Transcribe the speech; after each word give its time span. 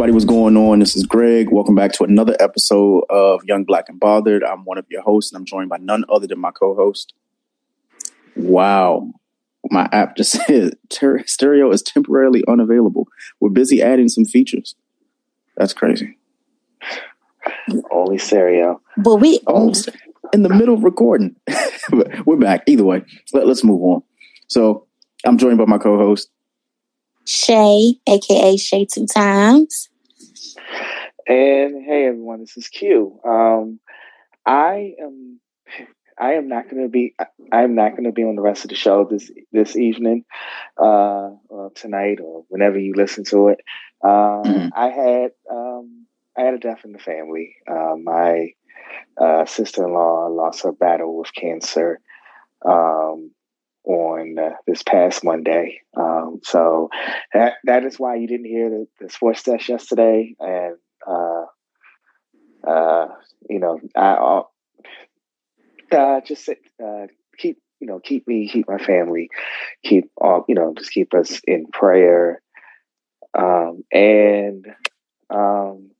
everybody, 0.00 0.14
what's 0.14 0.24
going 0.24 0.56
on? 0.56 0.78
This 0.78 0.96
is 0.96 1.04
Greg. 1.04 1.50
Welcome 1.50 1.74
back 1.74 1.92
to 1.92 2.04
another 2.04 2.34
episode 2.40 3.04
of 3.10 3.44
Young 3.44 3.64
Black 3.64 3.90
and 3.90 4.00
Bothered. 4.00 4.42
I'm 4.42 4.64
one 4.64 4.78
of 4.78 4.86
your 4.88 5.02
hosts, 5.02 5.30
and 5.30 5.36
I'm 5.38 5.44
joined 5.44 5.68
by 5.68 5.76
none 5.76 6.06
other 6.08 6.26
than 6.26 6.40
my 6.40 6.52
co-host. 6.52 7.12
Wow, 8.34 9.12
my 9.70 9.90
app 9.92 10.16
just 10.16 10.32
said 10.46 10.78
ter- 10.88 11.22
stereo 11.26 11.70
is 11.70 11.82
temporarily 11.82 12.42
unavailable. 12.48 13.08
We're 13.40 13.50
busy 13.50 13.82
adding 13.82 14.08
some 14.08 14.24
features. 14.24 14.74
That's 15.58 15.74
crazy. 15.74 16.16
Only 17.92 18.16
stereo. 18.16 18.80
But 18.96 19.16
we 19.16 19.40
Oh, 19.48 19.74
in 20.32 20.44
the 20.44 20.48
middle 20.48 20.76
of 20.76 20.82
recording. 20.82 21.36
But 21.90 22.24
We're 22.26 22.36
back. 22.36 22.62
Either 22.66 22.84
way, 22.84 23.02
let, 23.34 23.46
let's 23.46 23.64
move 23.64 23.82
on. 23.82 24.02
So 24.48 24.86
I'm 25.26 25.36
joined 25.36 25.58
by 25.58 25.66
my 25.66 25.76
co-host. 25.76 26.30
Shay, 27.26 27.96
aka 28.06 28.56
Shay 28.56 28.86
two 28.86 29.06
times. 29.06 29.89
And 31.30 31.84
hey 31.84 32.06
everyone, 32.06 32.40
this 32.40 32.56
is 32.56 32.66
Q. 32.66 33.20
Um, 33.24 33.78
I 34.44 34.94
am 35.00 35.38
I 36.18 36.32
am 36.32 36.48
not 36.48 36.68
going 36.68 36.82
to 36.82 36.88
be 36.88 37.14
I 37.52 37.62
am 37.62 37.76
not 37.76 37.92
going 37.92 38.02
to 38.02 38.10
be 38.10 38.24
on 38.24 38.34
the 38.34 38.42
rest 38.42 38.64
of 38.64 38.70
the 38.70 38.74
show 38.74 39.06
this 39.08 39.30
this 39.52 39.76
evening, 39.76 40.24
uh, 40.76 41.30
or 41.48 41.70
tonight 41.76 42.18
or 42.20 42.44
whenever 42.48 42.80
you 42.80 42.94
listen 42.96 43.22
to 43.26 43.46
it. 43.50 43.60
Uh, 44.02 44.42
Mhm. 44.42 44.70
I 44.74 44.88
had 44.88 45.30
um, 45.48 46.06
I 46.36 46.42
had 46.42 46.54
a 46.54 46.58
death 46.58 46.84
in 46.84 46.90
the 46.90 46.98
family. 46.98 47.54
Uh, 47.70 47.94
my 48.02 48.48
uh, 49.16 49.44
sister 49.44 49.84
in 49.86 49.92
law 49.94 50.26
lost 50.26 50.64
her 50.64 50.72
battle 50.72 51.16
with 51.16 51.32
cancer 51.32 52.00
um, 52.66 53.30
on 53.84 54.36
uh, 54.36 54.56
this 54.66 54.82
past 54.82 55.22
Monday. 55.22 55.80
Um, 55.96 56.40
so 56.42 56.90
that 57.34 57.54
that 57.66 57.84
is 57.84 58.00
why 58.00 58.16
you 58.16 58.26
didn't 58.26 58.46
hear 58.46 58.68
the, 58.68 58.88
the 59.00 59.08
sports 59.10 59.44
desk 59.44 59.68
yesterday, 59.68 60.34
and 60.40 60.76
uh, 61.06 61.44
uh, 62.66 63.08
you 63.48 63.58
know, 63.58 63.80
I 63.96 64.14
I'll, 64.14 64.52
uh, 65.92 66.20
just 66.20 66.48
uh, 66.48 67.06
keep 67.38 67.58
you 67.80 67.86
know 67.86 68.00
keep 68.00 68.26
me, 68.28 68.48
keep 68.48 68.68
my 68.68 68.78
family, 68.78 69.28
keep 69.84 70.10
all 70.16 70.44
you 70.48 70.54
know, 70.54 70.74
just 70.76 70.92
keep 70.92 71.14
us 71.14 71.40
in 71.46 71.66
prayer, 71.66 72.42
um, 73.36 73.82
and 73.92 74.66
um, 75.30 75.90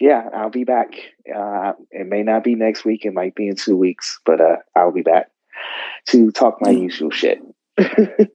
yeah, 0.00 0.28
I'll 0.34 0.50
be 0.50 0.64
back. 0.64 0.94
Uh, 1.34 1.72
it 1.90 2.06
may 2.06 2.22
not 2.22 2.44
be 2.44 2.54
next 2.54 2.84
week; 2.84 3.04
it 3.04 3.12
might 3.12 3.34
be 3.34 3.48
in 3.48 3.56
two 3.56 3.76
weeks, 3.76 4.18
but 4.24 4.40
uh, 4.40 4.56
I'll 4.74 4.92
be 4.92 5.02
back 5.02 5.30
to 6.08 6.30
talk 6.32 6.58
my 6.60 6.70
usual 6.70 7.10
shit. 7.10 7.40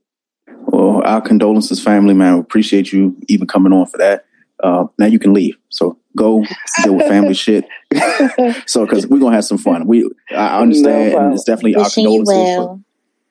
Well, 0.67 1.01
our 1.05 1.21
condolences, 1.21 1.83
family, 1.83 2.13
man. 2.13 2.35
We 2.35 2.39
appreciate 2.41 2.93
you 2.93 3.15
even 3.27 3.47
coming 3.47 3.73
on 3.73 3.87
for 3.87 3.97
that. 3.97 4.26
Uh, 4.63 4.85
now 4.97 5.05
you 5.05 5.19
can 5.19 5.33
leave. 5.33 5.55
So 5.69 5.97
go 6.15 6.43
deal 6.83 6.95
with 6.95 7.07
family 7.07 7.33
shit. 7.45 7.65
so, 8.67 8.85
because 8.85 9.05
we're 9.07 9.19
gonna 9.19 9.35
have 9.35 9.45
some 9.45 9.57
fun. 9.59 9.85
We, 9.87 10.09
I 10.31 10.59
understand, 10.61 11.13
No 11.13 11.19
and 11.19 11.33
it's 11.33 11.43
definitely 11.43 11.75
our 11.75 11.83
Wishing 11.83 12.03
you 12.05 12.23
condolences. 12.25 12.57
but- 12.57 12.65
well. 12.65 12.81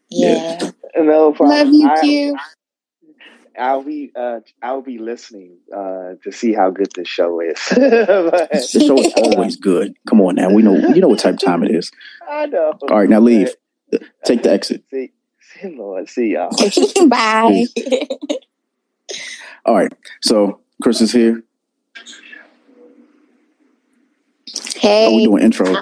Yeah. 0.09 0.71
no 0.99 1.33
problem. 1.33 1.59
Love 1.67 1.75
you, 1.75 1.89
I- 1.89 2.01
Q. 2.01 2.37
I'll 3.59 3.83
be 3.83 4.13
uh, 4.15 4.41
I'll 4.63 4.83
be 4.83 4.99
listening 4.99 5.57
uh, 5.75 6.13
to 6.23 6.31
see 6.31 6.53
how 6.53 6.69
good 6.71 6.93
this 6.95 7.09
show 7.09 7.41
is. 7.41 7.59
But- 7.71 8.51
The 8.53 8.85
show 8.87 8.99
is 8.99 9.13
always 9.17 9.57
good. 9.57 9.95
Come 10.07 10.21
on 10.21 10.35
now, 10.35 10.51
we 10.51 10.63
know 10.63 10.75
you 10.77 11.01
know 11.01 11.09
what 11.09 11.19
type 11.21 11.35
of 11.35 11.41
time 11.41 11.63
it 11.65 11.75
is. 11.75 11.91
I 12.31 12.47
know. 12.47 12.75
All 12.83 12.99
right, 12.99 13.09
now 13.09 13.21
leave. 13.21 13.55
Take 14.25 14.43
the 14.43 14.51
exit. 14.53 14.85
See, 14.91 15.11
see, 15.41 15.75
Lord, 15.75 16.09
see 16.09 16.35
y'all. 16.35 16.51
Bye. 17.09 17.65
All 19.65 19.75
right, 19.75 19.93
so 20.23 20.61
Chris 20.83 21.01
is 21.01 21.13
here. 21.13 21.43
Hey. 24.77 25.07
Oh, 25.07 25.17
we 25.17 25.25
doing 25.25 25.43
intro. 25.43 25.75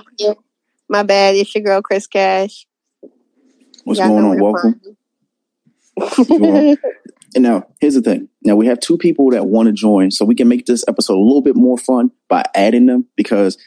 my 0.88 1.02
bad. 1.02 1.34
It's 1.34 1.54
your 1.54 1.64
girl, 1.64 1.82
Chris 1.82 2.06
Cash. 2.06 2.66
What's 3.84 4.00
Y'all 4.00 4.08
going 4.08 4.24
on? 4.24 4.38
Welcome. 4.40 4.80
And 7.34 7.42
now, 7.42 7.66
here's 7.80 7.94
the 7.94 8.00
thing. 8.00 8.28
Now 8.44 8.54
we 8.54 8.66
have 8.66 8.78
two 8.78 8.96
people 8.96 9.30
that 9.30 9.46
want 9.46 9.66
to 9.66 9.72
join, 9.72 10.10
so 10.10 10.24
we 10.24 10.36
can 10.36 10.48
make 10.48 10.66
this 10.66 10.84
episode 10.86 11.16
a 11.16 11.20
little 11.20 11.42
bit 11.42 11.56
more 11.56 11.76
fun 11.76 12.12
by 12.28 12.44
adding 12.54 12.86
them 12.86 13.06
because 13.16 13.58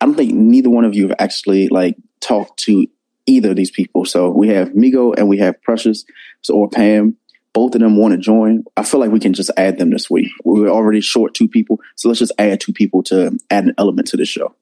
I 0.00 0.06
don't 0.06 0.16
think 0.16 0.34
neither 0.34 0.68
one 0.68 0.84
of 0.84 0.94
you 0.94 1.08
have 1.08 1.16
actually 1.18 1.68
like 1.68 1.96
talked 2.20 2.60
to 2.64 2.86
either 3.24 3.50
of 3.50 3.56
these 3.56 3.70
people. 3.70 4.04
So 4.04 4.30
we 4.30 4.48
have 4.48 4.70
Migo 4.70 5.14
and 5.16 5.28
we 5.28 5.38
have 5.38 5.60
Precious, 5.62 6.04
so 6.42 6.54
or 6.54 6.68
Pam. 6.68 7.16
Both 7.56 7.74
of 7.74 7.80
them 7.80 7.96
want 7.96 8.12
to 8.12 8.18
join. 8.18 8.64
I 8.76 8.82
feel 8.82 9.00
like 9.00 9.10
we 9.10 9.18
can 9.18 9.32
just 9.32 9.50
add 9.56 9.78
them 9.78 9.88
this 9.88 10.10
week. 10.10 10.30
We 10.44 10.60
were 10.60 10.68
already 10.68 11.00
short 11.00 11.32
two 11.32 11.48
people, 11.48 11.80
so 11.94 12.06
let's 12.08 12.18
just 12.18 12.32
add 12.36 12.60
two 12.60 12.74
people 12.74 13.02
to 13.04 13.38
add 13.48 13.64
an 13.64 13.72
element 13.78 14.08
to 14.08 14.18
the 14.18 14.26
show, 14.26 14.54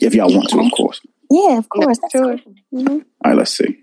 if 0.00 0.14
y'all 0.14 0.32
want 0.32 0.48
to, 0.50 0.60
of 0.60 0.70
course. 0.70 1.00
yeah, 1.28 1.58
of 1.58 1.68
course. 1.68 1.98
That's 1.98 2.12
Sure. 2.12 2.38
cool. 2.38 2.54
Mhm. 2.72 3.04
All 3.24 3.32
right, 3.32 3.36
let's 3.36 3.50
see. 3.50 3.78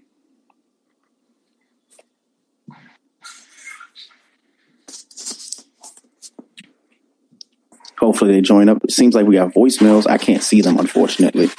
Hopefully 7.99 8.33
they 8.33 8.41
join 8.41 8.69
up. 8.69 8.83
It 8.83 8.91
seems 8.91 9.15
like 9.15 9.25
we 9.27 9.35
got 9.35 9.53
voicemails. 9.53 10.07
I 10.09 10.17
can't 10.17 10.43
see 10.43 10.61
them, 10.61 10.77
unfortunately. 10.79 11.49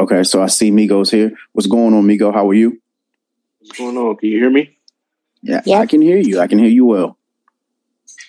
Okay, 0.00 0.24
so 0.24 0.42
I 0.42 0.46
see 0.46 0.70
Migos 0.70 1.10
here. 1.10 1.32
What's 1.52 1.68
going 1.68 1.94
on, 1.94 2.04
Migo? 2.04 2.32
How 2.32 2.48
are 2.48 2.54
you? 2.54 2.80
What's 3.76 3.80
going 3.96 3.96
on? 4.08 4.16
Can 4.16 4.28
you 4.28 4.38
hear 4.38 4.50
me? 4.50 4.76
Yeah, 5.42 5.62
Yep. 5.66 5.80
I 5.80 5.86
can 5.86 6.00
hear 6.00 6.16
you. 6.16 6.38
I 6.40 6.46
can 6.46 6.58
hear 6.60 6.68
you 6.68 6.84
well. 6.86 7.18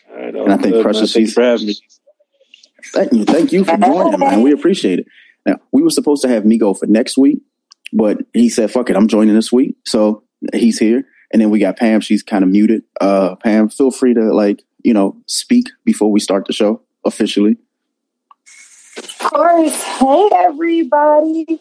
All 0.10 0.16
right, 0.18 0.36
And 0.36 0.52
I 0.52 0.58
think 0.58 0.82
Precious, 0.82 1.14
Thanks 1.14 1.30
she's- 1.30 1.34
for 1.34 1.44
having 1.44 1.68
me. 1.68 1.76
Thank 2.94 3.14
you. 3.14 3.26
Thank 3.26 3.52
you 3.54 3.64
for 3.64 3.78
joining, 3.78 4.20
man. 4.20 4.42
We 4.42 4.52
appreciate 4.54 5.00
it. 5.00 5.06
Now, 5.46 5.58
we 5.72 5.84
were 5.84 5.90
supposed 5.92 6.24
to 6.24 6.28
have 6.30 6.44
Migo 6.46 6.78
for 6.78 6.88
next 6.88 7.16
week, 7.18 7.42
but 7.94 8.18
he 8.34 8.50
said, 8.50 8.72
fuck 8.72 8.90
it, 8.90 8.96
I'm 8.96 9.08
joining 9.08 9.36
this 9.36 9.52
week. 9.52 9.76
So 9.86 10.24
he's 10.54 10.80
here. 10.80 11.04
And 11.32 11.40
then 11.42 11.50
we 11.52 11.60
got 11.60 11.78
Pam. 11.78 12.02
She's 12.02 12.24
kind 12.24 12.44
of 12.44 12.50
muted. 12.50 12.84
Uh, 13.00 13.36
Pam, 13.36 13.70
feel 13.70 13.92
free 13.92 14.14
to, 14.16 14.34
like, 14.34 14.64
you 14.84 14.94
know, 14.94 15.16
speak 15.28 15.68
before 15.84 16.12
we 16.12 16.20
start 16.20 16.46
the 16.48 16.54
show 16.54 16.82
officially. 17.04 17.58
Of 18.98 19.20
course. 19.20 19.84
Hey, 19.84 20.30
everybody. 20.34 21.60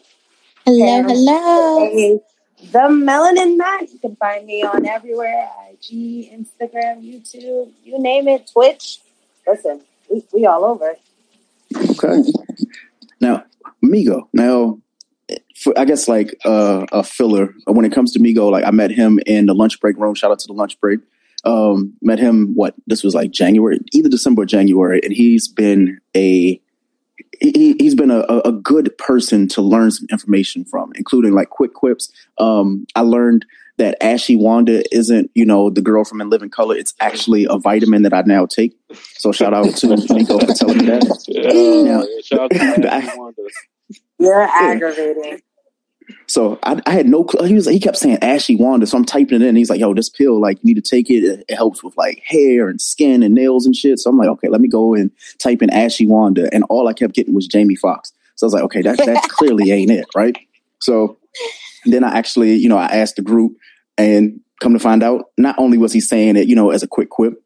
Hello, 0.65 0.85
Pam. 0.85 1.09
hello. 1.09 1.79
Hey, 1.91 2.19
the 2.71 2.79
Melanin 2.79 3.57
Mac. 3.57 3.81
You 3.91 3.99
can 3.99 4.15
find 4.15 4.45
me 4.45 4.63
on 4.63 4.85
everywhere 4.85 5.49
IG, 5.71 6.31
Instagram, 6.31 7.03
YouTube, 7.03 7.71
you 7.83 7.99
name 7.99 8.27
it, 8.27 8.49
Twitch. 8.51 8.99
Listen, 9.47 9.81
we, 10.09 10.23
we 10.33 10.45
all 10.45 10.65
over. 10.65 10.95
Okay. 11.75 12.23
Now, 13.19 13.43
Migo. 13.83 14.27
Now, 14.33 14.79
for, 15.55 15.77
I 15.77 15.85
guess 15.85 16.07
like 16.07 16.37
uh, 16.45 16.85
a 16.91 17.03
filler 17.03 17.53
when 17.65 17.85
it 17.85 17.91
comes 17.91 18.11
to 18.13 18.19
Migo, 18.19 18.51
like 18.51 18.65
I 18.65 18.71
met 18.71 18.91
him 18.91 19.19
in 19.25 19.45
the 19.45 19.55
lunch 19.55 19.79
break 19.79 19.97
room. 19.97 20.15
Shout 20.15 20.31
out 20.31 20.39
to 20.39 20.47
the 20.47 20.53
lunch 20.53 20.79
break. 20.79 20.99
Um, 21.43 21.93
met 22.01 22.17
him 22.17 22.55
what 22.55 22.73
this 22.87 23.03
was 23.03 23.13
like 23.13 23.31
January, 23.31 23.79
either 23.93 24.09
December 24.09 24.43
or 24.43 24.45
January, 24.45 24.99
and 25.03 25.13
he's 25.13 25.47
been 25.47 25.99
a 26.15 26.59
he, 27.41 27.75
he's 27.79 27.95
been 27.95 28.11
a, 28.11 28.19
a 28.29 28.39
a 28.45 28.51
good 28.51 28.95
person 28.97 29.47
to 29.49 29.61
learn 29.61 29.91
some 29.91 30.07
information 30.11 30.65
from, 30.65 30.91
including 30.95 31.33
like 31.33 31.49
quick 31.49 31.73
quips. 31.73 32.11
Um, 32.37 32.85
I 32.95 33.01
learned 33.01 33.45
that 33.77 33.97
Ashy 34.01 34.37
Wanda 34.37 34.83
isn't, 34.95 35.29
you 35.35 35.45
know, 35.45 35.69
the 35.69 35.81
girl 35.81 36.05
from 36.05 36.21
In 36.21 36.29
Living 36.29 36.49
Color. 36.49 36.77
It's 36.77 36.93
actually 37.01 37.45
a 37.49 37.57
vitamin 37.57 38.03
that 38.03 38.13
I 38.13 38.21
now 38.25 38.45
take. 38.45 38.73
So 39.17 39.33
shout 39.33 39.53
out 39.53 39.65
to 39.75 39.87
Migo 39.87 40.39
for 40.45 40.53
telling 40.53 40.77
me 40.77 40.85
that. 40.85 41.03
Yeah, 41.27 41.83
Now- 41.83 42.03
yeah, 42.03 42.21
shout 42.23 42.39
out 42.39 42.51
to 42.81 42.87
Ashley 42.93 43.19
Wanda. 43.19 43.41
You're 44.17 44.41
aggravating. 44.43 45.41
So 46.27 46.59
I, 46.63 46.81
I 46.85 46.91
had 46.91 47.07
no 47.07 47.23
clue. 47.23 47.47
He 47.47 47.53
was 47.53 47.65
he 47.65 47.79
kept 47.79 47.97
saying 47.97 48.19
Ashy 48.21 48.55
Wanda. 48.55 48.87
So 48.87 48.97
I'm 48.97 49.05
typing 49.05 49.41
it 49.41 49.47
in. 49.47 49.55
He's 49.55 49.69
like, 49.69 49.79
yo, 49.79 49.93
this 49.93 50.09
pill, 50.09 50.39
like 50.39 50.57
you 50.57 50.73
need 50.73 50.83
to 50.83 50.89
take 50.89 51.09
it. 51.09 51.23
It, 51.23 51.45
it 51.47 51.55
helps 51.55 51.83
with 51.83 51.95
like 51.97 52.21
hair 52.25 52.69
and 52.69 52.81
skin 52.81 53.23
and 53.23 53.35
nails 53.35 53.65
and 53.65 53.75
shit. 53.75 53.99
So 53.99 54.09
I'm 54.09 54.17
like, 54.17 54.29
okay, 54.29 54.49
let 54.49 54.61
me 54.61 54.67
go 54.67 54.93
and 54.93 55.11
type 55.39 55.61
in 55.61 55.69
Ashy 55.69 56.05
Wanda. 56.05 56.49
And 56.53 56.63
all 56.69 56.87
I 56.87 56.93
kept 56.93 57.15
getting 57.15 57.33
was 57.33 57.47
Jamie 57.47 57.75
Foxx. 57.75 58.13
So 58.35 58.45
I 58.45 58.47
was 58.47 58.53
like, 58.53 58.63
okay, 58.63 58.81
that 58.81 58.97
that 58.97 59.23
clearly 59.29 59.71
ain't 59.71 59.91
it, 59.91 60.05
right? 60.15 60.37
So 60.79 61.17
then 61.85 62.03
I 62.03 62.17
actually, 62.17 62.55
you 62.55 62.69
know, 62.69 62.77
I 62.77 62.85
asked 62.87 63.15
the 63.15 63.21
group 63.21 63.57
and 63.97 64.39
come 64.61 64.73
to 64.73 64.79
find 64.79 65.03
out, 65.03 65.25
not 65.37 65.55
only 65.57 65.77
was 65.77 65.93
he 65.93 65.99
saying 65.99 66.35
it, 66.35 66.47
you 66.47 66.55
know, 66.55 66.71
as 66.71 66.83
a 66.83 66.87
quick 66.87 67.09
quip, 67.09 67.41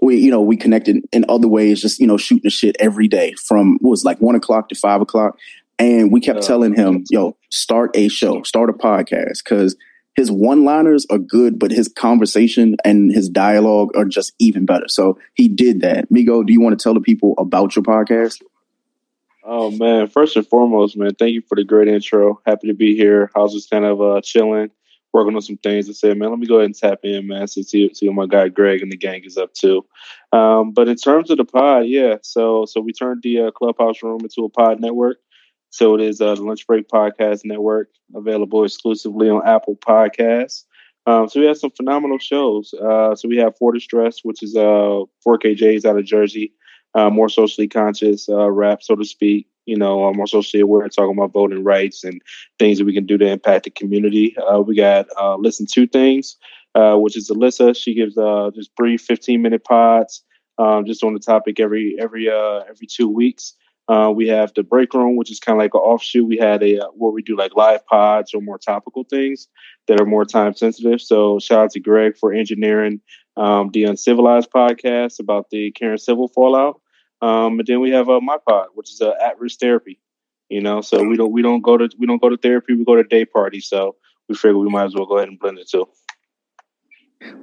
we, 0.00 0.16
you 0.16 0.30
know, 0.30 0.40
we 0.40 0.56
connected 0.56 1.04
in 1.12 1.24
other 1.28 1.48
ways, 1.48 1.80
just, 1.80 2.00
you 2.00 2.06
know, 2.06 2.16
shooting 2.16 2.42
the 2.42 2.50
shit 2.50 2.76
every 2.80 3.06
day 3.06 3.34
from 3.34 3.78
what 3.80 3.90
was 3.90 4.04
like 4.04 4.20
one 4.20 4.34
o'clock 4.34 4.68
to 4.68 4.74
five 4.74 5.00
o'clock. 5.00 5.38
And 5.78 6.12
we 6.12 6.20
kept 6.20 6.40
Yeah. 6.42 6.46
telling 6.46 6.74
him, 6.74 7.04
yo, 7.10 7.36
start 7.50 7.90
a 7.96 8.08
show, 8.08 8.42
start 8.42 8.70
a 8.70 8.72
podcast. 8.72 9.44
Cause 9.44 9.76
his 10.14 10.30
one 10.30 10.64
liners 10.64 11.06
are 11.10 11.18
good, 11.18 11.58
but 11.58 11.70
his 11.70 11.88
conversation 11.88 12.76
and 12.84 13.10
his 13.10 13.30
dialogue 13.30 13.96
are 13.96 14.04
just 14.04 14.32
even 14.38 14.66
better. 14.66 14.86
So 14.86 15.18
he 15.34 15.48
did 15.48 15.80
that. 15.80 16.10
Migo, 16.10 16.44
do 16.46 16.52
you 16.52 16.60
want 16.60 16.78
to 16.78 16.82
tell 16.82 16.92
the 16.92 17.00
people 17.00 17.34
about 17.38 17.74
your 17.74 17.82
podcast? 17.82 18.42
Oh 19.44 19.70
man, 19.70 20.06
first 20.08 20.36
and 20.36 20.46
foremost, 20.46 20.96
man, 20.96 21.14
thank 21.14 21.32
you 21.32 21.42
for 21.42 21.56
the 21.56 21.64
great 21.64 21.88
intro. 21.88 22.40
Happy 22.46 22.68
to 22.68 22.74
be 22.74 22.94
here. 22.94 23.30
I 23.34 23.40
was 23.40 23.52
just 23.54 23.70
kind 23.70 23.84
of 23.84 24.00
uh, 24.00 24.20
chilling, 24.22 24.70
working 25.12 25.34
on 25.34 25.42
some 25.42 25.56
things. 25.56 25.88
I 25.88 25.92
said, 25.94 26.16
man, 26.16 26.30
let 26.30 26.38
me 26.38 26.46
go 26.46 26.56
ahead 26.56 26.66
and 26.66 26.74
tap 26.78 27.00
in, 27.04 27.26
man, 27.26 27.48
see 27.48 27.62
see, 27.64 27.92
see 27.92 28.06
what 28.06 28.14
my 28.14 28.26
guy 28.26 28.48
Greg 28.48 28.82
and 28.82 28.92
the 28.92 28.96
gang 28.96 29.24
is 29.24 29.36
up 29.36 29.52
to. 29.54 29.84
Um, 30.32 30.70
but 30.72 30.88
in 30.88 30.96
terms 30.96 31.30
of 31.30 31.38
the 31.38 31.44
pod, 31.44 31.86
yeah. 31.86 32.18
So 32.22 32.66
so 32.66 32.80
we 32.80 32.92
turned 32.92 33.22
the 33.22 33.40
uh, 33.46 33.50
clubhouse 33.50 34.02
room 34.02 34.20
into 34.22 34.44
a 34.44 34.48
pod 34.48 34.78
network. 34.78 35.18
So 35.72 35.94
it 35.94 36.02
is 36.02 36.20
uh, 36.20 36.34
the 36.34 36.42
Lunch 36.42 36.66
Break 36.66 36.86
Podcast 36.88 37.46
Network, 37.46 37.88
available 38.14 38.62
exclusively 38.62 39.30
on 39.30 39.40
Apple 39.48 39.74
Podcasts. 39.74 40.64
Um, 41.06 41.28
so 41.30 41.40
we 41.40 41.46
have 41.46 41.56
some 41.56 41.70
phenomenal 41.70 42.18
shows. 42.18 42.74
Uh, 42.74 43.14
so 43.14 43.26
we 43.26 43.38
have 43.38 43.56
For 43.56 43.72
Distress, 43.72 44.20
which 44.22 44.42
is 44.42 44.54
uh, 44.54 45.04
4KJs 45.26 45.86
out 45.86 45.98
of 45.98 46.04
Jersey, 46.04 46.52
uh, 46.94 47.08
more 47.08 47.30
socially 47.30 47.68
conscious 47.68 48.28
uh, 48.28 48.50
rap, 48.50 48.82
so 48.82 48.94
to 48.96 49.04
speak. 49.04 49.48
You 49.64 49.78
know, 49.78 50.12
more 50.12 50.26
socially 50.26 50.60
aware, 50.60 50.86
talking 50.88 51.16
about 51.16 51.32
voting 51.32 51.64
rights 51.64 52.04
and 52.04 52.20
things 52.58 52.78
that 52.78 52.84
we 52.84 52.92
can 52.92 53.06
do 53.06 53.16
to 53.16 53.26
impact 53.26 53.64
the 53.64 53.70
community. 53.70 54.36
Uh, 54.36 54.60
we 54.60 54.74
got 54.74 55.06
uh, 55.18 55.36
Listen 55.36 55.66
to 55.72 55.86
Things, 55.86 56.36
which 56.74 57.16
is 57.16 57.30
Alyssa. 57.30 57.74
She 57.74 57.94
gives 57.94 58.16
just 58.54 58.74
brief 58.76 59.00
15 59.02 59.40
minute 59.40 59.64
pods, 59.64 60.22
um, 60.58 60.84
just 60.84 61.02
on 61.02 61.14
the 61.14 61.20
topic 61.20 61.60
every 61.60 61.96
every 61.98 62.28
every 62.28 62.86
two 62.88 63.08
weeks. 63.08 63.54
Uh, 63.92 64.10
we 64.10 64.26
have 64.28 64.52
the 64.54 64.62
break 64.62 64.94
room, 64.94 65.16
which 65.16 65.30
is 65.30 65.38
kind 65.38 65.58
of 65.58 65.62
like 65.62 65.74
an 65.74 65.80
offshoot. 65.80 66.26
We 66.26 66.38
had 66.38 66.62
a 66.62 66.78
uh, 66.78 66.86
where 66.94 67.12
we 67.12 67.22
do 67.22 67.36
like 67.36 67.54
live 67.56 67.86
pods 67.86 68.32
or 68.32 68.40
more 68.40 68.56
topical 68.56 69.04
things 69.04 69.48
that 69.86 70.00
are 70.00 70.06
more 70.06 70.24
time 70.24 70.54
sensitive. 70.54 71.00
So 71.02 71.38
shout 71.38 71.64
out 71.64 71.70
to 71.72 71.80
Greg 71.80 72.16
for 72.16 72.32
engineering 72.32 73.00
um, 73.36 73.70
the 73.72 73.84
Uncivilized 73.84 74.50
podcast 74.50 75.20
about 75.20 75.50
the 75.50 75.72
Karen 75.72 75.98
Civil 75.98 76.28
fallout. 76.28 76.80
Um, 77.20 77.58
and 77.58 77.66
then 77.66 77.80
we 77.80 77.90
have 77.90 78.08
uh, 78.08 78.20
my 78.20 78.38
pod, 78.48 78.68
which 78.74 78.90
is 78.92 79.00
uh, 79.02 79.12
at 79.22 79.38
risk 79.38 79.60
therapy. 79.60 80.00
You 80.48 80.62
know, 80.62 80.80
so 80.80 81.02
we 81.04 81.16
don't 81.16 81.32
we 81.32 81.42
don't 81.42 81.62
go 81.62 81.76
to 81.76 81.90
we 81.98 82.06
don't 82.06 82.22
go 82.22 82.30
to 82.30 82.38
therapy. 82.38 82.74
We 82.74 82.86
go 82.86 82.96
to 82.96 83.04
day 83.04 83.26
parties. 83.26 83.68
So 83.68 83.96
we 84.28 84.34
figure 84.34 84.58
we 84.58 84.70
might 84.70 84.86
as 84.86 84.94
well 84.94 85.06
go 85.06 85.18
ahead 85.18 85.28
and 85.28 85.38
blend 85.38 85.58
it 85.58 85.68
too. 85.68 85.86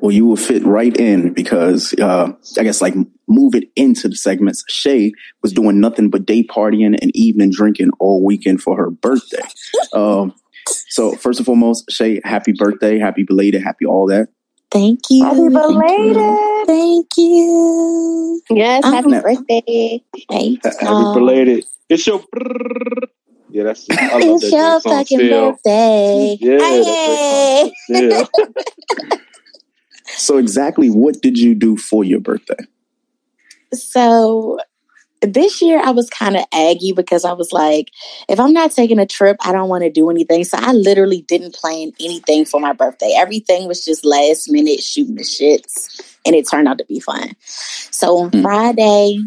Well, 0.01 0.11
you 0.11 0.25
will 0.25 0.35
fit 0.37 0.63
right 0.65 0.95
in 0.97 1.33
because 1.33 1.93
uh, 1.99 2.31
I 2.57 2.63
guess 2.63 2.81
like 2.81 2.95
move 3.27 3.55
it 3.55 3.65
into 3.75 4.07
the 4.09 4.15
segments. 4.15 4.63
Shay 4.69 5.11
was 5.41 5.53
doing 5.53 5.79
nothing 5.79 6.09
but 6.09 6.25
day 6.25 6.43
partying 6.43 6.97
and 7.01 7.15
evening 7.15 7.51
drinking 7.51 7.91
all 7.99 8.23
weekend 8.23 8.61
for 8.61 8.75
her 8.77 8.89
birthday. 8.89 9.43
Um, 9.93 10.35
so 10.89 11.13
first 11.15 11.39
and 11.39 11.45
foremost, 11.47 11.89
Shay, 11.89 12.21
happy 12.23 12.53
birthday, 12.55 12.99
happy 12.99 13.23
belated, 13.23 13.63
happy 13.63 13.85
all 13.85 14.05
that. 14.07 14.27
Thank 14.71 14.99
you. 15.09 15.25
Happy 15.25 15.49
belated. 15.49 16.67
Thank 16.67 17.07
you. 17.17 18.41
Yes, 18.51 18.83
Um, 18.85 18.93
happy 18.93 19.07
no. 19.09 19.21
birthday. 19.21 20.03
Thanks. 20.29 20.65
Happy 20.79 20.85
um, 20.87 21.13
belated. 21.13 21.65
It's 21.89 22.05
your. 22.05 22.23
Yeah, 23.49 23.63
that's. 23.63 23.87
I 23.89 24.19
love 24.19 24.21
It's 24.21 24.51
that 24.51 24.51
your 24.51 24.79
fucking 24.81 25.19
still. 25.19 25.51
birthday. 25.53 26.37
Yeah, 26.39 26.57
Hey. 26.59 26.83
that 26.83 27.71
Drake 27.87 28.29
song 28.29 28.29
still. 28.29 29.18
So 30.19 30.37
exactly 30.37 30.89
what 30.89 31.21
did 31.21 31.37
you 31.37 31.55
do 31.55 31.77
for 31.77 32.03
your 32.03 32.19
birthday? 32.19 32.65
So 33.73 34.59
this 35.21 35.61
year 35.61 35.81
I 35.83 35.91
was 35.91 36.09
kind 36.09 36.37
of 36.37 36.45
aggy 36.53 36.91
because 36.93 37.25
I 37.25 37.33
was 37.33 37.51
like, 37.51 37.89
if 38.27 38.39
I'm 38.39 38.53
not 38.53 38.71
taking 38.71 38.99
a 38.99 39.05
trip, 39.05 39.37
I 39.41 39.51
don't 39.51 39.69
want 39.69 39.83
to 39.83 39.89
do 39.89 40.09
anything. 40.09 40.43
So 40.43 40.57
I 40.59 40.71
literally 40.71 41.21
didn't 41.21 41.55
plan 41.55 41.91
anything 41.99 42.45
for 42.45 42.59
my 42.59 42.73
birthday. 42.73 43.15
Everything 43.17 43.67
was 43.67 43.83
just 43.83 44.05
last 44.05 44.49
minute 44.49 44.81
shooting 44.81 45.15
the 45.15 45.23
shits, 45.23 46.17
and 46.25 46.35
it 46.35 46.47
turned 46.49 46.67
out 46.67 46.77
to 46.77 46.85
be 46.85 46.99
fun. 46.99 47.35
So 47.41 48.17
on 48.17 48.31
Mm. 48.31 48.41
Friday, 48.41 49.19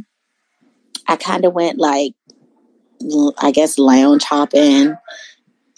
I 1.09 1.17
kind 1.17 1.45
of 1.45 1.53
went 1.53 1.79
like, 1.79 2.15
I 3.39 3.51
guess 3.51 3.79
lounge 3.79 4.25
hopping. 4.25 4.97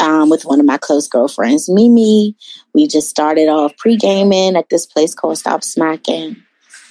Um, 0.00 0.29
with 0.29 0.44
one 0.44 0.61
of 0.61 0.67
my 0.67 0.76
close 0.76 1.06
girlfriends, 1.06 1.69
Mimi. 1.69 2.37
We 2.75 2.87
just 2.88 3.08
started 3.08 3.49
off 3.49 3.76
pre 3.76 3.96
gaming 3.96 4.56
at 4.56 4.69
this 4.69 4.87
place 4.87 5.14
called 5.14 5.38
Stop 5.38 5.62
Smacking. 5.62 6.37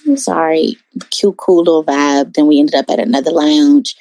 I'm 0.05 0.17
sorry, 0.17 0.77
cute, 1.11 1.37
cool 1.37 1.59
little 1.59 1.83
vibe. 1.83 2.33
Then 2.33 2.47
we 2.47 2.59
ended 2.59 2.75
up 2.75 2.89
at 2.89 2.99
another 2.99 3.31
lounge. 3.31 3.95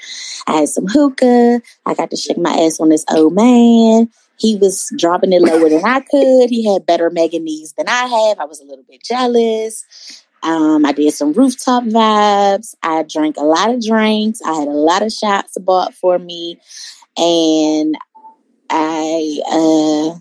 I 0.46 0.52
had 0.52 0.68
some 0.68 0.86
hookah. 0.86 1.60
I 1.86 1.94
got 1.94 2.10
to 2.10 2.16
shake 2.16 2.38
my 2.38 2.52
ass 2.52 2.80
on 2.80 2.88
this 2.88 3.04
old 3.10 3.34
man. 3.34 4.08
He 4.38 4.56
was 4.56 4.92
dropping 4.96 5.32
it 5.32 5.42
lower 5.42 5.68
than 5.68 5.84
I 5.84 6.00
could. 6.00 6.50
He 6.50 6.66
had 6.66 6.86
better 6.86 7.10
mega 7.10 7.38
knees 7.38 7.74
than 7.74 7.88
I 7.88 8.06
have. 8.06 8.40
I 8.40 8.44
was 8.44 8.60
a 8.60 8.64
little 8.64 8.84
bit 8.88 9.04
jealous. 9.04 10.24
Um, 10.42 10.84
I 10.84 10.90
did 10.90 11.14
some 11.14 11.32
rooftop 11.32 11.84
vibes. 11.84 12.74
I 12.82 13.04
drank 13.04 13.36
a 13.36 13.44
lot 13.44 13.70
of 13.70 13.80
drinks. 13.80 14.42
I 14.42 14.52
had 14.54 14.66
a 14.66 14.72
lot 14.72 15.02
of 15.02 15.12
shots 15.12 15.56
bought 15.58 15.94
for 15.94 16.18
me. 16.18 16.58
And 17.16 17.96
I, 18.72 19.40
uh, 19.50 20.18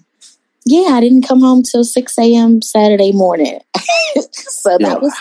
yeah, 0.65 0.93
I 0.93 0.99
didn't 0.99 1.23
come 1.23 1.41
home 1.41 1.63
till 1.63 1.83
6 1.83 2.19
a.m. 2.19 2.61
Saturday 2.61 3.11
morning. 3.11 3.59
so 4.31 4.77
that 4.77 5.01
was 5.01 5.13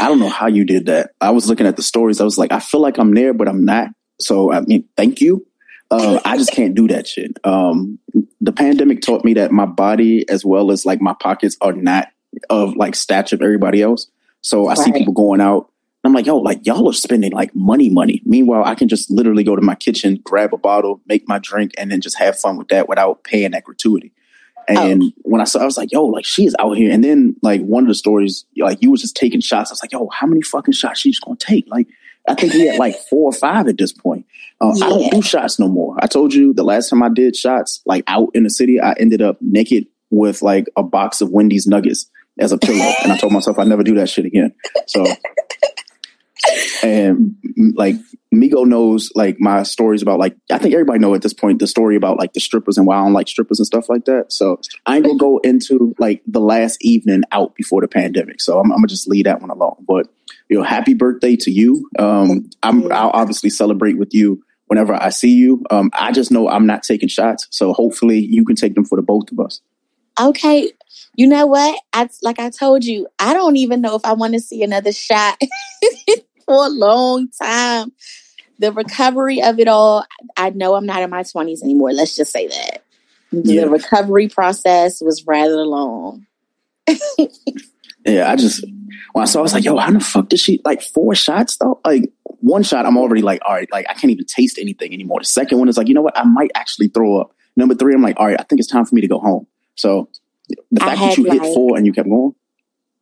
I 0.00 0.08
don't 0.08 0.20
know 0.20 0.28
how 0.28 0.46
you 0.46 0.64
did 0.64 0.86
that. 0.86 1.10
I 1.20 1.30
was 1.30 1.48
looking 1.48 1.66
at 1.66 1.76
the 1.76 1.82
stories. 1.82 2.20
I 2.20 2.24
was 2.24 2.38
like, 2.38 2.52
I 2.52 2.60
feel 2.60 2.80
like 2.80 2.98
I'm 2.98 3.14
there, 3.14 3.34
but 3.34 3.48
I'm 3.48 3.64
not. 3.64 3.88
So 4.20 4.52
I 4.52 4.60
mean, 4.60 4.88
thank 4.96 5.20
you. 5.20 5.46
Uh, 5.90 6.20
I 6.24 6.38
just 6.38 6.52
can't 6.52 6.74
do 6.74 6.88
that 6.88 7.06
shit. 7.06 7.38
Um, 7.44 7.98
the 8.40 8.52
pandemic 8.52 9.02
taught 9.02 9.24
me 9.24 9.34
that 9.34 9.52
my 9.52 9.66
body, 9.66 10.26
as 10.28 10.44
well 10.44 10.70
as 10.70 10.86
like 10.86 11.02
my 11.02 11.14
pockets, 11.14 11.56
are 11.60 11.72
not 11.72 12.08
of 12.48 12.76
like 12.76 12.94
stature 12.94 13.36
of 13.36 13.42
everybody 13.42 13.82
else. 13.82 14.06
So 14.40 14.68
I 14.68 14.74
see 14.74 14.92
people 14.92 15.12
going 15.12 15.40
out. 15.40 15.70
I'm 16.04 16.12
like, 16.12 16.26
yo, 16.26 16.38
like 16.38 16.66
y'all 16.66 16.88
are 16.88 16.92
spending 16.92 17.32
like 17.32 17.54
money, 17.54 17.88
money. 17.88 18.22
Meanwhile, 18.24 18.64
I 18.64 18.74
can 18.74 18.88
just 18.88 19.10
literally 19.10 19.44
go 19.44 19.54
to 19.54 19.62
my 19.62 19.76
kitchen, 19.76 20.20
grab 20.24 20.52
a 20.52 20.56
bottle, 20.58 21.00
make 21.06 21.28
my 21.28 21.38
drink, 21.38 21.72
and 21.78 21.92
then 21.92 22.00
just 22.00 22.18
have 22.18 22.38
fun 22.38 22.56
with 22.56 22.68
that 22.68 22.88
without 22.88 23.22
paying 23.22 23.52
that 23.52 23.64
gratuity. 23.64 24.12
And 24.68 25.12
when 25.22 25.40
I 25.40 25.44
saw, 25.44 25.60
I 25.60 25.64
was 25.64 25.76
like, 25.76 25.92
yo, 25.92 26.04
like 26.04 26.24
she 26.24 26.46
is 26.46 26.54
out 26.58 26.76
here. 26.76 26.92
And 26.92 27.02
then 27.02 27.36
like 27.42 27.60
one 27.62 27.84
of 27.84 27.88
the 27.88 27.94
stories, 27.94 28.44
like 28.56 28.82
you 28.82 28.90
was 28.90 29.00
just 29.00 29.16
taking 29.16 29.40
shots. 29.40 29.70
I 29.70 29.74
was 29.74 29.82
like, 29.82 29.92
yo, 29.92 30.08
how 30.12 30.26
many 30.26 30.42
fucking 30.42 30.74
shots 30.74 31.00
she's 31.00 31.18
gonna 31.18 31.36
take? 31.36 31.66
Like, 31.68 31.88
I 32.28 32.34
think 32.34 32.52
we 32.54 32.66
had 32.66 32.78
like 32.78 32.96
four 33.10 33.28
or 33.28 33.32
five 33.32 33.66
at 33.68 33.78
this 33.78 33.92
point. 33.92 34.26
Uh, 34.60 34.70
I 34.70 34.88
don't 34.88 35.12
do 35.12 35.22
shots 35.22 35.58
no 35.58 35.68
more. 35.68 35.96
I 36.00 36.06
told 36.06 36.32
you 36.32 36.52
the 36.54 36.62
last 36.62 36.90
time 36.90 37.02
I 37.02 37.08
did 37.08 37.36
shots, 37.36 37.82
like 37.86 38.04
out 38.06 38.30
in 38.34 38.44
the 38.44 38.50
city, 38.50 38.80
I 38.80 38.92
ended 38.92 39.22
up 39.22 39.38
naked 39.40 39.86
with 40.10 40.42
like 40.42 40.66
a 40.76 40.82
box 40.82 41.20
of 41.20 41.30
Wendy's 41.30 41.66
nuggets 41.66 42.08
as 42.38 42.52
a 42.52 42.58
pillow. 42.58 42.92
and 43.02 43.12
I 43.12 43.18
told 43.18 43.32
myself 43.32 43.58
I'd 43.58 43.66
never 43.66 43.82
do 43.82 43.94
that 43.96 44.08
shit 44.08 44.24
again. 44.24 44.54
So, 44.86 45.04
and 46.82 47.36
mm, 47.58 47.72
like 47.74 47.96
Migo 48.34 48.66
knows 48.66 49.10
like 49.14 49.38
my 49.38 49.62
stories 49.62 50.02
about 50.02 50.18
like, 50.18 50.36
I 50.50 50.58
think 50.58 50.74
everybody 50.74 50.98
know 50.98 51.14
at 51.14 51.22
this 51.22 51.34
point 51.34 51.58
the 51.58 51.66
story 51.66 51.96
about 51.96 52.18
like 52.18 52.32
the 52.32 52.40
strippers 52.40 52.78
and 52.78 52.86
why 52.86 52.96
I 52.96 53.02
don't 53.02 53.12
like 53.12 53.28
strippers 53.28 53.58
and 53.58 53.66
stuff 53.66 53.88
like 53.88 54.06
that. 54.06 54.32
So 54.32 54.60
I 54.86 54.96
ain't 54.96 55.04
gonna 55.04 55.18
go 55.18 55.38
into 55.38 55.94
like 55.98 56.22
the 56.26 56.40
last 56.40 56.78
evening 56.80 57.22
out 57.32 57.54
before 57.54 57.80
the 57.80 57.88
pandemic. 57.88 58.40
So 58.40 58.58
I'm, 58.58 58.72
I'm 58.72 58.78
gonna 58.78 58.88
just 58.88 59.08
leave 59.08 59.24
that 59.24 59.40
one 59.40 59.50
alone. 59.50 59.84
But 59.86 60.08
you 60.48 60.58
know, 60.58 60.64
happy 60.64 60.94
birthday 60.94 61.36
to 61.36 61.50
you. 61.50 61.88
Um, 61.98 62.50
I'm, 62.62 62.90
I'll 62.92 63.10
obviously 63.10 63.50
celebrate 63.50 63.98
with 63.98 64.14
you 64.14 64.42
whenever 64.66 64.94
I 64.94 65.10
see 65.10 65.32
you. 65.32 65.62
Um, 65.70 65.90
I 65.92 66.12
just 66.12 66.30
know 66.30 66.48
I'm 66.48 66.66
not 66.66 66.82
taking 66.82 67.08
shots, 67.08 67.46
so 67.50 67.72
hopefully 67.72 68.18
you 68.18 68.44
can 68.44 68.56
take 68.56 68.74
them 68.74 68.84
for 68.84 68.96
the 68.96 69.02
both 69.02 69.30
of 69.30 69.40
us. 69.40 69.60
okay. 70.20 70.72
You 71.14 71.26
know 71.26 71.46
what? 71.46 71.78
I 71.92 72.08
like 72.22 72.38
I 72.38 72.48
told 72.48 72.84
you, 72.84 73.06
I 73.18 73.34
don't 73.34 73.56
even 73.56 73.82
know 73.82 73.96
if 73.96 74.04
I 74.04 74.14
want 74.14 74.32
to 74.32 74.40
see 74.40 74.62
another 74.62 74.92
shot 74.92 75.38
for 76.44 76.66
a 76.66 76.68
long 76.68 77.28
time. 77.40 77.92
The 78.58 78.72
recovery 78.72 79.42
of 79.42 79.58
it 79.58 79.68
all, 79.68 80.04
I 80.36 80.50
know 80.50 80.74
I'm 80.74 80.86
not 80.86 81.02
in 81.02 81.10
my 81.10 81.22
20s 81.22 81.62
anymore. 81.62 81.92
Let's 81.92 82.14
just 82.14 82.32
say 82.32 82.46
that. 82.46 82.84
Yeah. 83.32 83.62
The 83.62 83.70
recovery 83.70 84.28
process 84.28 85.00
was 85.00 85.26
rather 85.26 85.64
long. 85.64 86.26
Yeah, 88.04 88.30
I 88.30 88.36
just 88.36 88.64
when 89.12 89.22
I 89.22 89.26
saw, 89.26 89.40
I 89.40 89.42
was 89.42 89.52
like, 89.52 89.64
"Yo, 89.64 89.76
how 89.76 89.90
the 89.90 90.00
fuck 90.00 90.28
did 90.28 90.40
she 90.40 90.60
like 90.64 90.82
four 90.82 91.14
shots 91.14 91.56
though? 91.56 91.80
Like 91.84 92.10
one 92.24 92.62
shot, 92.62 92.86
I'm 92.86 92.98
already 92.98 93.22
like, 93.22 93.40
all 93.46 93.54
right, 93.54 93.70
like 93.70 93.86
I 93.88 93.94
can't 93.94 94.10
even 94.10 94.24
taste 94.24 94.58
anything 94.58 94.92
anymore. 94.92 95.20
The 95.20 95.26
second 95.26 95.58
one 95.58 95.68
is 95.68 95.76
like, 95.76 95.88
you 95.88 95.94
know 95.94 96.02
what? 96.02 96.18
I 96.18 96.24
might 96.24 96.50
actually 96.54 96.88
throw 96.88 97.20
up. 97.20 97.34
Number 97.56 97.74
three, 97.74 97.94
I'm 97.94 98.02
like, 98.02 98.18
all 98.18 98.26
right, 98.26 98.40
I 98.40 98.42
think 98.42 98.58
it's 98.58 98.68
time 98.68 98.84
for 98.86 98.94
me 98.94 99.02
to 99.02 99.08
go 99.08 99.18
home. 99.18 99.46
So 99.76 100.08
the 100.70 100.80
fact 100.80 101.00
that 101.00 101.16
you 101.16 101.24
hit 101.24 101.42
four 101.42 101.76
and 101.76 101.86
you 101.86 101.92
kept 101.92 102.08
going, 102.08 102.34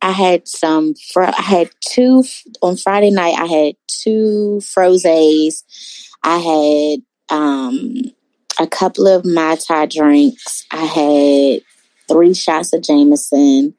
I 0.01 0.11
had 0.11 0.47
some. 0.47 0.95
Fro- 1.13 1.27
I 1.37 1.41
had 1.41 1.69
two 1.81 2.23
on 2.61 2.75
Friday 2.77 3.11
night. 3.11 3.35
I 3.37 3.45
had 3.45 3.75
two 3.87 4.59
frozes. 4.61 5.63
I 6.23 6.37
had 6.39 7.35
um, 7.37 7.93
a 8.59 8.67
couple 8.67 9.07
of 9.07 9.25
mai 9.25 9.55
tai 9.55 9.85
drinks. 9.85 10.65
I 10.71 10.85
had 10.85 11.61
three 12.07 12.33
shots 12.33 12.73
of 12.73 12.81
Jameson, 12.81 13.75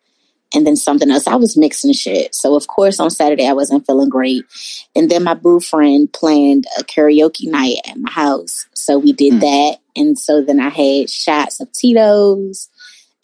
and 0.55 0.67
then 0.67 0.77
something 0.77 1.11
else. 1.11 1.27
I 1.27 1.35
was 1.35 1.57
mixing 1.57 1.93
shit. 1.93 2.35
So 2.35 2.55
of 2.55 2.67
course 2.69 3.01
on 3.01 3.11
Saturday 3.11 3.47
I 3.49 3.53
wasn't 3.53 3.87
feeling 3.87 4.09
great, 4.09 4.45
and 4.95 5.11
then 5.11 5.25
my 5.25 5.35
boo 5.35 5.61
friend 5.61 6.13
planned 6.13 6.67
a 6.79 6.85
karaoke 6.85 7.51
night 7.51 7.79
at 7.89 7.99
my 7.99 8.11
house. 8.11 8.67
So 8.75 8.99
we 8.99 9.13
did 9.13 9.35
Hmm. 9.35 9.41
that, 9.41 9.79
and 9.97 10.19
so 10.19 10.41
then 10.41 10.61
I 10.61 10.69
had 10.69 11.11
shots 11.11 11.61
of 11.61 11.71
Tito's, 11.73 12.69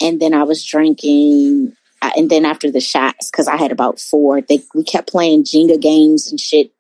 and 0.01 0.21
then 0.21 0.35
I 0.35 0.43
was 0.43 0.65
drinking 0.65 1.75
I- 2.03 2.13
and 2.17 2.31
then 2.31 2.45
after 2.45 2.71
the 2.71 2.81
shots, 2.81 3.31
because 3.31 3.49
I 3.49 3.57
had 3.57 3.73
about 3.73 4.01
four, 4.01 4.41
they 4.41 4.63
we 4.75 4.85
kept 4.85 5.11
playing 5.11 5.45
Jenga 5.45 5.81
games 5.81 6.31
and 6.31 6.39
shit. 6.39 6.73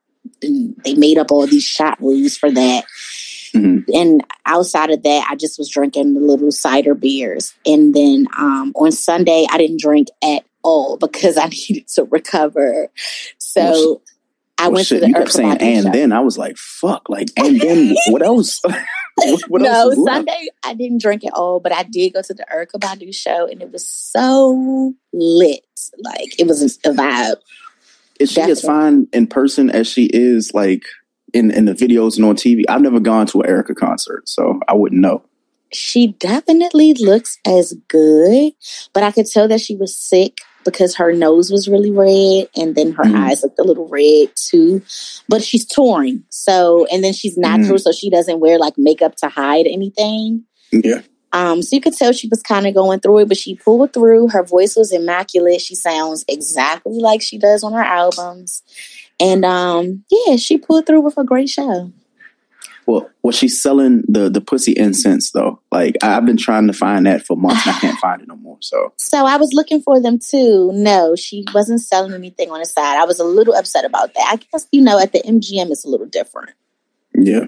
And 0.43 0.77
they 0.85 0.95
made 0.95 1.17
up 1.17 1.33
all 1.33 1.47
these 1.47 1.65
shot 1.65 1.99
rules 2.01 2.37
for 2.37 2.51
that. 2.51 2.85
Mm-hmm. 3.55 3.91
And 3.95 4.23
outside 4.47 4.91
of 4.91 5.03
that, 5.03 5.27
I 5.31 5.37
just 5.37 5.59
was 5.59 5.71
drinking 5.71 6.15
the 6.15 6.21
little 6.21 6.53
cider 6.53 6.95
beers. 6.95 7.55
And 7.65 7.95
then 7.95 8.27
um, 8.37 8.73
on 8.77 8.93
Sunday, 8.93 9.47
I 9.51 9.59
didn't 9.59 9.81
drink 9.81 10.09
at 10.23 10.45
all 10.63 10.97
because 11.01 11.37
I 11.37 11.47
needed 11.47 11.89
to 11.95 12.05
recover. 12.05 12.89
So 13.39 14.03
I 14.59 14.65
well, 14.65 14.75
went 14.75 14.87
shit, 14.89 14.97
to 14.97 15.01
the 15.03 15.09
you 15.09 15.15
kept 15.15 15.33
saying 15.33 15.59
and 15.59 15.85
show. 15.85 15.93
then 15.93 16.13
I 16.13 16.21
was 16.21 16.37
like, 16.37 16.57
fuck, 16.57 17.09
like 17.09 17.29
and 17.37 17.61
then 17.61 17.95
what 18.09 18.23
else? 18.23 18.61
what, 19.15 19.41
what 19.49 19.63
no, 19.63 19.69
else 19.69 19.97
Sunday 20.05 20.49
I 20.65 20.75
didn't 20.75 21.01
drink 21.01 21.25
at 21.25 21.33
all, 21.35 21.61
but 21.61 21.73
I 21.73 21.85
did 21.85 22.13
go 22.13 22.23
to 22.23 22.35
the 22.35 22.45
Erykah 22.53 22.81
Badu 22.81 23.15
show 23.15 23.47
and 23.47 23.63
it 23.63 23.71
was 23.71 23.89
so 23.89 24.95
lit. 25.13 25.65
Like 25.99 26.39
it 26.39 26.47
was 26.47 26.63
a 26.85 26.91
vibe. 26.91 27.37
Is 28.19 28.31
she 28.31 28.37
Definitely. 28.37 28.53
as 28.53 28.63
fine 28.63 29.07
in 29.13 29.27
person 29.29 29.71
as 29.71 29.87
she 29.87 30.07
is 30.07 30.53
like 30.53 30.83
in, 31.33 31.53
in 31.53 31.67
the 31.67 31.73
videos 31.73 32.17
and 32.17 32.25
on 32.25 32.35
TV? 32.35 32.65
I've 32.69 32.83
never 32.83 32.99
gone 32.99 33.27
to 33.29 33.43
an 33.43 33.49
Erykah 33.49 33.77
concert, 33.77 34.29
so 34.29 34.59
I 34.67 34.75
wouldn't 34.75 35.01
know. 35.01 35.23
She 35.73 36.09
definitely 36.19 36.95
looks 36.95 37.39
as 37.47 37.75
good, 37.87 38.55
but 38.93 39.03
I 39.03 39.13
could 39.13 39.27
tell 39.27 39.47
that 39.49 39.61
she 39.61 39.77
was 39.77 39.97
sick 39.97 40.41
because 40.65 40.97
her 40.97 41.13
nose 41.13 41.51
was 41.51 41.69
really 41.69 41.91
red 41.91 42.49
and 42.57 42.75
then 42.75 42.93
her 42.93 43.05
mm. 43.05 43.15
eyes 43.17 43.43
looked 43.43 43.59
a 43.59 43.65
little 43.65 43.89
red 43.89 44.29
too. 44.37 44.83
But 45.29 45.43
she's 45.43 45.65
touring. 45.65 46.25
So, 46.29 46.87
and 46.93 47.03
then 47.03 47.13
she's 47.13 47.37
natural, 47.37 47.79
mm. 47.79 47.81
so 47.81 47.93
she 47.93 48.11
doesn't 48.11 48.41
wear 48.41 48.59
like 48.59 48.75
makeup 48.77 49.17
to 49.17 49.29
hide 49.29 49.67
anything. 49.67 50.45
Yeah. 50.73 51.03
Um, 51.33 51.63
so 51.63 51.77
you 51.77 51.83
could 51.83 51.97
tell 51.97 52.13
she 52.13 52.29
was 52.29 52.43
kind 52.43 52.67
of 52.67 52.75
going 52.75 53.01
through 53.01 53.19
it, 53.19 53.29
but 53.29 53.37
she 53.37 53.55
pulled 53.55 53.93
through. 53.93 54.29
Her 54.29 54.43
voice 54.43 54.77
was 54.77 54.93
immaculate. 54.93 55.61
She 55.61 55.75
sounds 55.75 56.25
exactly 56.27 56.99
like 57.01 57.21
she 57.21 57.39
does 57.39 57.63
on 57.63 57.75
her 57.75 57.83
albums. 57.83 58.63
And 59.21 59.45
um, 59.45 60.05
yeah, 60.11 60.37
she 60.37 60.59
pulled 60.59 60.87
through 60.87 61.01
with 61.01 61.19
a 61.19 61.25
great 61.25 61.49
show. 61.49 61.93
Well, 62.89 63.11
was 63.23 63.35
she 63.35 63.49
selling 63.49 64.03
the 64.09 64.31
the 64.31 64.41
pussy 64.41 64.73
incense 64.73 65.33
though? 65.33 65.61
Like 65.71 65.97
I've 66.03 66.25
been 66.25 66.39
trying 66.39 66.69
to 66.69 66.73
find 66.73 67.05
that 67.05 67.27
for 67.27 67.37
months 67.37 67.67
and 67.67 67.77
I 67.77 67.79
can't 67.81 67.99
find 67.99 68.23
it 68.23 68.29
no 68.29 68.37
more. 68.37 68.57
So 68.61 68.95
So 68.97 69.27
I 69.27 69.37
was 69.37 69.53
looking 69.53 69.83
for 69.83 70.01
them 70.01 70.19
too. 70.19 70.71
No, 70.73 71.15
she 71.15 71.45
wasn't 71.53 71.83
selling 71.83 72.15
anything 72.15 72.51
on 72.51 72.61
the 72.61 72.65
side. 72.65 72.97
I 72.97 73.05
was 73.05 73.21
a 73.21 73.25
little 73.25 73.55
upset 73.55 73.85
about 73.85 74.15
that. 74.15 74.27
I 74.33 74.37
guess 74.37 74.67
you 74.73 74.81
know 74.81 74.99
at 74.99 75.13
the 75.13 75.19
MGM 75.19 75.71
it's 75.71 75.85
a 75.85 75.89
little 75.89 76.07
different. 76.07 76.53
Yeah. 77.15 77.45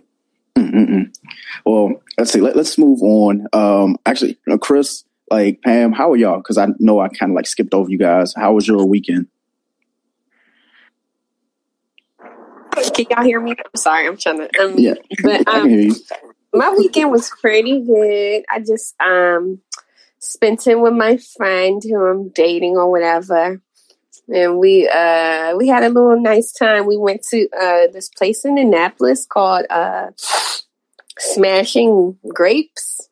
Mm-mm-mm. 0.56 1.16
Well, 1.64 1.94
let's 2.18 2.32
see. 2.32 2.42
Let, 2.42 2.56
us 2.56 2.76
move 2.76 3.00
on. 3.02 3.46
Um, 3.54 3.96
actually, 4.04 4.38
Chris, 4.60 5.04
like 5.30 5.62
Pam, 5.62 5.92
how 5.92 6.12
are 6.12 6.16
y'all? 6.16 6.36
Because 6.36 6.58
I 6.58 6.66
know 6.78 7.00
I 7.00 7.08
kind 7.08 7.32
of 7.32 7.36
like 7.36 7.46
skipped 7.46 7.72
over 7.72 7.88
you 7.88 7.96
guys. 7.96 8.34
How 8.36 8.52
was 8.52 8.68
your 8.68 8.84
weekend? 8.84 9.28
Can 12.70 13.06
y'all 13.10 13.24
hear 13.24 13.40
me? 13.40 13.52
I'm 13.52 13.76
sorry, 13.76 14.06
I'm 14.06 14.16
trying 14.16 14.38
to. 14.38 14.60
Um, 14.60 14.74
yeah, 14.78 14.94
but 15.22 15.46
um, 15.48 15.90
my 16.52 16.70
weekend 16.70 17.10
was 17.10 17.30
pretty 17.40 17.80
good. 17.80 18.44
I 18.50 18.60
just 18.60 18.94
um 19.00 19.60
spent 20.18 20.66
it 20.66 20.78
with 20.78 20.92
my 20.92 21.18
friend 21.36 21.82
who 21.82 22.04
I'm 22.04 22.28
dating 22.30 22.76
or 22.76 22.90
whatever, 22.90 23.60
and 24.32 24.58
we 24.58 24.88
uh 24.88 25.54
we 25.56 25.68
had 25.68 25.82
a 25.82 25.88
little 25.88 26.20
nice 26.20 26.52
time. 26.52 26.86
We 26.86 26.96
went 26.96 27.22
to 27.30 27.48
uh 27.58 27.86
this 27.92 28.08
place 28.08 28.44
in 28.44 28.58
Annapolis 28.58 29.26
called 29.26 29.66
uh 29.70 30.08
Smashing 31.18 32.18
Grapes. 32.28 33.08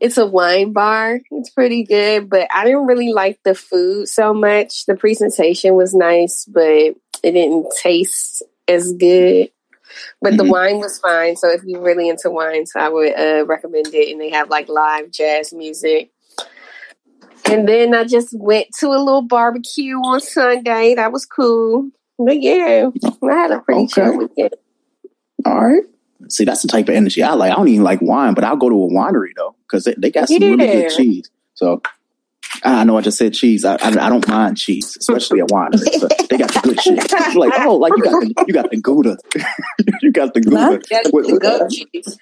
It's 0.00 0.16
a 0.16 0.26
wine 0.26 0.72
bar. 0.72 1.20
It's 1.30 1.50
pretty 1.50 1.82
good, 1.82 2.30
but 2.30 2.48
I 2.54 2.64
didn't 2.64 2.86
really 2.86 3.12
like 3.12 3.40
the 3.42 3.54
food 3.54 4.08
so 4.08 4.32
much. 4.32 4.86
The 4.86 4.94
presentation 4.94 5.74
was 5.74 5.92
nice, 5.92 6.44
but 6.44 6.94
it 7.24 7.32
didn't 7.32 7.66
taste 7.82 8.42
as 8.68 8.92
good. 8.92 9.50
But 10.20 10.34
mm-hmm. 10.34 10.36
the 10.36 10.44
wine 10.44 10.78
was 10.78 10.98
fine. 10.98 11.36
So 11.36 11.50
if 11.50 11.62
you're 11.64 11.82
really 11.82 12.08
into 12.08 12.30
wines, 12.30 12.72
I 12.76 12.88
would 12.88 13.18
uh, 13.18 13.46
recommend 13.46 13.88
it. 13.94 14.12
And 14.12 14.20
they 14.20 14.30
have 14.30 14.50
like 14.50 14.68
live 14.68 15.10
jazz 15.10 15.52
music. 15.52 16.10
And 17.50 17.66
then 17.66 17.94
I 17.94 18.04
just 18.04 18.38
went 18.38 18.66
to 18.80 18.88
a 18.88 18.98
little 18.98 19.22
barbecue 19.22 19.96
on 19.96 20.20
Sunday. 20.20 20.94
That 20.94 21.12
was 21.12 21.24
cool. 21.24 21.90
But 22.18 22.42
yeah, 22.42 22.90
I 23.22 23.32
had 23.32 23.52
a 23.52 23.60
pretty 23.60 23.82
okay. 23.82 23.92
chill 23.94 24.18
weekend. 24.18 24.54
All 25.46 25.64
right. 25.64 25.84
See, 26.28 26.44
that's 26.44 26.62
the 26.62 26.68
type 26.68 26.88
of 26.88 26.94
energy 26.94 27.22
I 27.22 27.32
like. 27.34 27.52
I 27.52 27.54
don't 27.54 27.68
even 27.68 27.84
like 27.84 28.02
wine, 28.02 28.34
but 28.34 28.44
I'll 28.44 28.56
go 28.56 28.68
to 28.68 28.74
a 28.74 28.88
winery 28.88 29.30
though 29.36 29.54
because 29.66 29.84
they, 29.84 29.94
they 29.96 30.10
got 30.10 30.28
some 30.28 30.42
yeah. 30.42 30.48
really 30.48 30.66
good 30.66 30.90
cheese. 30.90 31.30
So 31.54 31.80
I 32.64 32.84
know 32.84 32.96
I 32.96 33.00
just 33.00 33.18
said 33.18 33.34
cheese. 33.34 33.64
I, 33.64 33.74
I, 33.74 33.88
I 33.88 34.08
don't 34.08 34.26
mind 34.28 34.56
cheese, 34.56 34.96
especially 34.98 35.40
at 35.40 35.50
wine. 35.50 35.70
they 35.72 36.38
got 36.38 36.52
the 36.52 36.60
good 36.62 36.80
shit. 36.82 37.10
You're 37.10 37.46
like, 37.46 37.52
oh, 37.60 37.76
like 37.76 37.92
you 37.96 38.04
got 38.04 38.20
the 38.20 38.44
you 38.46 38.54
got 38.54 38.70
the 38.70 38.80
Gouda, 38.80 39.16
you 40.02 40.12
got 40.12 40.34
the 40.34 40.40
Gouda 40.40 40.80
with, 41.12 41.26
with, 41.26 41.44
uh, 41.44 41.66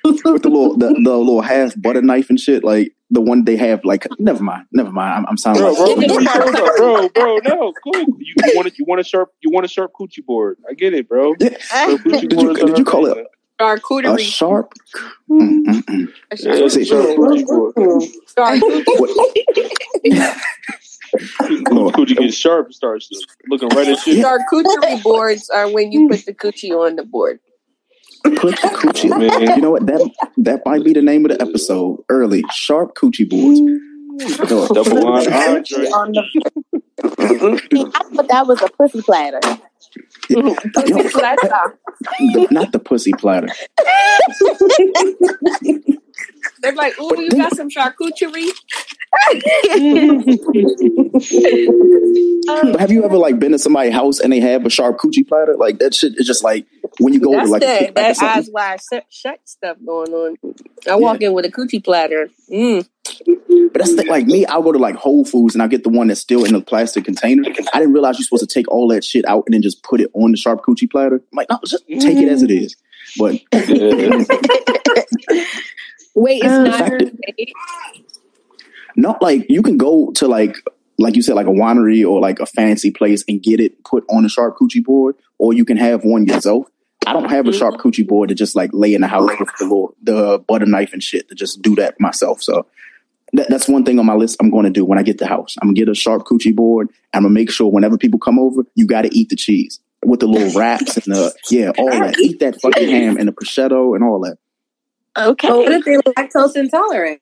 with, 0.04 0.42
the 0.42 0.48
little 0.48 0.76
the, 0.76 0.88
the, 0.88 1.16
little 1.16 1.40
half 1.40 1.80
butter 1.80 2.02
knife 2.02 2.30
and 2.30 2.38
shit. 2.38 2.64
Like 2.64 2.92
the 3.10 3.20
one 3.20 3.44
they 3.44 3.56
have. 3.56 3.84
Like, 3.84 4.06
never 4.18 4.42
mind, 4.42 4.66
never 4.72 4.90
mind. 4.90 5.14
I'm, 5.14 5.26
I'm 5.26 5.36
sounding 5.36 5.62
bro, 5.62 5.72
like 5.72 6.08
bro, 6.08 6.52
bro, 6.76 7.08
bro, 7.08 7.36
no, 7.44 7.72
cool. 7.82 7.94
You, 7.94 8.16
you 8.18 8.52
want 8.54 8.66
it? 8.68 8.78
You 8.78 8.84
want 8.86 9.00
a 9.00 9.04
sharp? 9.04 9.30
You 9.40 9.50
want 9.50 9.64
a 9.66 9.68
sharp 9.68 9.92
coochie 9.98 10.24
board? 10.24 10.58
I 10.68 10.74
get 10.74 10.94
it, 10.94 11.08
bro. 11.08 11.34
Yeah. 11.38 11.96
did 12.04 12.32
you 12.32 12.54
did 12.54 12.78
you 12.78 12.84
call 12.84 13.06
it? 13.06 13.26
Charcuterie. 13.60 14.14
A 14.14 14.18
sharp. 14.18 14.74
Mm-mm-mm. 15.30 16.08
A 16.30 16.36
sharp. 16.36 16.58
Yeah, 16.58 16.68
sharp. 16.68 16.82
Coochie 21.94 22.16
gets 22.16 22.36
sharp, 22.36 22.72
starts 22.74 23.08
looking 23.48 23.68
right 23.70 23.88
at 23.88 24.06
you. 24.06 24.22
Charcuterie 24.22 25.02
boards 25.02 25.48
are 25.50 25.70
when 25.70 25.90
you 25.92 26.08
put 26.08 26.26
the 26.26 26.34
coochie 26.34 26.72
on 26.72 26.96
the 26.96 27.04
board. 27.04 27.40
Put 28.24 28.56
the 28.60 28.68
coochie, 28.74 29.08
man. 29.18 29.56
You 29.56 29.62
know 29.62 29.70
what? 29.70 29.86
That 29.86 30.10
that 30.38 30.62
might 30.66 30.84
be 30.84 30.92
the 30.92 31.02
name 31.02 31.24
of 31.24 31.30
the 31.36 31.40
episode. 31.40 32.04
Early 32.08 32.42
sharp 32.52 32.94
coochie 32.94 33.28
boards. 33.28 33.60
Double 34.18 35.08
on 35.08 36.12
the. 36.12 36.22
I 37.02 38.02
thought 38.14 38.28
that 38.28 38.46
was 38.46 38.62
a 38.62 38.68
pussy 38.68 39.02
platter. 39.02 39.40
Yo, 40.28 40.42
the, 40.42 41.78
not 42.50 42.72
the 42.72 42.78
pussy 42.78 43.12
platter. 43.12 43.48
They're 46.62 46.74
like, 46.74 46.94
"Oh, 46.98 47.14
you 47.14 47.28
got 47.30 47.54
some 47.54 47.68
charcuterie." 47.68 48.50
have 52.78 52.90
you 52.90 53.04
ever 53.04 53.16
like 53.16 53.38
been 53.38 53.52
to 53.52 53.58
somebody's 53.58 53.94
house 53.94 54.20
and 54.20 54.32
they 54.32 54.40
have 54.40 54.66
a 54.66 54.70
sharp 54.70 54.98
charcuterie 54.98 55.28
platter? 55.28 55.54
Like 55.56 55.78
that 55.78 55.94
shit 55.94 56.14
is 56.16 56.26
just 56.26 56.42
like 56.42 56.66
when 56.98 57.12
you 57.12 57.20
go 57.20 57.32
that's 57.32 57.46
to 57.46 57.52
like 57.52 57.62
that, 57.62 57.94
that 57.94 58.22
eyes 58.22 58.50
wide 58.50 58.80
shut 59.10 59.40
stuff 59.44 59.76
going 59.84 60.12
on. 60.12 60.36
I 60.88 60.96
walk 60.96 61.20
yeah. 61.20 61.28
in 61.28 61.34
with 61.34 61.44
a 61.44 61.50
coochie 61.50 61.84
platter. 61.84 62.30
Mm. 62.50 62.88
But 63.72 63.78
that's 63.78 63.94
the, 63.94 64.04
like 64.08 64.26
me. 64.26 64.46
I'll 64.46 64.62
go 64.62 64.72
to 64.72 64.78
like 64.78 64.96
Whole 64.96 65.24
Foods 65.24 65.54
and 65.54 65.62
I'll 65.62 65.68
get 65.68 65.82
the 65.82 65.90
one 65.90 66.08
that's 66.08 66.20
still 66.20 66.44
in 66.44 66.52
the 66.52 66.60
plastic 66.60 67.04
container. 67.04 67.42
I 67.74 67.78
didn't 67.78 67.92
realize 67.92 68.18
you're 68.18 68.24
supposed 68.24 68.48
to 68.48 68.52
take 68.52 68.68
all 68.68 68.88
that 68.88 69.04
shit 69.04 69.26
out 69.26 69.44
and 69.46 69.54
then 69.54 69.62
just 69.62 69.82
put 69.82 70.00
it 70.00 70.10
on 70.14 70.30
the 70.30 70.36
sharp 70.36 70.62
coochie 70.62 70.90
platter. 70.90 71.16
I'm 71.16 71.36
like, 71.36 71.48
no, 71.50 71.58
just 71.66 71.86
take 71.88 72.18
it 72.18 72.28
as 72.28 72.42
it 72.42 72.50
is. 72.50 72.76
But 73.18 73.40
wait, 76.14 76.42
it's 76.44 76.44
not 76.44 76.92
not 78.96 79.22
like 79.22 79.46
you 79.48 79.62
can 79.62 79.76
go 79.76 80.10
to 80.12 80.26
like 80.26 80.56
like 80.98 81.14
you 81.14 81.22
said, 81.22 81.34
like 81.34 81.46
a 81.46 81.50
winery 81.50 82.08
or 82.08 82.20
like 82.20 82.40
a 82.40 82.46
fancy 82.46 82.90
place 82.90 83.22
and 83.28 83.42
get 83.42 83.60
it 83.60 83.84
put 83.84 84.04
on 84.08 84.24
a 84.24 84.28
sharp 84.28 84.56
coochie 84.56 84.82
board, 84.82 85.14
or 85.38 85.52
you 85.52 85.64
can 85.64 85.76
have 85.76 86.04
one 86.04 86.26
yourself. 86.26 86.66
I 87.06 87.12
don't 87.12 87.30
have 87.30 87.46
a 87.46 87.52
sharp 87.52 87.76
mm-hmm. 87.76 87.88
coochie 87.88 88.06
board 88.06 88.30
to 88.30 88.34
just 88.34 88.56
like 88.56 88.70
lay 88.72 88.94
in 88.94 89.00
the 89.00 89.06
house 89.06 89.30
with 89.38 89.50
the 89.58 89.64
little 89.64 89.94
the 90.02 90.38
butter 90.38 90.66
knife 90.66 90.92
and 90.92 91.02
shit 91.02 91.28
to 91.28 91.34
just 91.34 91.62
do 91.62 91.74
that 91.76 92.00
myself. 92.00 92.42
So 92.42 92.66
that, 93.32 93.48
that's 93.48 93.68
one 93.68 93.84
thing 93.84 93.98
on 93.98 94.06
my 94.06 94.14
list 94.14 94.36
I'm 94.40 94.50
going 94.50 94.64
to 94.64 94.70
do 94.70 94.84
when 94.84 94.98
I 94.98 95.02
get 95.02 95.18
the 95.18 95.26
house. 95.26 95.56
I'm 95.60 95.68
gonna 95.68 95.74
get 95.76 95.88
a 95.88 95.94
sharp 95.94 96.24
coochie 96.24 96.54
board. 96.54 96.88
I'm 97.12 97.22
gonna 97.22 97.34
make 97.34 97.50
sure 97.50 97.70
whenever 97.70 97.98
people 97.98 98.18
come 98.18 98.38
over, 98.38 98.62
you 98.74 98.86
got 98.86 99.02
to 99.02 99.14
eat 99.16 99.28
the 99.28 99.36
cheese 99.36 99.80
with 100.04 100.20
the 100.20 100.26
little 100.26 100.58
wraps 100.58 100.96
and 100.96 101.14
the 101.14 101.34
yeah, 101.50 101.72
all 101.76 101.90
that. 101.90 102.18
Eat 102.18 102.40
that 102.40 102.60
fucking 102.60 102.88
ham 102.88 103.16
and 103.16 103.28
the 103.28 103.32
prosciutto 103.32 103.94
and 103.94 104.04
all 104.04 104.20
that. 104.20 104.38
Okay. 105.18 105.48
what 105.48 105.72
if 105.72 105.84
they're 105.84 106.00
lactose 106.02 106.56
intolerant? 106.56 107.20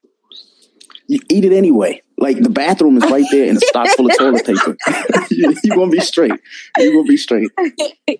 You 1.06 1.20
eat 1.28 1.44
it 1.44 1.52
anyway. 1.52 2.02
Like 2.18 2.40
the 2.40 2.50
bathroom 2.50 2.96
is 2.96 3.10
right 3.10 3.26
there 3.30 3.48
and 3.48 3.56
a 3.56 3.60
stock 3.60 3.88
full 3.88 4.06
of 4.06 4.16
toilet 4.16 4.46
paper. 4.46 4.76
You're 5.30 5.76
gonna 5.76 5.90
be 5.90 6.00
straight. 6.00 6.32
You're 6.78 6.92
gonna 6.92 7.04
be 7.04 7.16
straight. 7.16 7.50
but 7.56 8.18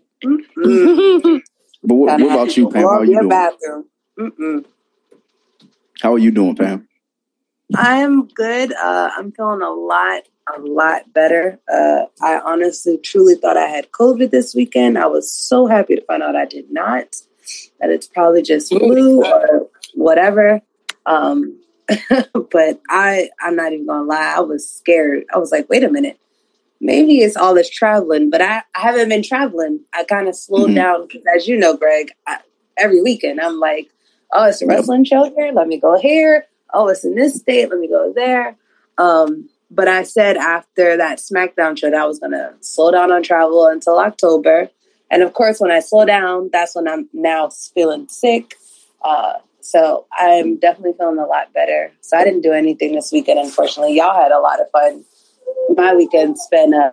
what, 1.82 2.20
what, 2.20 2.32
about 2.32 2.56
you, 2.56 2.70
Pam? 2.70 2.82
How 2.82 2.88
are 2.88 3.04
you 3.04 3.20
doing? 3.20 3.84
Mm-mm. 4.18 4.64
How 6.00 6.14
are 6.14 6.18
you 6.18 6.30
doing, 6.30 6.56
Pam? 6.56 6.88
I'm 7.74 8.26
good. 8.26 8.72
Uh, 8.72 9.10
I'm 9.16 9.32
feeling 9.32 9.62
a 9.62 9.70
lot, 9.70 10.22
a 10.54 10.60
lot 10.60 11.12
better. 11.12 11.58
Uh, 11.72 12.06
I 12.20 12.40
honestly, 12.40 12.98
truly 12.98 13.36
thought 13.36 13.56
I 13.56 13.66
had 13.66 13.90
COVID 13.90 14.30
this 14.30 14.54
weekend. 14.54 14.98
I 14.98 15.06
was 15.06 15.30
so 15.30 15.66
happy 15.66 15.96
to 15.96 16.04
find 16.04 16.22
out 16.22 16.36
I 16.36 16.44
did 16.46 16.70
not. 16.70 17.16
That 17.80 17.90
it's 17.90 18.06
probably 18.06 18.42
just 18.42 18.68
flu 18.68 19.24
or 19.24 19.68
whatever. 19.94 20.60
Um, 21.06 21.60
but 22.50 22.80
I, 22.88 23.28
I'm 23.40 23.56
not 23.56 23.72
even 23.72 23.86
gonna 23.86 24.04
lie. 24.04 24.34
I 24.36 24.40
was 24.40 24.68
scared. 24.68 25.24
I 25.32 25.38
was 25.38 25.52
like, 25.52 25.68
wait 25.68 25.84
a 25.84 25.90
minute. 25.90 26.18
Maybe 26.80 27.18
it's 27.18 27.36
all 27.36 27.54
this 27.54 27.70
traveling, 27.70 28.30
but 28.30 28.42
I, 28.42 28.62
I 28.74 28.80
haven't 28.80 29.08
been 29.08 29.22
traveling. 29.22 29.80
I 29.92 30.04
kind 30.04 30.28
of 30.28 30.36
slowed 30.36 30.68
mm-hmm. 30.68 30.74
down 30.74 31.06
because, 31.06 31.22
as 31.34 31.46
you 31.46 31.56
know, 31.56 31.76
Greg, 31.76 32.12
I, 32.26 32.38
every 32.76 33.00
weekend 33.02 33.40
I'm 33.40 33.58
like, 33.58 33.90
Oh, 34.34 34.48
it's 34.48 34.60
a 34.62 34.66
wrestling 34.66 35.04
show 35.04 35.32
here. 35.36 35.52
Let 35.54 35.68
me 35.68 35.78
go 35.78 35.96
here. 35.96 36.46
Oh, 36.74 36.88
it's 36.88 37.04
in 37.04 37.14
this 37.14 37.36
state. 37.36 37.70
Let 37.70 37.78
me 37.78 37.88
go 37.88 38.12
there. 38.14 38.56
Um, 38.98 39.48
but 39.70 39.88
I 39.88 40.02
said 40.02 40.36
after 40.36 40.96
that 40.96 41.18
SmackDown 41.18 41.78
show 41.78 41.90
that 41.90 42.00
I 42.00 42.06
was 42.06 42.18
going 42.18 42.32
to 42.32 42.54
slow 42.60 42.90
down 42.90 43.10
on 43.10 43.22
travel 43.22 43.66
until 43.66 43.98
October. 43.98 44.68
And 45.10 45.22
of 45.22 45.32
course, 45.32 45.60
when 45.60 45.70
I 45.70 45.80
slow 45.80 46.04
down, 46.04 46.50
that's 46.52 46.74
when 46.74 46.88
I'm 46.88 47.08
now 47.12 47.50
feeling 47.74 48.08
sick. 48.08 48.54
Uh, 49.02 49.34
so 49.60 50.06
I'm 50.12 50.58
definitely 50.58 50.92
feeling 50.98 51.18
a 51.18 51.26
lot 51.26 51.52
better. 51.52 51.92
So 52.02 52.16
I 52.16 52.24
didn't 52.24 52.42
do 52.42 52.52
anything 52.52 52.94
this 52.94 53.10
weekend, 53.12 53.38
unfortunately. 53.38 53.96
Y'all 53.96 54.20
had 54.20 54.32
a 54.32 54.38
lot 54.38 54.60
of 54.60 54.70
fun. 54.70 55.04
My 55.70 55.94
weekend 55.94 56.38
spent 56.38 56.74
uh, 56.74 56.90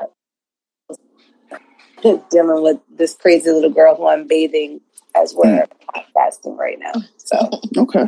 dealing 2.31 2.63
with 2.63 2.79
this 2.89 3.13
crazy 3.13 3.51
little 3.51 3.69
girl 3.69 3.95
who 3.95 4.07
I'm 4.07 4.27
bathing 4.27 4.81
as 5.15 5.33
we're 5.35 5.67
podcasting 5.93 6.57
right 6.57 6.79
now. 6.79 6.93
So 7.17 7.37
Okay. 7.77 8.07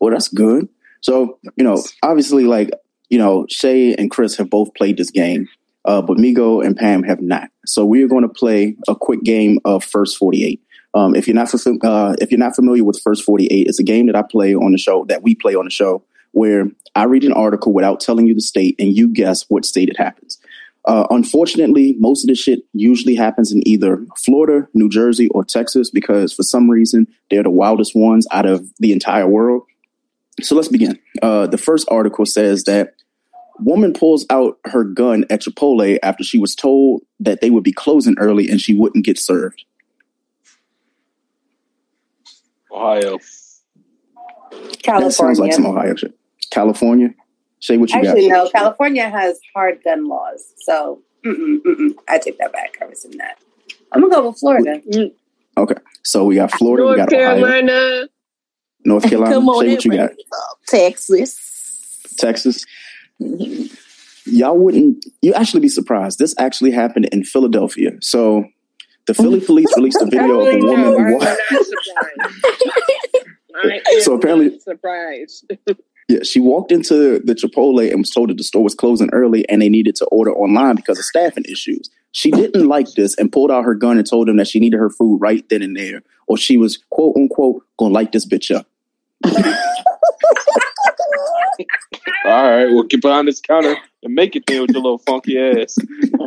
Well, 0.00 0.12
that's 0.12 0.28
good. 0.28 0.68
So, 1.02 1.38
you 1.56 1.64
know, 1.64 1.82
obviously, 2.02 2.44
like, 2.44 2.70
you 3.10 3.18
know, 3.18 3.46
Shay 3.50 3.94
and 3.94 4.10
Chris 4.10 4.36
have 4.36 4.48
both 4.48 4.72
played 4.74 4.96
this 4.96 5.10
game, 5.10 5.48
uh, 5.84 6.00
but 6.00 6.16
Migo 6.16 6.64
and 6.64 6.76
Pam 6.76 7.02
have 7.02 7.20
not. 7.20 7.50
So 7.66 7.84
we 7.84 8.02
are 8.02 8.08
going 8.08 8.22
to 8.22 8.28
play 8.28 8.76
a 8.88 8.94
quick 8.94 9.22
game 9.22 9.58
of 9.64 9.84
First 9.84 10.16
48. 10.16 10.62
Um, 10.94 11.14
if 11.14 11.26
you're 11.26 11.34
not 11.34 11.50
fam- 11.50 11.78
uh, 11.82 12.14
if 12.20 12.30
you're 12.30 12.38
not 12.38 12.54
familiar 12.54 12.84
with 12.84 13.00
First 13.02 13.24
48, 13.24 13.66
it's 13.66 13.78
a 13.78 13.84
game 13.84 14.06
that 14.06 14.16
I 14.16 14.22
play 14.22 14.54
on 14.54 14.72
the 14.72 14.78
show 14.78 15.04
that 15.06 15.22
we 15.22 15.34
play 15.34 15.54
on 15.54 15.64
the 15.64 15.70
show 15.70 16.04
where 16.32 16.70
I 16.94 17.04
read 17.04 17.24
an 17.24 17.32
article 17.32 17.72
without 17.72 18.00
telling 18.00 18.26
you 18.26 18.34
the 18.34 18.40
state 18.40 18.76
and 18.78 18.96
you 18.96 19.08
guess 19.08 19.44
what 19.48 19.64
state 19.64 19.88
it 19.88 19.98
happens. 19.98 20.38
Uh, 20.84 21.06
unfortunately, 21.10 21.96
most 21.98 22.24
of 22.24 22.28
the 22.28 22.34
shit 22.34 22.60
usually 22.72 23.14
happens 23.14 23.52
in 23.52 23.66
either 23.66 24.04
Florida, 24.16 24.66
New 24.74 24.88
Jersey, 24.88 25.28
or 25.28 25.44
Texas 25.44 25.90
because 25.90 26.32
for 26.32 26.42
some 26.42 26.68
reason 26.68 27.06
they're 27.30 27.44
the 27.44 27.50
wildest 27.50 27.94
ones 27.94 28.26
out 28.32 28.46
of 28.46 28.68
the 28.78 28.92
entire 28.92 29.28
world. 29.28 29.62
So 30.40 30.54
let's 30.56 30.68
begin. 30.68 30.98
Uh, 31.20 31.46
the 31.46 31.58
first 31.58 31.86
article 31.90 32.24
says 32.24 32.64
that 32.64 32.94
woman 33.58 33.92
pulls 33.92 34.24
out 34.30 34.58
her 34.64 34.84
gun 34.84 35.24
at 35.30 35.42
Chipotle 35.42 35.98
after 36.02 36.24
she 36.24 36.38
was 36.38 36.54
told 36.54 37.02
that 37.20 37.40
they 37.40 37.50
would 37.50 37.64
be 37.64 37.72
closing 37.72 38.16
early 38.18 38.48
and 38.48 38.60
she 38.60 38.74
wouldn't 38.74 39.04
get 39.04 39.18
served. 39.18 39.64
Ohio. 42.72 43.18
California. 44.82 45.08
That 45.08 45.12
sounds 45.12 45.38
like 45.38 45.52
some 45.52 45.66
Ohio 45.66 45.94
shit. 45.94 46.14
California. 46.50 47.14
Say 47.60 47.76
what 47.76 47.90
you 47.90 48.00
Actually, 48.00 48.28
got. 48.28 48.44
no. 48.44 48.50
California 48.50 49.08
has 49.08 49.38
hard 49.54 49.84
gun 49.84 50.08
laws, 50.08 50.52
so 50.64 51.00
mm-mm, 51.24 51.58
mm-mm. 51.62 51.94
I 52.08 52.18
take 52.18 52.38
that 52.38 52.52
back. 52.52 52.76
I 52.80 52.86
rescind 52.86 53.14
that. 53.20 53.38
I'm 53.92 54.00
gonna 54.00 54.14
go 54.14 54.28
with 54.28 54.38
Florida. 54.38 54.80
Okay. 55.56 55.74
So 56.02 56.24
we 56.24 56.34
got 56.36 56.50
Florida, 56.50 56.82
we 56.82 56.96
North 56.96 57.10
got 57.10 57.12
Ohio, 57.12 57.36
Carolina. 57.36 58.08
North 58.84 59.04
Carolina. 59.08 59.34
Come 59.34 59.48
on, 59.48 59.64
Say 59.64 59.74
what 59.74 59.84
you 59.84 59.92
got. 59.92 60.10
Texas. 60.68 62.00
Texas. 62.18 62.64
Mm-hmm. 63.20 63.74
Y'all 64.26 64.56
wouldn't. 64.58 65.04
You 65.20 65.34
actually 65.34 65.60
be 65.60 65.68
surprised. 65.68 66.18
This 66.18 66.34
actually 66.38 66.70
happened 66.70 67.06
in 67.12 67.24
Philadelphia. 67.24 67.92
So 68.00 68.44
the 69.06 69.14
Philly 69.14 69.40
police 69.44 69.66
released 69.76 70.00
a 70.00 70.06
video 70.06 70.40
of 70.40 70.54
a 70.54 70.58
woman. 70.58 70.86
I'm 71.06 71.12
wa- 71.14 71.18
not 71.24 71.38
surprised. 71.48 72.36
So 74.00 74.14
apparently- 74.14 74.48
not 74.50 74.62
surprised. 74.62 75.52
Yeah, 76.08 76.20
she 76.24 76.40
walked 76.40 76.72
into 76.72 77.20
the 77.20 77.34
Chipotle 77.34 77.88
and 77.88 78.00
was 78.00 78.10
told 78.10 78.30
that 78.30 78.36
the 78.36 78.42
store 78.44 78.62
was 78.64 78.74
closing 78.74 79.08
early 79.12 79.48
and 79.48 79.62
they 79.62 79.68
needed 79.68 79.94
to 79.96 80.04
order 80.06 80.32
online 80.32 80.74
because 80.74 80.98
of 80.98 81.04
staffing 81.04 81.44
issues. 81.48 81.88
She 82.10 82.30
didn't 82.30 82.66
like 82.66 82.92
this 82.94 83.14
and 83.18 83.30
pulled 83.30 83.50
out 83.50 83.64
her 83.64 83.74
gun 83.74 83.98
and 83.98 84.06
told 84.08 84.26
them 84.28 84.36
that 84.36 84.48
she 84.48 84.58
needed 84.58 84.78
her 84.78 84.90
food 84.90 85.18
right 85.20 85.48
then 85.48 85.62
and 85.62 85.76
there, 85.76 86.02
or 86.26 86.36
she 86.36 86.56
was 86.56 86.82
quote 86.90 87.14
unquote 87.16 87.62
gonna 87.78 87.94
light 87.94 88.12
this 88.12 88.26
bitch 88.26 88.54
up. 88.54 88.66
All 92.24 92.50
right, 92.50 92.66
well, 92.66 92.84
get 92.84 93.02
behind 93.02 93.26
this 93.28 93.40
counter 93.40 93.76
and 94.02 94.14
make 94.14 94.36
it 94.36 94.44
there 94.46 94.62
with 94.62 94.70
your 94.70 94.82
little 94.82 94.98
funky 94.98 95.38
ass. 95.38 95.76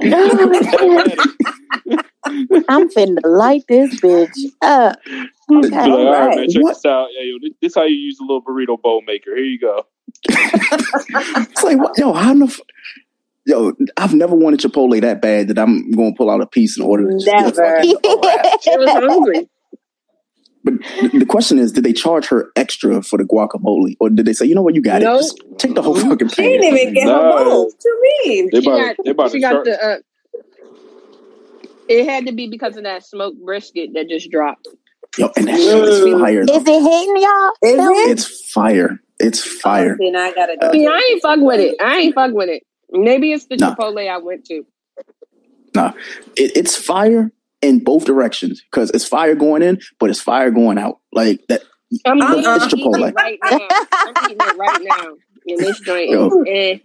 I'm 2.68 2.90
finna 2.90 3.20
light 3.24 3.64
this 3.70 4.00
bitch 4.02 4.30
up. 4.62 4.98
Be 5.06 5.56
like, 5.56 5.74
all 5.74 6.06
right, 6.12 6.28
right. 6.28 6.36
man, 6.38 6.50
check 6.50 6.64
What? 6.64 6.74
this 6.76 6.86
out. 6.86 7.08
Yeah, 7.14 7.22
yo, 7.24 7.38
this, 7.42 7.52
this 7.62 7.76
how 7.76 7.84
you 7.84 7.96
use 7.96 8.20
a 8.20 8.24
little 8.24 8.42
burrito 8.42 8.82
bowl 8.82 9.02
maker. 9.06 9.36
Here 9.36 9.46
you 9.46 9.60
go. 9.60 9.86
It's 10.30 11.64
like, 11.64 11.78
what? 11.78 11.98
yo, 11.98 12.14
how 12.14 12.34
the 12.34 12.46
f- 12.46 12.60
Yo, 13.48 13.74
I've 13.98 14.16
never 14.16 14.36
wanted 14.36 14.60
Chipotle 14.60 15.00
that 15.02 15.22
bad 15.22 15.50
that 15.50 15.60
I'm 15.60 15.92
going 15.92 16.14
to 16.14 16.18
pull 16.18 16.32
out 16.32 16.42
a 16.42 16.48
piece 16.48 16.78
and 16.80 16.88
order 16.88 17.10
it. 17.12 17.20
just 17.22 17.26
get 17.28 17.42
a 17.42 17.44
Never. 17.44 17.76
fucking- 17.78 17.92
She 18.62 18.76
was 18.78 18.90
hungry. 18.90 19.48
But 20.66 20.74
the 21.02 21.20
the 21.20 21.26
question 21.28 21.60
is, 21.60 21.72
did 21.72 21.84
they 21.86 21.94
charge 21.94 22.28
her 22.28 22.52
extra 22.56 23.04
for 23.04 23.18
the 23.18 23.24
guacamole, 23.24 23.96
or 24.00 24.10
did 24.10 24.26
they 24.26 24.34
say, 24.34 24.46
you 24.48 24.56
know 24.56 24.64
what, 24.64 24.76
you 24.76 24.82
got 24.82 25.04
Nope. 25.04 25.20
it, 25.20 25.24
just 25.24 25.44
take 25.60 25.76
the 25.76 25.84
whole 25.84 25.96
fucking 25.96 26.30
She 26.30 26.42
pan? 26.42 26.52
didn't 26.60 26.78
even 26.78 26.94
get 26.96 27.08
her 27.08 27.20
bowl. 27.22 27.66
What 27.66 27.74
you 27.86 28.02
mean? 28.26 28.50
They 28.52 28.58
She 28.60 28.68
about, 28.68 28.80
got, 28.80 28.96
they 29.06 29.12
about 29.12 29.32
she 29.32 29.38
to 29.38 29.42
got 29.42 29.50
start. 29.52 29.66
the. 29.66 29.86
Uh, 29.86 29.98
it 31.88 32.10
had 32.10 32.26
to 32.26 32.32
be 32.34 32.50
because 32.50 32.78
of 32.78 32.84
that 32.84 33.06
smoked 33.06 33.40
brisket 33.46 33.92
that 33.94 34.10
just 34.10 34.32
dropped. 34.32 34.68
Yo, 35.20 35.32
and 35.38 35.48
that 35.48 35.60
shit 35.60 35.84
is 35.88 36.00
fire. 36.20 36.42
Is 36.42 36.50
it 36.50 36.66
hitting 36.66 37.18
y'all? 37.18 37.52
Is 37.62 37.86
it? 37.86 38.10
It's 38.10 38.52
fire. 38.52 39.00
It's 39.20 39.42
fire. 39.42 39.94
Oh, 40.02 40.04
see, 40.04 40.14
I 40.16 40.34
gotta 40.34 40.58
go. 40.60 40.72
See, 40.72 40.88
I 40.88 41.10
ain't 41.12 41.22
fuck 41.22 41.40
with 41.42 41.60
it. 41.60 41.78
I 41.82 41.98
ain't 42.00 42.16
fuck 42.16 42.34
with 42.34 42.50
it. 42.50 42.64
Maybe 42.92 43.32
it's 43.32 43.46
the 43.46 43.56
Nah. 43.56 43.76
Chipotle 43.76 44.10
I 44.10 44.18
went 44.18 44.46
to. 44.46 44.66
It, 46.36 46.58
it's 46.58 46.76
fire 46.76 47.32
in 47.66 47.84
both 47.84 48.06
directions 48.06 48.64
because 48.70 48.92
it's 48.92 49.08
fire 49.08 49.36
going 49.36 49.62
in, 49.62 49.80
but 50.00 50.10
it's 50.10 50.22
fire 50.22 50.52
going 50.52 50.78
out. 50.78 51.00
Like 51.12 51.42
that. 51.50 51.64
I'm, 52.06 52.22
I'm 52.22 52.40
It's 52.40 52.66
Chipotle. 52.74 53.14
right 53.14 53.40
now. 53.44 53.68
I'm 53.94 54.14
eating 54.26 54.38
it 54.40 54.58
right 54.58 54.82
now. 54.82 55.16
And 55.48 55.60
this 55.60 55.80
joint 55.80 56.10
Yo. 56.10 56.44
eh. 56.48 56.78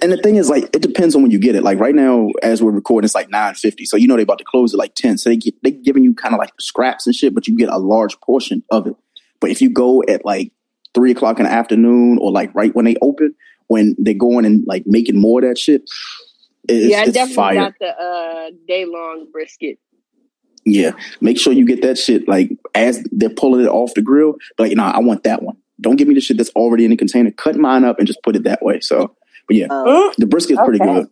And 0.00 0.12
the 0.12 0.16
thing 0.16 0.36
is, 0.36 0.48
like, 0.48 0.64
it 0.74 0.82
depends 0.82 1.14
on 1.16 1.22
when 1.22 1.30
you 1.30 1.38
get 1.38 1.56
it. 1.56 1.62
Like 1.64 1.78
right 1.78 1.94
now, 1.94 2.28
as 2.42 2.62
we're 2.62 2.70
recording, 2.70 3.04
it's 3.06 3.14
like 3.14 3.30
nine 3.30 3.54
fifty. 3.54 3.84
So 3.84 3.96
you 3.96 4.06
know 4.06 4.14
they're 4.14 4.22
about 4.22 4.38
to 4.38 4.44
close 4.44 4.72
at 4.72 4.78
like 4.78 4.94
ten. 4.94 5.18
So 5.18 5.30
they 5.30 5.36
get 5.36 5.54
they 5.62 5.72
giving 5.72 6.04
you 6.04 6.14
kind 6.14 6.34
of 6.34 6.38
like 6.38 6.52
scraps 6.60 7.06
and 7.06 7.14
shit, 7.14 7.34
but 7.34 7.48
you 7.48 7.56
get 7.56 7.68
a 7.68 7.78
large 7.78 8.18
portion 8.20 8.62
of 8.70 8.86
it. 8.86 8.94
But 9.40 9.50
if 9.50 9.60
you 9.60 9.70
go 9.70 10.02
at 10.08 10.24
like 10.24 10.52
three 10.94 11.10
o'clock 11.10 11.38
in 11.38 11.46
the 11.46 11.52
afternoon 11.52 12.18
or 12.20 12.30
like 12.30 12.54
right 12.54 12.74
when 12.74 12.84
they 12.84 12.96
open, 13.02 13.34
when 13.66 13.96
they're 13.98 14.14
going 14.14 14.44
and 14.44 14.64
like 14.66 14.84
making 14.86 15.20
more 15.20 15.40
of 15.40 15.48
that 15.48 15.58
shit, 15.58 15.82
it's, 16.68 16.90
Yeah, 16.90 16.98
I 16.98 17.02
it's 17.04 17.12
definitely 17.12 17.34
fire. 17.36 17.54
got 17.56 17.74
the 17.80 17.88
uh, 17.88 18.50
day 18.66 18.84
long 18.86 19.26
brisket. 19.32 19.78
Yeah, 20.66 20.92
make 21.20 21.38
sure 21.40 21.52
you 21.52 21.64
get 21.64 21.82
that 21.82 21.96
shit 21.98 22.28
like 22.28 22.50
as 22.74 23.02
they're 23.12 23.30
pulling 23.30 23.64
it 23.64 23.68
off 23.68 23.94
the 23.94 24.02
grill. 24.02 24.34
But 24.56 24.68
like, 24.68 24.76
nah, 24.76 24.90
I 24.90 24.98
want 25.00 25.24
that 25.24 25.42
one. 25.42 25.56
Don't 25.80 25.96
give 25.96 26.06
me 26.06 26.14
the 26.14 26.20
shit 26.20 26.36
that's 26.36 26.50
already 26.50 26.84
in 26.84 26.90
the 26.90 26.96
container. 26.96 27.30
Cut 27.30 27.56
mine 27.56 27.84
up 27.84 27.98
and 27.98 28.06
just 28.06 28.22
put 28.22 28.36
it 28.36 28.44
that 28.44 28.62
way. 28.62 28.80
So, 28.80 29.16
but 29.48 29.56
yeah, 29.56 29.68
Mm, 29.68 30.14
the 30.16 30.26
brisket's 30.26 30.60
pretty 30.62 30.82
Okay. 30.82 30.92
good. 31.00 31.08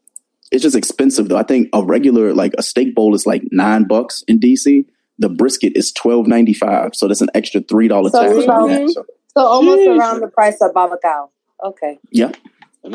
It's 0.52 0.62
just 0.62 0.76
expensive 0.76 1.28
though. 1.28 1.38
I 1.38 1.42
think 1.44 1.68
a 1.72 1.82
regular 1.82 2.34
like 2.34 2.52
a 2.58 2.62
steak 2.62 2.94
bowl 2.94 3.14
is 3.14 3.26
like 3.26 3.42
nine 3.50 3.84
bucks 3.84 4.22
in 4.28 4.38
DC. 4.38 4.84
The 5.18 5.28
brisket 5.30 5.72
is 5.76 5.92
twelve 5.92 6.26
ninety 6.26 6.52
five. 6.54 6.90
So 6.94 7.08
that's 7.08 7.22
an 7.22 7.30
extra 7.34 7.62
three 7.62 7.88
dollar 7.88 8.10
So 8.10 8.20
tax 8.22 8.34
it's 8.34 8.48
on 8.48 8.64
about- 8.64 8.68
that. 8.68 8.90
So 8.90 9.04
So 9.36 9.40
almost 9.46 9.80
Jeez. 9.80 9.98
around 9.98 10.20
the 10.20 10.28
price 10.28 10.58
of 10.60 10.74
Baba 10.74 10.98
Cow. 11.02 11.30
Okay. 11.64 11.98
yeah, 12.12 12.32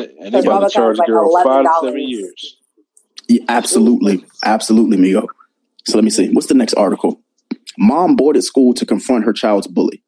they, 0.00 0.14
and 0.20 0.32
So 0.34 0.40
they 0.42 0.46
about 0.46 0.60
to 0.60 0.70
charge 0.70 0.96
Cow 0.98 1.02
is 1.02 1.08
a 1.08 1.12
girl 1.12 1.32
like 1.32 1.44
five 1.44 1.64
to 1.64 1.70
$11. 1.70 1.80
seven 1.82 2.08
years. 2.08 2.56
yeah 3.28 3.44
absolutely, 3.48 4.24
absolutely, 4.44 4.96
Migo. 4.96 5.26
So 5.86 5.96
let 5.98 6.04
me 6.04 6.10
see. 6.10 6.28
What's 6.32 6.46
the 6.48 6.54
next 6.54 6.74
article? 6.74 7.20
Mom 7.78 8.16
boarded 8.16 8.44
school 8.44 8.74
to 8.74 8.86
confront 8.86 9.24
her 9.24 9.32
child's 9.32 9.66
bully. 9.66 10.02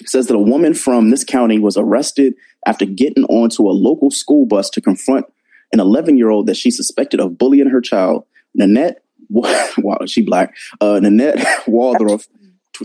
It 0.00 0.08
says 0.08 0.26
that 0.28 0.34
a 0.34 0.38
woman 0.38 0.74
from 0.74 1.10
this 1.10 1.24
county 1.24 1.58
was 1.58 1.76
arrested 1.76 2.34
after 2.66 2.86
getting 2.86 3.24
onto 3.24 3.68
a 3.68 3.72
local 3.72 4.10
school 4.10 4.46
bus 4.46 4.70
to 4.70 4.80
confront 4.80 5.26
an 5.72 5.80
11 5.80 6.16
year 6.16 6.30
old 6.30 6.46
that 6.46 6.56
she 6.56 6.70
suspected 6.70 7.20
of 7.20 7.36
bullying 7.38 7.68
her 7.68 7.80
child. 7.80 8.24
Nanette, 8.54 9.02
wow, 9.28 9.98
she 10.06 10.22
black. 10.22 10.56
Uh, 10.80 10.98
Nanette 11.00 11.36
Waldroff, 11.66 12.26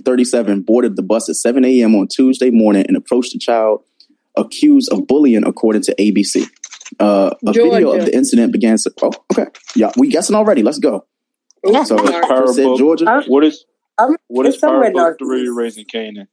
37, 0.04 0.62
boarded 0.62 0.96
the 0.96 1.04
bus 1.04 1.30
at 1.30 1.36
7 1.36 1.64
a.m. 1.64 1.96
on 1.96 2.08
Tuesday 2.08 2.50
morning 2.50 2.86
and 2.88 2.98
approached 2.98 3.34
the 3.34 3.40
child 3.40 3.84
accused 4.38 4.92
of 4.92 5.08
bullying, 5.08 5.46
according 5.46 5.82
to 5.84 5.96
ABC. 5.96 6.48
Uh, 7.00 7.32
a 7.46 7.52
video 7.54 7.92
of 7.92 8.06
the 8.06 8.16
incident 8.16 8.52
began. 8.52 8.78
Oh, 9.02 9.12
okay. 9.34 9.48
Yeah, 9.76 9.92
we 9.98 10.10
guessing 10.10 10.36
already. 10.36 10.62
Let's 10.64 10.80
go. 10.80 11.06
So, 11.66 11.84
Sorry. 11.84 12.22
Power 12.28 12.48
said 12.48 12.66
book. 12.66 12.78
Georgia. 12.78 13.24
What 13.28 13.44
is 13.44 13.66
Um, 13.98 14.16
what 14.28 14.46
it's 14.46 14.56
is 14.56 14.62
Power 14.62 14.92
Book. 14.92 15.18
Three 15.18 15.48
Raising 15.50 15.86
Kanan? 15.86 16.28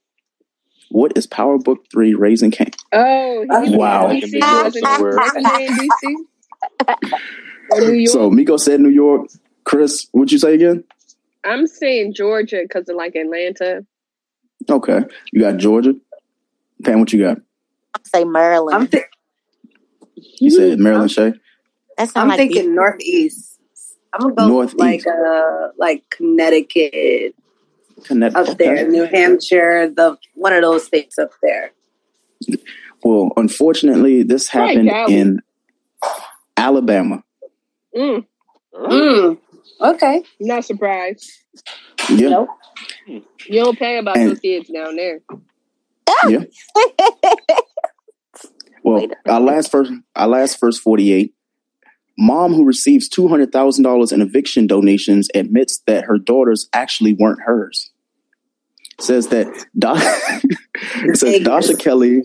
What 0.90 1.16
is 1.16 1.26
Power 1.26 1.56
Book 1.56 1.86
3 1.90 2.12
Raising 2.12 2.50
Cane? 2.50 2.70
Oh, 2.92 3.46
Wow. 3.48 4.08
DC. 4.10 4.38
Wasn't 4.42 4.84
Somewhere. 4.84 5.16
wasn't 5.16 5.46
he 5.56 5.66
in 5.66 5.72
DC? 5.74 6.16
Or 7.70 7.80
New 7.80 7.92
York? 7.94 8.10
So 8.12 8.30
Migo 8.30 8.60
said 8.60 8.80
New 8.80 8.90
York. 8.90 9.28
Chris, 9.64 10.06
what'd 10.12 10.30
you 10.30 10.38
say 10.38 10.52
again? 10.54 10.84
I'm 11.44 11.66
saying 11.66 12.12
Georgia 12.12 12.58
because 12.62 12.86
of 12.90 12.96
like 12.96 13.14
Atlanta. 13.14 13.86
Okay. 14.68 15.00
You 15.32 15.40
got 15.40 15.56
Georgia. 15.56 15.94
Pam, 16.84 17.00
what 17.00 17.12
you 17.14 17.22
got? 17.22 17.38
Say 18.04 18.24
Maryland. 18.24 18.74
I'm, 18.76 18.86
thi- 18.86 19.04
You 20.40 20.50
said 20.50 20.78
Maryland 20.78 21.10
Shay. 21.10 21.32
that 21.98 22.08
sound 22.10 22.22
I'm 22.24 22.28
like 22.28 22.38
thinking 22.38 22.64
you. 22.64 22.74
northeast. 22.74 23.58
I'm 24.12 24.20
gonna 24.20 24.34
go 24.34 24.48
Northeast. 24.48 24.78
like 24.78 25.06
uh 25.06 25.68
like 25.78 26.02
Connecticut. 26.10 27.34
Connecticut. 28.04 28.48
up 28.50 28.58
there, 28.58 28.88
New 28.88 29.04
Hampshire, 29.04 29.88
the 29.88 30.18
one 30.34 30.52
of 30.52 30.62
those 30.62 30.84
states 30.84 31.18
up 31.18 31.30
there. 31.42 31.70
Well, 33.04 33.30
unfortunately, 33.36 34.22
this 34.22 34.48
happened 34.48 34.88
Cali. 34.88 35.14
in 35.14 35.40
Alabama. 36.56 37.22
Mm, 37.96 38.26
Mm. 38.74 39.38
Okay. 39.80 40.22
not 40.40 40.64
surprised. 40.64 41.30
Yeah, 42.10 42.28
Nope. 42.30 42.48
You 43.06 43.64
don't 43.64 43.78
pay 43.78 43.98
about 43.98 44.16
And- 44.16 44.30
those 44.30 44.40
kids 44.40 44.68
down 44.68 44.96
there. 44.96 45.20
yeah. 46.28 46.44
Well, 48.82 49.06
a 49.26 49.32
our 49.32 49.40
last 49.40 49.70
first, 49.70 49.92
our 50.16 50.28
last 50.28 50.58
first 50.58 50.80
forty-eight. 50.80 51.34
Mom 52.18 52.52
who 52.52 52.64
receives 52.64 53.08
two 53.08 53.28
hundred 53.28 53.52
thousand 53.52 53.84
dollars 53.84 54.12
in 54.12 54.20
eviction 54.20 54.66
donations 54.66 55.28
admits 55.34 55.78
that 55.86 56.04
her 56.04 56.18
daughters 56.18 56.68
actually 56.72 57.14
weren't 57.14 57.40
hers. 57.42 57.90
Says 59.00 59.28
that 59.28 59.46
it 61.04 61.16
says 61.16 61.40
Dasha 61.40 61.76
Kelly. 61.76 62.22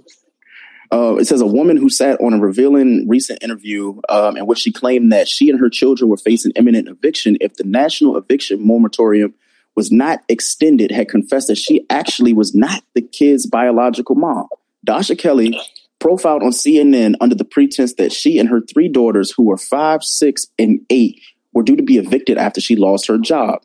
Uh, 0.91 1.15
it 1.17 1.25
says 1.25 1.41
a 1.41 1.45
woman 1.45 1.75
who 1.75 1.89
sat 1.89 2.19
on 2.21 2.33
a 2.33 2.39
revealing 2.39 3.05
recent 3.09 3.43
interview 3.43 3.99
um, 4.07 4.37
in 4.37 4.45
which 4.45 4.59
she 4.59 4.71
claimed 4.71 5.11
that 5.11 5.27
she 5.27 5.49
and 5.49 5.59
her 5.59 5.69
children 5.69 6.09
were 6.09 6.15
facing 6.15 6.53
imminent 6.55 6.87
eviction 6.87 7.37
if 7.41 7.55
the 7.55 7.65
national 7.65 8.15
eviction 8.15 8.65
moratorium 8.65 9.33
was 9.75 9.91
not 9.91 10.23
extended 10.29 10.89
had 10.89 11.09
confessed 11.09 11.49
that 11.49 11.57
she 11.57 11.85
actually 11.89 12.31
was 12.31 12.55
not 12.55 12.83
the 12.95 13.01
kid's 13.01 13.45
biological 13.45 14.15
mom. 14.15 14.47
Dasha 14.85 15.15
Kelly 15.15 15.59
profiled 15.99 16.43
on 16.43 16.51
CNN 16.51 17.15
under 17.21 17.35
the 17.35 17.45
pretense 17.45 17.93
that 17.95 18.11
she 18.11 18.39
and 18.39 18.49
her 18.49 18.61
three 18.61 18.87
daughters, 18.87 19.31
who 19.31 19.43
were 19.43 19.57
five, 19.57 20.03
six, 20.03 20.47
and 20.59 20.79
eight, 20.89 21.19
were 21.53 21.63
due 21.63 21.75
to 21.75 21.83
be 21.83 21.97
evicted 21.97 22.37
after 22.37 22.61
she 22.61 22.75
lost 22.75 23.07
her 23.07 23.17
job 23.17 23.63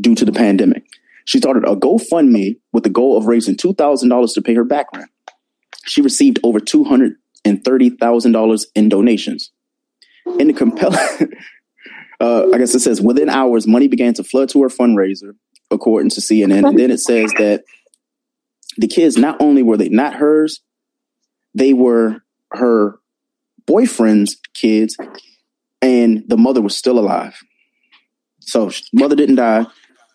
due 0.00 0.14
to 0.14 0.24
the 0.24 0.32
pandemic. 0.32 0.84
She 1.26 1.36
started 1.38 1.64
a 1.64 1.76
GoFundMe 1.76 2.56
with 2.72 2.84
the 2.84 2.90
goal 2.90 3.16
of 3.16 3.26
raising 3.26 3.56
$2,000 3.56 4.34
to 4.34 4.42
pay 4.42 4.54
her 4.54 4.64
back 4.64 4.86
rent. 4.94 5.10
She 5.84 6.00
received 6.00 6.38
over 6.42 6.60
$230,000 6.60 8.66
in 8.74 8.88
donations. 8.88 9.50
In 10.38 10.48
the 10.48 10.52
compelling, 10.52 10.98
uh, 12.20 12.48
I 12.52 12.58
guess 12.58 12.74
it 12.74 12.80
says 12.80 13.00
within 13.00 13.28
hours, 13.28 13.64
money 13.66 13.88
began 13.88 14.14
to 14.14 14.24
flood 14.24 14.48
to 14.50 14.62
her 14.62 14.68
fundraiser, 14.68 15.34
according 15.70 16.10
to 16.10 16.20
CNN. 16.20 16.68
And 16.68 16.78
then 16.78 16.90
it 16.90 16.98
says 16.98 17.32
that 17.38 17.64
the 18.76 18.88
kids, 18.88 19.16
not 19.16 19.40
only 19.40 19.62
were 19.62 19.76
they 19.76 19.88
not 19.88 20.14
hers, 20.14 20.60
they 21.56 21.72
were 21.72 22.22
her 22.52 23.00
boyfriend's 23.66 24.36
kids, 24.54 24.96
and 25.82 26.22
the 26.28 26.36
mother 26.36 26.60
was 26.60 26.76
still 26.76 26.98
alive. 26.98 27.36
So 28.40 28.70
mother 28.92 29.16
didn't 29.16 29.36
die. 29.36 29.66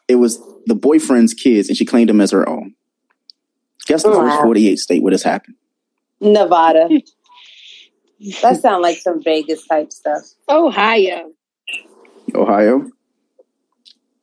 It 0.08 0.15
was 0.15 0.39
the 0.67 0.75
boyfriend's 0.75 1.34
kids, 1.34 1.67
and 1.67 1.77
she 1.77 1.84
claimed 1.84 2.10
them 2.10 2.21
as 2.21 2.32
her 2.32 2.47
own. 2.47 2.75
Guess 3.88 4.04
the 4.04 4.12
first 4.12 4.41
48 4.41 4.77
state 4.77 5.04
where 5.04 5.12
this 5.12 5.23
happened. 5.23 5.56
Nevada. 6.21 6.88
that 8.41 8.62
sounds 8.62 8.84
like 8.84 8.97
some 8.99 9.23
Vegas 9.23 9.65
type 9.65 9.91
stuff. 9.91 10.21
Ohio. 10.47 11.32
Ohio. 12.36 12.88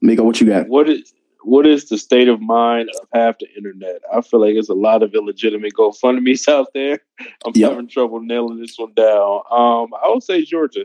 Migo, 0.02 0.24
what 0.24 0.40
you 0.40 0.46
got? 0.46 0.68
What 0.68 0.88
is 0.88 1.12
what 1.48 1.66
is 1.66 1.88
the 1.88 1.96
state 1.98 2.28
of 2.28 2.40
mind 2.40 2.90
of 3.00 3.08
half 3.12 3.38
the 3.38 3.46
internet? 3.56 4.02
I 4.14 4.20
feel 4.20 4.40
like 4.40 4.54
there's 4.54 4.68
a 4.68 4.74
lot 4.74 5.02
of 5.02 5.14
illegitimate 5.14 5.72
GoFundmes 5.72 6.46
out 6.52 6.68
there. 6.74 7.00
I'm 7.44 7.52
Yep. 7.54 7.70
having 7.70 7.88
trouble 7.88 8.20
nailing 8.20 8.60
this 8.60 8.78
one 8.78 8.92
down. 8.94 9.40
Um, 9.50 9.94
I 9.94 10.08
would 10.08 10.22
say 10.22 10.44
Georgia. 10.44 10.84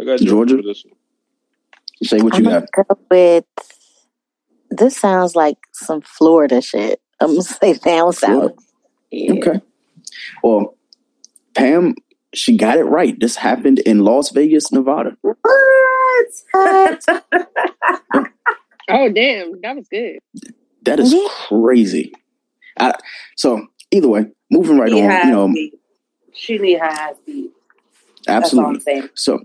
I 0.00 0.04
got 0.04 0.18
Georgia, 0.18 0.26
Georgia? 0.26 0.56
for 0.56 0.62
this 0.62 0.84
one. 0.84 0.94
Say 2.02 2.20
what 2.20 2.34
I'm 2.34 2.40
you 2.42 2.50
gonna 2.50 2.66
got. 2.74 2.86
go 2.88 2.98
with. 3.10 3.44
This 4.70 4.96
sounds 4.96 5.36
like 5.36 5.58
some 5.72 6.00
Florida 6.00 6.60
shit. 6.60 7.00
I'm 7.20 7.28
gonna 7.30 7.42
say 7.42 7.74
down 7.74 8.12
south. 8.12 8.52
Yeah. 9.10 9.34
Okay. 9.34 9.60
Well, 10.42 10.76
Pam, 11.54 11.94
she 12.34 12.56
got 12.56 12.78
it 12.78 12.84
right. 12.84 13.18
This 13.20 13.36
happened 13.36 13.78
in 13.80 14.00
Las 14.00 14.30
Vegas, 14.30 14.72
Nevada. 14.72 15.16
What? 15.22 17.04
Oh 18.88 19.08
damn, 19.08 19.60
that 19.62 19.76
was 19.76 19.88
good. 19.88 20.18
That 20.82 20.98
is 21.00 21.12
Yeah. 21.12 21.26
crazy. 21.48 22.12
I, 22.78 22.94
so 23.36 23.66
either 23.90 24.08
way, 24.08 24.26
moving 24.50 24.78
right 24.78 24.90
She 24.92 25.00
on. 25.00 25.26
You 25.28 25.32
know, 25.32 25.48
beat. 25.52 25.74
She 26.32 26.58
need 26.58 26.78
her 26.78 26.84
ass 26.86 27.14
beat. 27.26 27.50
That's 28.26 28.54
all 28.54 28.60
I'm 28.66 28.76
absolutely. 28.76 28.80
saying. 28.80 29.08
So 29.14 29.40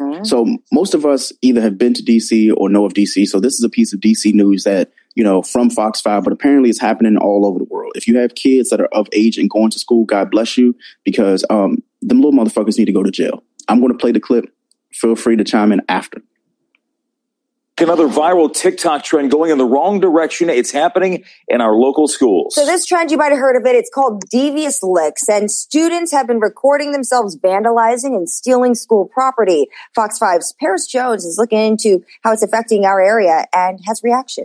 Mhm. 0.00 0.26
So 0.26 0.56
most 0.72 0.94
of 0.94 1.06
us 1.06 1.32
either 1.42 1.60
have 1.60 1.78
been 1.78 1.94
to 1.94 2.02
DC 2.02 2.52
or 2.56 2.68
know 2.68 2.84
of 2.84 2.94
DC. 2.94 3.26
So 3.26 3.40
this 3.40 3.54
is 3.54 3.62
a 3.64 3.68
piece 3.68 3.92
of 3.92 4.00
DC 4.00 4.32
news 4.32 4.64
that, 4.64 4.90
you 5.14 5.22
know, 5.22 5.42
from 5.42 5.70
Fox 5.70 6.00
5, 6.00 6.24
but 6.24 6.32
apparently 6.32 6.70
it's 6.70 6.80
happening 6.80 7.16
all 7.16 7.46
over 7.46 7.58
the 7.58 7.64
world. 7.66 7.92
If 7.94 8.08
you 8.08 8.18
have 8.18 8.34
kids 8.34 8.70
that 8.70 8.80
are 8.80 8.88
of 8.92 9.06
age 9.12 9.38
and 9.38 9.48
going 9.50 9.70
to 9.70 9.78
school, 9.78 10.04
God 10.04 10.30
bless 10.30 10.56
you 10.58 10.74
because 11.04 11.44
um 11.50 11.82
them 12.00 12.20
little 12.20 12.32
motherfuckers 12.32 12.78
need 12.78 12.86
to 12.86 12.92
go 12.92 13.02
to 13.02 13.10
jail. 13.10 13.44
I'm 13.68 13.80
going 13.80 13.92
to 13.92 13.98
play 13.98 14.12
the 14.12 14.20
clip. 14.20 14.46
Feel 14.92 15.14
free 15.14 15.36
to 15.36 15.44
chime 15.44 15.72
in 15.72 15.82
after. 15.88 16.20
Another 17.80 18.06
viral 18.06 18.52
TikTok 18.54 19.02
trend 19.02 19.30
going 19.30 19.50
in 19.50 19.58
the 19.58 19.64
wrong 19.64 19.98
direction. 19.98 20.50
It's 20.50 20.70
happening 20.70 21.24
in 21.48 21.60
our 21.60 21.74
local 21.74 22.06
schools. 22.06 22.54
So 22.54 22.66
this 22.66 22.84
trend, 22.84 23.10
you 23.10 23.16
might 23.16 23.32
have 23.32 23.40
heard 23.40 23.56
of 23.56 23.66
it. 23.66 23.74
It's 23.74 23.90
called 23.92 24.22
Devious 24.30 24.82
Licks, 24.82 25.28
and 25.28 25.50
students 25.50 26.12
have 26.12 26.26
been 26.26 26.38
recording 26.38 26.92
themselves 26.92 27.36
vandalizing 27.36 28.14
and 28.14 28.28
stealing 28.28 28.74
school 28.74 29.06
property. 29.06 29.68
Fox 29.94 30.18
5's 30.18 30.54
Paris 30.60 30.86
Jones 30.86 31.24
is 31.24 31.38
looking 31.38 31.58
into 31.58 32.04
how 32.22 32.32
it's 32.32 32.42
affecting 32.42 32.84
our 32.84 33.00
area 33.00 33.46
and 33.52 33.80
has 33.86 34.02
reaction. 34.04 34.44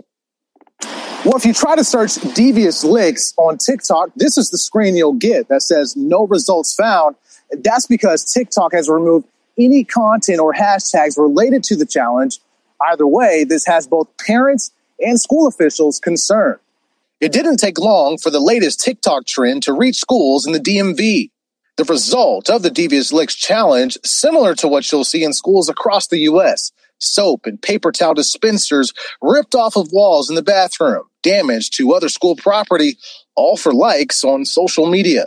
Well, 1.24 1.36
if 1.36 1.44
you 1.44 1.52
try 1.52 1.76
to 1.76 1.84
search 1.84 2.14
devious 2.34 2.82
licks 2.82 3.34
on 3.36 3.58
TikTok, 3.58 4.10
this 4.16 4.38
is 4.38 4.50
the 4.50 4.58
screen 4.58 4.96
you'll 4.96 5.12
get 5.12 5.48
that 5.48 5.62
says 5.62 5.96
no 5.96 6.26
results 6.26 6.74
found. 6.74 7.14
That's 7.50 7.86
because 7.86 8.24
TikTok 8.32 8.72
has 8.72 8.88
removed 8.88 9.28
any 9.58 9.84
content 9.84 10.40
or 10.40 10.54
hashtags 10.54 11.18
related 11.18 11.62
to 11.64 11.76
the 11.76 11.86
challenge. 11.86 12.40
Either 12.80 13.06
way, 13.06 13.44
this 13.44 13.66
has 13.66 13.86
both 13.86 14.08
parents 14.18 14.72
and 15.00 15.20
school 15.20 15.46
officials 15.46 15.98
concerned. 16.00 16.58
It 17.20 17.32
didn't 17.32 17.56
take 17.56 17.78
long 17.78 18.18
for 18.18 18.30
the 18.30 18.40
latest 18.40 18.80
TikTok 18.80 19.26
trend 19.26 19.64
to 19.64 19.72
reach 19.72 19.96
schools 19.96 20.46
in 20.46 20.52
the 20.52 20.60
DMV. 20.60 21.30
The 21.76 21.84
result 21.84 22.50
of 22.50 22.62
the 22.62 22.70
Devious 22.70 23.12
Licks 23.12 23.34
challenge, 23.34 23.98
similar 24.04 24.54
to 24.56 24.68
what 24.68 24.90
you'll 24.90 25.04
see 25.04 25.24
in 25.24 25.32
schools 25.32 25.68
across 25.68 26.08
the 26.08 26.18
U.S. 26.20 26.72
Soap 26.98 27.46
and 27.46 27.60
paper 27.60 27.92
towel 27.92 28.14
dispensers 28.14 28.92
ripped 29.22 29.54
off 29.54 29.76
of 29.76 29.92
walls 29.92 30.28
in 30.28 30.34
the 30.34 30.42
bathroom, 30.42 31.04
damage 31.22 31.70
to 31.70 31.92
other 31.94 32.08
school 32.08 32.34
property, 32.34 32.96
all 33.36 33.56
for 33.56 33.72
likes 33.72 34.24
on 34.24 34.44
social 34.44 34.90
media. 34.90 35.26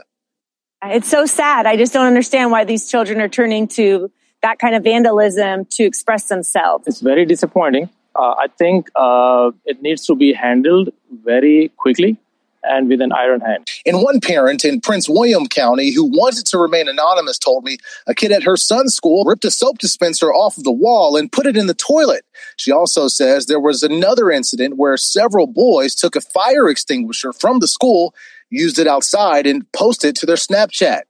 It's 0.84 1.10
so 1.10 1.26
sad. 1.26 1.66
I 1.66 1.78
just 1.78 1.94
don't 1.94 2.08
understand 2.08 2.52
why 2.52 2.66
these 2.66 2.90
children 2.90 3.22
are 3.22 3.30
turning 3.30 3.68
to 3.70 4.12
that 4.42 4.60
kind 4.60 4.76
of 4.76 4.84
vandalism 4.84 5.66
to 5.66 5.84
express 5.84 6.26
themselves. 6.26 6.88
It's 6.88 7.02
very 7.02 7.26
disappointing. 7.26 7.90
Uh, 8.16 8.36
I 8.38 8.48
think 8.58 8.90
uh, 8.96 9.52
it 9.66 9.82
needs 9.82 10.06
to 10.08 10.16
be 10.16 10.34
handled 10.34 10.90
very 11.24 11.70
quickly 11.78 12.18
and 12.64 12.90
with 12.90 13.02
an 13.02 13.12
iron 13.12 13.42
hand. 13.42 13.68
And 13.86 14.02
one 14.02 14.20
parent 14.20 14.64
in 14.66 14.82
Prince 14.82 15.10
William 15.10 15.48
County 15.48 15.92
who 15.92 16.06
wanted 16.06 16.46
to 16.48 16.58
remain 16.58 16.88
anonymous 16.88 17.38
told 17.38 17.64
me 17.64 17.78
a 18.08 18.14
kid 18.14 18.32
at 18.32 18.44
her 18.44 18.58
son's 18.58 18.96
school 18.96 19.24
ripped 19.26 19.46
a 19.46 19.52
soap 19.52 19.80
dispenser 19.80 20.32
off 20.32 20.58
of 20.58 20.64
the 20.64 20.72
wall 20.72 21.18
and 21.18 21.32
put 21.32 21.46
it 21.46 21.58
in 21.58 21.68
the 21.68 21.74
toilet. 21.74 22.24
She 22.58 22.72
also 22.72 23.08
says 23.08 23.46
there 23.46 23.60
was 23.60 23.84
another 23.84 24.30
incident 24.30 24.78
where 24.78 24.98
several 24.98 25.48
boys 25.48 25.96
took 25.96 26.16
a 26.16 26.22
fire 26.22 26.70
extinguisher 26.70 27.34
from 27.34 27.60
the 27.60 27.68
school, 27.68 28.14
used 28.50 28.78
it 28.78 28.88
outside, 28.88 29.48
and 29.48 29.70
posted 29.72 30.10
it 30.10 30.16
to 30.18 30.26
their 30.26 30.36
Snapchat. 30.36 31.02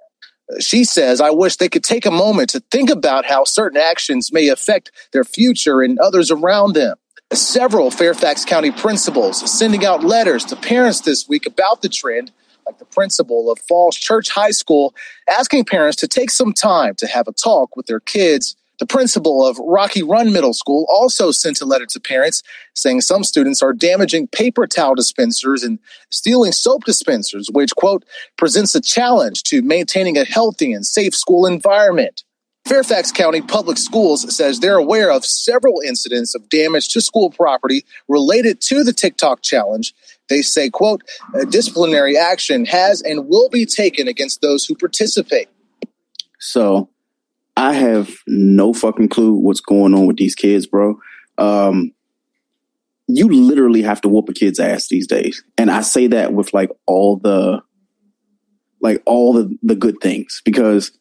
She 0.59 0.83
says, 0.83 1.21
I 1.21 1.29
wish 1.29 1.55
they 1.55 1.69
could 1.69 1.83
take 1.83 2.05
a 2.05 2.11
moment 2.11 2.49
to 2.51 2.59
think 2.71 2.89
about 2.89 3.25
how 3.25 3.43
certain 3.45 3.79
actions 3.79 4.31
may 4.31 4.49
affect 4.49 4.91
their 5.13 5.23
future 5.23 5.81
and 5.81 5.97
others 5.99 6.31
around 6.31 6.73
them. 6.73 6.97
Several 7.33 7.89
Fairfax 7.91 8.43
County 8.43 8.71
principals 8.71 9.49
sending 9.49 9.85
out 9.85 10.03
letters 10.03 10.43
to 10.45 10.55
parents 10.57 11.01
this 11.01 11.29
week 11.29 11.45
about 11.45 11.81
the 11.81 11.87
trend, 11.87 12.31
like 12.65 12.77
the 12.77 12.85
principal 12.85 13.49
of 13.49 13.59
Falls 13.69 13.95
Church 13.95 14.29
High 14.29 14.51
School, 14.51 14.93
asking 15.29 15.65
parents 15.65 15.95
to 15.97 16.07
take 16.07 16.29
some 16.29 16.51
time 16.51 16.95
to 16.95 17.07
have 17.07 17.27
a 17.27 17.31
talk 17.31 17.77
with 17.77 17.85
their 17.85 18.01
kids. 18.01 18.57
The 18.81 18.87
principal 18.87 19.45
of 19.45 19.59
Rocky 19.59 20.01
Run 20.01 20.33
Middle 20.33 20.55
School 20.55 20.87
also 20.89 21.29
sent 21.29 21.61
a 21.61 21.65
letter 21.65 21.85
to 21.85 21.99
parents 21.99 22.41
saying 22.73 23.01
some 23.01 23.23
students 23.23 23.61
are 23.61 23.73
damaging 23.73 24.27
paper 24.29 24.65
towel 24.65 24.95
dispensers 24.95 25.61
and 25.61 25.77
stealing 26.09 26.51
soap 26.51 26.85
dispensers, 26.85 27.47
which, 27.53 27.75
quote, 27.75 28.03
presents 28.39 28.73
a 28.73 28.81
challenge 28.81 29.43
to 29.43 29.61
maintaining 29.61 30.17
a 30.17 30.25
healthy 30.25 30.73
and 30.73 30.83
safe 30.83 31.13
school 31.13 31.45
environment. 31.45 32.23
Fairfax 32.65 33.11
County 33.11 33.43
Public 33.43 33.77
Schools 33.77 34.35
says 34.35 34.59
they're 34.59 34.77
aware 34.77 35.11
of 35.11 35.25
several 35.25 35.79
incidents 35.81 36.33
of 36.33 36.49
damage 36.49 36.89
to 36.89 37.01
school 37.01 37.29
property 37.29 37.85
related 38.07 38.61
to 38.61 38.83
the 38.83 38.93
TikTok 38.93 39.43
challenge. 39.43 39.93
They 40.27 40.41
say, 40.41 40.71
quote, 40.71 41.03
disciplinary 41.49 42.17
action 42.17 42.65
has 42.65 43.03
and 43.03 43.27
will 43.27 43.49
be 43.49 43.67
taken 43.67 44.07
against 44.07 44.41
those 44.41 44.65
who 44.65 44.73
participate. 44.73 45.49
So 46.39 46.89
I 47.57 47.73
have 47.73 48.09
no 48.27 48.73
fucking 48.73 49.09
clue 49.09 49.33
what's 49.33 49.61
going 49.61 49.93
on 49.93 50.07
with 50.07 50.17
these 50.17 50.35
kids, 50.35 50.65
bro. 50.65 50.99
Um, 51.37 51.91
you 53.07 53.27
literally 53.27 53.81
have 53.81 54.01
to 54.01 54.09
whoop 54.09 54.29
a 54.29 54.33
kid's 54.33 54.59
ass 54.59 54.87
these 54.87 55.07
days. 55.07 55.43
And 55.57 55.69
I 55.69 55.81
say 55.81 56.07
that 56.07 56.33
with 56.33 56.53
like 56.53 56.69
all 56.85 57.17
the 57.17 57.61
like 58.81 59.01
all 59.05 59.33
the, 59.33 59.55
the 59.61 59.75
good 59.75 59.97
things 60.01 60.41
because 60.43 60.91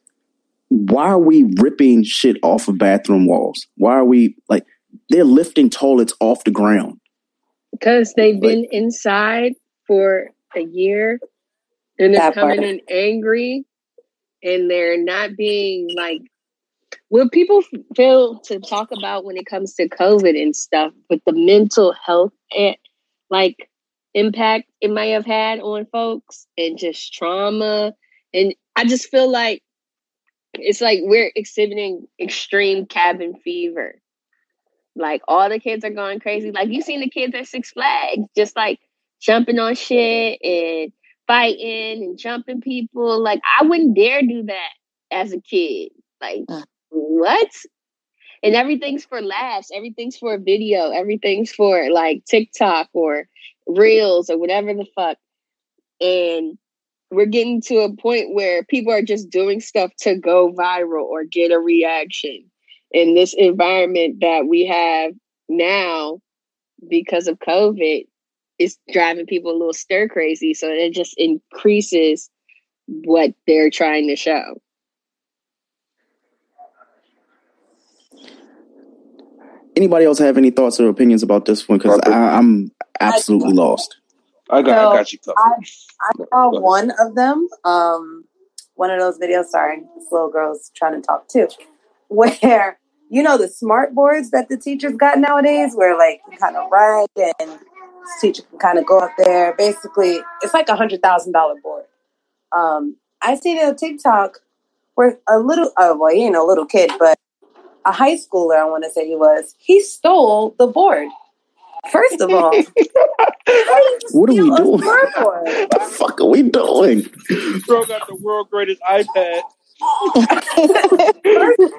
why 0.69 1.07
are 1.07 1.19
we 1.19 1.53
ripping 1.59 2.05
shit 2.05 2.37
off 2.43 2.69
of 2.69 2.79
bathroom 2.79 3.27
walls? 3.27 3.67
Why 3.77 3.95
are 3.95 4.05
we 4.05 4.37
like 4.49 4.65
they're 5.09 5.25
lifting 5.25 5.71
toilets 5.71 6.13
off 6.21 6.45
the 6.45 6.51
ground? 6.51 7.01
Because 7.73 8.13
they've 8.15 8.41
been 8.41 8.67
inside 8.71 9.55
for 9.87 10.31
a 10.57 10.61
year 10.61 11.21
and 11.99 12.15
they're 12.15 12.33
coming 12.33 12.63
in 12.63 12.81
angry 12.91 13.65
and 14.43 14.71
they're 14.71 15.03
not 15.03 15.37
being 15.37 15.89
like 15.97 16.23
what 17.11 17.33
people 17.33 17.63
fail 17.97 18.39
to 18.39 18.61
talk 18.61 18.91
about 18.97 19.25
when 19.25 19.37
it 19.37 19.45
comes 19.45 19.75
to 19.75 19.89
COVID 19.89 20.41
and 20.41 20.55
stuff, 20.55 20.93
but 21.09 21.21
the 21.27 21.33
mental 21.33 21.93
health 22.07 22.33
and 22.57 22.77
like 23.29 23.69
impact 24.15 24.71
it 24.81 24.93
might 24.93 25.07
have 25.07 25.27
had 25.27 25.59
on 25.59 25.87
folks 25.87 26.47
and 26.57 26.79
just 26.79 27.13
trauma. 27.13 27.95
And 28.33 28.55
I 28.77 28.85
just 28.85 29.09
feel 29.11 29.31
like 29.31 29.61
it's 30.55 30.81
like 30.81 31.01
we're 31.03 31.33
exhibiting 31.35 32.07
extreme 32.21 32.87
cabin 32.87 33.35
fever. 33.43 33.97
Like 34.95 35.23
all 35.27 35.49
the 35.49 35.59
kids 35.59 35.85
are 35.85 35.91
going 35.91 36.21
crazy. 36.21 36.53
Like 36.53 36.69
you 36.69 36.81
seen 36.81 37.01
the 37.01 37.11
kids 37.11 37.35
at 37.35 37.49
Six 37.49 37.73
Flags, 37.73 38.23
just 38.37 38.55
like 38.55 38.79
jumping 39.21 39.59
on 39.59 39.75
shit 39.75 40.39
and 40.45 40.93
fighting 41.27 42.05
and 42.05 42.19
jumping 42.19 42.61
people. 42.61 43.21
Like 43.21 43.41
I 43.59 43.65
wouldn't 43.67 43.97
dare 43.97 44.23
do 44.23 44.45
that 44.45 44.71
as 45.11 45.33
a 45.33 45.41
kid. 45.41 45.91
Like 46.21 46.45
uh. 46.49 46.63
What? 46.91 47.51
And 48.43 48.55
everything's 48.55 49.05
for 49.05 49.21
laughs. 49.21 49.71
Everything's 49.75 50.17
for 50.17 50.35
a 50.35 50.39
video. 50.39 50.91
Everything's 50.91 51.53
for 51.53 51.91
like 51.91 52.25
TikTok 52.25 52.89
or 52.93 53.29
reels 53.67 54.31
or 54.31 54.39
whatever 54.39 54.73
the 54.73 54.87
fuck. 54.95 55.19
And 56.01 56.57
we're 57.11 57.27
getting 57.27 57.61
to 57.63 57.81
a 57.81 57.95
point 57.95 58.35
where 58.35 58.65
people 58.65 58.93
are 58.93 59.03
just 59.03 59.29
doing 59.31 59.61
stuff 59.61 59.91
to 60.01 60.17
go 60.17 60.53
viral 60.53 61.05
or 61.05 61.25
get 61.25 61.53
a 61.53 61.59
reaction. 61.59 62.45
In 62.93 63.15
this 63.15 63.35
environment 63.35 64.21
that 64.21 64.47
we 64.49 64.67
have 64.67 65.13
now 65.49 66.21
because 66.89 67.29
of 67.29 67.39
COVID, 67.39 68.05
is 68.61 68.77
driving 68.93 69.27
people 69.27 69.51
a 69.51 69.57
little 69.57 69.73
stir 69.73 70.07
crazy. 70.07 70.53
So 70.53 70.69
it 70.69 70.93
just 70.93 71.15
increases 71.17 72.31
what 72.87 73.33
they're 73.47 73.71
trying 73.71 74.07
to 74.09 74.17
show. 74.17 74.61
Anybody 79.77 80.05
else 80.05 80.19
have 80.19 80.37
any 80.37 80.51
thoughts 80.51 80.81
or 80.81 80.89
opinions 80.89 81.23
about 81.23 81.45
this 81.45 81.69
one? 81.69 81.79
Because 81.79 82.01
I'm 82.05 82.71
absolutely 83.01 83.53
lost. 83.53 83.97
I 84.51 84.63
got, 84.63 84.77
so 84.77 84.91
I 84.91 84.97
got 84.97 85.13
you 85.13 85.19
covered. 85.21 85.39
I, 85.39 85.53
I 86.03 86.25
saw 86.31 86.61
one 86.61 86.91
of 86.99 87.15
them. 87.15 87.49
Um, 87.65 88.25
one 88.75 88.91
of 88.91 88.99
those 88.99 89.19
videos. 89.19 89.47
Sorry, 89.47 89.81
this 89.97 90.07
little 90.11 90.31
girl's 90.31 90.71
trying 90.75 91.01
to 91.01 91.07
talk 91.07 91.29
too. 91.29 91.49
Where 92.09 92.79
you 93.09 93.23
know 93.23 93.39
the 93.39 93.49
smart 93.49 93.95
boards 93.95 94.31
that 94.31 94.49
the 94.49 94.57
teachers 94.57 94.97
got 94.97 95.19
nowadays, 95.19 95.75
where 95.75 95.97
like 95.97 96.21
you 96.31 96.37
kind 96.37 96.57
of 96.57 96.69
write 96.71 97.07
and 97.41 97.59
teacher 98.21 98.43
can 98.43 98.59
kind 98.59 98.79
of 98.79 98.87
go 98.87 98.99
up 98.99 99.13
there. 99.19 99.55
Basically, 99.57 100.21
it's 100.43 100.53
like 100.53 100.69
a 100.69 100.77
hundred 100.77 101.03
thousand 101.03 101.33
dollar 101.33 101.55
board. 101.63 101.85
Um, 102.57 102.97
I 103.23 103.37
see 103.37 103.57
it 103.57 103.65
on 103.65 103.77
TikTok 103.77 104.39
where 104.95 105.19
a 105.29 105.39
little, 105.39 105.73
oh 105.77 105.97
well, 105.97 106.15
he 106.15 106.25
ain't 106.25 106.37
a 106.37 106.43
little 106.43 106.67
kid, 106.67 106.91
but 106.99 107.19
a 107.85 107.93
high 107.93 108.17
schooler, 108.17 108.59
I 108.59 108.65
want 108.65 108.85
to 108.85 108.91
say 108.91 109.07
he 109.07 109.17
was. 109.17 109.55
He 109.59 109.83
stole 109.83 110.55
the 110.59 110.67
board. 110.67 111.09
First 111.91 112.21
of 112.21 112.31
all, 112.31 112.51
what 114.13 114.31
are 114.31 114.35
we 114.35 114.43
doing? 114.43 114.71
what 114.81 115.71
the 115.71 115.93
fuck 115.93 116.21
are 116.21 116.27
we 116.27 116.43
doing? 116.43 117.03
Bro 117.67 117.87
got 117.87 118.07
the 118.07 118.17
world 118.21 118.51
greatest 118.51 118.83
iPad. 118.83 119.43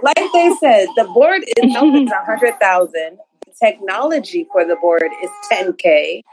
like 0.02 0.32
they 0.34 0.52
said, 0.60 0.88
the 0.96 1.04
board 1.14 1.44
itself 1.46 1.96
is 1.96 2.12
a 2.12 2.26
hundred 2.26 2.60
thousand. 2.60 3.20
Technology 3.62 4.48
for 4.52 4.66
the 4.66 4.76
board 4.78 5.10
is 5.24 5.30
ten 5.52 5.74
k. 5.74 6.24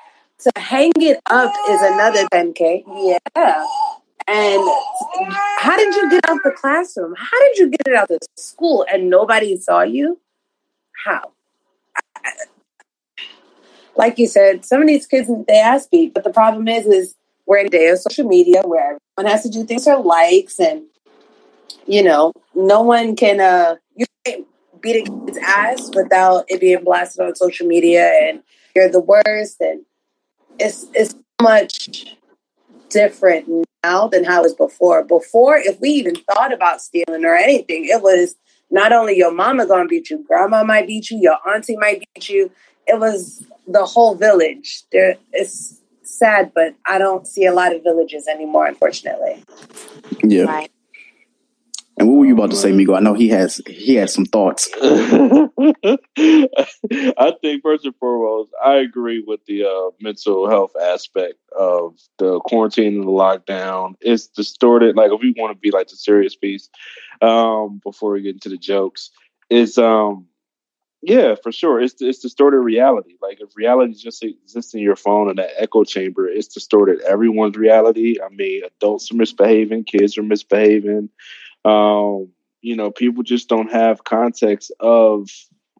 To 0.40 0.52
hang 0.56 0.92
it 0.96 1.20
up 1.26 1.52
is 1.68 1.82
another 1.82 2.26
ten 2.32 2.54
k. 2.54 2.84
Yeah. 2.88 3.18
And 4.28 4.62
how 5.58 5.76
did 5.76 5.94
you 5.94 6.10
get 6.10 6.28
out 6.28 6.38
the 6.44 6.50
classroom? 6.50 7.14
How 7.16 7.40
did 7.40 7.58
you 7.58 7.70
get 7.70 7.80
it 7.86 7.94
out 7.94 8.08
the 8.08 8.18
school 8.36 8.84
and 8.92 9.08
nobody 9.08 9.56
saw 9.56 9.82
you? 9.82 10.20
How? 11.04 11.32
like 13.98 14.18
you 14.18 14.26
said, 14.26 14.64
some 14.64 14.80
of 14.80 14.86
these 14.86 15.06
kids 15.06 15.28
they 15.48 15.58
ask 15.58 15.92
me, 15.92 16.08
but 16.08 16.24
the 16.24 16.30
problem 16.30 16.68
is, 16.68 16.86
is 16.86 17.14
we're 17.46 17.58
in 17.58 17.66
a 17.66 17.70
day 17.70 17.88
of 17.88 17.98
social 17.98 18.26
media 18.26 18.62
where 18.62 18.98
everyone 19.16 19.30
has 19.30 19.42
to 19.42 19.50
do 19.50 19.64
things 19.64 19.84
for 19.84 19.96
likes, 19.96 20.60
and 20.60 20.84
you 21.86 22.02
know, 22.02 22.32
no 22.54 22.80
one 22.80 23.16
can 23.16 23.40
uh 23.40 23.74
you 23.96 24.06
can't 24.24 24.46
beat 24.80 25.08
a 25.08 25.10
kid's 25.10 25.38
ass 25.38 25.90
without 25.94 26.44
it 26.48 26.60
being 26.60 26.84
blasted 26.84 27.26
on 27.26 27.34
social 27.34 27.66
media, 27.66 28.06
and 28.22 28.42
you're 28.74 28.88
the 28.88 29.00
worst, 29.00 29.60
and 29.60 29.84
it's 30.58 30.86
it's 30.94 31.14
much 31.42 32.16
different 32.88 33.66
now 33.84 34.08
than 34.08 34.24
how 34.24 34.40
it 34.40 34.42
was 34.42 34.54
before. 34.54 35.04
Before, 35.04 35.56
if 35.56 35.80
we 35.80 35.90
even 35.90 36.16
thought 36.16 36.52
about 36.52 36.80
stealing 36.80 37.24
or 37.24 37.34
anything, 37.34 37.84
it 37.86 38.02
was 38.02 38.34
not 38.70 38.92
only 38.92 39.16
your 39.16 39.32
mama 39.32 39.66
gonna 39.66 39.86
beat 39.86 40.10
you, 40.10 40.24
grandma 40.26 40.64
might 40.64 40.86
beat 40.86 41.10
you, 41.10 41.18
your 41.18 41.38
auntie 41.48 41.76
might 41.76 42.04
beat 42.14 42.28
you. 42.28 42.50
It 42.86 42.98
was 42.98 43.44
the 43.66 43.84
whole 43.84 44.14
village. 44.14 44.82
There, 44.92 45.16
it's 45.32 45.80
sad, 46.02 46.52
but 46.54 46.74
I 46.86 46.98
don't 46.98 47.26
see 47.26 47.44
a 47.44 47.52
lot 47.52 47.74
of 47.74 47.82
villages 47.82 48.26
anymore, 48.26 48.66
unfortunately. 48.66 49.42
Yeah. 50.22 50.44
Right. 50.44 50.70
And 51.98 52.08
what 52.08 52.18
were 52.18 52.26
you 52.26 52.34
about 52.34 52.50
to 52.50 52.56
say, 52.56 52.70
Migo? 52.70 52.96
I 52.96 53.00
know 53.00 53.14
he 53.14 53.28
has 53.28 53.60
he 53.66 53.96
has 53.96 54.14
some 54.14 54.24
thoughts. 54.24 54.70
I 54.80 54.88
think 57.40 57.62
first 57.62 57.84
and 57.84 57.94
foremost, 57.96 58.52
I 58.64 58.76
agree 58.76 59.24
with 59.26 59.40
the 59.46 59.64
uh, 59.64 59.90
mental 60.00 60.48
health 60.48 60.72
aspect 60.80 61.34
of 61.58 61.98
the 62.18 62.38
quarantine 62.40 62.94
and 62.94 63.04
the 63.04 63.08
lockdown. 63.08 63.94
It's 64.00 64.28
distorted. 64.28 64.94
Like 64.96 65.10
if 65.12 65.20
we 65.20 65.34
want 65.36 65.52
to 65.56 65.58
be 65.58 65.72
like 65.72 65.88
the 65.88 65.96
serious 65.96 66.36
piece, 66.36 66.68
um, 67.20 67.80
before 67.82 68.12
we 68.12 68.22
get 68.22 68.34
into 68.34 68.48
the 68.48 68.58
jokes, 68.58 69.10
it's 69.50 69.76
um 69.76 70.28
yeah, 71.02 71.36
for 71.40 71.52
sure. 71.52 71.80
It's 71.80 71.94
it's 72.00 72.18
distorted 72.18 72.58
reality. 72.58 73.14
Like 73.22 73.40
if 73.40 73.56
reality 73.56 73.94
just 73.94 74.22
exists 74.24 74.74
in 74.74 74.80
your 74.80 74.96
phone 74.96 75.30
in 75.30 75.36
that 75.36 75.50
echo 75.56 75.84
chamber, 75.84 76.26
it's 76.28 76.48
distorted 76.48 77.00
everyone's 77.02 77.56
reality. 77.56 78.16
I 78.24 78.28
mean, 78.30 78.62
adults 78.64 79.10
are 79.12 79.16
misbehaving, 79.16 79.84
kids 79.84 80.18
are 80.18 80.24
misbehaving. 80.24 81.10
Um, 81.64 82.28
you 82.60 82.76
know, 82.76 82.90
people 82.90 83.22
just 83.22 83.48
don't 83.48 83.70
have 83.70 84.04
context 84.04 84.72
of 84.80 85.28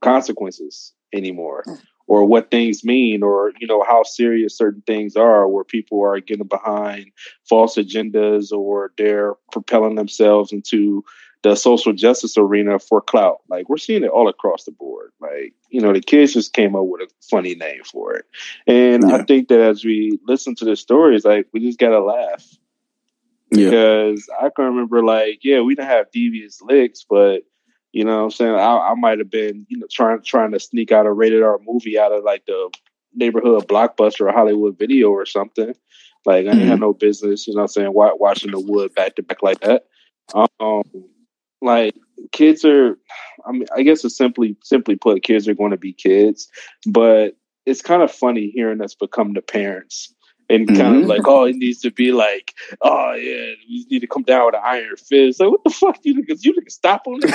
consequences 0.01 0.93
anymore 1.13 1.65
mm. 1.67 1.81
or 2.07 2.25
what 2.25 2.51
things 2.51 2.85
mean 2.85 3.23
or 3.23 3.53
you 3.59 3.67
know 3.67 3.83
how 3.83 4.03
serious 4.03 4.57
certain 4.57 4.83
things 4.87 5.17
are 5.17 5.49
where 5.49 5.65
people 5.65 6.03
are 6.03 6.21
getting 6.21 6.47
behind 6.47 7.11
false 7.49 7.77
agendas 7.77 8.53
or 8.53 8.93
they're 8.99 9.35
propelling 9.53 9.95
themselves 9.95 10.53
into 10.53 11.05
the 11.43 11.55
social 11.55 11.93
justice 11.93 12.37
arena 12.37 12.79
for 12.79 13.01
clout 13.01 13.39
like 13.49 13.69
we're 13.69 13.77
seeing 13.77 14.05
it 14.05 14.11
all 14.11 14.29
across 14.29 14.65
the 14.65 14.73
board 14.73 15.11
like 15.21 15.55
you 15.71 15.81
know 15.81 15.93
the 15.93 16.01
kids 16.01 16.35
just 16.35 16.53
came 16.53 16.75
up 16.75 16.85
with 16.85 17.01
a 17.01 17.09
funny 17.31 17.55
name 17.55 17.83
for 17.85 18.15
it 18.15 18.27
and 18.67 19.09
yeah. 19.09 19.17
i 19.17 19.23
think 19.23 19.49
that 19.49 19.61
as 19.61 19.85
we 19.85 20.19
listen 20.27 20.55
to 20.55 20.65
the 20.65 20.77
stories 20.77 21.25
like 21.25 21.47
we 21.53 21.61
just 21.61 21.79
gotta 21.79 22.01
laugh 22.01 22.45
because 23.51 24.29
yeah. 24.29 24.47
I 24.47 24.51
can 24.55 24.67
remember 24.67 25.03
like, 25.03 25.41
yeah, 25.43 25.61
we 25.61 25.75
didn't 25.75 25.89
have 25.89 26.11
devious 26.11 26.61
licks, 26.61 27.05
but 27.09 27.43
you 27.93 28.05
know 28.05 28.19
what 28.19 28.25
I'm 28.25 28.31
saying? 28.31 28.55
I, 28.55 28.91
I 28.91 28.95
might 28.95 29.19
have 29.19 29.31
been, 29.31 29.67
you 29.69 29.79
know, 29.79 29.87
trying 29.91 30.23
trying 30.23 30.53
to 30.53 30.61
sneak 30.61 30.93
out 30.93 31.07
a 31.07 31.13
rated 31.13 31.43
R 31.43 31.59
movie 31.67 31.99
out 31.99 32.13
of 32.13 32.25
like 32.25 32.45
the 32.47 32.71
neighborhood 33.15 33.67
blockbuster 33.67 34.29
or 34.29 34.33
Hollywood 34.33 34.79
video 34.79 35.11
or 35.11 35.27
something. 35.27 35.75
Like 36.27 36.47
I 36.47 36.51
mm-hmm. 36.51 36.61
ain't 36.61 36.69
had 36.69 36.81
no 36.81 36.93
business, 36.93 37.47
you 37.47 37.55
know 37.55 37.59
what 37.59 37.65
I'm 37.65 37.69
saying, 37.69 37.91
watching 37.95 38.51
the 38.51 38.61
wood 38.61 38.95
back 38.95 39.17
to 39.17 39.23
back 39.23 39.43
like 39.43 39.61
that. 39.61 39.87
Um 40.61 40.83
like 41.63 41.95
kids 42.33 42.65
are 42.65 42.99
I 43.47 43.53
mean 43.53 43.67
I 43.75 43.83
guess 43.83 44.05
it's 44.05 44.17
simply 44.17 44.57
simply 44.63 44.97
put, 44.97 45.23
kids 45.23 45.49
are 45.49 45.55
going 45.55 45.71
to 45.71 45.79
be 45.79 45.93
kids, 45.93 46.49
but 46.87 47.37
it's 47.65 47.83
kind 47.83 48.03
of 48.03 48.11
funny 48.11 48.51
hearing 48.51 48.83
us 48.83 48.95
become 48.95 49.33
the 49.33 49.43
parents 49.43 50.15
and 50.51 50.67
kind 50.67 50.81
mm-hmm. 50.81 51.03
of 51.03 51.07
like, 51.07 51.27
oh, 51.27 51.45
it 51.45 51.57
needs 51.57 51.81
to 51.81 51.91
be 51.91 52.13
like, 52.13 52.55
oh 52.81 53.13
yeah, 53.13 53.53
we 53.69 53.87
need 53.91 54.01
to 54.01 54.07
come 54.07 54.23
down 54.23 54.47
with 54.47 54.55
an 54.55 54.63
iron 54.65 54.97
fist. 54.97 55.41
Like, 55.41 55.51
what 55.51 55.63
the 55.65 55.71
fuck, 55.71 55.99
you 56.03 56.15
niggas? 56.15 56.45
You 56.45 56.55
niggas 56.55 56.73
stop 56.73 57.03
on 57.07 57.21
get 57.21 57.33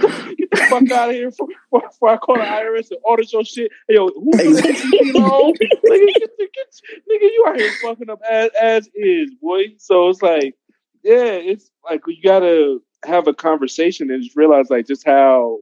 the 0.00 0.34
get 0.36 0.50
the 0.50 0.56
fuck 0.68 0.90
out 0.90 1.10
of 1.10 1.14
here 1.14 1.30
before, 1.30 1.48
before 1.70 2.08
I 2.08 2.16
call 2.16 2.36
the 2.36 2.42
IRS 2.42 2.90
and 2.90 3.00
audit 3.04 3.32
your 3.32 3.44
shit. 3.44 3.70
Hey, 3.88 3.94
yo, 3.94 4.08
who's 4.08 4.60
the 4.60 5.12
loan? 5.14 5.52
nigga, 5.54 6.14
get, 6.18 6.36
get, 6.38 6.80
nigga, 7.10 7.22
you 7.22 7.44
out 7.48 7.56
here 7.56 7.72
fucking 7.82 8.10
up 8.10 8.20
as 8.28 8.50
as 8.60 8.88
is, 8.94 9.30
boy. 9.40 9.74
So 9.78 10.08
it's 10.08 10.22
like, 10.22 10.56
yeah, 11.02 11.34
it's 11.34 11.70
like 11.84 12.02
you 12.06 12.22
gotta 12.22 12.78
have 13.04 13.28
a 13.28 13.34
conversation 13.34 14.10
and 14.10 14.22
just 14.22 14.36
realize 14.36 14.70
like 14.70 14.86
just 14.86 15.06
how 15.06 15.58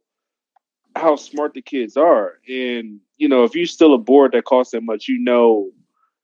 how 0.96 1.16
smart 1.16 1.54
the 1.54 1.62
kids 1.62 1.96
are 1.96 2.34
and 2.48 3.00
you 3.16 3.28
know, 3.28 3.44
if 3.44 3.54
you 3.54 3.66
still 3.66 3.92
a 3.92 3.98
board 3.98 4.32
that 4.32 4.46
costs 4.46 4.72
that 4.72 4.82
much, 4.82 5.06
you 5.06 5.18
know 5.18 5.70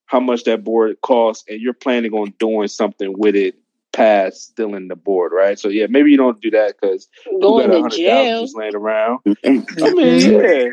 how 0.07 0.21
much 0.21 0.45
that 0.45 0.64
board 0.64 0.97
costs, 1.03 1.45
and 1.49 1.61
you're 1.61 1.75
planning 1.75 2.12
on 2.12 2.33
doing 2.38 2.69
something 2.69 3.16
with 3.19 3.35
it 3.37 3.57
past 3.92 4.42
still 4.42 4.75
in 4.75 4.88
the 4.88 4.97
board, 4.97 5.33
right? 5.33 5.59
So 5.59 5.69
yeah, 5.69 5.87
maybe 5.88 6.11
you 6.11 6.16
don't 6.16 6.40
do 6.40 6.51
that 6.53 6.75
because 6.81 7.09
you 7.31 7.40
Going 7.40 7.71
got 7.71 7.90
to 7.90 7.97
jail. 7.97 8.40
just 8.42 8.57
laying 8.57 8.75
around. 8.75 9.21
I 9.27 9.31
Mm-hmm. 9.49 9.95
mean, 9.97 10.21
yeah, 10.33 10.64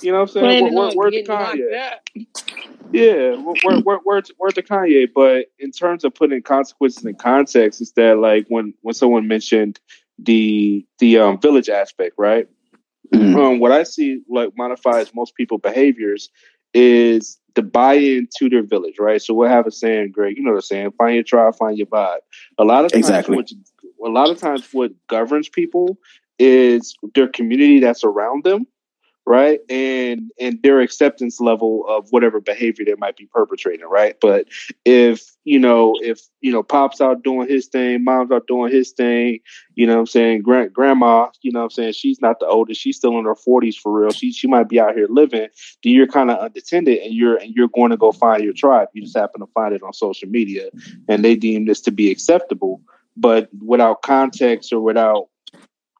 you 0.00 0.10
know 0.12 0.18
what 0.18 0.22
I'm 0.22 0.28
saying. 0.28 0.44
Planning 0.46 0.74
Word, 0.74 0.88
on 0.90 0.96
word 0.96 1.10
to 1.12 1.22
Kanye. 1.22 1.92
Yeah, 2.92 3.36
word, 3.36 3.84
word, 3.84 4.00
word, 4.04 4.24
to- 4.26 4.34
word 4.38 4.54
to 4.56 4.62
Kanye. 4.62 5.08
But 5.14 5.46
in 5.58 5.70
terms 5.70 6.04
of 6.04 6.14
putting 6.14 6.42
consequences 6.42 7.04
in 7.04 7.14
context, 7.14 7.80
is 7.80 7.92
that 7.92 8.18
like 8.18 8.46
when 8.48 8.74
when 8.82 8.94
someone 8.94 9.28
mentioned 9.28 9.80
the 10.18 10.84
the 10.98 11.18
um, 11.18 11.40
village 11.40 11.68
aspect, 11.68 12.14
right? 12.18 12.48
Mhm. 13.12 13.36
Um, 13.36 13.58
what 13.60 13.72
I 13.72 13.82
see 13.82 14.22
like 14.28 14.56
modifies 14.56 15.14
most 15.14 15.34
people 15.34 15.58
behaviors 15.58 16.30
is 16.74 17.38
the 17.54 17.62
buy-in 17.62 18.28
to 18.38 18.48
their 18.48 18.62
village, 18.62 18.98
right? 18.98 19.20
So 19.20 19.34
we'll 19.34 19.48
have 19.48 19.66
a 19.66 19.70
saying, 19.70 20.12
Greg, 20.12 20.36
you 20.36 20.42
know 20.42 20.54
the 20.54 20.62
saying, 20.62 20.92
find 20.92 21.14
your 21.14 21.24
tribe, 21.24 21.54
find 21.56 21.76
your 21.76 21.86
vibe. 21.86 22.20
A 22.58 22.64
lot 22.64 22.84
of 22.84 22.92
times 22.92 23.08
Exactly. 23.08 23.36
what 23.36 23.50
a 24.04 24.08
lot 24.10 24.30
of 24.30 24.38
times 24.38 24.68
what 24.72 24.90
governs 25.08 25.48
people 25.48 25.98
is 26.38 26.96
their 27.14 27.28
community 27.28 27.78
that's 27.78 28.04
around 28.04 28.44
them, 28.44 28.66
right? 29.26 29.60
And 29.68 30.30
and 30.40 30.58
their 30.62 30.80
acceptance 30.80 31.40
level 31.40 31.84
of 31.88 32.08
whatever 32.10 32.40
behavior 32.40 32.84
they 32.84 32.94
might 32.98 33.16
be 33.16 33.26
perpetrating, 33.26 33.86
right? 33.86 34.16
But 34.20 34.48
if 34.84 35.30
you 35.44 35.58
know, 35.58 35.96
if 36.00 36.20
you 36.40 36.52
know, 36.52 36.62
pops 36.62 37.00
out 37.00 37.22
doing 37.22 37.48
his 37.48 37.66
thing, 37.66 38.04
mom's 38.04 38.30
out 38.32 38.46
doing 38.46 38.72
his 38.72 38.90
thing, 38.92 39.38
you 39.74 39.86
know 39.86 39.94
what 39.94 40.00
I'm 40.00 40.06
saying? 40.06 40.42
Grand, 40.42 40.72
grandma, 40.72 41.28
you 41.42 41.52
know 41.52 41.64
I'm 41.64 41.70
saying? 41.70 41.92
She's 41.92 42.20
not 42.20 42.40
the 42.40 42.46
oldest, 42.46 42.80
she's 42.80 42.96
still 42.96 43.18
in 43.18 43.24
her 43.24 43.34
40s 43.34 43.76
for 43.76 43.92
real. 43.92 44.10
She 44.10 44.32
she 44.32 44.48
might 44.48 44.68
be 44.68 44.80
out 44.80 44.94
here 44.94 45.08
living. 45.08 45.48
Then 45.82 45.92
you're 45.92 46.06
kind 46.06 46.30
of 46.30 46.44
unattended 46.44 46.98
and 46.98 47.14
you're 47.14 47.36
and 47.36 47.54
you're 47.54 47.68
going 47.68 47.90
to 47.90 47.96
go 47.96 48.12
find 48.12 48.42
your 48.42 48.54
tribe. 48.54 48.88
You 48.92 49.02
just 49.02 49.16
happen 49.16 49.40
to 49.40 49.46
find 49.54 49.74
it 49.74 49.82
on 49.82 49.92
social 49.92 50.28
media 50.28 50.68
and 51.08 51.24
they 51.24 51.36
deem 51.36 51.66
this 51.66 51.80
to 51.82 51.90
be 51.90 52.10
acceptable. 52.10 52.80
But 53.16 53.50
without 53.60 54.02
context 54.02 54.72
or 54.72 54.80
without 54.80 55.28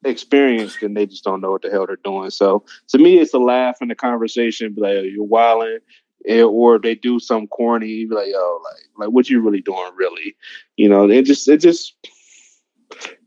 experience, 0.04 0.76
and 0.82 0.96
they 0.96 1.06
just 1.06 1.24
don't 1.24 1.40
know 1.40 1.52
what 1.52 1.62
the 1.62 1.70
hell 1.70 1.86
they're 1.86 1.96
doing. 2.04 2.30
So 2.30 2.64
to 2.88 2.98
me, 2.98 3.18
it's 3.18 3.34
a 3.34 3.38
laugh 3.38 3.78
in 3.80 3.88
the 3.88 3.94
conversation, 3.94 4.74
be 4.74 4.80
like, 4.80 4.96
"Oh, 4.96 5.02
you're 5.02 5.24
wilding. 5.24 5.78
Eh, 6.26 6.42
Or 6.42 6.76
if 6.76 6.82
they 6.82 6.94
do 6.94 7.18
some 7.18 7.48
corny, 7.48 7.88
you 7.88 8.08
be 8.08 8.14
like, 8.14 8.28
yo, 8.28 8.60
like, 8.64 8.82
like 8.96 9.08
what 9.14 9.28
you 9.28 9.40
really 9.40 9.60
doing, 9.60 9.90
really? 9.96 10.36
You 10.76 10.88
know, 10.88 11.08
it 11.10 11.22
just, 11.24 11.48
it 11.48 11.58
just, 11.58 11.96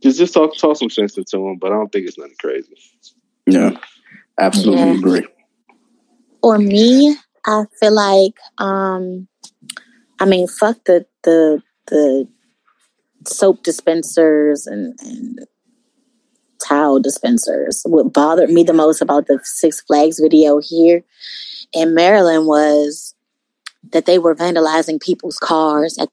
just, 0.01 0.17
just 0.17 0.33
talk, 0.33 0.57
talk 0.57 0.77
some 0.77 0.89
sense 0.89 1.17
into 1.17 1.37
them. 1.37 1.57
But 1.59 1.71
I 1.71 1.75
don't 1.75 1.91
think 1.91 2.07
it's 2.07 2.17
nothing 2.17 2.35
crazy. 2.39 2.73
Yeah, 3.47 3.71
absolutely 4.39 4.91
Yeah. 4.91 4.97
agree. 4.97 5.27
For 6.41 6.57
me, 6.57 7.15
I 7.45 7.63
feel 7.79 7.93
like 7.93 8.33
um 8.59 9.27
I 10.19 10.25
mean 10.25 10.47
fuck 10.47 10.77
the 10.85 11.05
the 11.23 11.61
the 11.87 12.27
soap 13.27 13.63
dispensers 13.63 14.67
and, 14.67 14.93
and 15.01 15.39
towel 16.67 16.99
dispensers. 16.99 17.83
What 17.85 18.13
bothered 18.13 18.49
me 18.49 18.63
the 18.63 18.73
most 18.73 19.01
about 19.01 19.27
the 19.27 19.39
Six 19.43 19.81
Flags 19.81 20.19
video 20.19 20.59
here 20.59 21.03
in 21.73 21.93
Maryland 21.93 22.47
was 22.47 23.13
that 23.91 24.05
they 24.05 24.17
were 24.17 24.35
vandalizing 24.35 25.01
people's 25.01 25.37
cars 25.37 25.97
at, 25.99 26.09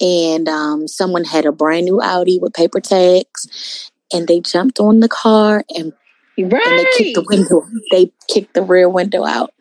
and 0.00 0.48
um, 0.48 0.86
someone 0.86 1.24
had 1.24 1.44
a 1.44 1.52
brand 1.52 1.86
new 1.86 2.00
Audi 2.00 2.38
with 2.40 2.54
paper 2.54 2.80
tags 2.80 3.90
and 4.12 4.28
they 4.28 4.40
jumped 4.40 4.80
on 4.80 5.00
the 5.00 5.08
car 5.08 5.64
and 5.74 5.92
and 6.36 6.52
they 6.78 6.86
kicked 6.96 7.14
the 7.16 7.26
window. 7.28 7.66
They 7.90 8.12
kicked 8.28 8.54
the 8.54 8.62
rear 8.62 8.88
window 8.88 9.24
out. 9.24 9.52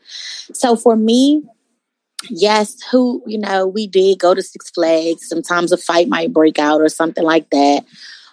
So 0.53 0.75
for 0.75 0.95
me, 0.95 1.43
yes, 2.29 2.77
who 2.91 3.23
you 3.25 3.39
know, 3.39 3.65
we 3.65 3.88
did 3.88 4.19
go 4.19 4.36
to 4.36 4.43
Six 4.43 4.69
Flags. 4.69 5.27
Sometimes 5.27 5.71
a 5.71 5.77
fight 5.77 6.07
might 6.07 6.33
break 6.33 6.60
out 6.60 6.81
or 6.81 6.89
something 6.89 7.23
like 7.23 7.49
that. 7.49 7.83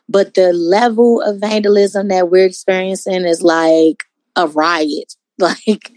But 0.09 0.35
the 0.35 0.53
level 0.53 1.21
of 1.23 1.41
vandalism 1.41 2.09
that 2.09 2.31
we're 2.31 2.47
experiencing 2.47 3.25
is 3.25 3.43
like 3.43 4.05
a 4.37 4.47
riot. 4.49 5.15
Like 5.37 5.91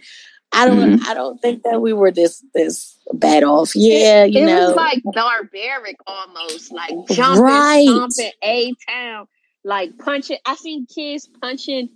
I 0.51 0.65
don't, 0.65 1.07
I 1.07 1.13
don't 1.13 1.39
think 1.39 1.61
that 1.61 1.79
we 1.79 1.93
were 1.93 2.09
this 2.09 2.43
this 2.55 2.97
bad 3.13 3.43
off. 3.43 3.75
Yeah, 3.75 4.23
you 4.23 4.41
it 4.41 4.45
know, 4.47 4.69
was 4.69 4.75
like 4.75 5.03
barbaric 5.03 5.97
almost, 6.07 6.71
like 6.71 6.95
jumping, 7.11 7.43
Right. 7.43 7.87
stomping, 7.87 8.31
a 8.43 8.73
town, 8.89 9.27
like 9.63 9.95
punching. 9.99 10.39
I 10.43 10.55
seen 10.55 10.87
kids 10.87 11.29
punching 11.39 11.89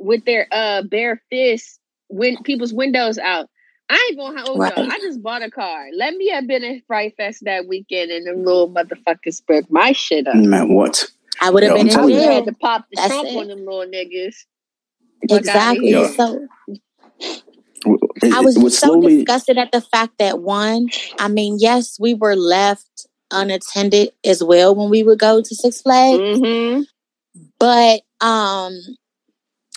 with 0.00 0.24
their 0.24 0.48
uh 0.50 0.82
bare 0.82 1.22
fists 1.30 1.78
when 2.08 2.42
people's 2.42 2.74
windows 2.74 3.16
out. 3.18 3.48
I 3.90 4.08
ain't 4.10 4.18
gonna 4.18 4.42
hold 4.42 4.58
Right. 4.58 4.76
y'all. 4.76 4.90
I 4.90 4.98
just 4.98 5.22
bought 5.22 5.42
a 5.42 5.50
car. 5.50 5.86
Let 5.94 6.14
me 6.14 6.30
have 6.30 6.46
been 6.48 6.64
at 6.64 6.84
Fright 6.86 7.14
Fest 7.16 7.44
that 7.44 7.68
weekend 7.68 8.10
and 8.10 8.26
the 8.26 8.32
little 8.32 8.68
motherfuckers 8.70 9.44
broke 9.46 9.70
my 9.70 9.92
shit 9.92 10.26
up. 10.26 10.34
Man, 10.34 10.74
what? 10.74 11.04
I 11.40 11.50
would 11.50 11.62
have 11.62 11.72
been 11.74 11.82
I'm 11.82 11.86
in 11.88 11.92
telling. 11.92 12.16
I 12.16 12.20
jail. 12.20 12.32
had 12.32 12.44
to 12.46 12.52
pop 12.54 12.86
the 12.90 12.96
That's 12.96 13.08
trunk 13.08 13.28
it. 13.28 13.36
on 13.36 13.48
them 13.48 13.64
little 13.64 13.86
niggas. 13.86 14.34
Exactly. 15.30 15.88
here. 15.88 16.00
Yeah. 16.02 16.08
So 16.10 16.46
It, 18.22 18.32
I 18.32 18.40
was 18.40 18.56
was 18.58 18.72
just 18.72 18.80
so 18.80 18.86
slowly. 18.88 19.16
disgusted 19.16 19.58
at 19.58 19.72
the 19.72 19.80
fact 19.80 20.18
that 20.18 20.40
one, 20.40 20.88
I 21.18 21.28
mean, 21.28 21.56
yes, 21.60 21.98
we 22.00 22.14
were 22.14 22.34
left 22.36 23.06
unattended 23.30 24.10
as 24.24 24.42
well 24.42 24.74
when 24.74 24.90
we 24.90 25.02
would 25.02 25.18
go 25.18 25.40
to 25.42 25.54
Six 25.54 25.82
Flags, 25.82 26.18
Mm-hmm. 26.20 26.82
but 27.58 28.00
um, 28.20 28.72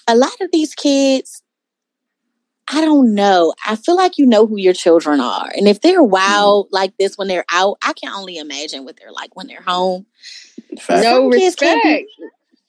a 0.07 0.15
lot 0.15 0.31
of 0.41 0.49
these 0.51 0.73
kids, 0.73 1.43
I 2.71 2.81
don't 2.81 3.13
know. 3.13 3.53
I 3.67 3.75
feel 3.75 3.95
like 3.95 4.17
you 4.17 4.25
know 4.25 4.47
who 4.47 4.57
your 4.57 4.73
children 4.73 5.19
are, 5.19 5.49
and 5.55 5.67
if 5.67 5.81
they're 5.81 6.03
wild 6.03 6.69
like 6.71 6.95
this 6.97 7.17
when 7.17 7.27
they're 7.27 7.45
out, 7.51 7.77
I 7.83 7.93
can 7.93 8.11
only 8.13 8.37
imagine 8.37 8.85
what 8.85 8.97
they're 8.97 9.11
like 9.11 9.35
when 9.35 9.47
they're 9.47 9.61
home. 9.61 10.05
Fact. 10.79 11.03
No 11.03 11.15
Some 11.15 11.29
respect. 11.29 11.83
be 11.83 12.07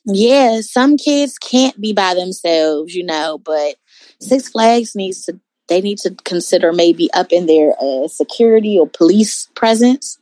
yeah, 0.04 0.60
some 0.60 0.96
kids 0.96 1.38
can't 1.38 1.80
be 1.80 1.92
by 1.92 2.14
themselves, 2.14 2.94
you 2.94 3.04
know, 3.04 3.38
but 3.38 3.76
Six 4.20 4.48
Flags 4.48 4.94
needs 4.94 5.22
to 5.24 5.38
they 5.68 5.80
need 5.80 5.98
to 5.98 6.14
consider 6.24 6.72
maybe 6.72 7.10
up 7.12 7.32
in 7.32 7.46
their 7.46 7.74
uh, 7.80 8.08
security 8.08 8.78
or 8.78 8.88
police 8.88 9.48
presence 9.54 10.18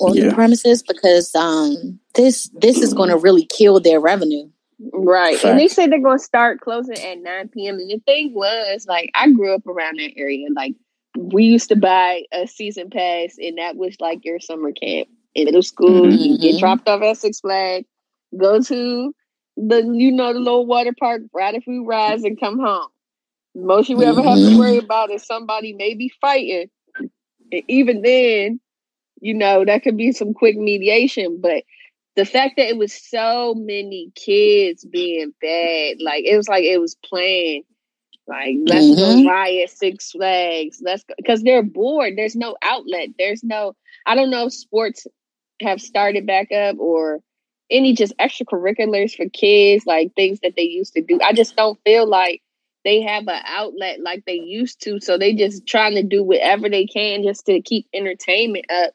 on 0.00 0.16
the 0.16 0.32
premises 0.32 0.82
because 0.82 1.34
um 1.34 1.98
this 2.14 2.50
this 2.60 2.78
is 2.78 2.94
going 2.94 3.08
to 3.08 3.16
really 3.16 3.46
kill 3.46 3.80
their 3.80 4.00
revenue. 4.00 4.48
Right. 4.80 5.42
And 5.44 5.58
they 5.58 5.68
said 5.68 5.90
they're 5.90 6.00
gonna 6.02 6.18
start 6.18 6.60
closing 6.60 6.96
at 6.96 7.18
nine 7.18 7.48
PM. 7.48 7.78
And 7.78 7.90
the 7.90 8.00
thing 8.06 8.32
was, 8.34 8.86
like, 8.88 9.10
I 9.14 9.30
grew 9.30 9.54
up 9.54 9.66
around 9.66 9.98
that 9.98 10.12
area. 10.16 10.46
Like 10.54 10.74
we 11.16 11.44
used 11.44 11.68
to 11.70 11.76
buy 11.76 12.22
a 12.32 12.46
season 12.46 12.90
pass 12.90 13.36
and 13.38 13.58
that 13.58 13.76
was 13.76 13.96
like 14.00 14.24
your 14.24 14.38
summer 14.40 14.72
camp. 14.72 15.08
In 15.34 15.44
middle 15.46 15.62
school, 15.62 16.06
Mhm. 16.08 16.18
you 16.18 16.38
get 16.38 16.54
Mhm. 16.56 16.60
dropped 16.60 16.88
off 16.88 17.02
at 17.02 17.16
Six 17.16 17.40
Flags, 17.40 17.86
go 18.36 18.60
to 18.62 19.14
the 19.56 19.82
you 19.94 20.12
know, 20.12 20.32
the 20.32 20.38
little 20.38 20.66
water 20.66 20.92
park, 20.98 21.22
ride 21.32 21.56
a 21.56 21.60
few 21.60 21.84
rides 21.84 22.24
and 22.24 22.38
come 22.38 22.58
home. 22.58 22.88
Most 23.54 23.88
you 23.88 24.02
ever 24.02 24.22
have 24.22 24.38
to 24.38 24.56
worry 24.58 24.78
about 24.78 25.10
is 25.10 25.24
somebody 25.24 25.72
maybe 25.72 26.10
fighting. 26.20 26.70
And 27.52 27.62
even 27.68 28.02
then, 28.02 28.60
you 29.20 29.34
know, 29.34 29.64
that 29.64 29.82
could 29.82 29.96
be 29.96 30.12
some 30.12 30.34
quick 30.34 30.56
mediation. 30.56 31.40
But 31.40 31.64
the 32.18 32.26
fact 32.26 32.56
that 32.58 32.68
it 32.68 32.76
was 32.78 32.92
so 32.92 33.54
many 33.56 34.12
kids 34.16 34.84
being 34.84 35.32
bad, 35.40 35.98
like 36.02 36.24
it 36.26 36.36
was 36.36 36.48
like 36.48 36.64
it 36.64 36.80
was 36.80 36.96
playing. 36.96 37.64
Like 38.26 38.56
let's 38.66 38.90
Mhm. 38.90 38.98
go 38.98 39.30
riot 39.30 39.70
Six 39.70 40.12
Flags. 40.12 40.80
Let's 40.82 41.04
go 41.04 41.14
because 41.18 41.42
they're 41.42 41.62
bored. 41.62 42.14
There's 42.16 42.36
no 42.36 42.56
outlet. 42.62 43.10
There's 43.18 43.44
no. 43.44 43.74
I 44.06 44.16
don't 44.16 44.30
know 44.30 44.46
if 44.46 44.54
sports 44.54 45.06
have 45.62 45.80
started 45.80 46.26
back 46.26 46.52
up 46.52 46.78
or 46.80 47.20
any 47.70 47.94
just 47.94 48.16
extracurriculars 48.18 49.16
for 49.16 49.28
kids, 49.30 49.86
like 49.86 50.14
things 50.14 50.40
that 50.42 50.54
they 50.56 50.64
used 50.64 50.94
to 50.94 51.02
do. 51.02 51.20
I 51.22 51.34
just 51.34 51.56
don't 51.56 51.80
feel 51.84 52.06
like 52.08 52.42
they 52.84 53.02
have 53.02 53.28
an 53.28 53.42
outlet 53.46 54.00
like 54.00 54.24
they 54.26 54.34
used 54.40 54.82
to. 54.82 55.00
So 55.00 55.18
they 55.18 55.34
just 55.34 55.66
trying 55.66 55.94
to 55.96 56.02
do 56.02 56.22
whatever 56.24 56.68
they 56.70 56.86
can 56.86 57.22
just 57.24 57.46
to 57.46 57.60
keep 57.62 57.86
entertainment 57.94 58.66
up. 58.70 58.94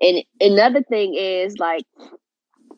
And 0.00 0.24
another 0.40 0.82
thing 0.82 1.14
is 1.14 1.58
like 1.58 1.84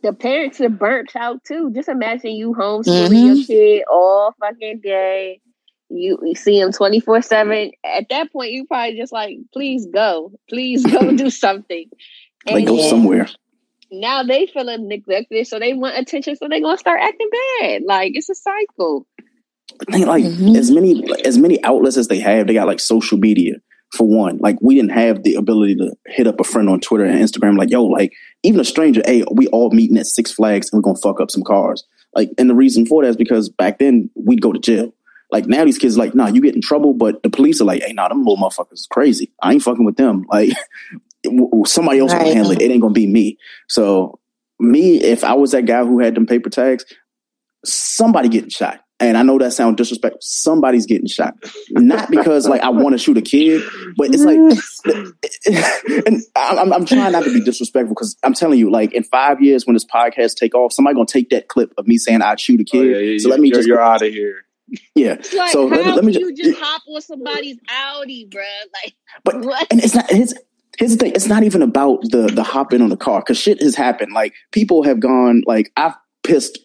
the 0.05 0.13
parents 0.13 0.61
are 0.61 0.69
burnt 0.69 1.17
out 1.17 1.43
too. 1.45 1.73
Just 1.75 1.89
imagine 1.89 2.33
you 2.33 2.53
homeschooling 2.55 3.25
your 3.25 3.37
Mhm. 3.37 3.47
kid 3.47 3.85
all 3.91 4.35
fucking 4.39 4.81
day. 4.83 5.41
You, 5.89 6.19
you 6.23 6.35
see 6.35 6.61
them 6.61 6.73
24 6.73 7.23
7. 7.23 7.71
At 7.85 8.09
that 8.11 8.33
point, 8.33 8.53
you 8.53 8.67
probably 8.67 8.99
just 8.99 9.13
like, 9.13 9.39
please 9.53 9.87
go. 9.87 10.33
Please 10.49 10.85
go 10.85 11.13
do 11.17 11.31
something. 11.31 11.87
Like 12.47 12.67
go 12.67 12.77
Yeah. 12.77 12.89
somewhere. 12.89 13.29
now 13.91 14.23
they 14.25 14.47
feeling 14.47 14.89
neglected, 14.89 15.47
so 15.47 15.59
they 15.59 15.73
want 15.73 15.97
attention, 15.97 16.37
so 16.37 16.49
they 16.49 16.61
gonna 16.61 16.77
start 16.79 17.01
acting 17.01 17.29
bad. 17.61 17.83
Like 17.87 18.13
it's 18.15 18.29
a 18.29 18.35
cycle. 18.35 19.07
I 19.89 19.93
Think 19.93 20.07
like 20.07 20.25
Mhm. 20.25 20.57
as 20.57 20.71
many 20.71 21.03
as 21.25 21.39
many 21.39 21.63
outlets 21.65 21.97
as 21.97 22.09
they 22.09 22.19
have, 22.19 22.47
they 22.47 22.55
got 22.55 22.67
like 22.67 22.81
social 22.81 23.19
media 23.19 23.55
for 23.95 24.07
one. 24.07 24.39
Like 24.39 24.57
we 24.61 24.75
didn't 24.75 24.93
have 24.93 25.23
the 25.23 25.35
ability 25.35 25.77
to 25.77 25.95
hit 26.07 26.27
up 26.27 26.41
a 26.41 26.45
friend 26.45 26.69
on 26.69 26.81
Twitter 26.81 27.05
and 27.05 27.19
Instagram, 27.19 27.57
like 27.57 27.71
yo, 27.71 27.85
like 27.85 28.13
even 28.43 28.61
a 28.61 28.65
stranger, 28.65 29.03
hey, 29.05 29.25
we 29.33 29.47
all 29.49 29.71
meeting 29.71 29.97
at 29.97 30.07
Six 30.07 30.33
Flags 30.33 30.71
and 30.73 30.79
we're 30.79 30.83
gonna 30.83 31.01
fuck 31.01 31.21
up 31.21 31.31
some 31.31 31.43
cars. 31.43 31.85
Like, 32.15 32.31
and 32.39 32.49
the 32.49 32.55
reason 32.55 32.87
for 32.87 33.03
that 33.03 33.09
is 33.09 33.17
because 33.17 33.49
back 33.49 33.79
then 33.79 34.11
we'd 34.15 34.43
go 34.43 34.53
to 34.53 34.59
jail. 34.59 34.95
Like 35.31 35.47
now 35.47 35.65
these 35.65 35.79
kids 35.79 35.99
like, 35.99 36.15
nah, 36.15 36.29
you 36.29 36.41
get 36.41 36.55
in 36.55 36.61
trouble, 36.61 36.95
but 36.95 37.23
the 37.23 37.31
police 37.31 37.61
are 37.61 37.65
like, 37.65 37.83
hey, 37.83 37.93
nah, 37.93 38.09
them 38.09 38.25
little 38.25 38.37
motherfuckers 38.37 38.75
is 38.75 38.89
crazy. 38.91 39.33
I 39.43 39.53
ain't 39.53 39.63
fucking 39.63 39.85
with 39.85 39.97
them. 39.97 40.25
Like 40.29 40.51
somebody 41.67 41.99
else 41.99 42.13
right. 42.13 42.25
will 42.25 42.35
handle 42.35 42.53
it. 42.53 42.63
It 42.63 42.71
ain't 42.71 42.83
gonna 42.83 42.93
be 42.93 43.07
me. 43.07 43.39
So 43.69 44.21
me, 44.61 45.03
if 45.03 45.25
I 45.25 45.35
was 45.35 45.53
that 45.53 45.67
guy 45.67 45.85
who 45.85 45.99
had 45.99 46.15
them 46.15 46.27
paper 46.27 46.51
tags, 46.51 46.85
somebody 47.65 48.29
getting 48.29 48.51
shot. 48.51 48.84
And 49.01 49.17
I 49.17 49.23
know 49.23 49.39
that 49.39 49.53
sounds 49.53 49.77
disrespectful. 49.77 50.21
Somebody's 50.23 50.87
getting 50.87 51.09
shot, 51.09 51.35
not 51.71 52.11
because 52.11 52.47
like 52.47 52.63
I 52.63 52.71
want 52.71 52.93
to 52.93 52.99
shoot 52.99 53.19
a 53.19 53.23
kid, 53.23 53.63
but 53.97 54.11
it's 54.15 54.23
like, 54.23 54.39
and 56.07 56.23
I'm, 56.37 56.73
I'm 56.73 56.85
trying 56.85 57.11
not 57.11 57.25
to 57.25 57.35
be 57.35 57.41
disrespectful 57.41 57.95
because 57.95 58.17
I'm 58.23 58.35
telling 58.35 58.59
you, 58.59 58.71
like 58.71 58.93
in 58.93 59.03
five 59.03 59.43
years 59.43 59.67
when 59.67 59.75
this 59.75 59.85
podcast 59.85 60.37
take 60.37 60.55
off, 60.55 60.73
somebody 60.73 60.95
gonna 60.95 61.07
take 61.07 61.31
that 61.31 61.49
clip 61.49 61.75
of 61.77 61.89
me 61.89 61.99
saying 61.99 62.23
I'd 62.23 62.39
shoot 62.39 62.61
a 62.61 62.65
kid. 62.65 62.79
Oh, 62.79 62.83
yeah, 62.83 62.99
yeah, 62.99 63.19
so 63.19 63.31
let 63.31 63.41
me 63.41 63.49
you're, 63.49 63.57
just 63.57 63.69
you're 63.69 63.81
out 63.81 64.03
of 64.03 64.13
here. 64.13 64.45
Yeah. 64.95 65.17
Like, 65.37 65.51
so 65.51 65.69
how 65.69 65.77
let 65.77 65.87
me, 65.87 65.93
let 65.93 66.05
me 66.05 66.13
you 66.13 66.37
just, 66.37 66.51
just 66.51 66.61
hop 66.63 66.83
on 66.89 67.01
somebody's 67.01 67.59
Audi, 67.69 68.27
bruh? 68.27 68.43
Like, 68.85 68.95
but 69.25 69.41
what? 69.41 69.67
and 69.71 69.83
it's 69.83 69.95
not 69.95 70.09
his. 70.09 70.35
Here's 70.79 70.93
the 70.93 70.97
thing: 70.97 71.13
it's 71.15 71.27
not 71.27 71.43
even 71.43 71.63
about 71.63 72.03
the 72.03 72.31
the 72.33 72.43
hopping 72.43 72.81
on 72.81 72.89
the 72.89 72.97
car 72.97 73.21
because 73.21 73.39
shit 73.39 73.61
has 73.61 73.75
happened. 73.75 74.13
Like 74.13 74.35
people 74.53 74.83
have 74.85 75.01
gone. 75.01 75.43
Like 75.47 75.73
I've 75.77 75.95
pissed 76.23 76.59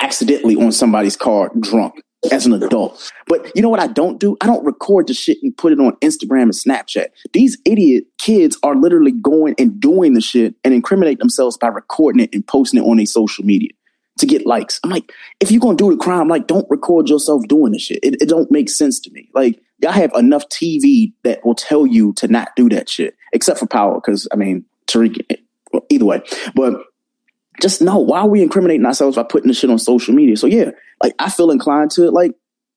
accidentally 0.00 0.56
on 0.56 0.72
somebody's 0.72 1.16
car 1.16 1.50
drunk 1.60 2.00
as 2.32 2.46
an 2.46 2.52
adult. 2.52 3.12
But 3.26 3.54
you 3.54 3.62
know 3.62 3.68
what 3.68 3.80
I 3.80 3.86
don't 3.86 4.18
do? 4.18 4.36
I 4.40 4.46
don't 4.46 4.64
record 4.64 5.06
the 5.06 5.14
shit 5.14 5.38
and 5.42 5.56
put 5.56 5.72
it 5.72 5.80
on 5.80 5.92
Instagram 5.96 6.42
and 6.42 6.52
Snapchat. 6.52 7.08
These 7.32 7.58
idiot 7.64 8.04
kids 8.18 8.58
are 8.62 8.74
literally 8.74 9.12
going 9.12 9.54
and 9.58 9.80
doing 9.80 10.14
the 10.14 10.20
shit 10.20 10.54
and 10.64 10.74
incriminate 10.74 11.18
themselves 11.18 11.56
by 11.56 11.68
recording 11.68 12.22
it 12.22 12.30
and 12.32 12.46
posting 12.46 12.82
it 12.82 12.86
on 12.86 12.96
their 12.96 13.06
social 13.06 13.44
media 13.44 13.70
to 14.18 14.26
get 14.26 14.46
likes. 14.46 14.80
I'm 14.82 14.90
like, 14.90 15.12
if 15.40 15.50
you're 15.50 15.60
gonna 15.60 15.76
do 15.76 15.90
the 15.90 15.96
crime, 15.96 16.28
like 16.28 16.46
don't 16.46 16.68
record 16.70 17.08
yourself 17.08 17.46
doing 17.46 17.72
the 17.72 17.78
shit. 17.78 18.00
It, 18.02 18.20
it 18.20 18.28
don't 18.28 18.50
make 18.50 18.68
sense 18.68 18.98
to 19.00 19.10
me. 19.12 19.28
Like 19.32 19.60
y'all 19.80 19.92
have 19.92 20.12
enough 20.14 20.48
TV 20.48 21.12
that 21.22 21.44
will 21.44 21.54
tell 21.54 21.86
you 21.86 22.12
to 22.14 22.26
not 22.26 22.54
do 22.56 22.68
that 22.70 22.88
shit, 22.88 23.14
except 23.32 23.60
for 23.60 23.66
power. 23.66 23.94
Because 23.94 24.26
I 24.32 24.36
mean, 24.36 24.64
Tariq, 24.86 25.24
eh, 25.30 25.36
well, 25.72 25.86
either 25.88 26.04
way, 26.04 26.22
but 26.54 26.82
just 27.60 27.82
know 27.82 27.98
why 27.98 28.20
are 28.20 28.28
we 28.28 28.42
incriminating 28.42 28.86
ourselves 28.86 29.16
by 29.16 29.22
putting 29.22 29.48
this 29.48 29.58
shit 29.58 29.70
on 29.70 29.78
social 29.78 30.14
media? 30.14 30.36
So 30.36 30.46
yeah, 30.46 30.70
like 31.02 31.14
I 31.18 31.30
feel 31.30 31.50
inclined 31.50 31.90
to 31.92 32.10
like 32.10 32.32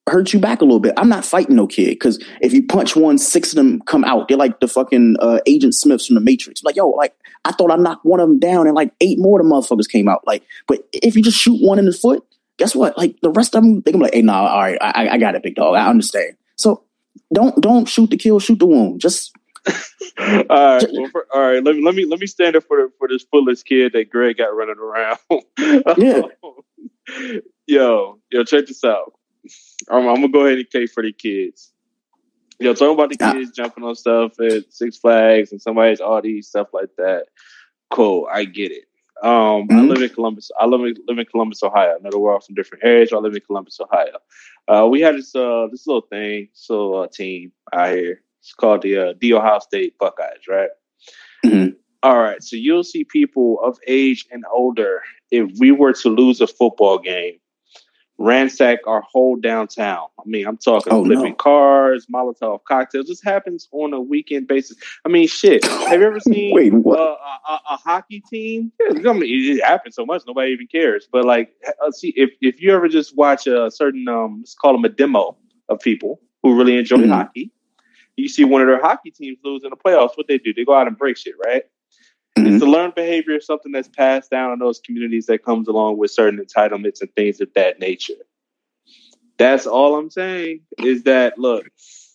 hurt 0.07 0.33
you 0.33 0.39
back 0.39 0.61
a 0.61 0.65
little 0.65 0.79
bit. 0.79 0.93
I'm 0.97 1.09
not 1.09 1.25
fighting 1.25 1.55
no 1.55 1.67
kid 1.67 1.91
because 1.91 2.23
if 2.41 2.53
you 2.53 2.65
punch 2.65 2.95
one, 2.95 3.17
six 3.17 3.51
of 3.51 3.55
them 3.55 3.81
come 3.81 4.03
out. 4.03 4.27
They're 4.27 4.37
like 4.37 4.59
the 4.59 4.67
fucking 4.67 5.17
uh, 5.19 5.39
Agent 5.45 5.75
Smiths 5.75 6.07
from 6.07 6.15
the 6.15 6.21
Matrix. 6.21 6.63
Like 6.63 6.75
yo, 6.75 6.89
like 6.89 7.15
I 7.45 7.51
thought 7.51 7.71
I 7.71 7.75
knocked 7.75 8.05
one 8.05 8.19
of 8.19 8.27
them 8.27 8.39
down 8.39 8.67
and 8.67 8.75
like 8.75 8.93
eight 9.01 9.19
more 9.19 9.39
of 9.39 9.45
the 9.45 9.51
motherfuckers 9.51 9.89
came 9.89 10.07
out. 10.07 10.25
Like, 10.25 10.43
but 10.67 10.87
if 10.93 11.15
you 11.15 11.23
just 11.23 11.37
shoot 11.37 11.59
one 11.61 11.79
in 11.79 11.85
the 11.85 11.93
foot, 11.93 12.23
guess 12.57 12.75
what? 12.75 12.97
Like 12.97 13.15
the 13.21 13.31
rest 13.31 13.55
of 13.55 13.63
them, 13.63 13.81
they 13.81 13.91
can 13.91 13.99
be 13.99 14.05
like, 14.05 14.13
hey, 14.13 14.21
nah, 14.21 14.47
all 14.47 14.61
right, 14.61 14.77
I, 14.81 15.09
I 15.09 15.17
got 15.17 15.35
it, 15.35 15.43
big 15.43 15.55
dog. 15.55 15.75
I 15.75 15.87
understand. 15.87 16.35
So 16.55 16.83
don't 17.33 17.59
don't 17.61 17.87
shoot 17.87 18.09
the 18.09 18.17
kill, 18.17 18.39
shoot 18.39 18.59
the 18.59 18.65
wound. 18.65 19.01
Just 19.01 19.33
all 19.67 19.75
right, 20.17 20.87
well, 20.91 21.09
for, 21.11 21.27
all 21.33 21.41
right. 21.41 21.63
Let 21.63 21.75
me 21.75 21.83
let 21.83 21.95
me 21.95 22.05
let 22.05 22.19
me 22.19 22.27
stand 22.27 22.55
up 22.55 22.63
for 22.63 22.89
for 22.97 23.07
this 23.07 23.23
fullest 23.23 23.65
kid 23.65 23.93
that 23.93 24.09
Greg 24.09 24.37
got 24.37 24.55
running 24.55 24.77
around. 24.79 25.17
yeah. 25.97 26.21
yo, 27.67 28.19
yo, 28.31 28.43
check 28.43 28.67
this 28.67 28.83
out. 28.83 29.13
I'm, 29.89 30.07
I'm, 30.07 30.15
gonna 30.15 30.29
go 30.29 30.45
ahead 30.45 30.59
and 30.59 30.69
cake 30.69 30.91
for 30.91 31.03
the 31.03 31.11
kids. 31.11 31.71
Yo, 32.59 32.73
talking 32.73 32.93
about 32.93 33.09
the 33.09 33.17
kids 33.17 33.51
jumping 33.51 33.83
on 33.83 33.95
stuff 33.95 34.39
at 34.39 34.71
Six 34.71 34.97
Flags 34.97 35.51
and 35.51 35.61
somebody's 35.61 36.01
Audi 36.01 36.41
stuff 36.41 36.67
like 36.73 36.89
that. 36.97 37.25
Cool, 37.89 38.27
I 38.31 38.45
get 38.45 38.71
it. 38.71 38.85
Um, 39.23 39.67
mm-hmm. 39.67 39.77
I 39.77 39.81
live 39.81 40.01
in 40.01 40.09
Columbus. 40.09 40.51
I 40.59 40.65
live 40.65 40.81
in, 40.81 40.95
live 41.07 41.19
in 41.19 41.25
Columbus, 41.25 41.61
Ohio. 41.61 41.97
Another 41.99 42.17
we're 42.17 42.33
all 42.33 42.39
from 42.39 42.55
different 42.55 42.83
areas. 42.83 43.13
I 43.13 43.17
live 43.17 43.35
in 43.35 43.41
Columbus, 43.41 43.79
Ohio. 43.79 44.17
Uh, 44.67 44.87
we 44.87 45.01
had 45.01 45.15
this 45.15 45.35
uh, 45.35 45.67
this 45.71 45.85
little 45.85 46.01
thing, 46.01 46.49
this 46.53 46.69
little 46.69 47.01
uh, 47.01 47.07
team 47.07 47.51
out 47.73 47.91
here. 47.91 48.21
It's 48.41 48.53
called 48.53 48.81
the 48.81 48.97
uh, 48.97 49.13
the 49.19 49.33
Ohio 49.33 49.59
State 49.59 49.97
Buckeyes, 49.99 50.47
right? 50.49 50.69
Mm-hmm. 51.45 51.75
All 52.03 52.17
right. 52.19 52.41
So 52.41 52.55
you'll 52.55 52.83
see 52.83 53.03
people 53.03 53.59
of 53.63 53.77
age 53.87 54.25
and 54.31 54.43
older. 54.51 55.01
If 55.29 55.51
we 55.59 55.71
were 55.71 55.93
to 55.93 56.09
lose 56.09 56.41
a 56.41 56.47
football 56.47 56.97
game, 56.97 57.35
ransack 58.17 58.79
our 58.87 59.01
whole 59.01 59.35
downtown. 59.35 60.07
I 60.19 60.23
mean, 60.25 60.45
I'm 60.47 60.57
talking 60.57 60.91
Oh, 60.93 61.03
flipping 61.05 61.23
no. 61.31 61.35
cars, 61.35 62.05
Molotov 62.13 62.63
cocktails. 62.67 63.07
This 63.07 63.21
happens 63.23 63.67
on 63.71 63.93
a 63.93 64.01
weekend 64.01 64.47
basis. 64.47 64.77
I 65.05 65.09
mean, 65.09 65.27
shit. 65.27 65.63
Have 65.65 65.99
you 65.99 66.05
ever 66.07 66.19
seen 66.31 66.53
Wait, 66.53 66.73
what? 66.73 66.99
uh, 66.99 67.15
a, 67.49 67.53
a, 67.71 67.77
hockey 67.77 68.21
team? 68.29 68.71
Yeah, 68.79 69.09
I 69.09 69.13
mean, 69.13 69.57
it 69.57 69.63
happens 69.63 69.95
so 69.95 70.05
much 70.05 70.23
nobody 70.27 70.51
even 70.51 70.67
cares. 70.67 71.07
But 71.11 71.25
like, 71.25 71.53
uh, 71.67 71.91
see, 71.91 72.13
if 72.15 72.31
if 72.41 72.61
you 72.61 72.73
ever 72.75 72.87
just 72.87 73.15
watch 73.15 73.47
a 73.47 73.69
certain, 73.71 74.07
um, 74.07 74.37
let's 74.39 74.53
call 74.55 74.73
them 74.73 74.85
a 74.85 74.89
demo 74.89 75.37
of 75.69 75.79
people 75.79 76.19
who 76.43 76.57
really 76.57 76.77
enjoy 76.77 76.97
Mhm. 76.97 77.09
hockey, 77.09 77.51
you 78.21 78.29
see 78.29 78.43
one 78.43 78.61
of 78.61 78.67
their 78.67 78.81
hockey 78.81 79.11
teams 79.11 79.39
lose 79.43 79.63
in 79.63 79.69
the 79.69 79.75
playoffs. 79.75 80.15
What 80.15 80.27
they 80.27 80.37
do? 80.37 80.53
They 80.53 80.65
go 80.65 80.73
out 80.73 80.87
and 80.87 80.97
break 80.97 81.17
shit, 81.17 81.35
right? 81.43 81.63
Mhm. 82.37 82.53
It's 82.53 82.63
a 82.63 82.67
learned 82.67 82.95
behavior, 82.95 83.39
something 83.41 83.71
that's 83.71 83.89
passed 83.89 84.31
down 84.31 84.53
in 84.53 84.59
those 84.59 84.79
communities 84.79 85.25
that 85.25 85.43
comes 85.43 85.67
along 85.67 85.97
with 85.97 86.11
certain 86.11 86.39
entitlements 86.39 87.01
and 87.01 87.13
things 87.13 87.41
of 87.41 87.53
that 87.55 87.79
nature. 87.79 88.13
That's 89.37 89.67
all 89.67 89.95
I'm 89.95 90.09
saying 90.09 90.61
is 90.79 91.03
that 91.03 91.37
look, 91.37 91.69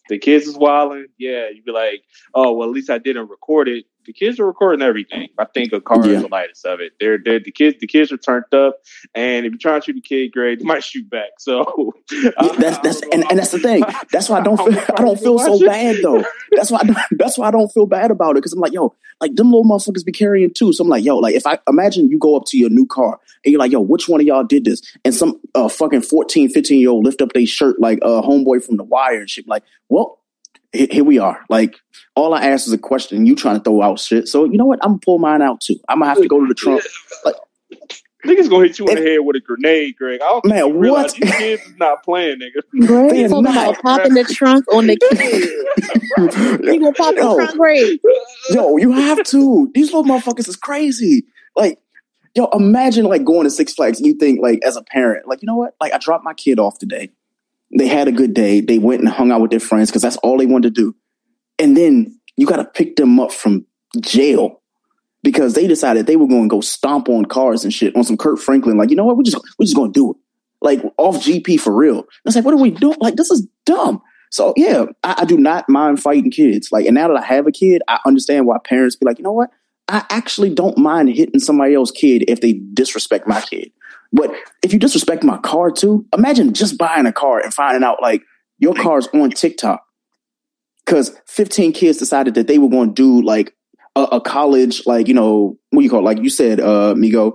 the 0.09 0.19
kids 0.19 0.47
is 0.47 0.57
wilding. 0.57 1.09
Yeah, 1.19 1.49
you'd 1.49 1.65
be 1.65 1.73
like, 1.73 2.05
oh 2.35 2.53
well, 2.53 2.69
at 2.69 2.75
least 2.75 2.91
I 2.91 2.99
didn't 2.99 3.29
record 3.29 3.69
it. 3.69 3.85
The 4.07 4.13
kids 4.13 4.39
are 4.39 4.47
recording 4.47 4.83
everything. 4.83 5.29
I 5.39 5.45
think 5.47 5.73
a 5.73 5.81
car 5.81 6.07
Yeah. 6.07 6.17
is 6.17 6.23
the 6.23 6.29
lightest 6.29 6.65
of 6.65 6.81
it. 6.81 6.93
They're, 7.01 7.19
they're 7.23 7.41
the 7.41 7.51
kids. 7.51 7.77
The 7.81 7.87
kids 7.87 8.13
are 8.13 8.17
turned 8.17 8.53
up, 8.55 8.79
and 9.15 9.45
if 9.47 9.53
you 9.53 9.59
try 9.59 9.79
to 9.79 9.85
shoot 9.85 9.97
a 9.97 10.01
kid, 10.01 10.33
Greg, 10.33 10.59
they 10.61 10.65
might 10.65 10.85
shoot 10.85 11.09
back. 11.11 11.31
So 11.39 11.93
Yeah, 12.13 12.31
that's 12.59 12.79
that's 12.79 13.01
and, 13.13 13.25
and 13.31 13.39
that's 13.39 13.51
the 13.51 13.59
thing. 13.59 13.83
That's 14.13 14.29
why 14.29 14.39
I 14.39 14.43
don't 14.43 14.57
feel 14.59 14.79
I 14.97 15.03
don't 15.03 15.19
feel 15.19 15.39
so 15.39 15.59
bad 15.67 15.97
though. 16.03 16.25
That's 16.53 16.71
why 16.71 16.79
I 16.83 16.87
don't, 16.87 16.99
that's 17.13 17.37
why 17.37 17.49
I 17.49 17.51
don't 17.51 17.69
feel 17.73 17.87
bad 17.87 18.11
about 18.11 18.33
it 18.33 18.35
because 18.37 18.53
I'm 18.53 18.61
like, 18.61 18.73
yo, 18.73 18.95
like 19.21 19.35
them 19.35 19.51
little 19.51 19.65
motherfuckers 19.65 20.05
be 20.05 20.13
carrying 20.13 20.53
too. 20.55 20.73
So 20.73 20.85
I'm 20.85 20.89
like, 20.89 21.05
yo, 21.05 21.17
like 21.19 21.35
if 21.35 21.47
I 21.47 21.59
imagine 21.69 22.09
you 22.09 22.19
go 22.19 22.37
up 22.37 22.45
to 22.47 22.59
your 22.59 22.71
new 22.71 22.87
car 22.87 23.19
and 23.45 23.53
you're 23.53 23.59
like, 23.59 23.73
yo, 23.73 23.81
which 23.81 24.09
one 24.09 24.21
of 24.21 24.27
y'all 24.27 24.45
did 24.45 24.65
this? 24.65 24.83
And 25.05 25.15
some 25.15 25.41
uh, 25.55 25.69
fucking 25.69 26.03
14, 26.03 26.49
15 26.51 26.81
year 26.81 26.91
old 26.91 27.05
lift 27.05 27.21
up 27.23 27.33
their 27.33 27.47
shirt 27.47 27.81
like 27.81 27.99
a 28.03 28.07
uh, 28.07 28.23
homeboy 28.23 28.63
from 28.65 28.77
the 28.77 28.85
wire 28.85 29.21
and 29.21 29.31
shit. 29.31 29.49
Like, 29.49 29.65
well, 29.89 30.21
here 30.77 31.05
we 31.05 31.19
are. 31.19 31.41
Like 31.49 31.77
all 32.15 32.35
I 32.35 32.47
asked 32.47 32.67
is 32.67 32.73
a 32.73 32.79
question. 32.79 33.27
You 33.27 33.37
trying 33.37 33.57
to 33.57 33.63
throw 33.63 33.83
out 33.83 34.01
shit. 34.01 34.29
So 34.29 34.45
you 34.45 34.57
know 34.57 34.65
what? 34.65 34.79
I'm 34.83 34.93
gonna 34.93 35.01
pull 35.05 35.19
mine 35.19 35.43
out 35.43 35.61
too. 35.61 35.77
I'm 35.89 35.99
gonna 35.99 36.11
have 36.11 36.21
to 36.21 36.29
go 36.29 36.41
to 36.41 36.47
the 36.47 36.55
trunk. 36.55 36.83
Niggas 38.25 38.51
gonna 38.51 38.67
hit 38.67 38.79
you 38.79 38.87
in 38.87 38.97
the 38.97 39.03
head 39.03 39.19
with 39.21 39.37
a 39.37 39.41
grenade, 39.41 39.97
Greg. 39.97 40.21
I 40.21 40.25
don't 40.29 40.41
think 40.43 40.55
Man, 40.55 40.83
you 40.83 40.93
what? 40.93 41.15
these 41.15 41.31
kids 41.33 41.63
is 41.63 41.77
not 41.77 42.03
playing, 42.03 42.41
nigga. 42.41 42.63
Greg 42.87 43.11
They 43.11 43.29
talking 43.29 43.47
about 43.47 43.81
popping 43.81 44.15
the 44.15 44.25
trunk 44.25 44.65
on 44.73 44.87
the 44.87 44.97
kid. 44.97 45.51
You 46.67 46.81
gonna 46.81 46.93
pop 46.93 47.15
the 47.15 47.21
trunk, 47.21 47.57
Greg? 47.57 48.01
Yo, 48.51 48.77
you 48.79 48.91
have 48.93 49.23
to. 49.25 49.71
These 49.75 49.93
little 49.93 50.05
motherfuckers 50.05 50.49
is 50.49 50.57
crazy. 50.57 51.25
Like, 51.55 51.79
yo, 52.35 52.47
imagine 52.53 53.05
like 53.05 53.25
going 53.25 53.45
to 53.45 53.51
Six 53.51 53.75
Flags 53.75 53.99
and 53.99 54.07
you 54.07 54.15
think 54.15 54.41
like 54.41 54.61
as 54.65 54.77
a 54.77 54.83
parent, 54.83 55.29
like, 55.29 55.43
you 55.43 55.47
know 55.47 55.57
what? 55.57 55.75
Like 55.81 55.93
I 55.93 55.99
dropped 55.99 56.25
my 56.25 56.35
kid 56.35 56.59
off 56.59 56.79
today. 56.79 57.11
They 57.77 57.89
had 57.89 58.09
a 58.09 58.13
good 58.13 58.35
day. 58.35 58.61
They 58.61 58.79
went 58.79 59.01
and 59.01 59.09
hung 59.09 59.33
out 59.33 59.41
with 59.41 59.51
their 59.51 59.61
friends 59.61 59.91
because 59.91 60.03
that's 60.03 60.17
all 60.19 60.39
they 60.39 60.47
wanted 60.47 60.75
to 60.75 60.83
do. 60.83 60.97
And 61.59 61.77
then 61.77 62.19
you 62.37 62.47
gotta 62.47 62.65
pick 62.65 62.97
them 62.97 63.19
up 63.19 63.33
from 63.33 63.67
jail 64.01 64.61
because 65.23 65.55
they 65.55 65.67
decided 65.67 66.07
they 66.07 66.17
were 66.17 66.29
going 66.29 66.45
to 66.45 66.49
go 66.49 66.61
stomp 66.61 67.09
on 67.09 67.25
cars 67.25 67.65
and 67.65 67.75
shit 67.75 67.97
on 67.97 68.05
some 68.05 68.17
Kirk 68.17 68.39
Franklin. 68.39 68.77
Like, 68.77 68.91
you 68.91 68.97
know 68.97 69.05
what? 69.05 69.17
We're 69.17 69.25
just 69.25 69.39
we're 69.59 69.65
just 69.65 69.77
gonna 69.77 69.93
do 69.93 70.13
it. 70.13 70.17
Like 70.61 70.83
off 70.99 71.17
GP 71.17 71.61
for 71.61 71.73
real. 71.75 72.05
It's 72.25 72.37
like, 72.37 72.45
what 72.45 72.55
are 72.55 72.59
we 72.59 72.71
doing? 72.71 72.97
Like, 73.01 73.17
this 73.17 73.31
is 73.31 73.47
dumb. 73.65 74.03
So 74.31 74.55
yeah, 74.57 74.87
I, 75.03 75.17
I 75.19 75.25
do 75.25 75.37
not 75.37 75.69
mind 75.69 76.01
fighting 76.01 76.31
kids. 76.31 76.71
Like, 76.71 76.87
and 76.87 76.95
now 76.95 77.09
that 77.09 77.17
I 77.17 77.25
have 77.25 77.47
a 77.47 77.53
kid, 77.53 77.83
I 77.89 77.99
understand 78.07 78.47
why 78.47 78.59
parents 78.65 78.97
be 78.97 79.07
like, 79.07 79.19
you 79.19 79.25
know 79.25 79.33
what? 79.33 79.51
I 79.89 80.05
actually 80.11 80.51
don't 80.51 80.79
mind 80.79 81.09
hitting 81.11 81.41
somebody 81.41 81.75
else's 81.75 81.97
kid 81.97 82.25
if 82.29 82.41
they 82.41 82.55
disrespect 82.75 83.27
my 83.27 83.41
kid. 83.41 83.71
But 84.13 84.31
if 84.63 84.73
you 84.73 84.79
disrespect 84.79 85.25
my 85.25 85.39
car 85.39 85.71
too, 85.71 86.07
imagine 86.17 86.53
just 86.55 86.79
buying 86.79 87.07
a 87.07 87.13
car 87.13 87.41
and 87.41 87.53
finding 87.53 87.83
out 87.85 88.01
like 88.01 88.23
your 88.59 88.75
car's 88.75 89.09
on 89.09 89.31
TikTok 89.31 89.83
because 90.85 91.17
15 91.27 91.73
kids 91.73 91.99
decided 91.99 92.35
that 92.35 92.47
they 92.47 92.59
were 92.59 92.69
going 92.69 92.95
to 92.95 92.95
do 92.95 93.23
like 93.27 93.55
a, 93.97 94.03
a 94.05 94.21
college, 94.21 94.87
like, 94.87 95.09
you 95.09 95.15
know, 95.15 95.59
what 95.71 95.83
you 95.83 95.91
call 95.91 96.01
it? 96.01 96.05
Like 96.05 96.19
you 96.23 96.31
said, 96.31 96.61
uh, 96.61 96.95
Migo, 96.95 97.33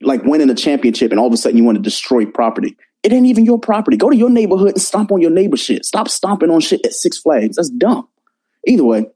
like 0.00 0.22
winning 0.24 0.50
a 0.50 0.54
championship 0.54 1.10
and 1.10 1.18
all 1.20 1.26
of 1.26 1.32
a 1.32 1.36
sudden 1.36 1.58
you 1.58 1.64
want 1.64 1.76
to 1.76 1.82
destroy 1.82 2.24
property. 2.26 2.76
It 3.02 3.12
ain't 3.12 3.26
even 3.26 3.44
your 3.44 3.58
property. 3.58 3.96
Go 3.96 4.10
to 4.10 4.16
your 4.16 4.30
neighborhood 4.30 4.70
and 4.72 4.82
stomp 4.82 5.12
on 5.12 5.20
your 5.20 5.30
neighbor 5.30 5.56
shit. 5.56 5.84
Stop 5.84 6.08
stomping 6.08 6.50
on 6.50 6.60
shit 6.60 6.84
at 6.84 6.92
Six 6.92 7.18
Flags. 7.18 7.56
That's 7.56 7.70
dumb. 7.70 8.08
Either 8.66 8.84
way, 8.84 9.06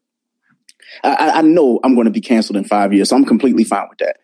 I, 1.02 1.14
I- 1.14 1.38
I 1.38 1.42
know 1.42 1.80
I'm 1.82 1.94
going 1.94 2.04
to 2.06 2.10
be 2.10 2.20
canceled 2.20 2.56
in 2.56 2.64
five 2.64 2.92
years, 2.92 3.08
so 3.08 3.16
I'm 3.16 3.24
completely 3.24 3.64
fine 3.64 3.86
with 3.88 3.98
that. 3.98 4.16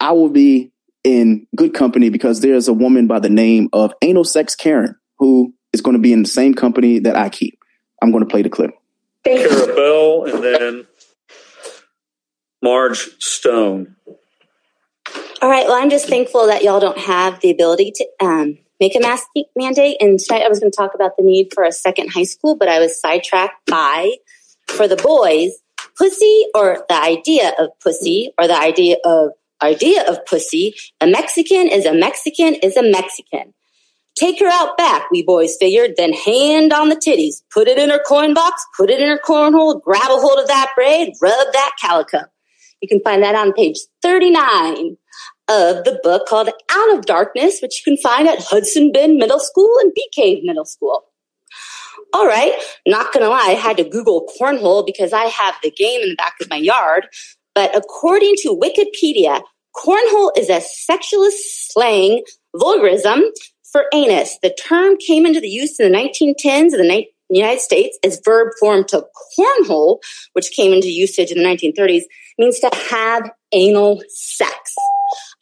I 0.00 0.12
will 0.12 0.30
be 0.30 0.72
in 1.04 1.46
good 1.56 1.74
company 1.74 2.10
because 2.10 2.40
there's 2.40 2.68
a 2.68 2.72
woman 2.72 3.06
by 3.06 3.18
the 3.18 3.28
name 3.28 3.68
of 3.72 3.92
Anal 4.02 4.24
Sex 4.24 4.54
Karen 4.54 4.96
who 5.18 5.54
is 5.72 5.80
going 5.80 5.96
to 5.96 6.00
be 6.00 6.12
in 6.12 6.22
the 6.22 6.28
same 6.28 6.54
company 6.54 6.98
that 7.00 7.16
I 7.16 7.28
keep. 7.28 7.58
I'm 8.02 8.10
going 8.10 8.24
to 8.24 8.30
play 8.30 8.42
the 8.42 8.50
clip. 8.50 8.70
Kara 9.24 9.66
Bell, 9.74 10.24
and 10.24 10.42
then 10.42 10.86
Marge 12.62 13.08
Stone. 13.22 13.96
All 15.42 15.48
right. 15.48 15.66
Well, 15.66 15.80
I'm 15.80 15.90
just 15.90 16.08
thankful 16.08 16.46
that 16.46 16.62
y'all 16.62 16.80
don't 16.80 16.98
have 16.98 17.40
the 17.40 17.50
ability 17.50 17.92
to 17.96 18.06
um, 18.20 18.58
make 18.78 18.94
a 18.94 19.00
mask 19.00 19.26
mandate. 19.56 19.96
And 20.00 20.18
tonight 20.18 20.42
I 20.44 20.48
was 20.48 20.60
going 20.60 20.70
to 20.70 20.76
talk 20.76 20.94
about 20.94 21.16
the 21.16 21.22
need 21.22 21.52
for 21.54 21.64
a 21.64 21.72
second 21.72 22.10
high 22.10 22.24
school, 22.24 22.56
but 22.56 22.68
I 22.68 22.78
was 22.78 22.98
sidetracked 22.98 23.66
by, 23.66 24.12
for 24.66 24.86
the 24.86 24.96
boys, 24.96 25.52
pussy 25.96 26.44
or 26.54 26.84
the 26.88 27.00
idea 27.00 27.52
of 27.58 27.70
pussy 27.80 28.32
or 28.38 28.46
the 28.46 28.58
idea 28.58 28.96
of 29.04 29.30
idea 29.62 30.02
of 30.08 30.24
pussy. 30.26 30.74
A 31.00 31.06
Mexican 31.06 31.68
is 31.68 31.86
a 31.86 31.94
Mexican 31.94 32.54
is 32.54 32.76
a 32.76 32.82
Mexican. 32.82 33.54
Take 34.16 34.40
her 34.40 34.48
out 34.48 34.76
back, 34.76 35.10
we 35.10 35.22
boys 35.22 35.56
figured, 35.58 35.94
then 35.96 36.12
hand 36.12 36.72
on 36.72 36.88
the 36.88 36.96
titties. 36.96 37.42
Put 37.52 37.68
it 37.68 37.78
in 37.78 37.90
her 37.90 38.02
coin 38.06 38.34
box, 38.34 38.64
put 38.76 38.90
it 38.90 39.00
in 39.00 39.08
her 39.08 39.18
cornhole, 39.18 39.80
grab 39.80 40.10
a 40.10 40.18
hold 40.18 40.38
of 40.38 40.48
that 40.48 40.70
braid, 40.76 41.14
rub 41.22 41.52
that 41.52 41.72
calico. 41.80 42.20
You 42.82 42.88
can 42.88 43.00
find 43.00 43.22
that 43.22 43.34
on 43.34 43.52
page 43.52 43.78
39 44.02 44.96
of 45.48 45.84
the 45.84 45.98
book 46.02 46.26
called 46.26 46.48
Out 46.70 46.94
of 46.94 47.06
Darkness, 47.06 47.60
which 47.60 47.80
you 47.80 47.92
can 47.92 48.02
find 48.02 48.28
at 48.28 48.42
Hudson 48.42 48.92
Bend 48.92 49.16
Middle 49.16 49.40
School 49.40 49.72
and 49.80 49.92
Bee 49.94 50.08
Cave 50.12 50.44
Middle 50.44 50.64
School. 50.64 51.04
All 52.12 52.26
right, 52.26 52.54
not 52.86 53.12
gonna 53.12 53.28
lie, 53.28 53.46
I 53.48 53.54
had 53.54 53.76
to 53.76 53.84
Google 53.84 54.28
cornhole 54.38 54.84
because 54.84 55.12
I 55.12 55.24
have 55.24 55.54
the 55.62 55.70
game 55.70 56.02
in 56.02 56.10
the 56.10 56.16
back 56.16 56.34
of 56.40 56.50
my 56.50 56.56
yard. 56.56 57.06
But 57.54 57.76
according 57.76 58.34
to 58.38 58.56
Wikipedia, 58.56 59.42
cornhole 59.76 60.30
is 60.36 60.48
a 60.48 60.60
sexualist 60.60 61.70
slang 61.70 62.22
vulgarism 62.56 63.22
for 63.70 63.84
anus. 63.92 64.38
The 64.42 64.54
term 64.68 64.96
came 64.96 65.26
into 65.26 65.40
the 65.40 65.48
use 65.48 65.78
in 65.78 65.90
the 65.90 65.98
1910s 65.98 66.72
in 66.72 66.78
the 66.78 66.88
ni- 66.88 67.10
United 67.30 67.60
States 67.60 67.98
as 68.02 68.20
verb 68.24 68.48
form 68.58 68.84
to 68.88 69.06
cornhole, 69.38 69.98
which 70.32 70.50
came 70.50 70.72
into 70.72 70.88
usage 70.88 71.30
in 71.30 71.38
the 71.38 71.44
1930s, 71.44 72.02
means 72.38 72.58
to 72.60 72.70
have 72.90 73.30
anal 73.52 74.02
sex. 74.08 74.74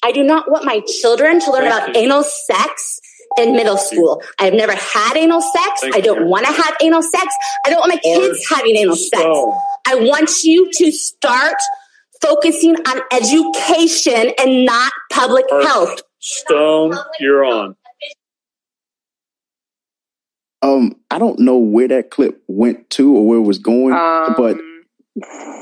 I 0.05 0.13
do 0.13 0.23
not 0.23 0.51
want 0.51 0.65
my 0.65 0.81
children 1.01 1.41
to 1.41 1.51
learn 1.51 1.67
about 1.67 1.97
anal 1.97 2.23
sex 2.23 3.01
in 3.39 3.53
middle 3.55 3.77
school. 3.77 4.23
I've 4.39 4.55
never 4.55 4.75
had 4.75 5.17
anal 5.17 5.41
sex. 5.41 5.83
I 5.93 6.01
don't 6.01 6.27
want 6.29 6.47
to 6.47 6.53
have 6.53 6.77
anal 6.83 7.03
sex. 7.03 7.35
I 7.67 7.71
don't 7.71 7.81
want 7.81 7.95
my 7.95 8.01
kids 8.01 8.47
having 8.49 8.77
anal 8.77 8.97
sex. 8.97 9.23
I 9.87 9.95
want 9.97 10.45
you 10.45 10.71
to 10.73 10.93
start 10.93 11.57
focusing 12.21 12.77
on 12.77 13.01
education 13.13 14.33
and 14.39 14.65
not 14.65 14.93
public 15.11 15.45
health. 15.51 16.03
Stone, 16.21 16.95
you're 17.21 17.45
on. 17.45 17.77
Um, 20.61 20.97
I 21.11 21.19
don't 21.19 21.39
know 21.39 21.57
where 21.57 21.89
that 21.89 22.11
clip 22.11 22.43
went 22.49 22.91
to 22.91 23.17
or 23.17 23.27
where 23.27 23.39
it 23.39 23.43
was 23.43 23.59
going, 23.59 23.95
but 24.37 24.57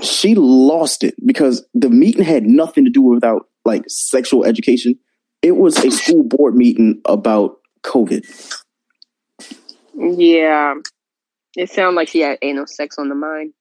she 0.03 0.35
lost 0.35 1.05
it 1.05 1.15
because 1.25 1.67
the 1.75 1.91
meeting 1.91 2.25
had 2.25 2.45
nothing 2.45 2.85
to 2.85 2.91
do 2.91 3.03
without 3.03 3.47
like 3.65 3.85
sexual 3.89 4.45
education. 4.45 4.99
It 5.43 5.57
was 5.57 5.77
a 5.77 5.91
school 5.91 6.25
board 6.25 6.55
meeting 6.55 7.01
about 7.05 7.59
COVID. 7.85 8.25
Yeah. 9.95 10.75
It 11.57 11.71
sounded 11.71 11.97
like 11.97 12.09
she 12.09 12.21
had 12.21 12.39
anal 12.43 12.67
sex 12.67 12.99
on 12.99 13.09
the 13.09 13.15
mind. 13.15 13.53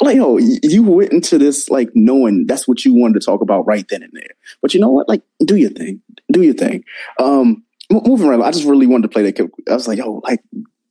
Like, 0.00 0.16
yo, 0.16 0.36
you 0.38 0.82
went 0.82 1.12
into 1.12 1.38
this 1.38 1.68
like 1.68 1.90
knowing 1.94 2.46
that's 2.46 2.68
what 2.68 2.84
you 2.84 2.94
wanted 2.94 3.20
to 3.20 3.24
talk 3.24 3.40
about 3.40 3.66
right 3.66 3.86
then 3.88 4.02
and 4.02 4.12
there. 4.12 4.30
But 4.60 4.74
you 4.74 4.80
know 4.80 4.90
what? 4.90 5.08
Like, 5.08 5.22
do 5.44 5.56
your 5.56 5.70
thing. 5.70 6.02
Do 6.30 6.42
your 6.42 6.54
thing. 6.54 6.84
Um, 7.18 7.64
mo- 7.90 8.02
moving 8.04 8.28
around, 8.28 8.42
I 8.42 8.50
just 8.50 8.66
really 8.66 8.86
wanted 8.86 9.04
to 9.04 9.08
play 9.08 9.22
that. 9.22 9.50
I 9.68 9.74
was 9.74 9.88
like, 9.88 9.98
yo, 9.98 10.20
like, 10.22 10.40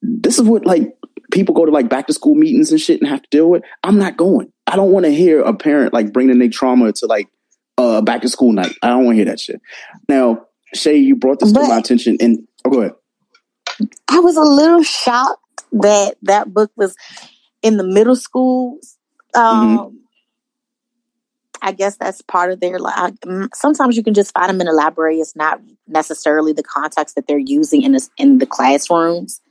this 0.01 0.39
is 0.39 0.43
what 0.43 0.65
like 0.65 0.95
people 1.31 1.55
go 1.55 1.65
to 1.65 1.71
like 1.71 1.89
back 1.89 2.07
to 2.07 2.13
school 2.13 2.35
meetings 2.35 2.71
and 2.71 2.81
shit 2.81 2.99
and 2.99 3.09
have 3.09 3.21
to 3.21 3.29
deal 3.29 3.49
with. 3.49 3.63
I'm 3.83 3.97
not 3.97 4.17
going. 4.17 4.51
I 4.67 4.75
don't 4.75 4.91
want 4.91 5.05
to 5.05 5.13
hear 5.13 5.41
a 5.41 5.53
parent 5.53 5.93
like 5.93 6.11
bringing 6.13 6.39
their 6.39 6.49
trauma 6.49 6.91
to 6.93 7.05
like 7.05 7.27
uh 7.77 8.01
back 8.01 8.21
to 8.21 8.29
school 8.29 8.51
night. 8.53 8.73
I 8.81 8.87
don't 8.89 9.05
want 9.05 9.15
to 9.15 9.17
hear 9.17 9.25
that 9.25 9.39
shit. 9.39 9.61
Now, 10.09 10.47
Shay, 10.73 10.97
you 10.97 11.15
brought 11.15 11.39
this 11.39 11.51
to 11.51 11.59
my 11.59 11.77
attention, 11.77 12.17
and 12.19 12.47
oh, 12.65 12.69
go 12.69 12.79
ahead. 12.81 12.93
I 14.09 14.19
was 14.19 14.35
a 14.35 14.41
little 14.41 14.83
shocked 14.83 15.41
that 15.73 16.15
that 16.23 16.53
book 16.53 16.71
was 16.75 16.95
in 17.65 17.77
the 17.77 17.83
middle 17.83 18.15
schools. 18.15 18.97
Um, 19.33 19.99
I 21.63 21.71
guess 21.71 21.97
that's 21.97 22.21
part 22.21 22.51
of 22.51 22.59
their. 22.59 22.77
Like, 22.77 23.15
mm, 23.21 23.49
sometimes 23.55 23.97
you 23.97 24.03
can 24.03 24.13
just 24.13 24.31
find 24.31 24.49
them 24.49 24.61
in 24.61 24.67
the 24.67 24.73
library. 24.73 25.19
It's 25.19 25.35
not 25.35 25.59
necessarily 25.87 26.53
the 26.53 26.61
context 26.61 27.15
that 27.15 27.27
they're 27.27 27.39
using 27.39 27.81
in 27.81 27.93
the, 27.93 28.07
in 28.17 28.37
the 28.37 28.45
classrooms, 28.45 29.41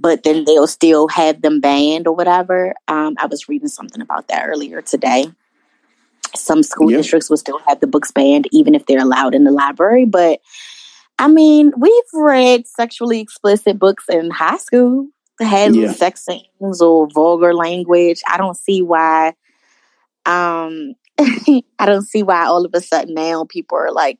but 0.00 0.24
then 0.24 0.44
they'll 0.44 0.66
still 0.66 1.06
have 1.08 1.40
them 1.40 1.60
banned 1.60 2.08
or 2.08 2.14
whatever. 2.14 2.74
Um, 2.88 3.14
I 3.18 3.26
was 3.26 3.48
reading 3.48 3.68
something 3.68 4.02
about 4.02 4.26
that 4.28 4.46
earlier 4.48 4.82
today. 4.82 5.26
Some 6.34 6.64
school 6.64 6.88
districts 6.88 7.30
will 7.30 7.36
still 7.36 7.60
have 7.68 7.78
the 7.78 7.86
books 7.86 8.10
banned, 8.10 8.48
even 8.50 8.74
if 8.74 8.86
they're 8.86 9.00
allowed 9.00 9.34
in 9.34 9.44
the 9.44 9.52
library. 9.52 10.06
But 10.06 10.40
I 11.20 11.28
mean, 11.28 11.72
we've 11.76 12.12
read 12.12 12.66
sexually 12.66 13.20
explicit 13.20 13.78
books 13.78 14.08
in 14.08 14.30
high 14.30 14.58
school 14.58 15.08
had 15.40 15.74
Yeah. 15.74 15.92
sex 15.92 16.24
scenes 16.24 16.80
or 16.80 17.08
vulgar 17.12 17.54
language. 17.54 18.20
I 18.28 18.36
don't 18.36 18.56
see 18.56 18.82
why. 18.82 19.34
Um, 20.26 20.94
I 21.20 21.86
don't 21.86 22.06
see 22.06 22.22
why 22.22 22.44
all 22.46 22.64
of 22.64 22.70
a 22.74 22.80
sudden 22.80 23.14
now 23.14 23.44
people 23.48 23.78
are 23.78 23.92
like 23.92 24.18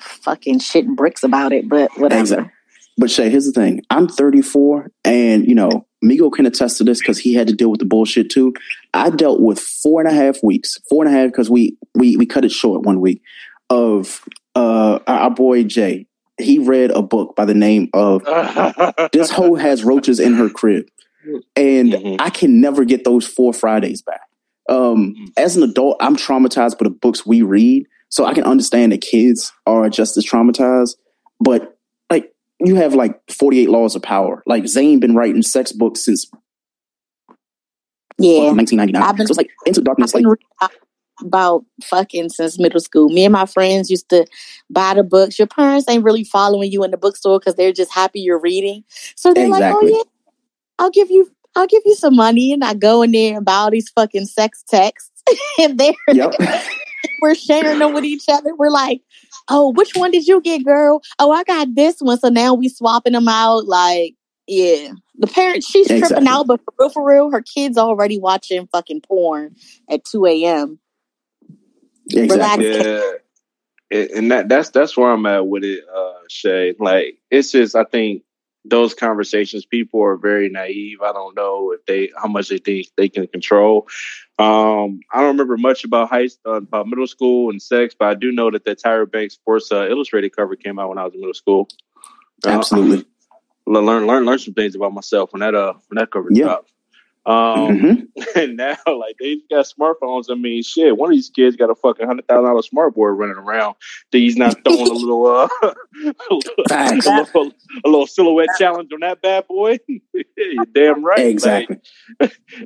fucking 0.00 0.58
shitting 0.60 0.96
bricks 0.96 1.22
about 1.22 1.52
it. 1.52 1.68
But 1.68 1.90
whatever. 1.98 2.20
Exactly. 2.20 2.52
But 2.96 3.10
Shay, 3.12 3.30
here's 3.30 3.46
the 3.46 3.52
thing. 3.52 3.82
I'm 3.90 4.08
34, 4.08 4.90
and 5.04 5.46
you 5.46 5.54
know, 5.54 5.86
Migo 6.04 6.32
can 6.32 6.46
attest 6.46 6.78
to 6.78 6.84
this 6.84 6.98
because 6.98 7.18
he 7.18 7.32
had 7.32 7.46
to 7.46 7.52
deal 7.52 7.70
with 7.70 7.78
the 7.78 7.86
bullshit 7.86 8.28
too. 8.28 8.52
I 8.92 9.10
dealt 9.10 9.40
with 9.40 9.60
four 9.60 10.00
and 10.00 10.10
a 10.10 10.12
half 10.12 10.42
weeks, 10.42 10.76
four 10.88 11.04
and 11.04 11.14
a 11.14 11.16
half 11.16 11.28
because 11.30 11.48
we 11.48 11.76
we 11.94 12.16
we 12.16 12.26
cut 12.26 12.44
it 12.44 12.50
short 12.50 12.82
one 12.82 13.00
week 13.00 13.22
of 13.70 14.24
uh 14.56 14.98
our 15.06 15.30
boy 15.30 15.62
Jay. 15.62 16.06
He 16.38 16.58
read 16.58 16.90
a 16.90 17.02
book 17.02 17.34
by 17.36 17.44
the 17.44 17.54
name 17.54 17.88
of 17.92 18.24
This 19.12 19.30
Hoe 19.30 19.54
Has 19.54 19.84
Roaches 19.84 20.20
in 20.20 20.34
Her 20.34 20.48
Crib. 20.48 20.86
And 21.56 21.92
mm-hmm. 21.92 22.16
I 22.20 22.30
can 22.30 22.60
never 22.60 22.84
get 22.84 23.04
those 23.04 23.26
four 23.26 23.52
Fridays 23.52 24.02
back. 24.02 24.22
Um, 24.68 25.14
mm-hmm. 25.14 25.24
as 25.36 25.56
an 25.56 25.62
adult, 25.62 25.96
I'm 26.00 26.16
traumatized 26.16 26.78
by 26.78 26.84
the 26.84 26.90
books 26.90 27.26
we 27.26 27.42
read. 27.42 27.86
So 28.10 28.24
I 28.24 28.34
can 28.34 28.44
understand 28.44 28.92
that 28.92 29.00
kids 29.00 29.52
are 29.66 29.88
just 29.90 30.16
as 30.16 30.24
traumatized. 30.24 30.96
But 31.40 31.76
like 32.10 32.32
you 32.60 32.76
have 32.76 32.94
like 32.94 33.20
48 33.30 33.68
laws 33.68 33.94
of 33.94 34.02
power. 34.02 34.42
Like 34.46 34.66
Zane 34.66 35.00
been 35.00 35.14
writing 35.14 35.42
sex 35.42 35.72
books 35.72 36.04
since 36.04 36.30
Yeah. 38.18 38.44
what, 38.44 38.56
1999. 38.56 39.16
Been- 39.16 39.26
so 39.26 39.30
it's 39.32 39.38
like 39.38 39.50
Into 39.66 39.82
Darkness. 39.82 40.10
I've 40.10 40.14
Like 40.14 40.22
been 40.22 40.30
reading 40.30 40.46
uh, 40.60 40.68
about 41.20 41.64
fucking 41.82 42.28
since 42.30 42.58
middle 42.58 42.80
school. 42.80 43.08
Me 43.08 43.24
and 43.24 43.32
my 43.32 43.46
friends 43.46 43.90
used 43.90 44.08
to 44.10 44.26
buy 44.70 44.94
the 44.94 45.02
books. 45.02 45.38
Your 45.38 45.48
parents 45.48 45.88
ain't 45.88 46.04
really 46.04 46.24
following 46.24 46.70
you 46.70 46.84
in 46.84 46.90
the 46.90 46.96
bookstore 46.96 47.38
because 47.38 47.54
they're 47.54 47.72
just 47.72 47.92
happy 47.92 48.20
you're 48.20 48.40
reading. 48.40 48.84
So 49.16 49.34
they're 49.34 49.46
Exactly. 49.46 49.92
like, 49.92 49.92
"Oh 49.92 49.96
yeah, 49.96 50.10
I'll 50.78 50.90
give 50.90 51.10
you, 51.10 51.30
I'll 51.56 51.66
give 51.66 51.82
you 51.84 51.94
some 51.94 52.16
money," 52.16 52.52
and 52.52 52.64
I 52.64 52.74
go 52.74 53.02
in 53.02 53.12
there 53.12 53.36
and 53.36 53.44
buy 53.44 53.54
all 53.54 53.70
these 53.70 53.88
fucking 53.90 54.26
sex 54.26 54.62
texts, 54.68 55.22
and 55.60 55.78
they're 55.78 55.92
Yep. 56.12 56.34
we're 57.20 57.34
sharing 57.34 57.78
them 57.78 57.92
with 57.94 58.04
each 58.04 58.24
other. 58.28 58.54
We're 58.54 58.70
like, 58.70 59.00
"Oh, 59.48 59.72
which 59.72 59.92
one 59.94 60.10
did 60.10 60.26
you 60.26 60.40
get, 60.40 60.64
girl? 60.64 61.02
Oh, 61.18 61.30
I 61.30 61.44
got 61.44 61.74
this 61.74 62.00
one." 62.00 62.18
So 62.18 62.28
now 62.28 62.54
we 62.54 62.68
swapping 62.68 63.12
them 63.12 63.28
out. 63.28 63.66
Like, 63.66 64.14
yeah, 64.46 64.92
the 65.18 65.26
parents, 65.26 65.66
she's 65.66 65.88
tripping 65.88 66.26
out, 66.26 66.46
but 66.46 66.60
for 66.64 66.72
real, 66.78 66.90
for 66.90 67.06
real, 67.06 67.30
her 67.30 67.42
kids 67.42 67.76
already 67.76 68.18
watching 68.18 68.68
fucking 68.72 69.02
porn 69.02 69.54
at 69.90 70.04
two 70.04 70.24
a.m. 70.26 70.78
Relax. 72.14 72.62
Yeah. 72.62 73.02
And- 73.90 74.10
And 74.10 74.30
that 74.32 74.48
that's 74.50 74.68
that's 74.68 74.96
where 74.98 75.10
I'm 75.10 75.24
at 75.24 75.46
with 75.46 75.64
it, 75.64 75.82
uh, 75.88 76.12
Shay. 76.28 76.74
Like 76.78 77.18
it's 77.30 77.52
just 77.52 77.74
I 77.74 77.84
think 77.84 78.22
those 78.66 78.92
conversations, 78.92 79.64
people 79.64 80.02
are 80.02 80.16
very 80.16 80.50
naive. 80.50 81.00
I 81.00 81.12
don't 81.12 81.34
know 81.34 81.72
if 81.72 81.86
they 81.86 82.10
how 82.20 82.28
much 82.28 82.50
they 82.50 82.58
think 82.58 82.88
they 82.98 83.08
can 83.08 83.26
control. 83.28 83.88
Um, 84.38 85.00
I 85.10 85.20
don't 85.20 85.28
remember 85.28 85.56
much 85.56 85.84
about 85.84 86.10
high 86.10 86.28
uh, 86.44 86.52
about 86.56 86.86
middle 86.86 87.06
school 87.06 87.48
and 87.48 87.62
sex, 87.62 87.94
but 87.98 88.08
I 88.08 88.14
do 88.14 88.30
know 88.30 88.50
that 88.50 88.64
the 88.66 88.76
Tyra 88.76 89.10
Banks 89.10 89.34
Sports 89.34 89.72
uh, 89.72 89.88
Illustrated 89.88 90.36
cover 90.36 90.54
came 90.54 90.78
out 90.78 90.90
when 90.90 90.98
I 90.98 91.04
was 91.04 91.14
in 91.14 91.20
middle 91.20 91.32
school. 91.32 91.66
Uh, 92.44 92.50
Absolutely. 92.50 93.06
learn 93.66 94.06
learn 94.06 94.26
learn 94.26 94.38
some 94.38 94.52
things 94.52 94.74
about 94.74 94.92
myself 94.92 95.32
when 95.32 95.40
that 95.40 95.54
uh 95.54 95.72
when 95.88 95.96
that 95.96 96.10
cover 96.10 96.28
Yeah. 96.30 96.44
dropped. 96.44 96.72
Um, 97.26 97.78
Mhm. 97.78 98.08
and 98.36 98.56
now 98.56 98.76
like 98.86 99.16
they've 99.20 99.46
got 99.50 99.66
smartphones. 99.66 100.26
I 100.30 100.34
mean, 100.34 100.62
shit, 100.62 100.96
one 100.96 101.10
of 101.10 101.14
these 101.16 101.30
kids 101.30 101.56
got 101.56 101.70
a 101.70 101.74
fucking 101.74 102.06
hundred 102.06 102.26
thousand 102.26 102.44
dollar 102.44 102.62
smart 102.62 102.94
board 102.94 103.18
running 103.18 103.36
around. 103.36 103.74
That 104.12 104.18
he's 104.18 104.36
not 104.36 104.56
throwing 104.64 104.80
a 104.88 104.92
little 104.94 105.26
uh 105.26 105.48
a 106.30 106.34
little, 106.94 107.52
a 107.84 107.88
little 107.88 108.06
silhouette 108.06 108.48
challenge 108.58 108.90
on 108.92 109.00
that 109.00 109.20
bad 109.22 109.46
boy. 109.46 109.78
You're 110.36 110.64
damn 110.72 111.04
right. 111.04 111.18
Like, 111.18 111.26
Exactly. 111.26 111.76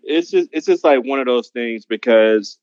it's 0.04 0.30
just 0.30 0.48
it's 0.52 0.66
just 0.66 0.84
like 0.84 1.04
one 1.04 1.18
of 1.18 1.26
those 1.26 1.48
things 1.48 1.84
because 1.86 2.58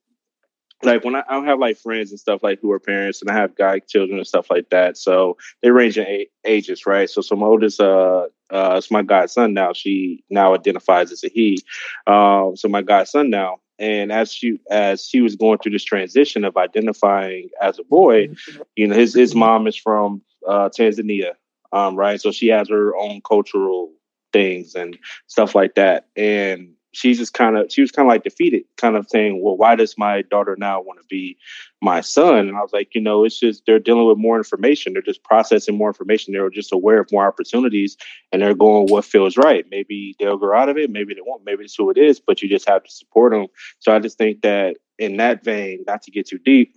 like 0.83 1.03
when 1.03 1.15
I, 1.15 1.23
I 1.27 1.33
don't 1.33 1.45
have 1.45 1.59
like 1.59 1.77
friends 1.77 2.11
and 2.11 2.19
stuff 2.19 2.41
like 2.43 2.59
who 2.61 2.71
are 2.71 2.79
parents 2.79 3.21
and 3.21 3.29
I 3.29 3.33
have 3.33 3.55
guy 3.55 3.79
children 3.79 4.17
and 4.17 4.27
stuff 4.27 4.49
like 4.49 4.69
that. 4.69 4.97
So 4.97 5.37
they 5.61 5.71
range 5.71 5.97
in 5.97 6.25
ages, 6.45 6.85
right? 6.85 7.09
So 7.09 7.21
so 7.21 7.35
my 7.35 7.47
oldest 7.47 7.79
uh 7.81 8.27
uh 8.49 8.75
it's 8.77 8.91
my 8.91 9.03
godson 9.03 9.53
now. 9.53 9.73
She 9.73 10.23
now 10.29 10.53
identifies 10.53 11.11
as 11.11 11.23
a 11.23 11.29
he. 11.29 11.59
Um 12.07 12.55
so 12.55 12.67
my 12.67 12.81
godson 12.81 13.29
now. 13.29 13.57
And 13.77 14.11
as 14.11 14.33
she 14.33 14.59
as 14.69 15.05
she 15.05 15.21
was 15.21 15.35
going 15.35 15.59
through 15.59 15.71
this 15.71 15.85
transition 15.85 16.43
of 16.43 16.57
identifying 16.57 17.49
as 17.61 17.79
a 17.79 17.83
boy, 17.83 18.29
you 18.75 18.87
know, 18.87 18.95
his 18.95 19.13
his 19.13 19.35
mom 19.35 19.67
is 19.67 19.77
from 19.77 20.21
uh, 20.47 20.69
Tanzania, 20.69 21.33
um, 21.71 21.95
right? 21.95 22.19
So 22.19 22.31
she 22.31 22.47
has 22.47 22.69
her 22.69 22.95
own 22.95 23.21
cultural 23.21 23.91
things 24.33 24.75
and 24.75 24.97
stuff 25.27 25.55
like 25.55 25.75
that, 25.75 26.07
and 26.15 26.73
she's 26.91 27.17
just 27.17 27.33
kind 27.33 27.57
of 27.57 27.71
she 27.71 27.81
was 27.81 27.91
kind 27.91 28.07
of 28.07 28.09
like 28.09 28.23
defeated, 28.23 28.63
kind 28.77 28.95
of 28.95 29.07
saying, 29.09 29.41
"Well, 29.41 29.57
why 29.57 29.75
does 29.75 29.97
my 29.97 30.21
daughter 30.23 30.55
now 30.57 30.81
want 30.81 30.99
to 30.99 31.05
be 31.07 31.37
my 31.81 32.01
son?" 32.01 32.47
And 32.47 32.57
I 32.57 32.61
was 32.61 32.73
like, 32.73 32.95
you 32.95 33.01
know, 33.01 33.23
it's 33.23 33.39
just 33.39 33.65
they're 33.65 33.79
dealing 33.79 34.07
with 34.07 34.17
more 34.17 34.37
information. 34.37 34.93
They're 34.93 35.01
just 35.01 35.23
processing 35.23 35.77
more 35.77 35.89
information. 35.89 36.33
They're 36.33 36.49
just 36.49 36.73
aware 36.73 36.99
of 36.99 37.11
more 37.11 37.27
opportunities, 37.27 37.97
and 38.31 38.41
they're 38.41 38.55
going 38.55 38.87
what 38.87 39.05
feels 39.05 39.37
right. 39.37 39.65
Maybe 39.69 40.15
they'll 40.19 40.37
grow 40.37 40.57
out 40.57 40.69
of 40.69 40.77
it. 40.77 40.89
Maybe 40.89 41.13
they 41.13 41.21
won't. 41.23 41.45
Maybe 41.45 41.63
it's 41.63 41.75
who 41.75 41.89
it 41.89 41.97
is. 41.97 42.19
But 42.19 42.41
you 42.41 42.49
just 42.49 42.67
have 42.67 42.83
to 42.83 42.91
support 42.91 43.33
them. 43.33 43.47
So 43.79 43.93
I 43.95 43.99
just 43.99 44.17
think 44.17 44.41
that 44.41 44.77
in 44.97 45.17
that 45.17 45.43
vein, 45.43 45.83
not 45.87 46.01
to 46.03 46.11
get 46.11 46.27
too 46.27 46.39
deep, 46.39 46.75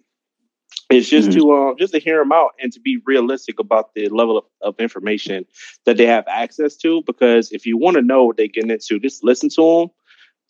it's 0.90 1.08
just 1.08 1.30
mm-hmm. 1.30 1.38
to 1.38 1.54
um 1.54 1.76
just 1.78 1.94
to 1.94 1.98
hear 1.98 2.18
them 2.18 2.32
out 2.32 2.50
and 2.60 2.72
to 2.72 2.80
be 2.80 3.00
realistic 3.06 3.58
about 3.58 3.94
the 3.94 4.08
level 4.08 4.38
of, 4.38 4.44
of 4.60 4.74
information 4.78 5.46
that 5.86 5.96
they 5.96 6.06
have 6.06 6.24
access 6.28 6.76
to. 6.76 7.02
Because 7.06 7.50
if 7.50 7.64
you 7.64 7.78
want 7.78 7.96
to 7.96 8.02
know 8.02 8.24
what 8.24 8.36
they're 8.36 8.46
getting 8.46 8.70
into, 8.70 9.00
just 9.00 9.24
listen 9.24 9.48
to 9.50 9.62
them 9.62 9.90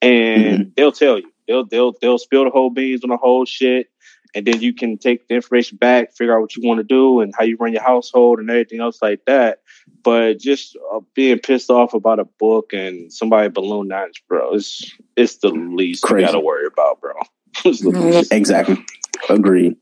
and 0.03 0.44
mm-hmm. 0.44 0.70
they'll 0.76 0.92
tell 0.92 1.18
you. 1.18 1.32
They'll 1.46 1.64
they'll 1.64 1.94
they'll 2.00 2.18
spill 2.18 2.44
the 2.44 2.50
whole 2.50 2.70
beans 2.70 3.03
on 3.05 3.11
the 3.11 3.16
whole 3.16 3.44
shit, 3.44 3.88
and 4.34 4.46
then 4.46 4.61
you 4.61 4.74
can 4.74 4.98
take 4.98 5.28
the 5.28 5.34
information 5.34 5.78
back, 5.78 6.12
figure 6.12 6.36
out 6.36 6.40
what 6.40 6.57
you 6.57 6.66
want 6.66 6.78
to 6.78 6.84
do, 6.84 7.20
and 7.20 7.34
how 7.36 7.44
you 7.44 7.57
run 7.59 7.72
your 7.72 7.82
household 7.82 8.38
and 8.38 8.50
everything 8.50 8.80
else 8.80 9.00
like 9.00 9.24
that. 9.26 9.61
But 10.03 10.38
just 10.38 10.76
uh, 10.92 11.00
being 11.14 11.38
pissed 11.38 11.70
off 11.70 11.94
about 11.94 12.18
a 12.18 12.24
book 12.24 12.72
and 12.72 13.12
somebody 13.12 13.48
balloon 13.48 13.88
that, 13.88 14.11
bro, 14.28 14.55
it's 14.55 14.92
it's 15.16 15.36
the 15.38 15.48
least 15.48 16.03
Crazy. 16.03 16.22
you 16.22 16.26
got 16.26 16.32
to 16.32 16.40
worry 16.40 16.66
about, 16.66 17.00
bro. 17.00 17.12
exactly. 18.30 18.84
Agreed. 19.28 19.76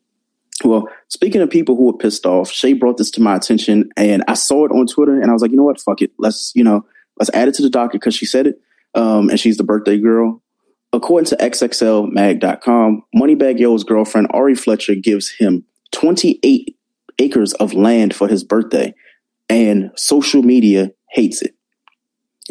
Well, 0.63 0.89
speaking 1.09 1.41
of 1.41 1.49
people 1.49 1.77
who 1.77 1.85
were 1.85 1.97
pissed 1.97 2.27
off, 2.27 2.51
Shay 2.51 2.75
brought 2.75 2.99
this 2.99 3.11
to 3.13 3.23
my 3.23 3.37
attention, 3.37 3.91
and 3.97 4.23
I 4.29 4.35
saw 4.35 4.67
it 4.67 4.73
on 4.73 4.87
Twitter, 4.87 5.19
and 5.19 5.31
I 5.31 5.33
was 5.33 5.41
like, 5.41 5.51
you 5.51 5.57
know 5.57 5.65
what, 5.65 5.81
fuck 5.81 6.03
it, 6.03 6.11
let's 6.19 6.53
you 6.55 6.65
know, 6.65 6.85
let's 7.19 7.31
add 7.33 7.49
it 7.49 7.55
to 7.55 7.63
the 7.63 7.71
docket 7.71 8.01
because 8.01 8.15
she 8.15 8.27
said 8.27 8.47
it 8.47 8.61
um, 8.95 9.31
and 9.31 9.39
she's 9.39 9.57
the 9.57 9.65
birthday 9.65 9.99
girl. 9.99 10.43
According 10.93 11.27
to 11.27 11.37
XXLMag.com, 11.37 13.05
Moneybagg 13.15 13.61
Yo's 13.61 13.85
girlfriend 13.85 14.29
Ari 14.31 14.57
Fletcher 14.57 14.97
gives 14.97 15.31
him 15.31 15.65
28 15.93 16.77
acres 17.21 17.53
of 17.55 17.75
land 17.75 18.15
for 18.15 18.27
his 18.27 18.43
birthday, 18.43 18.95
and 19.49 19.93
social 19.97 20.43
media 20.43 20.91
hates 21.11 21.43
it. 21.43 21.55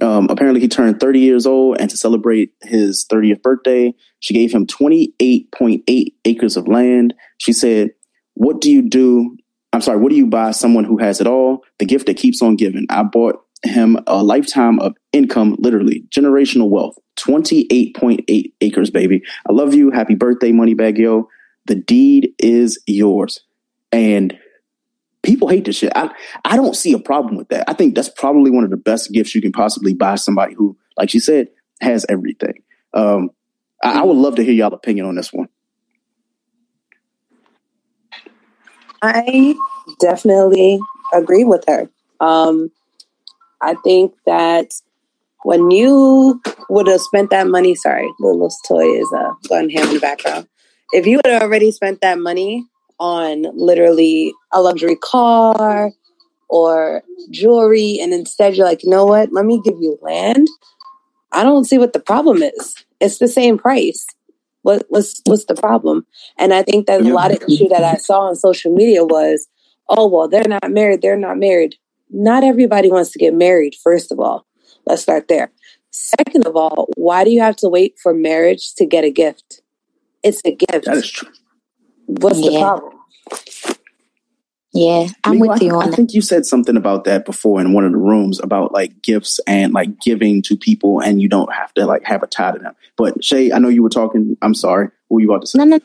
Um, 0.02 0.28
apparently, 0.30 0.62
he 0.62 0.70
turned 0.70 1.00
30 1.00 1.20
years 1.20 1.46
old, 1.46 1.78
and 1.80 1.90
to 1.90 1.98
celebrate 1.98 2.54
his 2.62 3.06
30th 3.12 3.42
birthday, 3.42 3.94
she 4.20 4.34
gave 4.34 4.54
him 4.54 4.66
28.8 4.66 6.14
acres 6.26 6.56
of 6.56 6.68
land. 6.68 7.14
She 7.38 7.52
said, 7.52 7.92
What 8.36 8.62
do 8.62 8.72
you 8.72 8.88
do? 8.88 9.38
I'm 9.74 9.82
sorry, 9.82 10.00
what 10.00 10.10
do 10.10 10.16
you 10.16 10.28
buy 10.28 10.52
someone 10.52 10.84
who 10.84 10.98
has 10.98 11.22
it 11.22 11.28
all? 11.28 11.64
The 11.78 11.86
gift 11.86 12.08
that 12.08 12.18
keeps 12.18 12.42
on 12.42 12.56
giving. 12.56 12.86
I 12.90 13.04
bought 13.04 13.44
him 13.64 13.98
a 14.08 14.24
lifetime 14.24 14.80
of 14.80 14.96
income, 15.12 15.56
literally 15.60 16.06
generational 16.10 16.70
wealth. 16.70 16.98
28.8 17.18 18.54
acres, 18.62 18.90
baby. 18.90 19.22
I 19.50 19.52
love 19.52 19.74
you. 19.74 19.92
Happy 19.92 20.16
birthday, 20.16 20.52
Moneybagg 20.52 20.98
Yo. 20.98 21.28
The 21.66 21.76
deed 21.76 22.34
is 22.40 22.80
yours. 22.88 23.42
And 23.92 24.38
people 25.22 25.50
hate 25.50 25.66
this 25.66 25.78
shit. 25.78 25.92
I, 25.96 26.10
I 26.46 26.56
don't 26.56 26.76
see 26.76 26.94
a 26.94 27.00
problem 27.00 27.36
with 27.36 27.50
that. 27.50 27.70
I 27.70 27.74
think 27.74 27.96
that's 27.96 28.10
probably 28.10 28.52
one 28.52 28.64
of 28.64 28.70
the 28.70 28.78
best 28.78 29.12
gifts 29.12 29.36
you 29.36 29.42
can 29.42 29.52
possibly 29.52 29.94
buy 29.94 30.16
somebody 30.16 30.54
who, 30.54 30.78
like 30.98 31.10
she 31.10 31.20
said, 31.20 31.50
has 31.82 32.06
everything. 32.08 32.64
Um, 32.94 33.32
I, 33.84 34.00
I 34.00 34.04
would 34.04 34.18
love 34.18 34.36
to 34.36 34.44
hear 34.44 34.54
y'all 34.54 34.74
opinion 34.74 35.06
on 35.06 35.16
this 35.16 35.34
one. 35.34 35.50
I 39.02 39.56
definitely 40.00 40.80
agree 41.14 41.44
with 41.44 41.64
her. 41.68 41.90
Um, 42.20 42.72
I 43.62 43.76
think 43.84 44.14
that 44.26 44.72
when 45.44 45.72
you 45.72 46.42
would 46.70 46.88
have 46.88 47.02
spent 47.02 47.30
that 47.30 47.48
money, 47.48 47.76
sorry, 47.76 48.10
Lulu's 48.20 48.60
toy 48.68 48.86
is 48.86 49.08
uh, 49.16 49.32
going 49.48 49.70
ham 49.70 49.88
in 49.88 49.96
the 49.96 50.00
background. 50.00 50.48
If 50.92 51.06
you 51.06 51.18
would 51.18 51.32
have 51.32 51.44
already 51.44 51.72
spent 51.72 52.02
that 52.02 52.20
money 52.20 52.66
on 53.00 53.44
literally 53.54 54.34
a 54.52 54.62
luxury 54.62 54.96
car 54.96 55.92
or 56.50 57.04
jewelry, 57.30 58.00
and 58.02 58.14
instead 58.14 58.56
you're 58.56 58.66
like, 58.66 58.84
you 58.84 58.90
know 58.90 59.06
what, 59.06 59.32
let 59.32 59.46
me 59.46 59.62
give 59.64 59.76
you 59.80 59.98
land, 60.02 60.48
I 61.32 61.44
don't 61.44 61.66
see 61.66 61.78
what 61.78 61.94
the 61.94 62.00
problem 62.00 62.42
is. 62.42 62.76
It's 63.00 63.20
the 63.20 63.28
same 63.28 63.58
price. 63.58 64.06
What, 64.64 64.86
what's 64.90 65.22
what's 65.26 65.46
the 65.46 65.56
problem? 65.56 66.06
And 66.38 66.54
I 66.54 66.64
think 66.64 66.88
that 66.88 67.02
a 67.02 67.14
lot 67.14 67.32
of 67.32 67.42
issue 67.48 67.70
that 67.70 67.84
I 67.84 67.96
saw 67.96 68.28
on 68.28 68.36
social 68.36 68.76
media 68.76 69.06
was, 69.06 69.48
oh 69.88 70.08
well, 70.08 70.28
they're 70.28 70.44
not 70.48 70.70
married, 70.70 71.02
they're 71.02 71.16
not 71.16 71.38
married 71.38 71.76
not 72.10 72.44
everybody 72.44 72.92
wants 72.92 73.12
to 73.12 73.20
get 73.20 73.34
married, 73.34 73.76
first 73.76 74.12
of 74.12 74.20
all. 74.20 74.46
Let's 74.86 75.02
start 75.02 75.28
there. 75.28 75.52
Second 75.92 76.46
of 76.46 76.56
all, 76.56 76.90
why 76.96 77.24
do 77.24 77.32
you 77.32 77.42
have 77.42 77.56
to 77.58 77.70
wait 77.70 77.98
for 78.02 78.14
marriage 78.14 78.74
to 78.76 78.86
get 78.86 79.04
a 79.04 79.12
gift? 79.12 79.62
It's 80.24 80.42
a 80.46 80.56
gift. 80.56 80.86
That 80.86 80.98
is 80.98 81.10
true. 81.10 81.30
What's 82.06 82.40
yeah. 82.40 82.52
the 82.52 82.60
problem? 82.60 82.94
Yeah, 84.72 85.08
I'm 85.24 85.40
with 85.40 85.64
you 85.64 85.72
I, 85.76 85.84
on 85.84 85.94
I 85.94 85.96
think 85.96 86.14
you 86.14 86.22
said 86.22 86.46
something 86.46 86.78
about 86.78 87.06
that 87.06 87.26
before 87.26 87.60
in 87.60 87.74
one 87.74 87.86
of 87.86 87.92
the 87.92 87.98
rooms 87.98 88.40
about 88.40 88.72
like 88.72 89.02
gifts 89.02 89.40
and 89.48 89.74
like 89.74 90.00
giving 90.00 90.44
to 90.44 90.56
people 90.56 91.00
and 91.00 91.20
you 91.20 91.28
don't 91.28 91.52
have 91.52 91.74
to 91.74 91.88
like 91.88 92.04
have 92.04 92.22
a 92.22 92.28
tie 92.28 92.52
to 92.52 92.60
them. 92.60 92.76
But 92.96 93.24
Shay, 93.24 93.52
I 93.52 93.58
know 93.58 93.70
you 93.70 93.82
were 93.82 93.90
talking. 93.90 94.38
I'm 94.44 94.54
sorry. 94.54 94.90
What 95.08 95.16
were 95.16 95.22
you 95.22 95.32
about 95.32 95.42
to 95.42 95.48
say? 95.48 95.58
No, 95.58 95.66
no, 95.66 95.80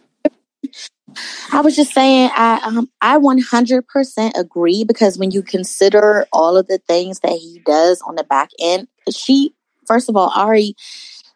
I 1.53 1.61
was 1.61 1.77
just 1.77 1.93
saying, 1.93 2.31
I 2.35 2.61
um, 2.65 2.91
I 3.01 3.19
100% 3.19 4.33
agree 4.37 4.85
because 4.85 5.19
when 5.19 5.31
you 5.31 5.43
consider 5.43 6.27
all 6.33 6.57
of 6.57 6.67
the 6.67 6.79
things 6.79 7.21
that 7.21 7.33
he 7.33 7.61
does 7.65 8.01
on 8.03 8.15
the 8.15 8.25
back 8.25 8.51
end, 8.61 8.89
she 9.11 9.55
first 9.87 10.09
of 10.09 10.17
all, 10.17 10.33
Ari 10.35 10.75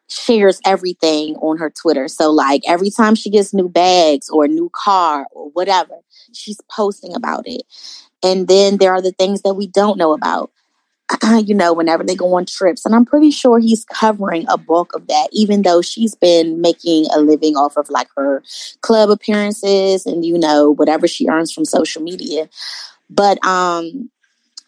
shares 0.09 0.61
everything 0.64 1.37
on 1.37 1.59
her 1.59 1.70
Twitter. 1.70 2.09
So 2.09 2.31
like 2.31 2.62
every 2.66 2.91
time 2.91 3.14
she 3.14 3.31
gets 3.31 3.53
new 3.53 3.68
bags 3.68 4.29
or 4.31 4.45
a 4.45 4.49
new 4.49 4.70
car 4.72 5.26
or 5.33 5.51
whatever, 5.51 5.97
she's 6.33 6.61
posting 6.70 7.14
about 7.14 7.45
it. 7.47 7.62
And 8.22 8.49
then 8.49 8.79
there 8.79 8.93
are 8.93 9.03
the 9.03 9.12
things 9.12 9.43
that 9.43 9.55
we 9.55 9.66
don't 9.66 9.99
know 9.99 10.12
about. 10.12 10.51
you 11.44 11.54
know, 11.54 11.72
whenever 11.72 12.04
they 12.04 12.14
go 12.14 12.34
on 12.34 12.44
trips. 12.44 12.84
And 12.84 12.94
I'm 12.94 13.04
pretty 13.04 13.30
sure 13.30 13.59
he's 13.59 13.84
covering 13.86 14.46
a 14.48 14.59
bulk 14.59 14.94
of 14.94 15.06
that, 15.06 15.28
even 15.32 15.62
though 15.62 15.82
she's 15.82 16.14
been 16.14 16.61
making 16.61 17.06
a 17.14 17.20
living 17.20 17.56
off 17.56 17.76
of 17.76 17.88
like 17.90 18.09
her 18.16 18.42
club 18.80 19.11
appearances 19.11 20.06
and, 20.06 20.24
you 20.24 20.38
know, 20.38 20.70
whatever 20.70 21.09
she 21.09 21.28
earns 21.28 21.52
from 21.52 21.64
social 21.64 22.02
media. 22.02 22.48
But, 23.09 23.44
um, 23.44 24.11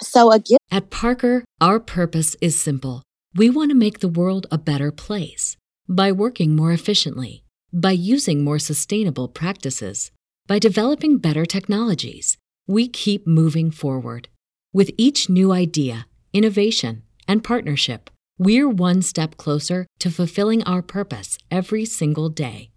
so 0.01 0.33
again. 0.33 0.59
At 0.71 0.91
Parker, 0.91 1.45
our 1.61 1.79
purpose 1.79 2.37
is 2.41 2.59
simple. 2.59 3.03
We 3.35 3.51
want 3.51 3.71
to 3.71 3.77
make 3.77 4.01
the 4.01 4.09
world 4.09 4.47
a 4.51 4.59
better 4.59 4.91
place 4.91 5.57
by 5.89 6.11
working 6.11 6.57
more 6.57 6.73
efficiently, 6.73 7.45
by 7.73 7.93
using 7.93 8.43
more 8.43 8.59
sustainable 8.59 9.29
practices, 9.29 10.11
by 10.47 10.59
developing 10.59 11.19
better 11.19 11.45
technologies. 11.45 12.39
We 12.67 12.89
keep 12.89 13.27
moving 13.27 13.71
forward. 13.71 14.29
With 14.73 14.93
each 14.97 15.29
new 15.29 15.53
idea, 15.53 16.07
innovation, 16.33 17.03
and 17.29 17.45
partnership, 17.45 18.11
we're 18.39 18.69
one 18.69 19.03
step 19.03 19.37
closer 19.37 19.87
to 19.99 20.11
fulfilling 20.11 20.63
our 20.65 20.83
purpose 20.83 21.39
every 21.51 21.85
single 21.85 22.29
day. 22.29 22.71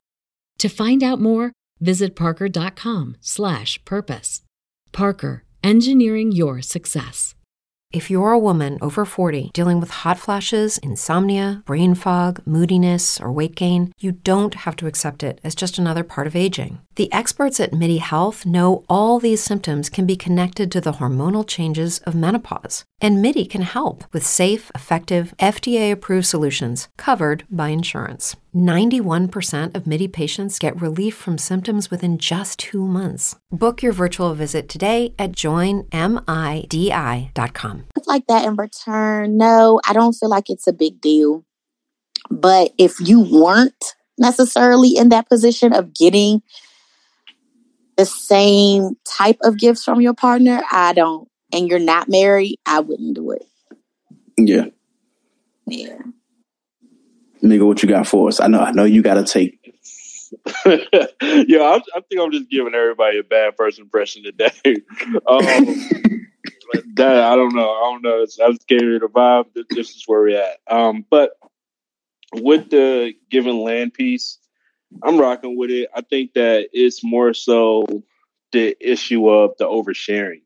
To 0.60 0.70
find 0.70 1.02
out 1.04 1.22
more, 1.22 1.52
visit 1.80 2.16
parker.com/purpose. 2.16 4.42
Parker, 4.92 5.44
engineering 5.64 6.32
your 6.32 6.62
success. 6.62 7.34
If 7.94 8.10
you're 8.10 8.32
a 8.32 8.40
woman 8.40 8.80
over 8.82 9.06
40 9.06 9.52
dealing 9.54 9.80
with 9.80 10.02
hot 10.02 10.18
flashes, 10.18 10.80
insomnia, 10.80 11.62
brain 11.68 11.94
fog, 11.94 12.42
moodiness, 12.44 13.22
or 13.22 13.32
weight 13.32 13.56
gain, 13.56 13.92
you 14.00 14.14
don't 14.14 14.56
have 14.56 14.76
to 14.78 14.88
accept 14.88 15.22
it 15.22 15.40
as 15.44 15.54
just 15.54 15.78
another 15.78 16.04
part 16.04 16.26
of 16.26 16.36
aging. 16.36 16.80
The 16.96 17.12
experts 17.12 17.60
at 17.60 17.74
MIDI 17.74 17.98
Health 17.98 18.46
know 18.46 18.86
all 18.88 19.18
these 19.18 19.44
symptoms 19.44 19.90
can 19.90 20.06
be 20.06 20.16
connected 20.16 20.72
to 20.72 20.80
the 20.80 20.92
hormonal 20.94 21.48
changes 21.48 21.98
of 22.06 22.14
menopause. 22.14 22.86
And 23.02 23.20
MIDI 23.20 23.46
can 23.46 23.64
help 23.64 24.04
with 24.14 24.24
safe, 24.24 24.70
effective, 24.76 25.34
FDA 25.40 25.92
approved 25.92 26.28
solutions 26.28 26.88
covered 26.96 27.46
by 27.50 27.70
insurance. 27.70 28.36
91% 28.56 29.76
of 29.76 29.88
MIDI 29.88 30.08
patients 30.08 30.60
get 30.60 30.80
relief 30.80 31.16
from 31.16 31.40
symptoms 31.40 31.90
within 31.90 32.20
just 32.20 32.60
two 32.60 32.86
months. 32.86 33.38
Book 33.52 33.82
your 33.82 33.94
virtual 33.94 34.36
visit 34.36 34.70
today 34.70 35.16
at 35.18 35.32
joinmidi.com. 35.32 35.90
Like 38.06 38.28
that 38.28 38.46
in 38.46 38.56
return, 38.56 39.38
no, 39.38 39.82
I 39.88 39.94
don't 39.94 40.14
feel 40.14 40.30
like 40.30 40.52
it's 40.52 40.68
a 40.68 40.74
big 40.74 41.02
deal. 41.02 41.44
But 42.30 42.72
if 42.78 43.00
you 43.00 43.22
weren't 43.22 43.96
necessarily 44.20 44.96
in 44.96 45.10
that 45.10 45.28
position 45.28 45.74
of 45.74 45.96
getting 45.96 46.44
the 47.98 48.06
same 48.06 48.98
type 49.06 49.38
of 49.42 49.58
gifts 49.58 49.84
from 49.84 50.02
your 50.02 50.14
partner, 50.14 50.62
I 50.72 50.94
don't. 50.94 51.28
And 51.52 51.70
you're 51.70 51.80
not 51.80 52.10
married, 52.10 52.58
I 52.66 52.80
wouldn't 52.80 53.16
do 53.16 53.32
it. 53.32 53.46
Yeah. 54.38 54.66
Yeah. 55.68 56.00
Nigga, 57.44 57.66
what 57.66 57.84
you 57.84 57.90
got 57.90 58.08
for 58.08 58.30
us? 58.30 58.40
I 58.40 58.48
know 58.48 58.60
I 58.60 58.72
know 58.72 58.86
you 58.86 59.02
gotta 59.02 59.24
take 59.24 59.64
yeah, 60.66 60.78
I, 61.22 61.80
I, 61.96 62.02
think 62.02 62.20
I'm 62.20 62.32
just 62.32 62.50
giving 62.50 62.74
everybody 62.74 63.20
a 63.20 63.24
bad 63.24 63.54
first 63.56 63.80
impression 63.80 64.24
today. 64.24 64.52
um, 65.28 65.46
that 66.96 67.24
I 67.24 67.36
don't 67.36 67.54
know. 67.54 67.70
I 67.70 67.92
don't 67.92 68.02
know. 68.02 68.22
I 68.22 68.52
just 68.52 68.68
gave 68.68 68.82
it 68.82 69.04
a 69.04 69.08
vibe. 69.08 69.46
This 69.70 69.92
is 69.92 70.04
where 70.08 70.22
we're 70.22 70.42
at. 70.42 70.58
Um, 70.68 71.06
but 71.10 71.32
with 72.34 72.70
the 72.70 73.14
given 73.30 73.60
land 73.60 73.94
piece, 73.94 74.40
I'm 75.02 75.18
rocking 75.18 75.58
with 75.58 75.72
it. 75.72 75.90
I 75.96 76.02
think 76.02 76.34
that 76.34 76.70
it's 76.74 77.04
more 77.04 77.34
so 77.34 77.86
the 78.52 78.76
issue 78.80 79.28
of 79.28 79.52
the 79.58 79.66
oversharing. 79.66 80.42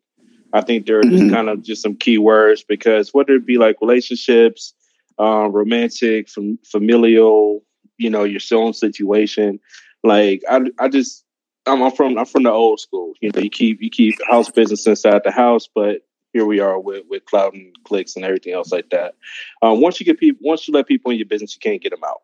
I 0.53 0.61
think 0.61 0.85
there 0.85 0.99
are 0.99 1.03
just 1.03 1.23
mm-hmm. 1.23 1.33
kind 1.33 1.49
of 1.49 1.61
just 1.61 1.81
some 1.81 1.95
key 1.95 2.17
words 2.17 2.63
because 2.63 3.13
whether 3.13 3.33
it 3.33 3.45
be 3.45 3.57
like 3.57 3.77
relationships, 3.81 4.73
um, 5.19 5.51
romantic, 5.51 6.29
fam- 6.29 6.59
familial, 6.65 7.63
you 7.97 8.09
know, 8.09 8.23
your 8.23 8.39
own 8.53 8.73
situation, 8.73 9.59
like 10.03 10.41
I, 10.49 10.61
I 10.79 10.87
just, 10.87 11.25
I'm, 11.65 11.83
I'm 11.83 11.91
from, 11.91 12.17
I'm 12.17 12.25
from 12.25 12.43
the 12.43 12.51
old 12.51 12.79
school. 12.79 13.13
You 13.19 13.31
know, 13.33 13.41
you 13.41 13.49
keep, 13.49 13.81
you 13.81 13.89
keep 13.89 14.15
house 14.29 14.49
business 14.49 14.87
inside 14.87 15.21
the 15.25 15.31
house, 15.31 15.67
but 15.73 16.01
here 16.33 16.45
we 16.45 16.59
are 16.59 16.79
with 16.79 17.03
with 17.09 17.25
cloud 17.25 17.53
and 17.55 17.75
clicks 17.83 18.15
and 18.15 18.23
everything 18.23 18.53
else 18.53 18.71
like 18.71 18.89
that. 18.91 19.15
Um, 19.61 19.81
once 19.81 19.99
you 19.99 20.05
get 20.05 20.19
people, 20.19 20.39
once 20.47 20.67
you 20.67 20.73
let 20.73 20.87
people 20.87 21.11
in 21.11 21.17
your 21.17 21.25
business, 21.25 21.55
you 21.55 21.59
can't 21.59 21.81
get 21.81 21.89
them 21.89 22.03
out. 22.05 22.21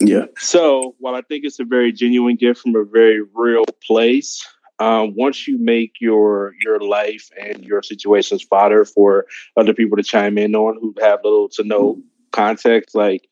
Yeah. 0.00 0.26
So 0.38 0.94
while 0.98 1.14
I 1.14 1.22
think 1.22 1.44
it's 1.44 1.60
a 1.60 1.64
very 1.64 1.92
genuine 1.92 2.36
gift 2.36 2.60
from 2.60 2.76
a 2.76 2.84
very 2.84 3.22
real 3.34 3.64
place, 3.86 4.46
um, 4.78 5.14
once 5.16 5.48
you 5.48 5.58
make 5.58 5.94
your 6.00 6.54
your 6.62 6.78
life 6.80 7.30
and 7.40 7.64
your 7.64 7.82
situations 7.82 8.42
fodder 8.42 8.84
for 8.84 9.26
other 9.56 9.72
people 9.72 9.96
to 9.96 10.02
chime 10.02 10.36
in 10.36 10.54
on 10.54 10.78
who 10.80 10.94
have 11.00 11.20
little 11.24 11.48
to 11.50 11.64
no 11.64 12.02
context, 12.32 12.94
like 12.94 13.28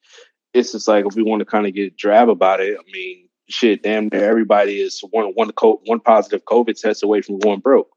it's 0.54 0.72
just 0.72 0.88
like 0.88 1.04
if 1.04 1.14
we 1.14 1.22
want 1.22 1.40
to 1.40 1.46
kind 1.46 1.66
of 1.66 1.74
get 1.74 1.96
drab 1.96 2.30
about 2.30 2.60
it, 2.60 2.78
I 2.78 2.90
mean, 2.90 3.28
shit, 3.48 3.82
damn 3.82 4.08
everybody 4.12 4.80
is 4.80 5.02
one 5.10 5.26
one 5.34 5.50
one 5.84 6.00
positive 6.00 6.44
COVID 6.46 6.80
test 6.80 7.02
away 7.02 7.20
from 7.20 7.38
going 7.38 7.60
broke. 7.60 7.90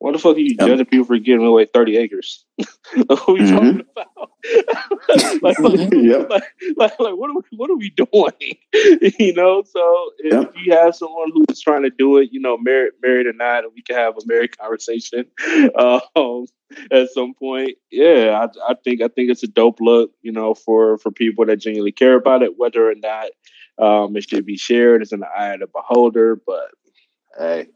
What 0.00 0.12
the 0.12 0.18
fuck 0.20 0.36
are 0.36 0.38
you 0.38 0.54
yep. 0.58 0.68
judging 0.68 0.86
people 0.86 1.06
for 1.06 1.18
giving 1.18 1.44
away 1.44 1.66
30 1.66 1.96
acres? 1.96 2.44
Who 2.94 3.02
are 3.02 3.38
you 3.38 3.44
mm-hmm. 3.44 3.54
talking 3.54 3.84
about? 3.90 5.42
like, 5.42 5.58
like, 5.58 5.92
yep. 5.92 6.30
like, 6.30 6.44
like, 6.76 7.00
like, 7.00 7.16
what 7.16 7.30
are 7.30 7.34
we, 7.34 7.42
what 7.56 7.68
are 7.68 7.76
we 7.76 7.90
doing? 7.96 9.12
you 9.18 9.34
know, 9.34 9.64
so 9.64 10.10
if 10.18 10.32
yep. 10.32 10.52
you 10.64 10.72
have 10.72 10.94
someone 10.94 11.32
who's 11.34 11.60
trying 11.60 11.82
to 11.82 11.90
do 11.90 12.18
it, 12.18 12.28
you 12.30 12.38
know, 12.38 12.56
married, 12.56 12.92
married 13.02 13.26
or 13.26 13.32
not, 13.32 13.64
we 13.74 13.82
can 13.82 13.96
have 13.96 14.14
a 14.14 14.20
married 14.26 14.56
conversation 14.56 15.24
um, 15.76 16.46
at 16.92 17.10
some 17.10 17.34
point. 17.34 17.76
Yeah, 17.90 18.46
I, 18.46 18.70
I 18.70 18.74
think 18.84 19.02
I 19.02 19.08
think 19.08 19.30
it's 19.30 19.42
a 19.42 19.48
dope 19.48 19.80
look, 19.80 20.12
you 20.22 20.30
know, 20.30 20.54
for 20.54 20.98
for 20.98 21.10
people 21.10 21.44
that 21.46 21.56
genuinely 21.56 21.92
care 21.92 22.14
about 22.14 22.42
it, 22.42 22.56
whether 22.56 22.88
or 22.88 22.94
not 22.94 23.30
um, 23.78 24.16
it 24.16 24.28
should 24.28 24.46
be 24.46 24.56
shared. 24.56 25.02
It's 25.02 25.12
in 25.12 25.20
the 25.20 25.28
eye 25.28 25.54
of 25.54 25.60
the 25.60 25.66
beholder, 25.66 26.36
but 26.36 26.70
hey, 27.36 27.66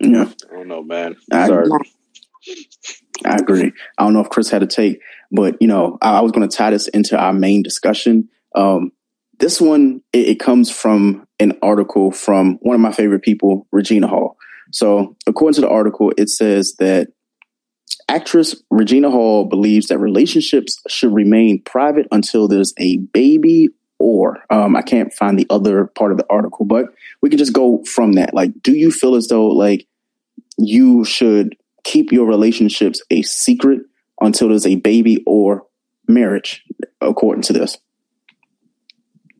yeah. 0.00 0.30
I 0.50 0.54
don't 0.54 0.68
know, 0.68 0.82
man. 0.82 1.16
I, 1.32 1.46
Sorry. 1.46 1.68
I 3.24 3.36
agree. 3.36 3.72
I 3.98 4.04
don't 4.04 4.12
know 4.12 4.20
if 4.20 4.30
Chris 4.30 4.50
had 4.50 4.62
a 4.62 4.66
take, 4.66 5.00
but 5.32 5.60
you 5.60 5.66
know, 5.68 5.98
I, 6.02 6.18
I 6.18 6.20
was 6.20 6.32
going 6.32 6.48
to 6.48 6.56
tie 6.56 6.70
this 6.70 6.88
into 6.88 7.18
our 7.18 7.32
main 7.32 7.62
discussion. 7.62 8.28
Um, 8.54 8.92
this 9.38 9.60
one, 9.60 10.02
it, 10.12 10.28
it 10.28 10.40
comes 10.40 10.70
from 10.70 11.26
an 11.40 11.58
article 11.62 12.10
from 12.10 12.58
one 12.60 12.74
of 12.74 12.80
my 12.80 12.92
favorite 12.92 13.22
people, 13.22 13.66
Regina 13.72 14.06
Hall. 14.06 14.36
So, 14.72 15.16
according 15.26 15.54
to 15.54 15.60
the 15.62 15.68
article, 15.68 16.12
it 16.16 16.28
says 16.28 16.74
that 16.78 17.08
actress 18.08 18.62
Regina 18.70 19.10
Hall 19.10 19.44
believes 19.44 19.86
that 19.86 19.98
relationships 19.98 20.80
should 20.88 21.12
remain 21.12 21.62
private 21.62 22.06
until 22.10 22.48
there's 22.48 22.72
a 22.78 22.98
baby 22.98 23.68
or 23.98 24.44
um, 24.50 24.76
I 24.76 24.82
can't 24.82 25.12
find 25.12 25.38
the 25.38 25.46
other 25.50 25.86
part 25.86 26.12
of 26.12 26.18
the 26.18 26.26
article, 26.28 26.64
but 26.64 26.86
we 27.22 27.30
can 27.30 27.38
just 27.38 27.52
go 27.52 27.82
from 27.84 28.12
that. 28.12 28.34
Like, 28.34 28.50
do 28.62 28.72
you 28.72 28.90
feel 28.90 29.14
as 29.14 29.28
though 29.28 29.46
like 29.46 29.86
you 30.58 31.04
should 31.04 31.56
keep 31.84 32.12
your 32.12 32.26
relationships 32.26 33.02
a 33.10 33.22
secret 33.22 33.80
until 34.20 34.48
there's 34.48 34.66
a 34.66 34.76
baby 34.76 35.22
or 35.26 35.66
marriage, 36.08 36.64
according 37.00 37.42
to 37.42 37.52
this? 37.52 37.78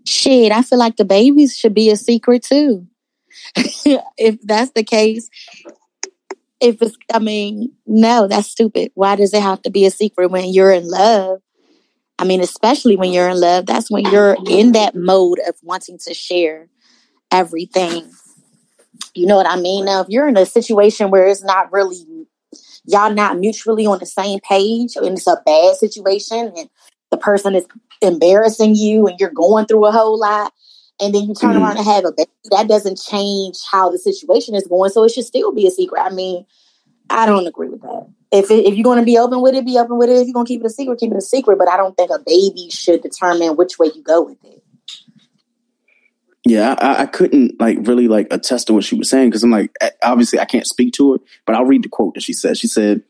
Shit, 0.07 0.53
I 0.53 0.63
feel 0.63 0.79
like 0.79 0.97
the 0.97 1.05
babies 1.05 1.57
should 1.57 1.75
be 1.75 1.91
a 1.91 1.97
secret 1.97 2.45
too. 2.45 2.87
if 3.57 4.41
that's 4.43 4.71
the 4.71 4.85
case, 4.85 5.29
if 6.61 6.81
it's, 6.81 6.97
I 7.13 7.19
mean, 7.19 7.73
no, 7.87 8.29
that's 8.29 8.49
stupid. 8.49 8.93
Why 8.95 9.17
does 9.17 9.35
it 9.35 9.43
have 9.43 9.63
to 9.63 9.71
be 9.71 9.85
a 9.85 9.91
secret 9.91 10.31
when 10.31 10.53
you're 10.53 10.73
in 10.73 10.89
love? 10.89 11.41
I 12.19 12.25
mean, 12.25 12.41
especially 12.41 12.97
when 12.97 13.13
you're 13.13 13.29
in 13.29 13.41
love, 13.41 13.67
that's 13.67 13.91
when 13.91 14.05
you're 14.07 14.37
in 14.49 14.73
that 14.73 14.95
mode 14.95 15.39
of 15.47 15.55
wanting 15.63 15.99
to 16.07 16.15
share 16.15 16.69
everything. 17.31 18.11
You 19.15 19.27
know 19.27 19.37
what 19.37 19.49
I 19.49 19.57
mean? 19.57 19.85
Now, 19.85 20.01
if 20.01 20.09
you're 20.09 20.29
in 20.29 20.37
a 20.37 20.47
situation 20.47 21.11
where 21.11 21.27
it's 21.27 21.45
not 21.45 21.73
really, 21.73 22.07
y'all 22.87 23.13
not 23.13 23.39
mutually 23.39 23.87
on 23.87 23.99
the 23.99 24.07
same 24.07 24.41
page, 24.41 24.97
and 24.97 25.07
it's 25.09 25.27
a 25.27 25.43
bad 25.45 25.77
situation, 25.77 26.53
and 26.57 26.71
the 27.11 27.19
person 27.19 27.55
is 27.55 27.67
embarrassing 28.01 28.75
you, 28.75 29.07
and 29.07 29.21
you're 29.21 29.31
going 29.31 29.67
through 29.67 29.85
a 29.85 29.93
whole 29.93 30.19
lot, 30.19 30.55
and 31.01 31.15
then 31.15 31.25
you 31.25 31.35
turn 31.35 31.51
mm-hmm. 31.51 31.63
around 31.63 31.77
and 31.77 31.87
have 31.87 32.05
a 32.07 32.13
baby, 32.13 32.31
that 32.51 32.69
doesn't 32.69 32.99
change 32.99 33.57
how 33.71 33.91
the 33.91 33.99
situation 33.99 34.55
is 34.55 34.67
going. 34.67 34.91
So 34.91 35.05
it 35.05 35.11
should 35.11 35.25
still 35.25 35.53
be 35.53 35.67
a 35.67 35.71
secret. 35.71 36.01
I 36.01 36.11
mean, 36.11 36.47
I 37.11 37.27
don't 37.27 37.47
agree 37.47 37.69
with 37.69 37.83
that 37.83 38.09
if 38.37 38.51
it, 38.51 38.67
if 38.67 38.75
you're 38.75 38.85
going 38.85 38.99
to 38.99 39.05
be 39.05 39.19
open 39.19 39.41
with 39.41 39.55
it, 39.55 39.65
be 39.65 39.79
open 39.79 39.99
with 39.99 40.09
it. 40.09 40.19
If 40.19 40.27
you're 40.27 40.35
going 40.35 40.47
to 40.47 40.53
keep 40.53 40.61
it 40.61 40.67
a 40.67 40.71
secret, 40.71 40.99
keep 40.99 41.13
it 41.13 41.17
a 41.19 41.23
secret. 41.23 41.59
But 41.59 41.69
I 41.69 41.77
don't 41.77 41.97
think 41.97 42.11
a 42.11 42.19
baby 42.19 42.69
should 42.71 43.03
determine 43.03 43.57
which 43.57 43.79
way 43.79 43.91
you 43.95 44.03
go 44.03 44.23
with 44.23 44.43
it. 44.45 44.63
Yeah, 46.47 46.77
I, 46.79 47.03
I 47.03 47.07
couldn't 47.07 47.61
like 47.61 47.79
really 47.83 48.07
like 48.07 48.29
attest 48.31 48.69
to 48.69 48.75
what 48.75 48.85
she 48.85 48.95
was 48.95 49.11
saying 49.11 49.31
because 49.31 49.43
I'm 49.43 49.51
like, 49.51 49.73
eh, 49.81 49.91
obviously 50.05 50.39
I 50.39 50.45
can't 50.45 50.67
speak 50.67 50.95
to 50.95 51.15
it, 51.15 51.21
but 51.45 51.57
I'll 51.57 51.65
read 51.65 51.83
the 51.83 51.89
quote 51.89 52.15
that 52.15 52.23
she 52.23 52.33
said. 52.33 52.57
She 52.57 52.69
said, 52.69 53.03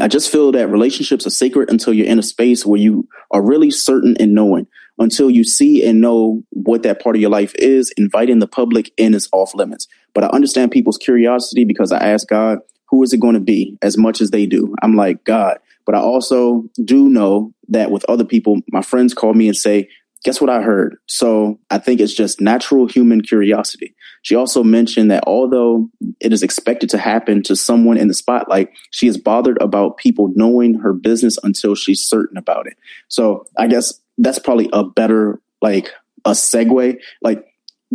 "I 0.00 0.08
just 0.08 0.32
feel 0.32 0.50
that 0.52 0.68
relationships 0.68 1.26
are 1.26 1.30
sacred 1.30 1.70
until 1.70 1.92
you're 1.92 2.06
in 2.06 2.18
a 2.18 2.22
space 2.22 2.64
where 2.64 2.80
you 2.80 3.06
are 3.30 3.42
really 3.42 3.70
certain 3.70 4.16
and 4.18 4.34
knowing. 4.34 4.66
Until 5.00 5.30
you 5.30 5.44
see 5.44 5.86
and 5.86 6.00
know 6.00 6.42
what 6.50 6.82
that 6.82 7.00
part 7.00 7.14
of 7.14 7.22
your 7.22 7.30
life 7.30 7.54
is, 7.54 7.92
inviting 7.96 8.40
the 8.40 8.48
public 8.48 8.90
in 8.96 9.14
is 9.14 9.28
off 9.30 9.54
limits. 9.54 9.86
But 10.12 10.24
I 10.24 10.28
understand 10.28 10.72
people's 10.72 10.98
curiosity 10.98 11.64
because 11.64 11.92
I 11.92 11.98
ask 11.98 12.26
God, 12.26 12.58
who 12.90 13.02
is 13.02 13.12
it 13.12 13.20
going 13.20 13.34
to 13.34 13.40
be 13.40 13.76
as 13.82 13.96
much 13.96 14.20
as 14.20 14.30
they 14.30 14.46
do? 14.46 14.74
I'm 14.82 14.96
like, 14.96 15.24
God. 15.24 15.58
But 15.86 15.94
I 15.94 16.00
also 16.00 16.64
do 16.84 17.08
know 17.08 17.54
that 17.68 17.90
with 17.90 18.04
other 18.08 18.24
people, 18.24 18.58
my 18.70 18.82
friends 18.82 19.14
call 19.14 19.34
me 19.34 19.48
and 19.48 19.56
say, 19.56 19.88
guess 20.24 20.40
what 20.40 20.50
I 20.50 20.62
heard? 20.62 20.96
So 21.06 21.58
I 21.70 21.78
think 21.78 22.00
it's 22.00 22.14
just 22.14 22.40
natural 22.40 22.86
human 22.86 23.20
curiosity. 23.22 23.94
She 24.22 24.34
also 24.34 24.64
mentioned 24.64 25.10
that 25.10 25.24
although 25.26 25.88
it 26.20 26.32
is 26.32 26.42
expected 26.42 26.90
to 26.90 26.98
happen 26.98 27.42
to 27.44 27.54
someone 27.54 27.96
in 27.96 28.08
the 28.08 28.14
spotlight, 28.14 28.70
she 28.90 29.06
is 29.06 29.16
bothered 29.16 29.60
about 29.62 29.96
people 29.96 30.32
knowing 30.34 30.74
her 30.74 30.92
business 30.92 31.38
until 31.42 31.74
she's 31.74 32.02
certain 32.02 32.36
about 32.36 32.66
it. 32.66 32.76
So 33.06 33.46
I 33.56 33.68
guess 33.68 34.00
that's 34.18 34.38
probably 34.38 34.68
a 34.72 34.84
better, 34.84 35.40
like, 35.62 35.92
a 36.24 36.32
segue. 36.32 36.98
Like, 37.22 37.46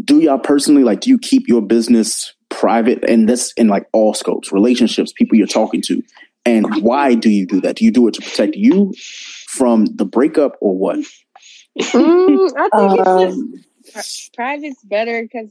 do 0.01 0.19
y'all 0.19 0.39
personally, 0.39 0.83
like, 0.83 1.01
do 1.01 1.09
you 1.09 1.19
keep 1.19 1.47
your 1.47 1.61
business 1.61 2.32
private 2.63 3.03
and 3.09 3.27
this 3.27 3.51
in 3.57 3.67
like 3.67 3.85
all 3.91 4.13
scopes, 4.13 4.53
relationships, 4.53 5.11
people 5.11 5.37
you're 5.37 5.45
talking 5.45 5.81
to. 5.81 6.01
And 6.45 6.81
why 6.81 7.13
do 7.13 7.29
you 7.29 7.45
do 7.45 7.59
that? 7.59 7.75
Do 7.75 7.83
you 7.83 7.91
do 7.91 8.07
it 8.07 8.13
to 8.13 8.21
protect 8.21 8.55
you 8.55 8.93
from 9.47 9.85
the 9.87 10.05
breakup 10.05 10.55
or 10.61 10.77
what? 10.77 10.99
Mm, 11.77 12.51
I 12.57 12.69
think 12.69 13.07
um, 13.07 13.53
it's 13.79 13.93
just 13.93 14.33
private's 14.33 14.81
better 14.85 15.23
because 15.23 15.49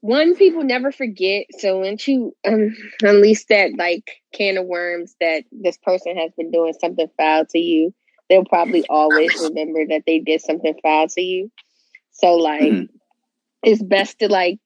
one, 0.00 0.36
people 0.36 0.64
never 0.64 0.92
forget. 0.92 1.46
So 1.60 1.78
once 1.78 2.06
you 2.06 2.36
um, 2.46 2.76
unleash 3.00 3.46
that 3.46 3.78
like 3.78 4.20
can 4.34 4.58
of 4.58 4.66
worms 4.66 5.16
that 5.22 5.44
this 5.50 5.78
person 5.78 6.14
has 6.14 6.30
been 6.36 6.50
doing 6.50 6.74
something 6.78 7.08
foul 7.16 7.46
to 7.46 7.58
you, 7.58 7.94
they'll 8.28 8.44
probably 8.44 8.84
always 8.90 9.32
remember 9.42 9.86
that 9.88 10.02
they 10.06 10.18
did 10.18 10.42
something 10.42 10.78
foul 10.82 11.08
to 11.08 11.22
you. 11.22 11.50
So 12.12 12.34
like, 12.34 12.60
mm-hmm. 12.60 12.96
it's 13.62 13.82
best 13.82 14.18
to 14.18 14.28
like 14.28 14.58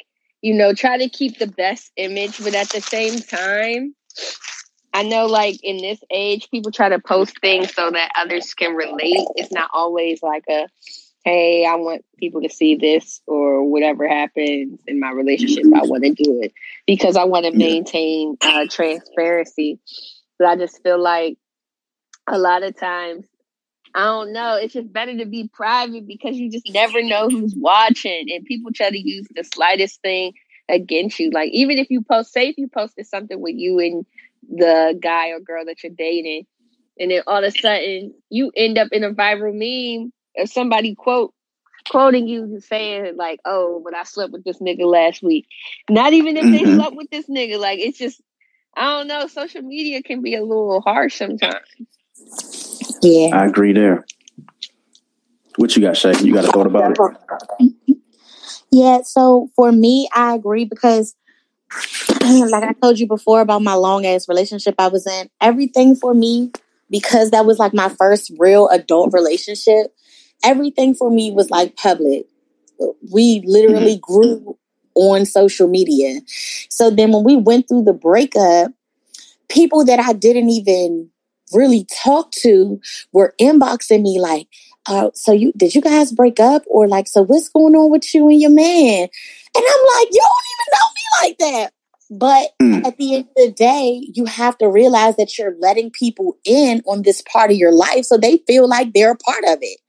you 0.43 0.55
know, 0.55 0.75
try 0.75 0.99
to 0.99 1.09
keep 1.09 1.39
the 1.39 1.47
best 1.47 1.91
image, 1.97 2.43
but 2.43 2.55
at 2.55 2.69
the 2.71 2.81
same 2.81 3.21
time, 3.21 3.95
I 4.93 5.05
know 5.05 5.27
like 5.27 5.63
in 5.63 5.79
this 5.79 6.01
age, 6.11 6.51
people 6.51 6.73
try 6.73 6.91
to 6.91 6.99
post 6.99 7.41
things 7.41 7.73
so 7.73 7.91
that 7.91 8.13
others 8.17 8.53
can 8.53 8.75
relate. 8.75 9.27
It's 9.37 9.53
not 9.53 9.71
always 9.73 10.23
like 10.23 10.45
a, 10.51 10.69
hey, 11.25 11.65
I 11.65 11.77
want 11.77 12.05
people 12.19 12.43
to 12.43 12.51
see 12.51 12.75
this 12.75 13.23
or 13.27 13.65
whatever 13.65 14.07
happens 14.07 14.81
in 14.87 15.01
my 15.01 15.13
relationship. 15.13 15.65
I 15.75 15.87
want 15.87 16.03
to 16.03 16.11
do 16.11 16.43
it 16.43 16.53
because 16.87 17.17
I 17.17 17.25
want 17.25 17.47
to 17.47 17.53
maintain 17.57 18.37
uh, 18.43 18.67
transparency. 18.69 19.79
But 20.39 20.49
I 20.49 20.57
just 20.57 20.83
feel 20.83 21.01
like 21.01 21.39
a 22.27 22.39
lot 22.39 22.65
of 22.65 22.77
times 22.77 23.25
I 23.95 24.05
don't 24.05 24.33
know. 24.33 24.57
It's 24.57 24.75
just 24.75 24.93
better 24.93 25.17
to 25.19 25.27
be 25.27 25.49
private 25.53 26.07
because 26.07 26.37
you 26.37 26.51
just 26.51 26.69
never 26.69 27.03
know 27.03 27.29
who's 27.31 27.55
watching, 27.57 28.29
and 28.31 28.45
people 28.47 28.73
try 28.73 28.91
to 28.91 28.99
use 28.99 29.29
the 29.35 29.45
slightest 29.45 30.03
thing 30.03 30.35
against 30.69 31.21
you. 31.21 31.31
Like 31.31 31.51
even 31.53 31.79
if 31.79 31.91
you 31.91 32.03
post, 32.03 32.33
say 32.33 32.49
if 32.49 32.59
you 32.59 32.69
posted 32.69 33.07
something 33.07 33.41
with 33.41 33.57
you 33.57 33.81
and 33.81 34.07
the 34.49 34.99
guy 35.01 35.31
or 35.31 35.41
girl 35.41 35.67
that 35.67 35.83
you're 35.85 35.93
dating, 35.97 36.47
and 36.99 37.11
then 37.11 37.23
all 37.27 37.45
of 37.45 37.55
a 37.55 37.59
sudden 37.59 38.15
you 38.31 38.53
end 38.57 38.79
up 38.79 38.89
in 38.93 39.05
a 39.05 39.13
viral 39.13 39.55
meme 39.55 40.13
of 40.39 40.49
somebody 40.51 40.95
quote 40.97 41.35
quoting 41.91 42.29
you 42.29 42.61
saying 42.61 43.17
like, 43.17 43.41
"Oh, 43.45 43.83
but 43.85 43.95
I 43.97 44.05
slept 44.05 44.33
with 44.33 44.45
this 44.45 44.61
nigga 44.61 44.87
last 44.87 45.23
week." 45.23 45.47
Not 45.91 46.15
even 46.15 46.37
if 46.39 46.51
they 46.51 46.65
Mhm. 46.65 46.75
slept 46.77 46.97
with 46.97 47.11
this 47.11 47.29
nigga. 47.29 47.59
Like 47.61 47.81
it's 47.81 47.99
just, 47.99 48.23
I 48.77 48.85
don't 48.99 49.09
know. 49.09 49.27
Social 49.29 49.63
media 49.63 50.03
can 50.03 50.23
be 50.23 50.35
a 50.37 50.43
little 50.43 50.81
harsh 50.83 51.17
sometimes. 51.17 51.67
Yeah. 53.03 53.37
I 53.37 53.47
agree 53.47 53.73
there. 53.73 54.05
What 55.57 55.77
you 55.77 55.83
got, 55.83 55.97
Shay? 55.97 56.15
You 56.21 56.33
got 56.33 56.45
a 56.45 56.49
thought 56.49 56.67
about 56.67 56.97
it? 57.59 57.99
Yeah, 58.71 59.03
so 59.05 59.51
for 59.55 59.71
me, 59.71 60.09
I 60.15 60.35
agree 60.35 60.65
because, 60.65 61.15
like 62.23 62.65
I 62.65 62.73
told 62.81 62.99
you 62.99 63.07
before 63.07 63.41
about 63.41 63.63
my 63.63 63.75
long 63.75 64.07
ass 64.07 64.29
relationship 64.29 64.77
I 64.79 64.89
was 64.89 65.07
in, 65.07 65.29
everything 65.41 65.95
for 65.95 66.15
me, 66.15 66.53
because 66.91 67.31
that 67.33 67.45
was 67.45 67.59
like 67.59 67.75
my 67.75 67.91
first 67.91 68.33
real 68.39 68.69
adult 68.69 69.13
relationship, 69.13 69.95
everything 70.43 70.95
for 70.95 71.11
me 71.11 71.31
was 71.31 71.51
like 71.51 71.77
public. 71.77 72.27
We 73.13 73.43
literally 73.45 73.99
mm-hmm. 73.99 74.13
grew 74.13 74.59
on 74.95 75.27
social 75.27 75.69
media. 75.69 76.21
So 76.71 76.91
then 76.91 77.13
when 77.13 77.25
we 77.25 77.37
went 77.37 77.69
through 77.69 77.85
the 77.85 77.93
breakup, 77.93 78.73
people 79.49 79.85
that 79.85 80.01
I 80.01 80.15
didn't 80.15 80.49
even 80.49 81.11
really 81.55 81.87
talk 82.03 82.31
to 82.43 82.81
were 83.13 83.35
inboxing 83.41 84.03
me 84.03 84.21
like, 84.21 84.49
uh, 84.87 85.11
so 85.15 85.33
you 85.33 85.53
did 85.57 85.75
you 85.75 85.81
guys 85.81 86.13
break 86.13 86.41
up 86.41 86.63
or 86.67 86.89
like 86.89 87.07
so 87.07 87.23
what's 87.23 87.49
going 87.49 87.75
on 87.75 87.91
with 87.91 88.13
you 88.15 88.29
and 88.29 88.41
your 88.41 88.51
man? 88.51 89.09
And 89.55 89.65
I'm 89.65 89.85
like, 89.97 90.09
you 90.11 90.21
don't 90.21 90.49
even 90.53 90.69
know 90.73 90.89
me 90.95 91.29
like 91.29 91.39
that. 91.39 91.73
But 92.11 92.51
at 92.87 92.99
the 92.99 93.15
end 93.15 93.25
of 93.25 93.35
the 93.37 93.53
day, 93.53 94.07
you 94.13 94.27
have 94.27 94.59
to 94.59 94.69
realize 94.69 95.17
that 95.17 95.39
you're 95.39 95.55
letting 95.59 95.91
people 95.91 96.37
in 96.45 96.83
on 96.87 97.03
this 97.03 97.23
part 97.23 97.51
of 97.51 97.57
your 97.57 97.73
life 97.73 98.05
so 98.05 98.19
they 98.19 98.43
feel 98.47 98.69
like 98.69 98.93
they're 98.93 99.13
a 99.13 99.17
part 99.17 99.45
of 99.45 99.59
it. 99.63 99.81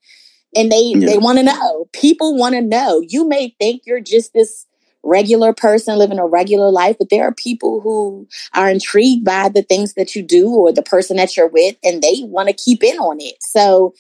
And 0.56 0.72
they 0.72 0.94
they 0.94 1.18
want 1.18 1.40
to 1.40 1.44
know. 1.44 1.88
People 1.94 2.38
want 2.38 2.54
to 2.54 2.62
know. 2.62 3.02
You 3.06 3.28
may 3.28 3.56
think 3.60 3.84
you're 3.86 4.00
just 4.00 4.34
this 4.34 4.68
regular 5.04 5.54
person 5.54 5.98
living 5.98 6.20
a 6.20 6.26
regular 6.26 6.72
life, 6.72 6.96
but 6.98 7.10
there 7.10 7.28
are 7.28 7.34
people 7.34 7.82
who 7.82 8.28
are 8.54 8.70
intrigued 8.70 9.26
by 9.26 9.50
the 9.50 9.64
things 9.64 9.94
that 9.94 10.16
you 10.16 10.24
do 10.24 10.50
or 10.50 10.72
the 10.72 10.82
person 10.82 11.18
that 11.18 11.36
you're 11.36 11.48
with 11.48 11.76
and 11.84 12.02
they 12.02 12.22
want 12.22 12.48
to 12.48 12.54
keep 12.54 12.84
in 12.84 12.98
on 12.98 13.18
it. 13.20 13.36
So 13.42 13.94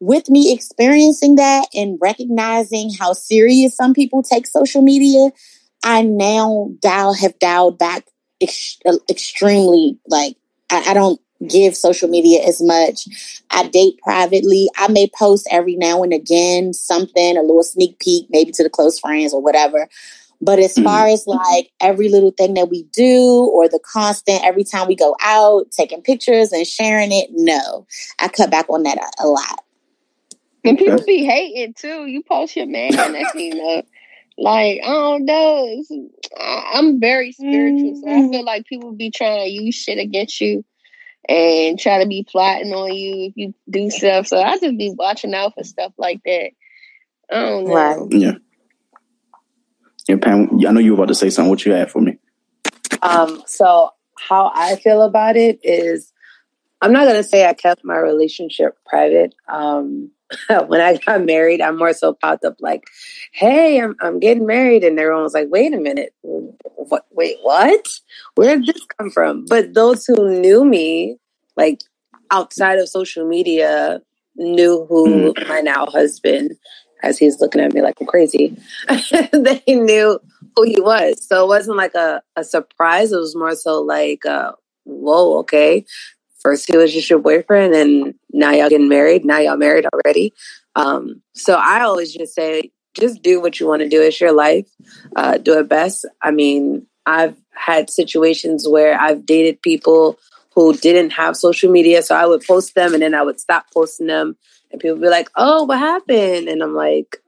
with 0.00 0.28
me 0.28 0.52
experiencing 0.52 1.36
that 1.36 1.68
and 1.74 1.96
recognizing 2.00 2.90
how 2.92 3.12
serious 3.12 3.76
some 3.76 3.94
people 3.94 4.22
take 4.22 4.46
social 4.48 4.82
media, 4.82 5.30
I 5.84 6.02
now 6.02 6.70
dial 6.80 7.14
have 7.14 7.38
dialed 7.38 7.78
back 7.78 8.06
ex- 8.40 8.78
uh, 8.84 8.98
extremely. 9.08 9.98
Like 10.08 10.36
I, 10.70 10.90
I 10.90 10.94
don't 10.94 11.20
give 11.48 11.76
social 11.76 12.08
media 12.08 12.42
as 12.42 12.60
much. 12.62 13.06
I 13.50 13.68
date 13.68 13.98
privately. 14.02 14.68
I 14.76 14.88
may 14.88 15.08
post 15.16 15.46
every 15.50 15.76
now 15.76 16.02
and 16.02 16.12
again 16.12 16.72
something, 16.72 17.36
a 17.36 17.42
little 17.42 17.62
sneak 17.62 17.98
peek, 17.98 18.26
maybe 18.30 18.52
to 18.52 18.62
the 18.62 18.70
close 18.70 18.98
friends 18.98 19.32
or 19.32 19.40
whatever. 19.40 19.88
But 20.44 20.58
as 20.58 20.74
mm. 20.74 20.82
far 20.82 21.06
as 21.06 21.24
like 21.26 21.70
every 21.80 22.08
little 22.08 22.32
thing 22.32 22.54
that 22.54 22.68
we 22.68 22.82
do 22.92 23.48
or 23.54 23.68
the 23.68 23.78
constant 23.78 24.44
every 24.44 24.64
time 24.64 24.88
we 24.88 24.96
go 24.96 25.16
out, 25.22 25.70
taking 25.70 26.02
pictures 26.02 26.52
and 26.52 26.66
sharing 26.66 27.12
it, 27.12 27.30
no, 27.30 27.86
I 28.18 28.26
cut 28.26 28.50
back 28.50 28.68
on 28.68 28.82
that 28.82 28.98
a, 28.98 29.24
a 29.24 29.26
lot. 29.26 29.64
And 30.64 30.76
people 30.76 31.02
be 31.06 31.24
hating 31.24 31.74
too. 31.74 32.06
You 32.06 32.24
post 32.24 32.56
your 32.56 32.66
man 32.66 32.90
next 32.90 33.32
thing 33.32 33.52
you 33.52 33.54
know. 33.54 33.82
Like, 34.36 34.80
I 34.82 34.88
don't 34.88 35.24
know. 35.26 35.64
It's, 35.68 35.92
I, 36.36 36.72
I'm 36.74 36.98
very 36.98 37.32
spiritual, 37.32 38.00
so 38.02 38.08
I 38.08 38.12
mm-hmm. 38.12 38.30
feel 38.32 38.44
like 38.44 38.66
people 38.66 38.92
be 38.92 39.10
trying 39.10 39.44
to 39.44 39.50
use 39.50 39.74
shit 39.74 39.98
against 39.98 40.40
you 40.40 40.64
and 41.28 41.78
try 41.78 42.02
to 42.02 42.08
be 42.08 42.26
plotting 42.28 42.72
on 42.72 42.92
you 42.94 43.26
if 43.26 43.36
you 43.36 43.54
do 43.70 43.90
stuff. 43.90 44.26
So 44.26 44.40
I 44.40 44.58
just 44.58 44.76
be 44.76 44.92
watching 44.96 45.34
out 45.34 45.54
for 45.54 45.62
stuff 45.62 45.92
like 45.98 46.20
that. 46.24 46.50
I 47.30 47.40
don't 47.40 47.64
know. 47.66 48.08
Yeah. 48.10 48.32
Yeah, 50.08 50.16
Pam, 50.16 50.58
I 50.66 50.72
know 50.72 50.80
you 50.80 50.92
were 50.92 51.02
about 51.02 51.08
to 51.08 51.14
say 51.14 51.30
something. 51.30 51.50
What 51.50 51.64
you 51.64 51.72
had 51.72 51.90
for 51.90 52.00
me? 52.00 52.18
Um, 53.02 53.42
so 53.46 53.90
how 54.18 54.50
I 54.54 54.76
feel 54.76 55.02
about 55.02 55.36
it 55.36 55.60
is 55.62 56.12
I'm 56.80 56.92
not 56.92 57.06
gonna 57.06 57.22
say 57.22 57.46
I 57.46 57.54
kept 57.54 57.84
my 57.84 57.96
relationship 57.96 58.76
private. 58.86 59.34
Um 59.48 60.10
when 60.66 60.80
I 60.80 60.96
got 60.96 61.24
married, 61.24 61.60
I 61.60 61.70
more 61.72 61.92
so 61.92 62.14
popped 62.14 62.44
up 62.44 62.56
like, 62.60 62.84
"Hey, 63.32 63.80
I'm 63.80 63.94
I'm 64.00 64.18
getting 64.18 64.46
married," 64.46 64.84
and 64.84 64.98
everyone 64.98 65.22
was 65.22 65.34
like, 65.34 65.48
"Wait 65.50 65.74
a 65.74 65.78
minute, 65.78 66.14
what? 66.22 67.06
Wait, 67.10 67.36
what? 67.42 67.86
Where 68.34 68.56
did 68.56 68.66
this 68.66 68.86
come 68.98 69.10
from?" 69.10 69.44
But 69.46 69.74
those 69.74 70.06
who 70.06 70.40
knew 70.40 70.64
me, 70.64 71.18
like 71.56 71.80
outside 72.30 72.78
of 72.78 72.88
social 72.88 73.28
media, 73.28 74.00
knew 74.36 74.86
who 74.88 75.34
my 75.48 75.60
now 75.60 75.86
husband, 75.86 76.52
as 77.02 77.18
he's 77.18 77.40
looking 77.40 77.60
at 77.60 77.72
me 77.72 77.82
like 77.82 78.00
I'm 78.00 78.06
crazy, 78.06 78.56
they 79.32 79.62
knew 79.66 80.20
who 80.56 80.62
he 80.64 80.80
was. 80.80 81.26
So 81.26 81.44
it 81.44 81.48
wasn't 81.48 81.76
like 81.76 81.94
a, 81.94 82.22
a 82.36 82.44
surprise. 82.44 83.12
It 83.12 83.18
was 83.18 83.36
more 83.36 83.54
so 83.54 83.80
like, 83.80 84.24
uh, 84.26 84.52
whoa, 84.84 85.38
okay. 85.38 85.84
First 86.40 86.66
he 86.66 86.76
was 86.76 86.92
just 86.92 87.08
your 87.08 87.20
boyfriend 87.20 87.74
and 87.74 88.14
now 88.32 88.50
y'all 88.50 88.68
getting 88.68 88.88
married. 88.88 89.24
Now 89.24 89.38
y'all 89.38 89.56
married 89.56 89.86
already. 89.86 90.32
Um, 90.74 91.22
so 91.34 91.54
I 91.54 91.82
always 91.82 92.12
just 92.12 92.34
say, 92.34 92.72
just 92.94 93.22
do 93.22 93.40
what 93.40 93.58
you 93.58 93.66
want 93.66 93.82
to 93.82 93.88
do. 93.88 94.02
It's 94.02 94.20
your 94.20 94.32
life. 94.32 94.68
Uh, 95.16 95.38
do 95.38 95.58
it 95.58 95.68
best. 95.68 96.04
I 96.20 96.30
mean, 96.30 96.86
I've 97.06 97.36
had 97.52 97.90
situations 97.90 98.68
where 98.68 99.00
I've 99.00 99.24
dated 99.24 99.62
people 99.62 100.18
who 100.54 100.74
didn't 100.74 101.10
have 101.10 101.36
social 101.36 101.70
media. 101.70 102.02
So 102.02 102.14
I 102.14 102.26
would 102.26 102.42
post 102.42 102.74
them 102.74 102.92
and 102.92 103.02
then 103.02 103.14
I 103.14 103.22
would 103.22 103.40
stop 103.40 103.66
posting 103.72 104.06
them. 104.06 104.36
And 104.72 104.80
people 104.80 104.98
be 104.98 105.08
like, 105.08 105.28
oh, 105.36 105.64
what 105.64 105.78
happened? 105.78 106.48
And 106.48 106.62
I'm 106.62 106.74
like, 106.74 107.18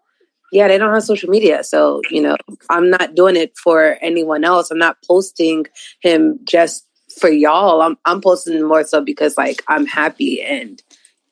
yeah, 0.52 0.68
they 0.68 0.78
don't 0.78 0.94
have 0.94 1.02
social 1.02 1.28
media. 1.28 1.64
So, 1.64 2.00
you 2.10 2.22
know, 2.22 2.36
I'm 2.70 2.88
not 2.88 3.14
doing 3.14 3.36
it 3.36 3.56
for 3.56 3.98
anyone 4.00 4.44
else. 4.44 4.70
I'm 4.70 4.78
not 4.78 4.96
posting 5.06 5.66
him 6.00 6.38
just 6.44 6.86
for 7.18 7.28
y'all. 7.28 7.82
I'm 7.82 7.96
I'm 8.04 8.20
posting 8.20 8.62
more 8.62 8.84
so 8.84 9.00
because 9.00 9.36
like 9.36 9.62
I'm 9.68 9.86
happy 9.86 10.42
and 10.42 10.82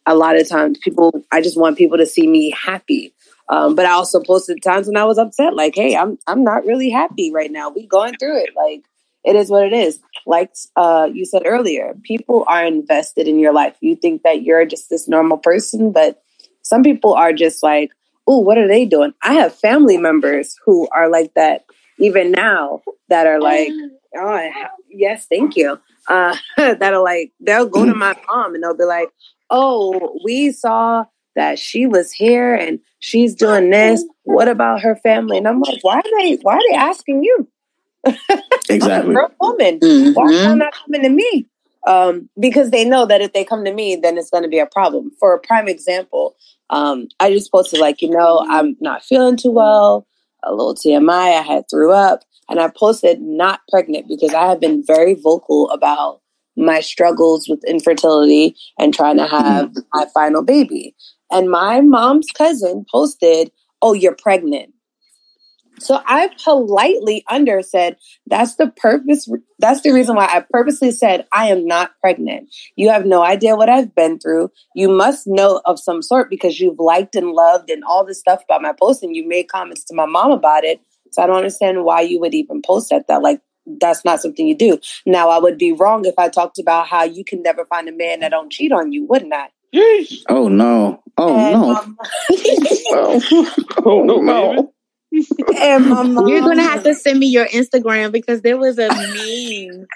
a 0.07 0.15
lot 0.15 0.37
of 0.37 0.49
times 0.49 0.79
people 0.79 1.25
I 1.31 1.41
just 1.41 1.59
want 1.59 1.79
people 1.79 1.99
to 1.99 2.07
see 2.07 2.27
me 2.27 2.51
happy. 2.51 3.15
Um, 3.49 3.75
but 3.75 3.87
I 3.87 3.91
also 3.91 4.21
posted 4.21 4.63
times 4.63 4.87
when 4.87 4.97
I 4.97 5.05
was 5.05 5.19
upset, 5.19 5.55
like, 5.55 5.75
hey, 5.75 5.97
I'm 5.97 6.19
I'm 6.27 6.43
not 6.43 6.65
really 6.65 6.91
happy 6.91 7.33
right 7.33 7.51
now. 7.51 7.71
We 7.71 7.87
going 7.87 8.15
through 8.19 8.39
it. 8.39 8.51
Like 8.57 8.83
it 9.25 9.37
is 9.37 9.51
what 9.51 9.65
it 9.65 9.73
is. 9.73 10.01
Like 10.27 10.53
uh, 10.77 11.09
you 11.13 11.25
said 11.25 11.43
earlier, 11.45 11.95
people 12.03 12.45
are 12.49 12.65
invested 12.65 13.29
in 13.29 13.39
your 13.39 13.53
life. 13.53 13.77
You 13.81 13.97
think 13.97 14.23
that 14.23 14.43
you're 14.43 14.65
just 14.65 14.91
this 14.91 15.09
normal 15.09 15.39
person, 15.39 15.93
but 15.93 16.23
some 16.63 16.83
people 16.83 17.15
are 17.15 17.33
just 17.33 17.63
like, 17.63 17.91
oh, 18.27 18.39
what 18.39 18.59
are 18.59 18.69
they 18.69 18.85
doing? 18.85 19.15
I 19.23 19.35
have 19.35 19.55
family 19.55 19.99
members 19.99 20.57
who 20.65 20.89
are 20.93 21.09
like 21.09 21.35
that 21.35 21.65
even 21.99 22.31
now 22.33 22.83
that 23.09 23.27
are 23.27 23.41
like, 23.41 23.71
oh, 24.17 24.51
yes, 24.89 25.27
thank 25.27 25.57
you. 25.57 25.79
Uh, 26.09 26.37
that 26.57 26.83
are 26.95 27.03
like, 27.03 27.33
they'll 27.41 27.69
go 27.69 27.85
to 27.85 27.95
my 27.95 28.17
mom 28.29 28.55
and 28.55 28.63
they'll 28.63 28.77
be 28.77 28.85
like, 28.85 29.09
oh, 29.51 30.19
we 30.25 30.53
saw 30.53 31.05
that 31.35 31.59
she 31.59 31.87
was 31.87 32.13
here 32.13 32.55
and 32.55 32.81
she's 32.99 33.35
doing 33.35 33.71
this. 33.71 34.05
What 34.25 34.49
about 34.49 34.83
her 34.83 34.97
family? 34.97 35.39
And 35.39 35.49
I'm 35.49 35.61
like, 35.61 35.79
why 35.83 35.97
are 35.97 36.19
they, 36.19 36.37
why 36.43 36.55
are 36.57 36.71
they 36.71 36.77
asking 36.77 37.23
you? 37.23 37.49
Exactly. 38.69 39.15
Grown 39.15 39.31
woman. 39.41 39.79
Why 40.15 40.25
are 40.25 40.49
they 40.49 40.55
not 40.55 40.75
coming 40.85 41.03
to 41.03 41.09
me? 41.09 41.47
Um, 41.87 42.29
because 42.39 42.71
they 42.71 42.85
know 42.85 43.07
that 43.07 43.21
if 43.21 43.33
they 43.33 43.45
come 43.45 43.65
to 43.65 43.73
me, 43.75 43.97
then 43.97 44.17
it's 44.17 44.31
going 44.31 44.45
to 44.45 44.49
be 44.49 44.59
a 44.59 44.67
problem. 44.67 45.11
For 45.19 45.35
a 45.35 45.41
prime 45.41 45.69
example, 45.69 46.37
um, 46.71 47.09
I 47.19 47.31
just 47.33 47.51
posted 47.51 47.81
like, 47.81 48.01
you 48.03 48.11
know, 48.11 48.47
I'm 48.49 48.77
not 48.81 49.05
feeling 49.05 49.37
too 49.37 49.51
well. 49.51 50.07
A 50.45 50.53
little 50.53 50.75
TMI. 50.75 51.39
I 51.39 51.43
had 51.43 51.65
threw 51.71 51.93
up, 51.93 52.21
and 52.49 52.59
I 52.59 52.69
posted 52.69 53.21
not 53.21 53.61
pregnant 53.71 54.09
because 54.09 54.35
I 54.35 54.47
have 54.47 54.61
been 54.61 54.83
very 54.85 55.15
vocal 55.15 55.71
about 55.71 56.21
my 56.57 56.81
struggles 56.81 57.49
with 57.49 57.63
infertility 57.65 58.57
and 58.79 58.93
trying 58.93 59.17
to 59.19 59.27
have 59.27 59.73
my 59.95 60.07
final 60.13 60.43
baby. 60.43 60.95
And 61.31 61.51
my 61.51 61.81
mom's 61.81 62.27
cousin 62.37 62.85
posted, 62.91 63.53
"Oh, 63.81 63.93
you're 63.93 64.17
pregnant." 64.17 64.72
So 65.83 66.01
I 66.07 66.31
politely 66.43 67.25
under 67.29 67.63
said, 67.63 67.97
that's 68.27 68.57
the 68.57 68.69
purpose. 68.69 69.29
That's 69.59 69.83
the 69.83 69.93
reason 69.93 70.17
why 70.17 70.27
I 70.27 70.45
purposely 70.51 70.91
said, 70.91 71.27
I 71.33 71.49
am 71.49 71.67
not 71.67 71.93
pregnant. 72.01 72.55
You 72.77 72.91
have 72.91 73.07
no 73.07 73.23
idea 73.23 73.57
what 73.57 73.69
I've 73.69 73.95
been 73.95 74.19
through. 74.19 74.51
You 74.75 74.89
must 74.89 75.27
know 75.27 75.61
of 75.65 75.79
some 75.79 76.03
sort 76.03 76.31
because 76.31 76.61
you've 76.61 76.79
liked 76.79 77.15
and 77.15 77.33
loved 77.33 77.71
and 77.71 77.85
all 77.85 78.05
this 78.05 78.21
stuff 78.21 78.43
about 78.45 78.63
my 78.63 78.73
post 78.73 79.03
and 79.03 79.15
you 79.15 79.27
made 79.27 79.45
comments 79.49 79.85
to 79.85 79.95
my 79.95 80.07
mom 80.07 80.31
about 80.31 80.65
it. 80.65 80.81
So 81.13 81.23
I 81.23 81.27
don't 81.27 81.37
understand 81.37 81.85
why 81.85 82.01
you 82.01 82.21
would 82.21 82.35
even 82.35 82.63
post 82.63 82.93
at 82.93 83.07
that. 83.09 83.23
Like, 83.23 83.41
that's 83.67 84.05
not 84.05 84.21
something 84.21 84.47
you 84.47 84.57
do. 84.57 84.79
Now, 85.07 85.29
I 85.29 85.39
would 85.39 85.59
be 85.59 85.73
wrong 85.73 86.05
if 86.05 86.15
I 86.19 86.29
talked 86.29 86.59
about 86.59 86.89
how 86.89 87.05
you 87.05 87.25
can 87.25 87.43
never 87.43 87.65
find 87.67 87.89
a 87.89 87.93
man 87.93 88.21
that 88.21 88.31
don't 88.31 88.51
cheat 88.51 88.73
on 88.73 88.93
you, 88.93 89.05
wouldn't 89.05 89.33
I? 89.33 89.49
Oh 90.29 90.49
no! 90.49 91.03
Oh 91.17 91.35
And, 91.35 91.53
no! 91.53 91.75
um, 91.75 91.97
oh 93.87 94.03
no! 94.05 94.17
and 94.19 94.27
my 94.27 94.55
mom, 94.57 94.71
You're 95.53 96.41
gonna 96.41 96.63
have 96.63 96.85
to 96.85 96.95
send 96.95 97.19
me 97.19 97.27
your 97.27 97.47
Instagram 97.47 98.13
because 98.13 98.41
there 98.43 98.57
was 98.57 98.79
a 98.79 98.89
meme 98.89 99.87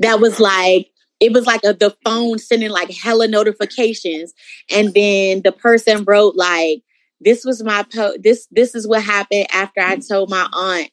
that 0.00 0.20
was 0.20 0.40
like 0.40 0.90
it 1.20 1.32
was 1.32 1.46
like 1.46 1.60
a, 1.64 1.72
the 1.72 1.96
phone 2.04 2.38
sending 2.38 2.70
like 2.70 2.90
hella 2.90 3.28
notifications, 3.28 4.32
and 4.70 4.92
then 4.92 5.42
the 5.42 5.52
person 5.52 6.04
wrote 6.04 6.34
like 6.34 6.82
this 7.20 7.44
was 7.44 7.62
my 7.62 7.84
po 7.84 8.14
this 8.20 8.48
this 8.50 8.74
is 8.74 8.86
what 8.86 9.02
happened 9.02 9.46
after 9.52 9.80
I 9.80 9.96
told 9.96 10.28
my 10.28 10.48
aunt 10.52 10.90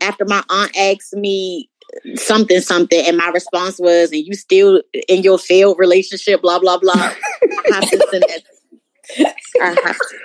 after 0.00 0.24
my 0.24 0.42
aunt 0.48 0.76
asked 0.76 1.14
me 1.14 1.68
something 2.14 2.60
something 2.60 3.04
and 3.04 3.16
my 3.16 3.28
response 3.28 3.78
was 3.78 4.12
and 4.12 4.24
you 4.24 4.34
still 4.34 4.82
in 5.08 5.22
your 5.22 5.38
failed 5.38 5.78
relationship 5.78 6.40
blah 6.40 6.58
blah 6.58 6.78
blah. 6.78 6.94
I 6.94 7.74
have 7.74 7.90
to 7.90 8.06
send 8.10 8.24
that. 8.28 9.34
I 9.60 9.66
have 9.84 9.96
to. 9.96 10.18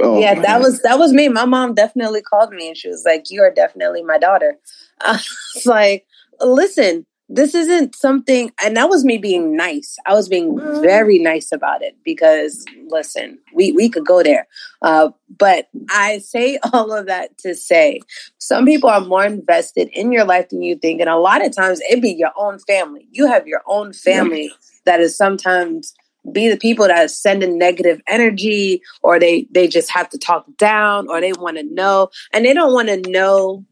Oh, 0.00 0.20
yeah, 0.20 0.40
that 0.40 0.60
was 0.60 0.80
that 0.82 0.98
was 0.98 1.12
me. 1.12 1.28
My 1.28 1.44
mom 1.44 1.74
definitely 1.74 2.22
called 2.22 2.50
me 2.50 2.68
and 2.68 2.76
she 2.76 2.88
was 2.88 3.04
like, 3.04 3.30
"You 3.30 3.42
are 3.42 3.50
definitely 3.50 4.02
my 4.02 4.18
daughter." 4.18 4.56
I 5.00 5.20
was 5.54 5.66
like, 5.66 6.06
"Listen, 6.40 7.06
this 7.28 7.54
isn't 7.54 7.94
something." 7.94 8.50
And 8.62 8.76
that 8.76 8.88
was 8.88 9.04
me 9.04 9.18
being 9.18 9.56
nice. 9.56 9.96
I 10.06 10.14
was 10.14 10.28
being 10.28 10.58
very 10.82 11.18
nice 11.20 11.52
about 11.52 11.82
it 11.82 11.96
because, 12.04 12.64
listen, 12.88 13.38
we 13.54 13.70
we 13.72 13.88
could 13.88 14.04
go 14.04 14.22
there, 14.22 14.48
uh, 14.82 15.10
but 15.38 15.68
I 15.90 16.18
say 16.18 16.58
all 16.72 16.92
of 16.92 17.06
that 17.06 17.38
to 17.38 17.54
say 17.54 18.00
some 18.38 18.64
people 18.64 18.90
are 18.90 19.00
more 19.00 19.24
invested 19.24 19.88
in 19.92 20.10
your 20.10 20.24
life 20.24 20.48
than 20.48 20.62
you 20.62 20.74
think, 20.74 21.00
and 21.00 21.10
a 21.10 21.16
lot 21.16 21.44
of 21.44 21.54
times 21.54 21.80
it 21.88 22.02
be 22.02 22.10
your 22.10 22.32
own 22.36 22.58
family. 22.58 23.06
You 23.12 23.28
have 23.28 23.46
your 23.46 23.62
own 23.66 23.92
family 23.92 24.50
that 24.86 25.00
is 25.00 25.16
sometimes 25.16 25.94
be 26.32 26.48
the 26.48 26.56
people 26.56 26.86
that 26.86 27.10
send 27.10 27.42
sending 27.42 27.58
negative 27.58 28.00
energy 28.08 28.82
or 29.02 29.18
they 29.18 29.46
they 29.50 29.68
just 29.68 29.90
have 29.90 30.08
to 30.10 30.18
talk 30.18 30.46
down 30.56 31.08
or 31.08 31.20
they 31.20 31.32
want 31.32 31.56
to 31.56 31.62
know. 31.64 32.08
And 32.32 32.44
they 32.44 32.54
don't 32.54 32.72
want 32.72 32.88
to 32.88 33.10
know 33.10 33.64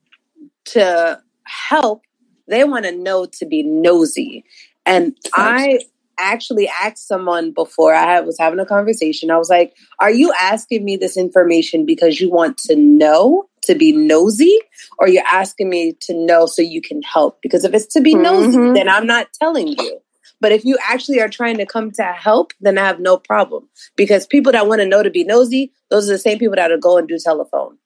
to 0.67 1.21
help. 1.45 2.03
They 2.49 2.65
want 2.65 2.85
to 2.85 2.93
know 2.93 3.27
to 3.27 3.47
be 3.47 3.63
nosy. 3.63 4.45
And 4.85 5.17
i 5.35 5.81
actually 6.19 6.69
asked 6.81 7.09
someone 7.09 7.53
before 7.53 7.95
i 7.95 8.21
was 8.21 8.39
having 8.39 8.61
a 8.61 8.67
conversation. 8.67 9.31
I 9.31 9.39
was 9.39 9.49
like 9.49 9.75
are 9.99 10.11
you 10.11 10.33
asking 10.39 10.85
me 10.85 10.97
this 10.97 11.17
information 11.17 11.87
because 11.87 12.21
you 12.21 12.31
want 12.31 12.59
to 12.59 12.77
know 12.77 13.49
to 13.63 13.75
be 13.75 13.93
nosy? 13.93 14.59
Or 14.99 15.09
you're 15.09 15.25
asking 15.31 15.71
me 15.71 15.97
to 16.03 16.15
know 16.15 16.47
so 16.47 16.61
you 16.63 16.83
can 16.83 17.01
help? 17.03 17.41
Because 17.43 17.65
if 17.65 17.73
it's 17.75 17.87
to 17.95 18.01
be 18.01 18.15
nosy 18.15 18.57
Mhm. 18.59 18.75
then 18.75 18.89
i'm 18.89 19.07
not 19.07 19.33
telling 19.33 19.69
you 19.69 20.02
but 20.43 20.51
if 20.51 20.65
you 20.65 20.77
actually 20.87 21.21
are 21.21 21.29
trying 21.29 21.57
to 21.59 21.65
come 21.65 21.93
to 21.93 22.03
help, 22.03 22.53
then 22.61 22.77
I 22.77 22.85
have 22.85 22.99
no 22.99 23.17
problem. 23.17 23.69
Because 23.97 24.27
people 24.27 24.51
that 24.53 24.67
want 24.67 24.81
to 24.81 24.87
know 24.87 25.01
to 25.03 25.09
be 25.09 25.23
nosy, 25.23 25.73
those 25.89 26.11
are 26.11 26.15
the 26.15 26.19
same 26.19 26.41
people 26.41 26.57
that'll 26.57 26.79
go 26.79 26.99
and 26.99 27.07
do 27.07 27.17
telephone. 27.17 27.79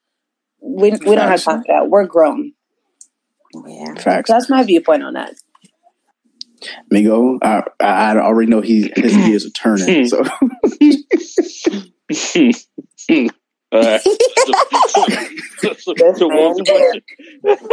We, 0.60 0.92
we 0.92 0.96
don't 0.96 1.18
have 1.18 1.42
Facts. 1.42 1.44
time 1.44 1.60
for 1.60 1.66
that. 1.68 1.90
We're 1.90 2.06
grown. 2.06 2.54
Yeah. 3.66 3.94
Facts. 3.96 4.30
That's 4.30 4.48
my 4.48 4.62
viewpoint 4.62 5.02
on 5.02 5.12
that. 5.12 5.34
Migo, 6.90 7.38
I, 7.42 7.62
I 7.78 8.14
I 8.14 8.16
already 8.16 8.50
know 8.50 8.62
he 8.62 8.90
his 8.96 9.14
gears 9.14 9.44
are 9.44 9.50
turning. 9.50 10.08
So 10.08 10.24
All 13.72 13.82
right. 13.82 14.00
So, 15.58 15.74
so, 15.74 15.94
so 16.14 16.28
what 16.28 16.56
was 16.56 17.70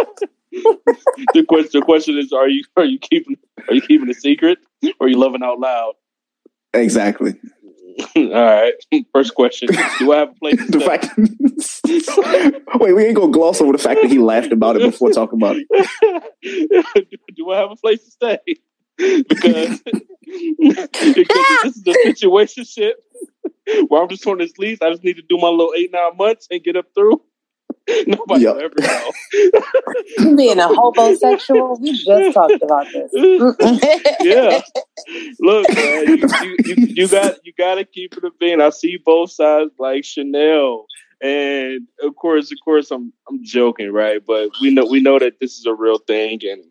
the 1.34 1.44
question? 1.48 1.70
the 1.80 1.82
question 1.86 2.18
is 2.18 2.32
are 2.34 2.48
you 2.48 2.64
are 2.78 2.86
you 2.86 3.00
keeping 3.00 3.38
are 3.68 3.74
you 3.74 3.82
keeping 3.82 4.10
a 4.10 4.14
secret 4.14 4.60
or 5.00 5.08
are 5.08 5.10
you 5.10 5.18
loving 5.18 5.44
out 5.44 5.60
loud? 5.60 5.94
exactly. 6.74 7.36
All 8.16 8.32
right. 8.32 8.74
First 9.14 9.36
question. 9.36 9.70
Do 10.00 10.14
I 10.14 10.18
have 10.18 10.30
a 10.30 10.34
place 10.34 10.58
to 10.58 10.72
The 10.72 10.80
stay? 10.80 12.52
fact. 12.52 12.76
Wait, 12.82 12.94
we 12.94 13.06
ain't 13.06 13.16
gonna 13.16 13.32
gloss 13.32 13.62
over 13.62 13.72
the 13.72 13.78
fact 13.78 14.02
that 14.02 14.10
he 14.10 14.18
laughed 14.18 14.52
about 14.52 14.76
it 14.78 14.82
before 14.82 15.12
talking 15.12 15.40
about 15.40 15.58
it. 15.58 15.68
do 17.36 17.52
I 17.52 17.58
have 17.60 17.72
a 17.72 17.76
place 17.76 18.04
to 18.04 18.12
stay? 18.12 18.40
Because, 18.98 19.82
because 19.86 21.48
this 21.64 21.78
is 21.78 21.84
a 21.88 21.94
situation 21.94 22.64
shit 22.64 22.96
where 23.90 24.02
I'm 24.02 24.10
just 24.10 24.26
on 24.26 24.40
this 24.40 24.58
lease. 24.58 24.80
I 24.82 24.90
just 24.90 25.04
need 25.04 25.18
to 25.18 25.24
do 25.24 25.38
my 25.38 25.50
little 25.50 25.74
eight, 25.78 25.92
nine 25.92 26.18
months 26.18 26.48
and 26.50 26.64
get 26.64 26.76
up 26.76 26.86
through. 26.96 27.22
Nobody 28.08 28.44
Yep. 28.44 28.56
will 28.56 28.62
ever 28.62 28.76
know. 28.80 29.12
Being 30.38 30.60
a 30.60 30.68
homosexual, 30.68 31.78
we 31.82 31.94
just 31.94 32.34
talked 32.34 32.62
about 32.62 32.88
this. 32.94 33.12
yeah. 34.22 34.62
Look, 35.40 35.68
man, 35.76 36.08
you, 36.08 36.28
you, 36.42 36.58
you, 36.66 36.76
you 36.96 37.08
got 37.08 37.46
you 37.46 37.54
got 37.58 37.76
to 37.76 37.86
keep 37.86 38.16
it 38.18 38.24
a 38.24 38.32
being. 38.40 38.62
I 38.62 38.70
see 38.70 38.98
both 38.98 39.32
sides, 39.32 39.72
like 39.80 40.06
Chanel, 40.06 40.86
and 41.22 41.82
of 42.02 42.16
course, 42.16 42.52
of 42.52 42.58
course, 42.64 42.92
I'm 42.92 43.12
I'm 43.30 43.44
joking, 43.44 43.92
right? 43.92 44.22
But 44.26 44.50
we 44.62 44.74
know 44.74 44.86
we 44.86 45.02
know 45.02 45.20
that 45.20 45.40
this 45.42 45.58
is 45.58 45.66
a 45.66 45.74
real 45.74 45.98
thing, 45.98 46.40
and 46.44 46.64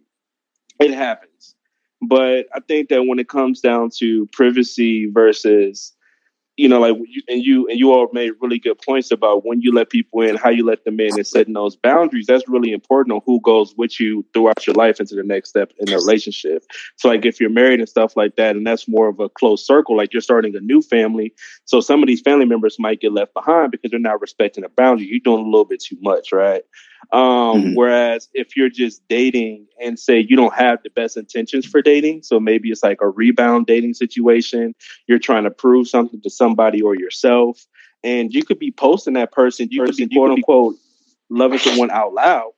it 0.80 0.94
happens. 0.94 1.54
But 2.00 2.46
I 2.54 2.60
think 2.60 2.88
that 2.88 3.04
when 3.04 3.18
it 3.18 3.28
comes 3.28 3.60
down 3.60 3.90
to 3.98 4.26
privacy 4.32 5.06
versus 5.06 5.92
you 6.56 6.68
know, 6.68 6.80
like 6.80 6.96
you, 7.08 7.22
and 7.28 7.42
you 7.42 7.66
and 7.68 7.78
you 7.78 7.92
all 7.92 8.08
made 8.12 8.32
really 8.40 8.58
good 8.58 8.80
points 8.82 9.10
about 9.10 9.46
when 9.46 9.62
you 9.62 9.72
let 9.72 9.88
people 9.88 10.20
in, 10.20 10.36
how 10.36 10.50
you 10.50 10.64
let 10.64 10.84
them 10.84 11.00
in, 11.00 11.14
and 11.14 11.26
setting 11.26 11.54
those 11.54 11.76
boundaries. 11.76 12.26
That's 12.26 12.46
really 12.48 12.72
important 12.72 13.14
on 13.14 13.22
who 13.24 13.40
goes 13.40 13.74
with 13.76 13.98
you 13.98 14.24
throughout 14.34 14.66
your 14.66 14.74
life 14.74 15.00
into 15.00 15.14
the 15.14 15.22
next 15.22 15.50
step 15.50 15.72
in 15.78 15.86
the 15.86 15.96
relationship. 15.96 16.64
So, 16.96 17.08
like 17.08 17.24
if 17.24 17.40
you're 17.40 17.50
married 17.50 17.80
and 17.80 17.88
stuff 17.88 18.16
like 18.16 18.36
that, 18.36 18.54
and 18.54 18.66
that's 18.66 18.86
more 18.86 19.08
of 19.08 19.18
a 19.18 19.30
close 19.30 19.66
circle, 19.66 19.96
like 19.96 20.12
you're 20.12 20.20
starting 20.20 20.54
a 20.54 20.60
new 20.60 20.82
family. 20.82 21.32
So 21.64 21.80
some 21.80 22.02
of 22.02 22.06
these 22.06 22.20
family 22.20 22.44
members 22.44 22.76
might 22.78 23.00
get 23.00 23.12
left 23.12 23.32
behind 23.32 23.70
because 23.70 23.90
they're 23.90 24.00
not 24.00 24.20
respecting 24.20 24.64
a 24.64 24.68
boundary. 24.68 25.06
You're 25.06 25.20
doing 25.20 25.40
a 25.40 25.48
little 25.48 25.64
bit 25.64 25.82
too 25.82 25.96
much, 26.02 26.32
right? 26.32 26.62
Um, 27.10 27.74
Whereas 27.74 28.28
if 28.32 28.56
you're 28.56 28.70
just 28.70 29.06
dating 29.08 29.66
and 29.80 29.98
say 29.98 30.20
you 30.20 30.36
don't 30.36 30.54
have 30.54 30.82
the 30.82 30.90
best 30.90 31.16
intentions 31.16 31.66
for 31.66 31.82
dating, 31.82 32.22
so 32.22 32.38
maybe 32.38 32.70
it's 32.70 32.82
like 32.82 33.00
a 33.00 33.08
rebound 33.08 33.66
dating 33.66 33.94
situation, 33.94 34.74
you're 35.06 35.18
trying 35.18 35.44
to 35.44 35.50
prove 35.50 35.88
something 35.88 36.20
to 36.22 36.30
somebody 36.30 36.80
or 36.80 36.94
yourself, 36.94 37.66
and 38.04 38.32
you 38.32 38.44
could 38.44 38.58
be 38.58 38.70
posting 38.70 39.14
that 39.14 39.32
person, 39.32 39.68
you 39.70 39.84
could 39.84 39.96
be 39.96 40.08
quote 40.08 40.30
unquote 40.30 40.76
loving 41.28 41.58
someone 41.58 41.90
out 41.90 42.12
loud 42.12 42.52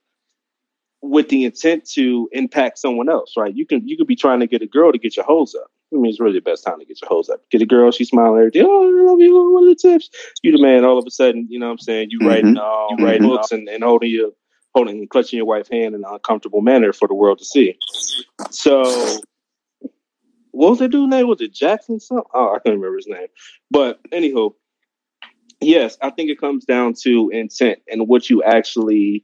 with 1.01 1.29
the 1.29 1.45
intent 1.45 1.85
to 1.91 2.27
impact 2.31 2.79
someone 2.79 3.09
else, 3.09 3.33
right? 3.37 3.55
You 3.55 3.65
can 3.65 3.87
you 3.87 3.97
could 3.97 4.07
be 4.07 4.15
trying 4.15 4.39
to 4.39 4.47
get 4.47 4.61
a 4.61 4.67
girl 4.67 4.91
to 4.91 4.97
get 4.97 5.15
your 5.15 5.25
hose 5.25 5.55
up. 5.55 5.71
I 5.95 5.99
mean, 5.99 6.09
it's 6.09 6.19
really 6.19 6.33
the 6.33 6.41
best 6.41 6.65
time 6.65 6.79
to 6.79 6.85
get 6.85 7.01
your 7.01 7.09
hose 7.09 7.29
up. 7.29 7.41
Get 7.49 7.61
a 7.61 7.65
girl, 7.65 7.91
she's 7.91 8.09
smiling 8.09 8.39
every 8.39 8.51
day. 8.51 8.63
Oh, 8.63 8.87
I 8.87 9.09
love 9.09 9.19
you. 9.19 9.33
What 9.53 9.63
are 9.63 9.69
the 9.69 9.75
tips? 9.75 10.09
You 10.43 10.51
the 10.51 10.61
man. 10.61 10.83
All 10.83 10.97
of 10.97 11.05
a 11.07 11.11
sudden, 11.11 11.47
you 11.49 11.59
know 11.59 11.67
what 11.67 11.73
I'm 11.73 11.79
saying? 11.79 12.09
You 12.11 12.19
writing, 12.27 12.57
uh, 12.57 12.87
you 12.89 13.05
writing 13.05 13.27
books 13.27 13.51
and, 13.51 13.67
and 13.69 13.83
holding 13.83 14.11
your 14.11 14.31
holding 14.75 14.99
and 14.99 15.09
clutching 15.09 15.37
your 15.37 15.45
wife's 15.45 15.69
hand 15.69 15.95
in 15.95 16.03
an 16.03 16.09
uncomfortable 16.09 16.61
manner 16.61 16.91
for 16.91 17.07
the 17.07 17.13
world 17.13 17.39
to 17.39 17.45
see. 17.45 17.77
So, 18.51 18.83
what 20.51 20.71
was 20.71 20.79
that 20.79 20.91
dude's 20.91 21.09
name? 21.09 21.27
Was 21.27 21.41
it 21.41 21.53
Jackson? 21.53 21.99
Something? 21.99 22.25
Oh, 22.33 22.49
I 22.49 22.59
can't 22.59 22.75
remember 22.75 22.97
his 22.97 23.07
name. 23.07 23.27
But 23.71 23.99
anywho, 24.11 24.53
yes, 25.61 25.97
I 26.01 26.09
think 26.09 26.29
it 26.29 26.39
comes 26.39 26.65
down 26.65 26.93
to 27.03 27.29
intent 27.29 27.79
and 27.89 28.07
what 28.07 28.29
you 28.29 28.43
actually 28.43 29.23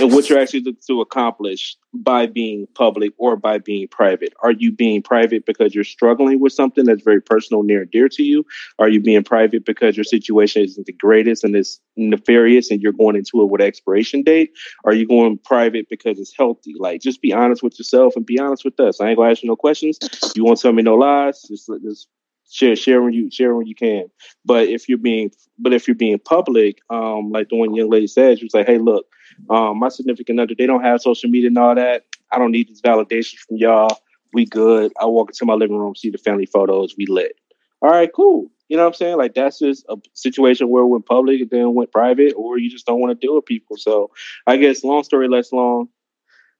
and 0.00 0.12
what 0.12 0.28
you're 0.28 0.38
actually 0.38 0.60
looking 0.60 0.82
to 0.86 1.00
accomplish 1.00 1.76
by 1.92 2.26
being 2.26 2.66
public 2.74 3.12
or 3.18 3.36
by 3.36 3.58
being 3.58 3.86
private. 3.88 4.32
Are 4.42 4.50
you 4.50 4.72
being 4.72 5.02
private 5.02 5.46
because 5.46 5.74
you're 5.74 5.84
struggling 5.84 6.40
with 6.40 6.52
something 6.52 6.84
that's 6.84 7.02
very 7.02 7.20
personal, 7.20 7.62
near 7.62 7.82
and 7.82 7.90
dear 7.90 8.08
to 8.08 8.22
you? 8.22 8.44
Are 8.78 8.88
you 8.88 9.00
being 9.00 9.22
private 9.24 9.64
because 9.64 9.96
your 9.96 10.04
situation 10.04 10.62
isn't 10.62 10.86
the 10.86 10.92
greatest 10.92 11.44
and 11.44 11.54
it's 11.54 11.80
nefarious 11.96 12.70
and 12.70 12.82
you're 12.82 12.92
going 12.92 13.16
into 13.16 13.42
it 13.42 13.50
with 13.50 13.60
expiration 13.60 14.22
date? 14.22 14.50
Are 14.84 14.94
you 14.94 15.06
going 15.06 15.38
private 15.38 15.88
because 15.88 16.18
it's 16.18 16.34
healthy? 16.36 16.74
Like, 16.78 17.00
just 17.00 17.22
be 17.22 17.32
honest 17.32 17.62
with 17.62 17.78
yourself 17.78 18.16
and 18.16 18.26
be 18.26 18.38
honest 18.38 18.64
with 18.64 18.78
us. 18.80 19.00
I 19.00 19.08
ain't 19.08 19.18
gonna 19.18 19.30
ask 19.30 19.42
you 19.42 19.48
no 19.48 19.56
questions. 19.56 19.98
You 20.34 20.44
won't 20.44 20.60
tell 20.60 20.72
me 20.72 20.82
no 20.82 20.94
lies. 20.94 21.42
Just, 21.42 21.70
just 21.82 22.08
share, 22.50 22.76
share 22.76 23.02
when 23.02 23.12
you 23.12 23.30
share 23.30 23.54
when 23.54 23.66
you 23.66 23.74
can. 23.74 24.06
But 24.44 24.68
if 24.68 24.88
you're 24.88 24.98
being, 24.98 25.30
but 25.58 25.72
if 25.72 25.86
you're 25.86 25.94
being 25.94 26.18
public, 26.18 26.78
um, 26.90 27.30
like 27.30 27.48
the 27.48 27.56
one 27.56 27.74
young 27.74 27.90
lady 27.90 28.06
said, 28.06 28.38
she 28.38 28.44
was 28.44 28.54
like, 28.54 28.66
"Hey, 28.66 28.78
look, 28.78 29.06
um, 29.50 29.78
my 29.78 29.88
significant 29.88 30.40
other, 30.40 30.54
they 30.56 30.66
don't 30.66 30.82
have 30.82 31.00
social 31.00 31.30
media 31.30 31.48
and 31.48 31.58
all 31.58 31.74
that. 31.74 32.04
I 32.32 32.38
don't 32.38 32.52
need 32.52 32.68
these 32.68 32.82
validations 32.82 33.38
from 33.38 33.58
y'all. 33.58 33.98
We 34.32 34.46
good. 34.46 34.92
I 35.00 35.06
walk 35.06 35.30
into 35.30 35.44
my 35.44 35.54
living 35.54 35.76
room, 35.76 35.94
see 35.94 36.10
the 36.10 36.18
family 36.18 36.46
photos, 36.46 36.94
we 36.96 37.06
lit. 37.06 37.36
All 37.82 37.90
right, 37.90 38.10
cool. 38.12 38.50
You 38.68 38.76
know 38.76 38.84
what 38.84 38.88
I'm 38.88 38.94
saying? 38.94 39.18
Like 39.18 39.34
that's 39.34 39.58
just 39.58 39.84
a 39.88 39.96
situation 40.14 40.68
where 40.68 40.82
it 40.82 40.86
went 40.86 41.06
public 41.06 41.40
and 41.40 41.50
then 41.50 41.74
went 41.74 41.92
private, 41.92 42.32
or 42.36 42.58
you 42.58 42.70
just 42.70 42.86
don't 42.86 42.98
want 43.00 43.10
to 43.10 43.26
deal 43.26 43.34
with 43.36 43.44
people. 43.44 43.76
So 43.76 44.10
I 44.46 44.56
guess 44.56 44.82
long 44.82 45.04
story 45.04 45.28
less 45.28 45.52
long, 45.52 45.88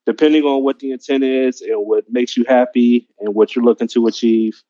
depending 0.07 0.45
on 0.45 0.62
what 0.62 0.79
the 0.79 0.93
intent 0.93 1.25
is 1.25 1.62
and 1.62 1.87
what 1.87 2.05
makes 2.11 2.37
you 2.37 2.45
happy 2.47 3.09
and 3.20 3.35
what 3.35 3.57
you're 3.57 3.64
looking 3.64 3.89
to 3.89 4.07
achieve, 4.07 4.62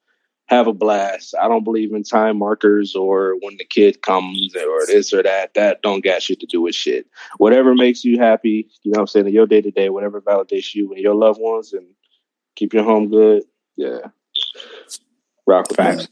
have 0.47 0.67
a 0.67 0.73
blast. 0.73 1.35
I 1.41 1.49
don't 1.49 1.65
believe 1.65 1.93
in 1.93 2.03
time 2.03 2.39
markers 2.39 2.95
or 2.95 3.35
when 3.41 3.57
the 3.57 3.65
kid 3.65 4.03
comes 4.03 4.55
or 4.55 4.87
this 4.87 5.13
or 5.13 5.23
that. 5.23 5.55
That 5.55 5.83
don't 5.83 6.05
got 6.05 6.23
shit 6.23 6.41
to 6.41 6.47
do 6.47 6.61
with 6.63 6.75
shit. 6.75 7.07
Whatever 7.39 7.75
makes 7.75 8.05
you 8.05 8.19
happy, 8.19 8.69
you 8.83 8.93
know 8.93 8.99
what 8.99 9.01
I'm 9.01 9.07
saying, 9.07 9.27
in 9.27 9.33
your 9.33 9.47
day 9.47 9.63
to 9.63 9.71
day, 9.71 9.89
whatever 9.89 10.21
validates 10.21 10.75
you 10.75 10.93
and 10.93 11.01
your 11.01 11.15
loved 11.15 11.41
ones 11.41 11.73
and 11.73 11.87
keep 12.57 12.75
your 12.75 12.85
home 12.85 13.11
good. 13.11 13.45
Yeah. 13.77 14.01
Rock 15.47 15.69
with 15.69 15.77
Facts. 15.77 16.09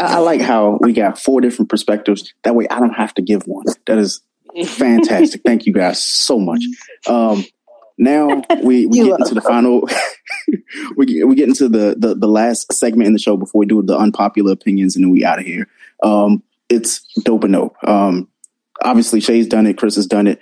I 0.00 0.14
I 0.14 0.18
like 0.18 0.40
how 0.40 0.78
we 0.80 0.92
got 0.92 1.18
four 1.18 1.40
different 1.40 1.68
perspectives. 1.68 2.32
That 2.44 2.54
way 2.54 2.66
I 2.70 2.78
don't 2.78 2.94
have 2.94 3.14
to 3.14 3.22
give 3.22 3.42
one. 3.46 3.64
That 3.86 3.98
is 3.98 4.22
fantastic. 4.66 5.42
Thank 5.46 5.66
you 5.66 5.72
guys 5.72 6.02
so 6.04 6.38
much. 6.38 6.62
Um, 7.06 7.44
now 7.98 8.42
we, 8.62 8.86
we 8.86 9.04
get 9.04 9.20
into 9.20 9.34
the 9.34 9.40
final 9.40 9.88
we 10.96 11.06
get, 11.06 11.28
we 11.28 11.34
get 11.34 11.48
into 11.48 11.68
the, 11.68 11.94
the 11.98 12.14
the 12.14 12.28
last 12.28 12.72
segment 12.72 13.06
in 13.06 13.12
the 13.12 13.18
show 13.18 13.36
before 13.36 13.58
we 13.60 13.66
do 13.66 13.82
the 13.82 13.96
unpopular 13.96 14.52
opinions 14.52 14.96
and 14.96 15.04
then 15.04 15.10
we 15.10 15.24
out 15.24 15.38
of 15.38 15.46
here. 15.46 15.68
Um, 16.02 16.42
it's 16.68 17.00
dope 17.22 17.44
and 17.44 17.52
dope. 17.52 17.76
Um, 17.86 18.28
obviously, 18.82 19.20
Shay's 19.20 19.46
done 19.46 19.66
it, 19.66 19.78
Chris 19.78 19.96
has 19.96 20.06
done 20.06 20.26
it, 20.26 20.40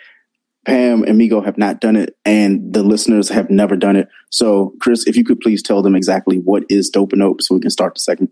Pam 0.67 1.03
and 1.05 1.21
Migo 1.21 1.45
have 1.45 1.59
not 1.59 1.81
done 1.81 1.97
it, 1.97 2.17
and 2.25 2.73
the 2.73 2.83
listeners 2.83 3.29
have 3.31 3.51
never 3.51 3.77
done 3.77 3.97
it. 3.97 4.09
So, 4.31 4.75
Chris, 4.81 5.07
if 5.07 5.17
you 5.17 5.25
could 5.25 5.41
please 5.41 5.63
tell 5.63 5.83
them 5.83 5.95
exactly 5.95 6.37
what 6.37 6.65
is 6.69 6.91
dope 6.91 7.13
and 7.13 7.21
dope, 7.21 7.43
so 7.43 7.55
we 7.55 7.61
can 7.61 7.71
start 7.71 7.95
the 7.95 8.01
segment. 8.01 8.31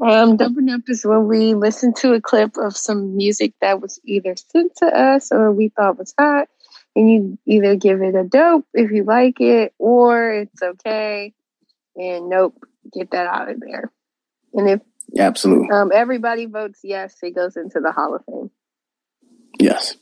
Um, 0.00 0.36
Doping 0.36 0.70
Up 0.70 0.82
is 0.86 1.04
when 1.04 1.26
we 1.26 1.54
listen 1.54 1.92
to 1.94 2.12
a 2.12 2.20
clip 2.20 2.56
of 2.56 2.76
some 2.76 3.16
music 3.16 3.54
that 3.60 3.80
was 3.80 4.00
either 4.04 4.36
sent 4.36 4.76
to 4.76 4.86
us 4.86 5.32
or 5.32 5.50
we 5.52 5.70
thought 5.70 5.98
was 5.98 6.14
hot, 6.18 6.48
and 6.98 7.08
you 7.08 7.38
either 7.46 7.76
give 7.76 8.02
it 8.02 8.16
a 8.16 8.24
dope 8.24 8.66
if 8.74 8.90
you 8.90 9.04
like 9.04 9.40
it, 9.40 9.72
or 9.78 10.32
it's 10.32 10.60
okay, 10.60 11.32
and 11.94 12.28
nope, 12.28 12.56
get 12.92 13.12
that 13.12 13.26
out 13.28 13.48
of 13.48 13.60
there. 13.60 13.92
And 14.52 14.68
if 14.68 14.80
Yeah, 15.12 15.28
absolutely. 15.28 15.70
um, 15.70 15.92
everybody 15.94 16.46
votes 16.46 16.80
yes, 16.82 17.14
it 17.22 17.36
goes 17.36 17.56
into 17.56 17.78
the 17.80 17.92
Hall 17.92 18.16
of 18.16 18.24
Fame. 18.24 18.50
Yes. 19.60 19.96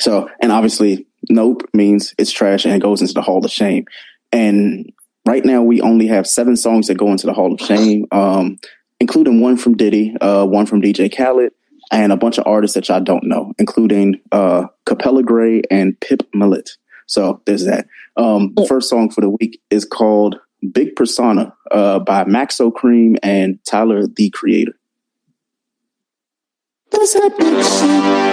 So, 0.00 0.28
and 0.40 0.50
obviously, 0.50 1.06
nope 1.30 1.62
means 1.72 2.14
it's 2.18 2.32
trash 2.32 2.64
and 2.64 2.74
it 2.74 2.82
goes 2.82 3.00
into 3.00 3.14
the 3.14 3.22
Hall 3.22 3.44
of 3.44 3.50
Shame. 3.50 3.84
And 4.32 4.92
right 5.24 5.44
now, 5.44 5.62
we 5.62 5.80
only 5.80 6.08
have 6.08 6.26
seven 6.26 6.56
songs 6.56 6.88
that 6.88 6.98
go 6.98 7.12
into 7.12 7.26
the 7.26 7.32
Hall 7.32 7.52
of 7.52 7.60
Shame, 7.60 8.06
um, 8.10 8.58
including 8.98 9.40
one 9.40 9.56
from 9.56 9.76
Diddy, 9.76 10.16
uh, 10.20 10.44
one 10.46 10.66
from 10.66 10.82
DJ 10.82 11.16
Khaled, 11.16 11.52
and 11.90 12.12
a 12.12 12.16
bunch 12.16 12.38
of 12.38 12.46
artists 12.46 12.74
that 12.74 12.88
y'all 12.88 13.00
don't 13.00 13.24
know, 13.24 13.52
including 13.58 14.20
uh, 14.32 14.66
Capella 14.84 15.22
Grey 15.22 15.62
and 15.70 15.98
Pip 16.00 16.22
Millett. 16.34 16.70
So 17.06 17.40
there's 17.46 17.64
that. 17.64 17.86
Um, 18.16 18.52
the 18.56 18.66
first 18.66 18.90
song 18.90 19.10
for 19.10 19.20
the 19.20 19.30
week 19.30 19.60
is 19.70 19.84
called 19.84 20.40
Big 20.72 20.96
Persona 20.96 21.54
uh, 21.70 22.00
by 22.00 22.24
Maxo 22.24 22.72
Kream 22.72 23.16
and 23.22 23.58
Tyler 23.64 24.06
the 24.06 24.30
Creator. 24.30 24.72
That's 26.90 27.12
that 27.14 27.36
big 27.38 27.64
shit. 27.64 28.26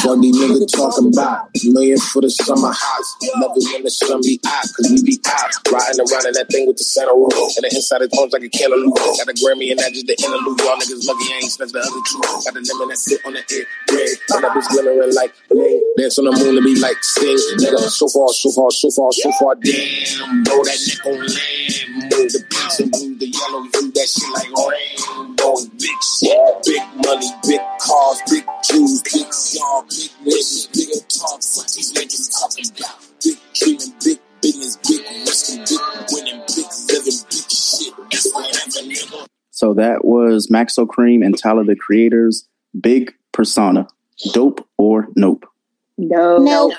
What 0.00 0.22
these 0.22 0.32
niggas 0.32 0.72
talking 0.72 1.12
about? 1.12 1.52
Million 1.64 1.98
for 1.98 2.22
the 2.22 2.30
summer 2.30 2.72
house. 2.72 3.10
Never 3.36 3.52
when 3.52 3.84
the 3.84 3.90
sun 3.90 4.20
be 4.24 4.40
out, 4.48 4.64
cause 4.72 4.88
we 4.88 5.04
be 5.04 5.20
hot. 5.20 5.52
Riding 5.68 6.00
around 6.00 6.24
in 6.24 6.34
that 6.40 6.48
thing 6.48 6.64
with 6.64 6.80
the 6.80 6.84
center 6.88 7.12
room. 7.12 7.28
And 7.28 7.68
the 7.68 7.70
inside 7.70 8.00
it 8.00 8.10
homes 8.16 8.32
like 8.32 8.40
a 8.40 8.48
cantaloupe. 8.48 8.96
Got 8.96 9.28
a 9.28 9.36
Grammy 9.36 9.68
and 9.68 9.78
that 9.80 9.92
just 9.92 10.08
the 10.08 10.16
interlude. 10.16 10.56
Y'all 10.56 10.80
niggas 10.80 11.04
lucky 11.04 11.26
I 11.28 11.44
ain't 11.44 11.52
snatched 11.52 11.76
the 11.76 11.84
other 11.84 12.02
two. 12.08 12.20
Got 12.24 12.54
the 12.56 12.62
lemon 12.64 12.88
that 12.88 12.96
sit 12.96 13.20
on 13.28 13.36
the 13.36 13.42
ear. 13.44 13.64
Red. 13.92 14.08
And 14.32 14.40
that 14.40 14.52
bitch 14.56 14.68
glimmering 14.72 15.12
like 15.12 15.32
bling. 15.52 15.84
Dance 16.00 16.16
on 16.16 16.24
the 16.24 16.32
moon 16.32 16.56
to 16.56 16.62
be 16.64 16.80
like 16.80 16.96
sting. 17.04 17.36
Nigga, 17.60 17.84
so 17.92 18.08
far, 18.08 18.32
so 18.32 18.48
far, 18.56 18.72
so 18.72 18.88
far, 18.88 19.12
so 19.12 19.28
far. 19.36 19.52
Damn, 19.60 20.48
bro, 20.48 20.64
that 20.64 20.80
neck 20.80 21.04
on 21.04 21.20
land. 21.28 21.76
Move 22.08 22.32
the 22.32 22.40
and 22.80 22.88
blue, 22.88 23.20
the 23.20 23.28
yellow, 23.28 23.68
you 23.68 23.92
that 23.92 24.08
shit 24.08 24.32
like 24.32 24.48
rainbow. 25.50 25.70
Big 25.78 26.02
shit, 26.02 26.64
big 26.64 26.82
money, 27.04 27.30
big 27.46 27.60
cars, 27.80 28.20
big 28.30 28.44
Jews, 28.64 29.02
big 29.02 29.26
y'all, 29.54 29.82
big 29.82 30.10
niggas, 30.24 30.72
big 30.72 31.08
talk. 31.08 31.42
Fuck 31.42 31.66
these 31.72 31.92
niggas 31.92 32.30
talking 32.40 32.66
about. 32.76 32.98
Big 33.22 33.38
dreaming, 33.54 33.94
big 34.04 34.18
business, 34.40 34.76
big 34.76 35.00
risking, 35.26 35.64
big 35.68 35.80
winning, 36.12 36.42
big 36.46 36.66
living, 36.88 37.20
big 37.28 37.50
shit. 37.50 37.94
That's 38.10 38.32
whatever, 38.32 38.88
nigga. 38.88 39.26
So 39.50 39.74
that 39.74 40.04
was 40.04 40.46
Maxo 40.48 40.86
Kream 40.86 41.24
and 41.24 41.36
Tyler 41.36 41.64
the 41.64 41.76
Creator's 41.76 42.48
Big 42.80 43.14
Persona. 43.32 43.88
Dope 44.32 44.66
or 44.78 45.08
nope? 45.16 45.46
No. 45.98 46.38
Nope. 46.38 46.72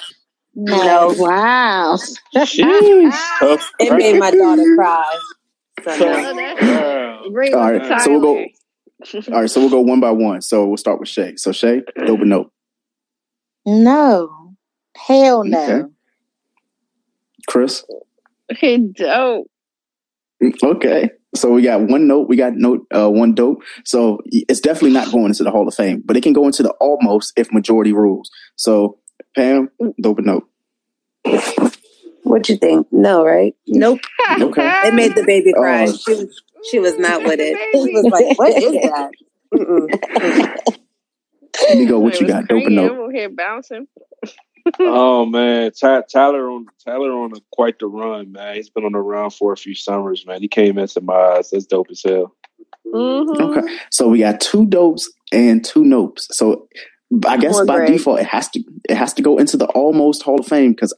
No. 0.55 1.13
Wow. 1.17 1.97
It 2.33 3.93
made 3.93 4.19
my 4.19 4.31
daughter 4.31 4.75
cry. 4.75 5.19
So 5.83 5.97
no. 5.97 7.29
Bring 7.31 7.53
All 7.53 7.61
on 7.61 7.99
so 7.99 8.19
we'll 8.19 8.21
go. 8.21 8.45
Tyler. 9.05 9.35
All 9.35 9.41
right, 9.41 9.49
so 9.49 9.59
we'll 9.61 9.69
go 9.69 9.81
one 9.81 9.99
by 9.99 10.11
one. 10.11 10.41
So 10.41 10.65
we'll 10.67 10.77
start 10.77 10.99
with 10.99 11.09
Shay. 11.09 11.35
So 11.35 11.51
Shay, 11.51 11.81
dope 12.05 12.21
or 12.21 12.25
nope? 12.25 12.51
No. 13.65 14.55
Hell 14.95 15.43
no. 15.43 15.63
Okay. 15.63 15.81
Chris. 17.47 17.83
Okay, 18.51 18.77
dope. 18.77 19.47
Okay. 20.63 21.09
So 21.33 21.51
we 21.53 21.61
got 21.61 21.81
one 21.81 22.07
note. 22.07 22.27
We 22.27 22.35
got 22.35 22.53
note 22.55 22.85
uh, 22.93 23.09
one 23.09 23.33
dope. 23.33 23.63
So 23.85 24.19
it's 24.25 24.59
definitely 24.59 24.91
not 24.91 25.11
going 25.11 25.27
into 25.27 25.43
the 25.43 25.51
Hall 25.51 25.67
of 25.67 25.73
Fame, 25.73 26.01
but 26.03 26.17
it 26.17 26.23
can 26.23 26.33
go 26.33 26.45
into 26.45 26.63
the 26.63 26.71
almost 26.81 27.33
if 27.37 27.51
majority 27.53 27.93
rules. 27.93 28.29
So 28.57 28.97
Pam, 29.35 29.69
dope 30.01 30.19
or 30.19 30.23
nope? 30.23 30.49
What 32.23 32.49
you 32.49 32.57
think? 32.57 32.87
No, 32.91 33.25
right? 33.25 33.55
Nope. 33.67 33.99
Okay. 34.39 34.81
It 34.87 34.93
made 34.93 35.15
the 35.15 35.23
baby 35.23 35.53
cry. 35.53 35.85
Oh. 35.87 35.93
She, 35.93 36.11
was- 36.13 36.41
she 36.69 36.79
was 36.79 36.97
not 36.97 37.23
with 37.23 37.39
it. 37.39 37.57
She 37.73 37.93
was 37.93 38.05
like, 38.05 38.37
"What 38.37 38.61
is 38.61 38.71
that?" 38.83 39.11
Mm-mm. 39.53 40.77
Let 41.67 41.77
me 41.77 41.85
go. 41.85 41.99
What 41.99 42.19
you 42.19 42.27
got? 42.27 42.47
Dope 42.47 42.57
or 42.59 42.61
crazy. 42.65 42.75
nope? 42.75 42.97
I'm 43.05 43.11
here 43.13 43.29
bouncing. 43.29 43.87
oh 44.79 45.25
man, 45.25 45.71
Ty- 45.71 46.03
Tyler 46.11 46.49
on 46.49 46.65
Tyler 46.85 47.11
on 47.11 47.31
a, 47.35 47.39
quite 47.51 47.79
the 47.79 47.87
run, 47.87 48.31
man. 48.31 48.55
He's 48.55 48.69
been 48.69 48.85
on 48.85 48.91
the 48.93 48.99
run 48.99 49.29
for 49.29 49.51
a 49.53 49.57
few 49.57 49.75
summers, 49.75 50.25
man. 50.25 50.41
He 50.41 50.47
came 50.47 50.77
into 50.77 51.01
my 51.01 51.13
eyes. 51.13 51.49
That's 51.49 51.65
dope 51.65 51.87
as 51.91 52.03
hell. 52.03 52.35
Mm-hmm. 52.87 53.41
Okay. 53.43 53.77
So 53.91 54.07
we 54.07 54.19
got 54.19 54.39
two 54.41 54.65
dopes 54.65 55.11
and 55.31 55.63
two 55.63 55.83
nopes. 55.83 56.21
So 56.31 56.67
I 57.27 57.37
guess 57.37 57.53
More 57.53 57.65
by 57.65 57.75
Greg. 57.77 57.91
default 57.93 58.19
it 58.19 58.25
has 58.27 58.49
to 58.51 58.63
it 58.89 58.95
has 58.95 59.13
to 59.15 59.21
go 59.21 59.37
into 59.37 59.57
the 59.57 59.67
almost 59.67 60.23
Hall 60.23 60.39
of 60.39 60.47
Fame 60.47 60.71
because 60.71 60.93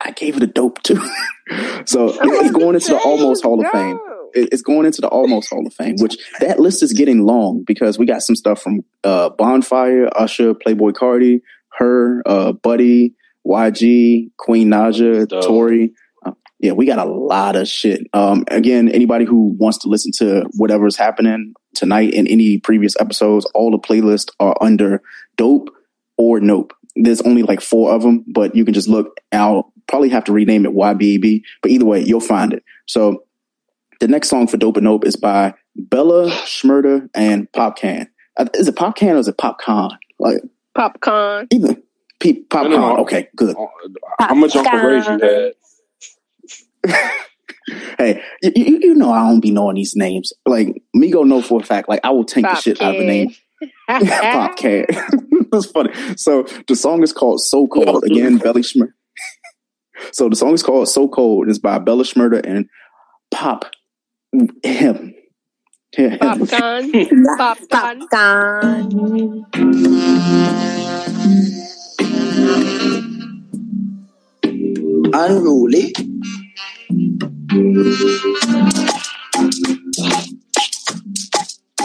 I 0.00 0.10
gave 0.12 0.36
it 0.36 0.42
a 0.42 0.46
dope 0.46 0.82
too. 0.82 0.96
so 1.84 2.08
it's 2.20 2.50
going 2.52 2.74
into 2.74 2.88
the 2.92 3.00
almost 3.04 3.42
Hall 3.44 3.60
of 3.64 3.70
Fame. 3.72 3.98
It- 4.34 4.48
It's 4.52 4.62
going 4.62 4.86
into 4.86 5.00
the 5.00 5.08
almost 5.08 5.48
Hall 5.50 5.66
of 5.66 5.74
Fame, 5.74 5.96
which 5.98 6.16
that 6.40 6.58
list 6.60 6.82
is 6.82 6.92
getting 6.92 7.24
long 7.24 7.64
because 7.66 7.98
we 7.98 8.06
got 8.06 8.22
some 8.22 8.36
stuff 8.36 8.60
from 8.62 8.80
uh, 9.04 9.30
Bonfire, 9.30 10.08
Usher, 10.16 10.54
Playboi 10.54 10.92
Carti, 10.92 11.40
her, 11.78 12.22
uh, 12.26 12.52
Buddy, 12.52 13.14
YG, 13.46 14.30
Queen 14.38 14.68
Naja. 14.68 15.26
Tori. 15.42 15.92
Uh, 16.24 16.32
yeah, 16.60 16.72
we 16.72 16.86
got 16.86 16.98
a 16.98 17.10
lot 17.10 17.56
of 17.56 17.66
shit. 17.68 18.06
Um, 18.12 18.44
again, 18.48 18.88
anybody 18.88 19.24
who 19.24 19.56
wants 19.58 19.78
to 19.78 19.88
listen 19.88 20.12
to 20.18 20.44
whatever's 20.56 20.96
happening 20.96 21.54
tonight 21.74 22.14
in 22.14 22.26
any 22.28 22.58
previous 22.58 22.94
episodes, 23.00 23.44
all 23.54 23.70
the 23.70 23.78
playlists 23.78 24.28
are 24.38 24.56
under 24.60 25.02
Dope 25.36 25.70
or 26.16 26.40
Nope. 26.40 26.72
There's 26.94 27.22
only 27.22 27.42
like 27.42 27.60
four 27.60 27.90
of 27.92 28.02
them, 28.02 28.24
but 28.28 28.54
you 28.54 28.64
can 28.64 28.74
just 28.74 28.88
look. 28.88 29.18
I'll 29.32 29.72
probably 29.88 30.10
have 30.10 30.24
to 30.24 30.32
rename 30.32 30.66
it 30.66 30.72
YBAB, 30.72 31.42
but 31.62 31.70
either 31.70 31.84
way, 31.86 32.00
you'll 32.04 32.20
find 32.20 32.52
it. 32.52 32.62
So 32.86 33.24
the 34.00 34.08
next 34.08 34.28
song 34.28 34.46
for 34.46 34.56
Dope 34.56 34.76
and 34.76 34.84
Nope 34.84 35.04
is 35.04 35.16
by 35.16 35.54
Bella 35.76 36.30
Shmurda 36.30 37.08
and 37.14 37.50
Popcaan. 37.52 38.08
Uh, 38.36 38.46
Is 38.54 38.68
it 38.68 38.74
Popcaan 38.76 39.14
or 39.14 39.18
is 39.18 39.28
it 39.28 39.38
Popcorn? 39.38 39.90
Like 40.18 40.38
Popcorn. 40.74 41.46
either 41.52 41.76
Pe- 42.20 42.42
Popcorn. 42.44 42.70
No, 42.72 42.94
no. 42.96 43.02
Okay, 43.02 43.28
good. 43.36 43.54
How 44.18 44.34
much 44.34 44.56
Uncle 44.56 44.78
Ray 44.78 44.96
you 44.96 45.02
had? 45.02 45.52
Hey, 47.98 48.22
you, 48.42 48.52
you, 48.56 48.78
you 48.82 48.94
know 48.94 49.12
I 49.12 49.28
don't 49.28 49.40
be 49.40 49.50
knowing 49.52 49.76
these 49.76 49.94
names. 49.94 50.32
Like 50.46 50.82
me, 50.94 51.12
Migo 51.12 51.24
know 51.26 51.40
for 51.42 51.60
a 51.60 51.64
fact. 51.64 51.88
Like 51.88 52.00
I 52.02 52.10
will 52.10 52.24
tank 52.24 52.46
the 52.46 52.54
shit 52.56 52.80
out 52.82 52.94
of 52.96 53.00
the 53.00 53.06
name. 53.06 53.34
Popcaan. 53.88 54.86
That's 55.52 55.66
funny. 55.66 55.92
So 56.16 56.42
the 56.66 56.74
song 56.74 57.02
is 57.02 57.12
called 57.12 57.40
So 57.40 57.66
Cold. 57.68 58.04
Again, 58.04 58.38
Belly 58.38 58.62
Shmurda. 58.62 58.92
so 60.10 60.28
the 60.28 60.36
song 60.36 60.54
is 60.54 60.62
called 60.62 60.88
So 60.88 61.06
Cold. 61.08 61.48
It's 61.48 61.58
by 61.58 61.78
Bella 61.78 62.04
Shmurda 62.04 62.40
and 62.44 62.68
Pop 63.30 63.66
him. 64.32 65.14
Him. 65.92 66.18
Popcorn. 66.18 66.90
Popcorn. 67.38 68.08
Unruly. 75.14 75.92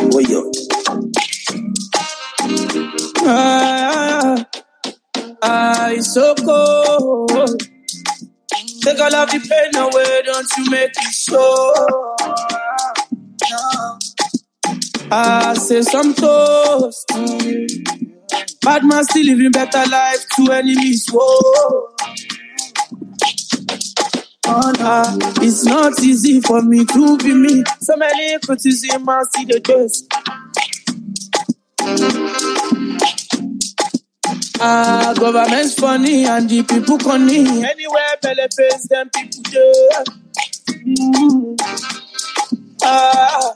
Boy, 0.09 0.23
yo. 0.29 0.51
Ah, 3.25 4.45
ah, 5.43 5.89
it's 5.91 6.13
so 6.13 6.33
cold. 6.35 7.76
Take 8.81 8.99
all 8.99 9.15
of 9.15 9.29
the 9.29 9.39
pain 9.39 9.75
away, 9.81 10.21
don't 10.25 10.51
you 10.57 10.71
make 10.71 10.91
it 10.91 11.13
so. 11.13 11.73
I 15.11 15.53
say 15.53 15.81
some 15.83 16.13
toast. 16.13 17.07
Bad 18.61 18.83
man 18.85 19.03
still 19.05 19.25
living 19.25 19.51
better 19.51 19.85
life 19.89 20.25
to 20.35 20.51
enemies. 20.51 21.07
Whoa. 21.11 21.93
Oh, 24.47 24.73
nah. 24.79 25.17
It's 25.43 25.65
not 25.65 25.99
easy 26.01 26.41
for 26.41 26.61
me 26.61 26.85
to 26.85 27.17
be 27.19 27.33
me. 27.33 27.63
So 27.81 27.95
many 27.95 28.39
criticism 28.39 29.07
I 29.07 29.23
see 29.35 29.45
the 29.45 29.59
just. 29.59 30.07
Ah, 34.59 35.13
government's 35.17 35.75
funny 35.75 36.25
and 36.25 36.49
the 36.49 36.63
people 36.63 36.97
conny. 36.97 37.45
Anywhere 37.63 38.17
belly 38.21 38.47
face 38.57 38.87
them 38.87 39.09
people 39.13 39.43
do. 39.43 39.89
Mm. 40.69 41.57
Ah, 42.83 43.53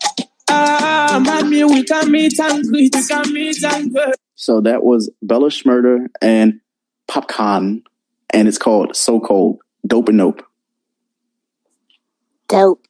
ah, 0.50 1.22
mommy, 1.24 1.64
we 1.64 1.84
can 1.84 2.12
meet 2.12 2.40
and 2.40 2.64
greet, 2.68 2.96
we 2.96 3.08
can 3.08 3.34
meet 3.34 3.64
and 3.64 3.92
greet. 3.94 4.16
So 4.36 4.62
that 4.62 4.84
was 4.84 5.10
Bella 5.24 5.50
Shmurda 5.50 6.08
and 6.22 6.60
Popcorn, 7.08 7.84
and 8.32 8.48
it's 8.48 8.58
called 8.60 8.96
So 8.96 9.20
Cold, 9.20 9.60
Dope 9.88 10.10
and 10.10 10.18
Nope. 10.20 10.44
Dope. 12.48 12.86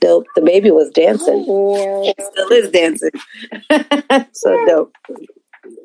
Dope. 0.00 0.26
The 0.34 0.42
baby 0.42 0.70
was 0.70 0.90
dancing. 0.90 1.44
Still 1.44 2.52
is 2.52 2.70
dancing. 2.70 3.10
so 4.32 4.66
dope. 4.66 4.92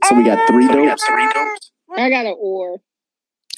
So 0.08 0.16
we 0.16 0.24
got 0.24 0.48
three 0.48 0.68
dopes. 0.68 1.04
I 1.98 2.10
got 2.10 2.26
an 2.26 2.36
or. 2.38 2.82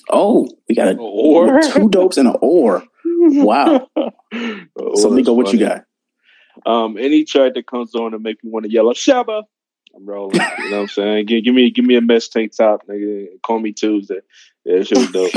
Oh, 0.10 0.48
we 0.70 0.76
got 0.76 0.88
an 0.88 0.98
or 1.00 1.62
two 1.74 1.90
dopes 1.90 2.18
and 2.18 2.30
an 2.30 2.36
or. 2.42 2.84
Wow. 3.06 3.90
so 4.96 5.10
Nico, 5.10 5.34
what 5.34 5.52
you 5.52 5.60
got? 5.60 5.84
Um, 6.66 6.98
any 6.98 7.24
chart 7.24 7.54
that 7.56 7.68
comes 7.68 7.94
on 7.96 8.14
and 8.14 8.24
make 8.24 8.44
me 8.44 8.50
want 8.50 8.66
to 8.66 8.72
yell, 8.72 8.86
Shabba, 8.86 9.44
I'm 9.96 10.06
rolling. 10.06 10.36
You 10.36 10.70
know 10.70 10.76
what 10.78 10.82
I'm 10.82 10.88
saying? 10.88 11.26
Give, 11.26 11.44
give 11.44 11.54
me 11.54 11.72
give 11.72 11.86
me 11.86 11.96
a 11.96 12.02
mesh 12.02 12.30
tank 12.30 12.56
top, 12.56 12.88
nigga. 12.88 13.28
Call 13.44 13.60
me 13.60 13.74
Tuesday. 13.74 14.22
Yeah, 14.66 14.78
that 14.78 14.88
shit 14.88 14.98
was 14.98 15.12
dope. 15.12 15.32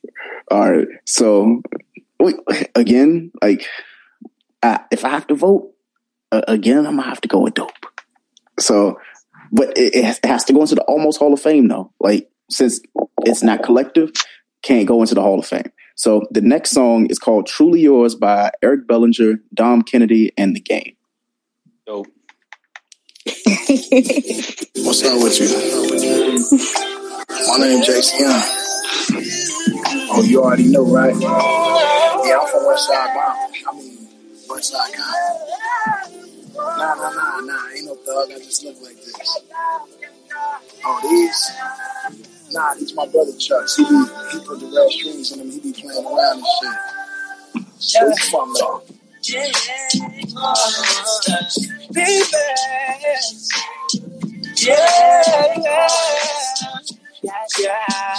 All 0.50 0.70
right. 0.70 0.88
So 1.06 1.62
we, 2.18 2.34
again, 2.74 3.30
like, 3.42 3.66
I, 4.62 4.80
if 4.90 5.04
I 5.04 5.10
have 5.10 5.26
to 5.28 5.34
vote 5.34 5.72
uh, 6.32 6.42
again, 6.48 6.86
I'm 6.86 6.96
gonna 6.96 7.02
have 7.02 7.20
to 7.22 7.28
go 7.28 7.40
with 7.40 7.54
dope. 7.54 7.79
So, 8.60 9.00
but 9.52 9.76
it, 9.76 9.94
it, 9.96 10.24
has, 10.24 10.44
to 10.44 10.52
go 10.52 10.60
into 10.60 10.74
the 10.74 10.82
almost 10.82 11.18
Hall 11.18 11.32
of 11.32 11.40
Fame 11.40 11.68
though. 11.68 11.92
Like, 11.98 12.30
since 12.50 12.80
it's 13.24 13.42
not 13.42 13.62
collective, 13.62 14.12
can't 14.62 14.86
go 14.86 15.00
into 15.00 15.14
the 15.14 15.22
Hall 15.22 15.38
of 15.38 15.46
Fame. 15.46 15.72
So 15.94 16.22
the 16.30 16.40
next 16.40 16.70
song 16.70 17.06
is 17.06 17.18
called 17.18 17.46
"Truly 17.46 17.80
Yours" 17.80 18.14
by 18.14 18.50
Eric 18.62 18.86
Bellinger, 18.86 19.40
Dom 19.52 19.82
Kennedy, 19.82 20.32
and 20.36 20.54
the 20.54 20.60
Game. 20.60 20.96
Dope. 21.86 22.06
What's 23.26 25.04
up 25.04 25.22
with 25.22 25.38
you? 25.40 25.48
My 27.48 27.58
name 27.58 27.82
JC 27.82 28.20
Young. 28.20 28.42
Oh, 30.12 30.22
you 30.26 30.42
already 30.42 30.68
know, 30.68 30.84
right? 30.84 31.14
Yeah, 31.20 32.38
I'm 32.38 32.48
from 32.48 32.66
West 32.66 32.86
Side 32.86 33.14
Bound. 33.14 33.54
I 33.68 33.72
mean, 33.76 34.08
West 34.48 34.72
Side 34.72 34.92
Compton. 34.94 36.29
Nah, 36.60 36.94
nah, 36.94 37.10
nah, 37.10 37.40
nah. 37.40 37.68
Ain't 37.74 37.86
no 37.86 37.94
thug. 37.96 38.30
I 38.32 38.38
just 38.38 38.64
look 38.64 38.76
like 38.82 38.96
this. 38.96 39.40
Oh, 40.84 41.00
these? 41.02 41.50
Nah, 42.52 42.74
these 42.74 42.94
my 42.94 43.06
brother 43.06 43.32
Chucks. 43.38 43.76
He 43.76 43.84
be, 43.84 43.90
he 43.90 44.38
put 44.46 44.60
the 44.60 44.72
red 44.74 44.90
strings 44.90 45.32
in 45.32 45.38
them. 45.40 45.50
He 45.50 45.60
be 45.60 45.72
playing 45.72 46.04
around 46.06 46.38
and 46.38 46.46
shit. 46.60 46.96
You 48.02 48.16
from, 48.30 48.52
though? 48.54 48.82
Baby. 51.92 52.24
Yeah, 54.56 55.54
yeah. 55.58 55.88
Yeah, 57.22 57.32
yeah. 57.58 58.16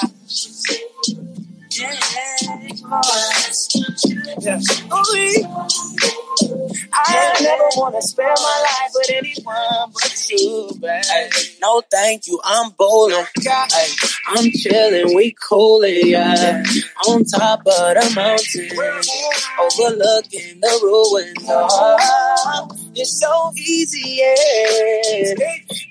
Yeah. 4.41 4.59
I 6.93 7.37
never 7.41 7.69
want 7.77 7.95
to 7.95 8.01
spend 8.01 8.29
my 8.35 8.67
life 8.81 8.91
with 8.93 9.11
anyone 9.11 9.91
but 9.93 10.29
you, 10.29 10.71
babe. 10.79 11.03
No, 11.61 11.81
thank 11.89 12.27
you. 12.27 12.39
I'm 12.43 12.71
bowling. 12.71 13.25
Ay, 13.47 13.87
I'm 14.27 14.51
chilling. 14.51 15.15
We 15.15 15.31
coolin', 15.31 16.07
yeah. 16.07 16.63
On 17.07 17.23
top 17.23 17.59
of 17.59 17.65
the 17.65 18.11
mountain, 18.15 18.71
overlooking 19.59 20.59
the 20.59 20.79
ruins. 20.83 21.45
Oh, 21.47 22.67
it's 22.95 23.19
so 23.19 23.51
easy, 23.55 24.21
yeah. 24.21 25.33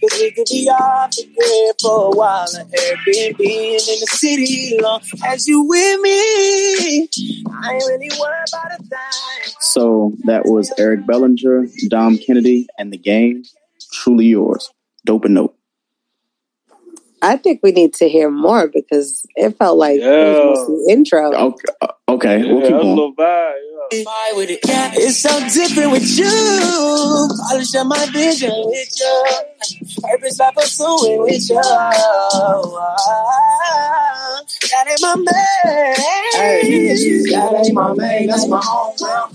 Cause 0.01 0.20
we 0.20 0.31
could 0.32 0.47
be 0.51 0.68
off 0.68 1.10
the 1.12 1.24
grid 1.24 1.77
for 1.81 2.12
a 2.12 2.16
while. 2.16 2.47
An 2.55 2.66
Airbnb 2.66 3.40
in 3.40 4.01
the 4.01 4.06
city, 4.10 4.78
long 4.81 5.01
as 5.24 5.47
you 5.47 5.62
with 5.62 6.01
me. 6.01 7.09
I 7.52 7.74
ain't 7.74 7.85
really 7.86 8.10
worried 8.20 8.48
about 8.52 8.72
a 8.72 8.82
thing. 8.82 9.55
So 9.60 10.12
that 10.24 10.47
was 10.47 10.72
Eric 10.78 11.06
Bellinger, 11.06 11.66
Dom 11.89 12.18
Kennedy, 12.18 12.66
and 12.78 12.93
the 12.93 12.98
Game. 12.98 13.44
Truly 13.93 14.27
yours. 14.27 14.70
Dope 15.05 15.24
and 15.24 15.35
Nope. 15.35 15.60
I 17.22 17.36
think 17.36 17.60
we 17.62 17.72
need 17.72 17.94
to 17.94 18.09
hear 18.09 18.30
more 18.30 18.68
because 18.68 19.26
it 19.36 19.56
felt 19.59 19.78
like 19.78 20.01
it 20.01 20.06
was 20.06 20.68
mostly 20.68 20.92
intro. 20.92 21.32
Okay, 21.32 21.64
uh, 21.80 21.88
okay 22.09 22.38
we'll 22.44 22.62
keep 22.62 22.70
that's 22.70 22.82
going. 22.82 23.14
vibe. 23.14 23.70
Vibe 23.92 24.36
with 24.36 24.51
it. 24.51 24.60
Yeah, 24.66 24.92
it's 24.94 25.18
so 25.18 25.30
different 25.48 25.90
with 25.92 26.09
you. 26.16 27.28
Polish 27.48 27.74
up 27.74 27.86
my 27.86 28.06
vision 28.06 28.52
with 28.55 29.01
you. 29.01 29.24
Purpose 30.02 30.40
I 30.40 30.52
pursuing 30.52 31.20
with 31.22 31.51
you. 31.51 31.56
That 34.70 34.86
ain't 34.88 35.01
my 35.02 35.16
man. 35.16 35.94
Hey, 36.34 36.94
that 37.32 37.64
ain't 37.66 37.74
my 37.74 37.92
man. 37.94 38.26
That's 38.26 38.47
my 38.48 38.60
hometown. 38.60 39.30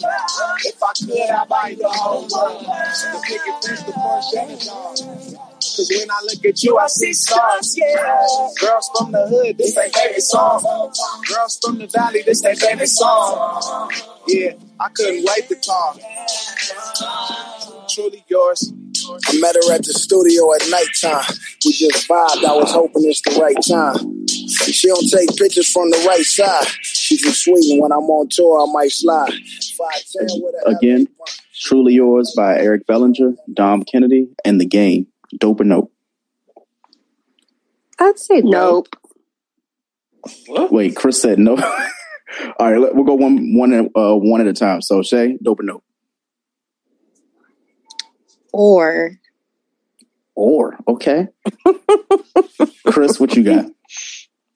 If 0.65 0.81
I 0.81 0.93
could, 0.93 1.29
I'd 1.29 1.47
buy 1.49 1.75
the 1.77 1.87
whole 1.89 2.21
world. 2.21 2.65
The 2.65 3.19
picket 3.27 3.63
fence, 3.63 3.83
the 3.83 3.91
Porsche, 3.91 4.37
and 4.41 4.49
the 4.51 4.57
dog. 4.65 5.34
Cause 5.75 5.91
when 5.97 6.09
I 6.09 6.21
look 6.23 6.45
at 6.45 6.63
you, 6.63 6.77
I 6.77 6.87
see 6.87 7.13
stars. 7.13 7.75
Yeah. 7.77 7.95
Girls 8.59 8.89
from 8.97 9.11
the 9.11 9.27
hood, 9.27 9.57
this 9.57 9.77
ain't 9.77 9.95
favorite 9.95 10.21
song. 10.21 10.61
Girls 11.27 11.59
from 11.63 11.79
the 11.79 11.87
valley, 11.87 12.21
this 12.21 12.45
ain't 12.45 12.59
favorite 12.59 12.87
song. 12.87 13.91
Yeah, 14.27 14.53
I 14.79 14.89
couldn't 14.89 15.25
wait 15.25 15.47
to 15.49 15.55
call. 15.55 15.99
Truly 17.89 18.23
yours. 18.27 18.71
I 19.27 19.39
met 19.39 19.55
her 19.55 19.73
at 19.73 19.83
the 19.83 19.93
studio 19.93 20.53
at 20.53 20.61
nighttime. 20.69 21.35
We 21.63 21.71
just 21.73 22.07
vibed. 22.07 22.43
I 22.43 22.55
was 22.55 22.71
hoping 22.71 23.03
it's 23.05 23.21
the 23.21 23.39
right 23.39 23.57
time. 23.67 24.25
She 24.71 24.87
don't 24.87 25.09
take 25.09 25.35
pictures 25.37 25.71
from 25.71 25.89
the 25.91 26.03
right 26.07 26.25
side. 26.25 26.67
She 26.81 27.17
from 27.17 27.33
Sweden. 27.33 27.81
When 27.81 27.91
I'm 27.91 28.09
on 28.09 28.27
tour, 28.29 28.61
I 28.61 28.71
might 28.71 28.91
slide. 28.91 29.31
5'10 29.31 30.41
with 30.41 30.55
a 30.65 30.69
Again, 30.69 31.07
Truly 31.53 31.93
Yours 31.93 32.33
by 32.35 32.57
Eric 32.57 32.87
Bellinger, 32.87 33.33
Dom 33.53 33.83
Kennedy, 33.83 34.29
and 34.43 34.59
the 34.59 34.65
Game. 34.65 35.07
Dope 35.39 35.61
or 35.61 35.65
Nope. 35.65 35.91
I'd 37.99 38.19
say 38.19 38.41
nope. 38.41 38.87
Wait, 40.49 40.95
Chris 40.95 41.21
said 41.21 41.39
no. 41.39 41.57
All 42.59 42.71
right, 42.71 42.79
let, 42.79 42.95
we'll 42.95 43.05
go 43.05 43.13
one 43.13 43.55
one 43.55 43.73
at, 43.73 43.85
uh, 43.95 44.15
one 44.15 44.41
at 44.41 44.47
a 44.47 44.53
time. 44.53 44.81
So 44.81 45.01
Shay, 45.01 45.37
dope 45.41 45.59
and 45.59 45.67
nope. 45.67 45.83
Or 48.51 49.11
Or 50.35 50.77
okay. 50.87 51.27
Chris, 52.87 53.19
what 53.19 53.35
you 53.35 53.43
got? 53.43 53.65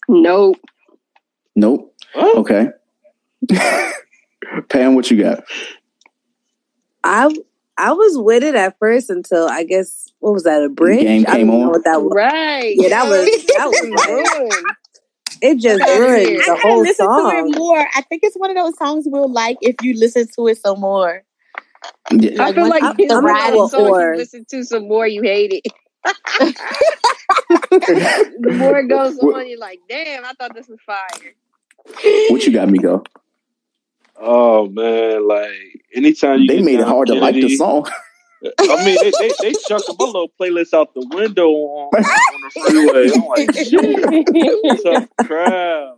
Nope. 0.08 0.58
Nope. 1.56 1.96
Okay. 2.16 2.68
Pam, 4.70 4.96
what 4.96 5.12
you 5.12 5.22
got? 5.22 5.44
I 7.04 7.34
I 7.78 7.94
was 7.94 8.18
with 8.18 8.44
it 8.44 8.56
at 8.56 8.78
first 8.80 9.10
until 9.10 9.48
I 9.48 9.64
guess 9.64 10.09
what 10.20 10.34
was 10.34 10.44
that 10.44 10.64
a 10.64 10.70
bridge? 10.70 11.02
game 11.02 11.26
I 11.28 11.38
came 11.38 11.48
don't 11.48 11.60
know 11.60 11.66
on? 11.66 11.72
what 11.72 11.84
that 11.86 12.02
was. 12.02 12.14
Right. 12.16 12.74
Yeah, 12.76 12.90
that 12.90 13.08
was 13.08 13.26
that 13.58 13.68
was 13.68 13.82
ruined. 14.08 14.76
it 15.42 15.56
just 15.60 15.82
ruined 16.00 16.42
I 16.42 16.46
the 16.46 16.60
whole 16.62 16.80
listen 16.82 17.06
to 17.08 17.14
song. 17.14 17.50
it 17.54 17.58
more. 17.58 17.80
I 17.96 18.02
think 18.02 18.24
it's 18.24 18.36
one 18.38 18.50
of 18.50 18.56
those 18.58 18.78
songs 18.78 19.06
we'll 19.08 19.32
like 19.32 19.58
if 19.62 19.76
you 19.82 19.94
listen 19.98 20.28
to 20.36 20.48
it 20.48 20.58
some 20.60 20.80
more. 20.82 21.24
Yeah. 22.12 22.44
I 22.44 22.52
feel 22.54 22.64
when- 22.64 22.70
like 22.72 22.84
I'm- 22.84 22.96
it's 23.00 23.14
I'm 23.14 23.24
one 23.24 23.34
gonna 23.34 23.48
of 23.48 23.54
go 23.54 23.60
those 23.62 23.72
songs 23.72 23.90
or. 23.90 24.12
you 24.14 24.18
listen 24.20 24.46
to 24.50 24.64
some 24.66 24.88
more, 24.88 25.08
you 25.08 25.22
hate 25.22 25.54
it. 25.64 25.74
the 27.70 28.54
more 28.58 28.80
it 28.80 28.88
goes 28.88 29.18
on, 29.20 29.48
you're 29.48 29.60
like, 29.60 29.80
damn, 29.88 30.26
I 30.26 30.34
thought 30.34 30.54
this 30.54 30.68
was 30.68 30.80
fire. 30.86 31.34
What 32.30 32.46
you 32.46 32.54
got, 32.54 32.68
Migo? 32.68 33.06
Oh 34.22 34.68
man, 34.68 35.26
like 35.28 35.82
anytime 35.96 36.40
you 36.42 36.48
They 36.48 36.62
made 36.62 36.80
it 36.80 36.88
hard 36.88 37.08
to 37.08 37.16
like 37.16 37.36
the 37.36 37.56
song. 37.56 37.90
I 38.60 38.86
mean, 38.86 38.98
they 39.02 39.12
they, 39.20 39.32
they 39.42 39.54
chucking 39.68 39.96
my 40.00 40.06
little 40.06 40.32
playlist 40.40 40.74
out 40.74 40.94
the 40.94 41.06
window 41.14 41.50
on, 41.50 41.90
on 41.94 42.42
the 42.42 42.52
freeway. 42.70 43.12
I'm 43.14 43.26
like, 43.28 43.54
shit, 43.56 44.84
tough 44.84 45.28
crowd. 45.28 45.96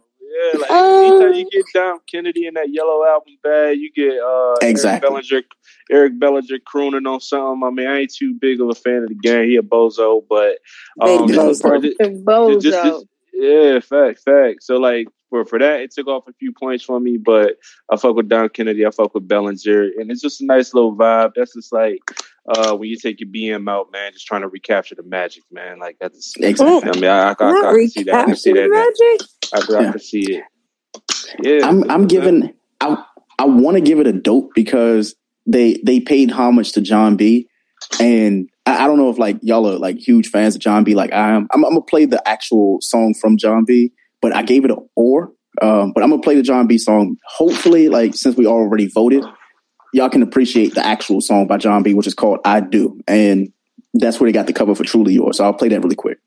Yeah, 0.54 0.60
like 0.62 0.72
anytime 0.72 1.34
you 1.34 1.50
get 1.52 1.66
Dom 1.74 2.00
Kennedy 2.10 2.48
in 2.48 2.54
that 2.54 2.72
yellow 2.72 3.06
album 3.06 3.34
bag, 3.44 3.78
you 3.78 3.92
get 3.92 4.18
uh, 4.18 4.56
Exactly. 4.62 5.10
Eric 5.10 5.26
Bellinger, 5.30 5.44
Eric 5.92 6.20
Bellinger 6.20 6.60
crooning 6.66 7.06
on 7.06 7.20
something. 7.20 7.68
I 7.68 7.70
mean, 7.70 7.88
I 7.88 8.00
ain't 8.00 8.14
too 8.14 8.34
big 8.40 8.62
of 8.62 8.70
a 8.70 8.74
fan 8.76 9.04
of 9.04 9.10
the 9.10 9.16
game. 9.16 9.50
He 9.50 9.58
a 9.58 9.62
bozo, 9.62 10.24
but 10.30 10.60
um, 11.02 11.28
Big 11.28 11.36
just- 11.36 11.62
bozo. 11.62 11.82
just- 11.84 12.00
Bozo. 12.26 12.62
just- 12.62 12.84
just- 12.86 13.06
yeah, 13.34 13.80
fact, 13.80 14.20
fact. 14.24 14.64
So 14.64 14.78
like 14.78 15.08
for 15.30 15.44
for 15.46 15.58
that, 15.60 15.82
it 15.82 15.92
took 15.92 16.08
off 16.08 16.28
a 16.28 16.34
few 16.34 16.54
points 16.54 16.84
for 16.84 17.00
me, 17.00 17.18
but 17.18 17.58
I 17.92 17.98
fuck 17.98 18.16
with 18.16 18.30
Dom 18.30 18.50
Kennedy, 18.50 18.86
I 18.86 18.92
fuck 18.92 19.14
with 19.16 19.28
Bellinger, 19.28 19.82
and 20.00 20.12
it's 20.12 20.22
just 20.22 20.42
a 20.42 20.46
nice 20.46 20.74
little 20.74 20.96
vibe. 20.96 21.32
That's 21.36 21.56
just 21.56 21.74
like 21.74 22.00
uh, 22.50 22.76
when 22.76 22.90
you 22.90 22.98
take 22.98 23.20
your 23.20 23.30
BM 23.30 23.70
out, 23.70 23.92
man, 23.92 24.12
just 24.14 24.26
trying 24.26 24.42
to 24.42 24.48
recapture 24.48 24.96
the 24.96 25.04
magic, 25.04 25.44
man. 25.52 25.80
Like 25.80 25.98
that's 26.00 26.34
Exactly. 26.38 26.90
I 26.90 26.96
mean, 26.96 27.06
I, 27.06 27.30
I, 27.30 27.36
I, 27.40 27.70
I, 27.70 27.74
can 27.74 27.90
see 27.90 28.04
that. 28.04 28.16
I 28.16 28.26
can 28.26 28.36
see 28.36 28.54
that. 28.54 28.70
now. 29.52 29.58
I, 29.60 29.80
I, 29.80 29.84
Yeah. 29.84 29.92
can 29.92 30.00
see 30.00 30.20
it. 30.20 30.44
Yeah, 31.42 31.68
I'm 31.68 31.90
I'm 31.90 32.08
giving 32.08 32.54
I 32.82 33.04
I 33.40 33.46
want 33.46 33.76
to 33.76 33.82
give 33.82 34.00
it 34.00 34.08
a 34.08 34.14
dope 34.14 34.50
because 34.54 35.16
they 35.46 35.82
they 35.86 36.00
paid 36.00 36.32
homage 36.32 36.74
to 36.74 36.82
Jon 36.82 37.16
B. 37.16 37.48
And 38.00 38.50
I, 38.66 38.84
I 38.84 38.88
don't 38.88 38.98
know 38.98 39.10
if 39.10 39.18
like 39.18 39.38
y'all 39.42 39.68
are 39.68 39.78
like 39.78 39.98
huge 39.98 40.30
fans 40.30 40.56
of 40.56 40.62
Jon 40.62 40.84
B. 40.84 40.96
Like 40.96 41.14
I 41.14 41.32
am. 41.32 41.48
I'm, 41.54 41.64
I'm 41.66 41.72
gonna 41.72 41.82
play 41.82 42.06
the 42.06 42.26
actual 42.28 42.80
song 42.82 43.14
from 43.20 43.38
Jon 43.38 43.66
B. 43.66 43.92
But 44.22 44.36
I 44.36 44.44
gave 44.44 44.66
it 44.66 44.72
a 44.72 44.78
or. 44.96 45.32
Um, 45.62 45.92
but 45.94 46.04
I'm 46.04 46.10
gonna 46.10 46.22
play 46.22 46.36
the 46.36 46.44
Jon 46.44 46.68
B. 46.68 46.78
song. 46.78 47.18
Hopefully, 47.28 47.90
like 47.90 48.16
since 48.16 48.36
we 48.36 48.46
already 48.46 48.88
voted, 48.88 49.24
y'all 49.94 50.10
can 50.10 50.24
appreciate 50.24 50.74
the 50.74 50.86
actual 50.86 51.22
song 51.22 51.48
by 51.48 51.58
Jon 51.58 51.84
B. 51.84 51.94
Which 51.94 52.08
is 52.08 52.14
called 52.14 52.40
"I 52.46 52.62
Do," 52.62 53.00
and 53.08 53.52
that's 53.94 54.20
where 54.20 54.28
they 54.28 54.34
got 54.34 54.48
the 54.48 54.54
cover 54.54 54.76
for 54.76 54.84
"Truly 54.84 55.14
Yours." 55.14 55.38
So 55.38 55.46
I'll 55.46 55.54
play 55.54 55.70
that 55.70 55.82
really 55.82 55.96
quick. 55.96 56.18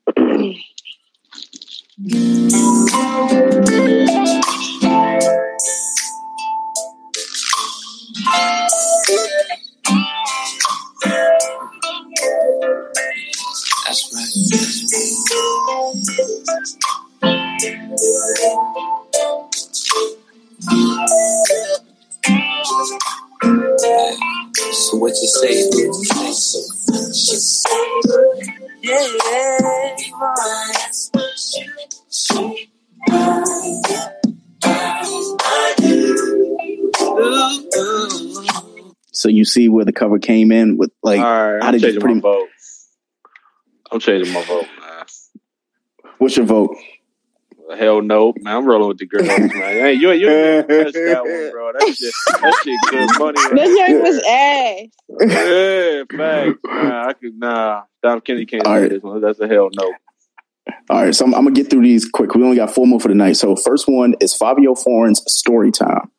That's 13.87 14.13
right. 14.13 14.25
So 23.85 24.97
what 24.97 25.13
you 25.15 25.27
say? 25.27 25.69
Yeah, 28.81 29.05
So 39.11 39.29
you 39.29 39.45
see 39.45 39.69
where 39.69 39.85
the 39.85 39.93
cover 39.93 40.19
came 40.19 40.51
in 40.51 40.77
with 40.77 40.91
like 41.01 41.19
All 41.19 41.25
right, 41.25 41.61
how 41.63 41.69
I'm 41.69 41.71
they 41.73 41.79
just 41.79 41.83
changing 41.83 42.01
pretty 42.01 42.15
my 42.15 42.21
vote. 42.21 42.47
I'm 43.91 43.99
changing 43.99 44.33
my 44.33 44.43
vote, 44.43 44.67
man. 44.79 45.05
What's 46.17 46.37
your 46.37 46.45
vote? 46.45 46.75
Hell 47.73 48.01
no, 48.01 48.33
man. 48.41 48.57
I'm 48.57 48.65
rolling 48.65 48.89
with 48.89 48.99
the 48.99 49.07
girls, 49.07 49.27
man. 49.27 49.49
Hey, 49.53 49.93
you 49.93 50.11
you 50.11 50.29
ain't 50.29 50.67
touch 50.67 50.93
that 50.93 51.23
one, 51.23 51.51
bro. 51.51 51.71
That 51.73 51.95
shit, 51.95 52.13
that 52.27 52.61
shit, 52.63 52.79
good 52.91 53.09
money. 53.19 53.41
Right 53.41 53.55
This 53.55 53.77
young 53.77 54.01
was 54.01 54.17
ass. 54.29 54.87
Yeah, 55.27 56.03
facts. 56.15 56.59
Nah, 56.63 57.07
I 57.07 57.13
could 57.13 57.39
nah. 57.39 57.83
Dom 58.03 58.21
Kenny 58.21 58.45
can't 58.45 58.65
All 58.67 58.75
say 58.75 58.81
right. 58.81 58.89
this 58.89 59.01
one. 59.01 59.21
That's 59.21 59.39
a 59.39 59.47
hell 59.47 59.69
no. 59.73 59.93
All 60.89 61.03
right, 61.03 61.15
so 61.15 61.25
I'm, 61.25 61.33
I'm 61.33 61.43
gonna 61.43 61.55
get 61.55 61.69
through 61.69 61.81
these 61.81 62.07
quick. 62.07 62.35
We 62.35 62.43
only 62.43 62.57
got 62.57 62.73
four 62.73 62.85
more 62.85 62.99
for 62.99 63.07
the 63.07 63.15
night. 63.15 63.37
So 63.37 63.55
first 63.55 63.87
one 63.87 64.15
is 64.19 64.35
Fabio 64.35 64.75
Foreign's 64.75 65.21
story 65.27 65.71
time. 65.71 66.11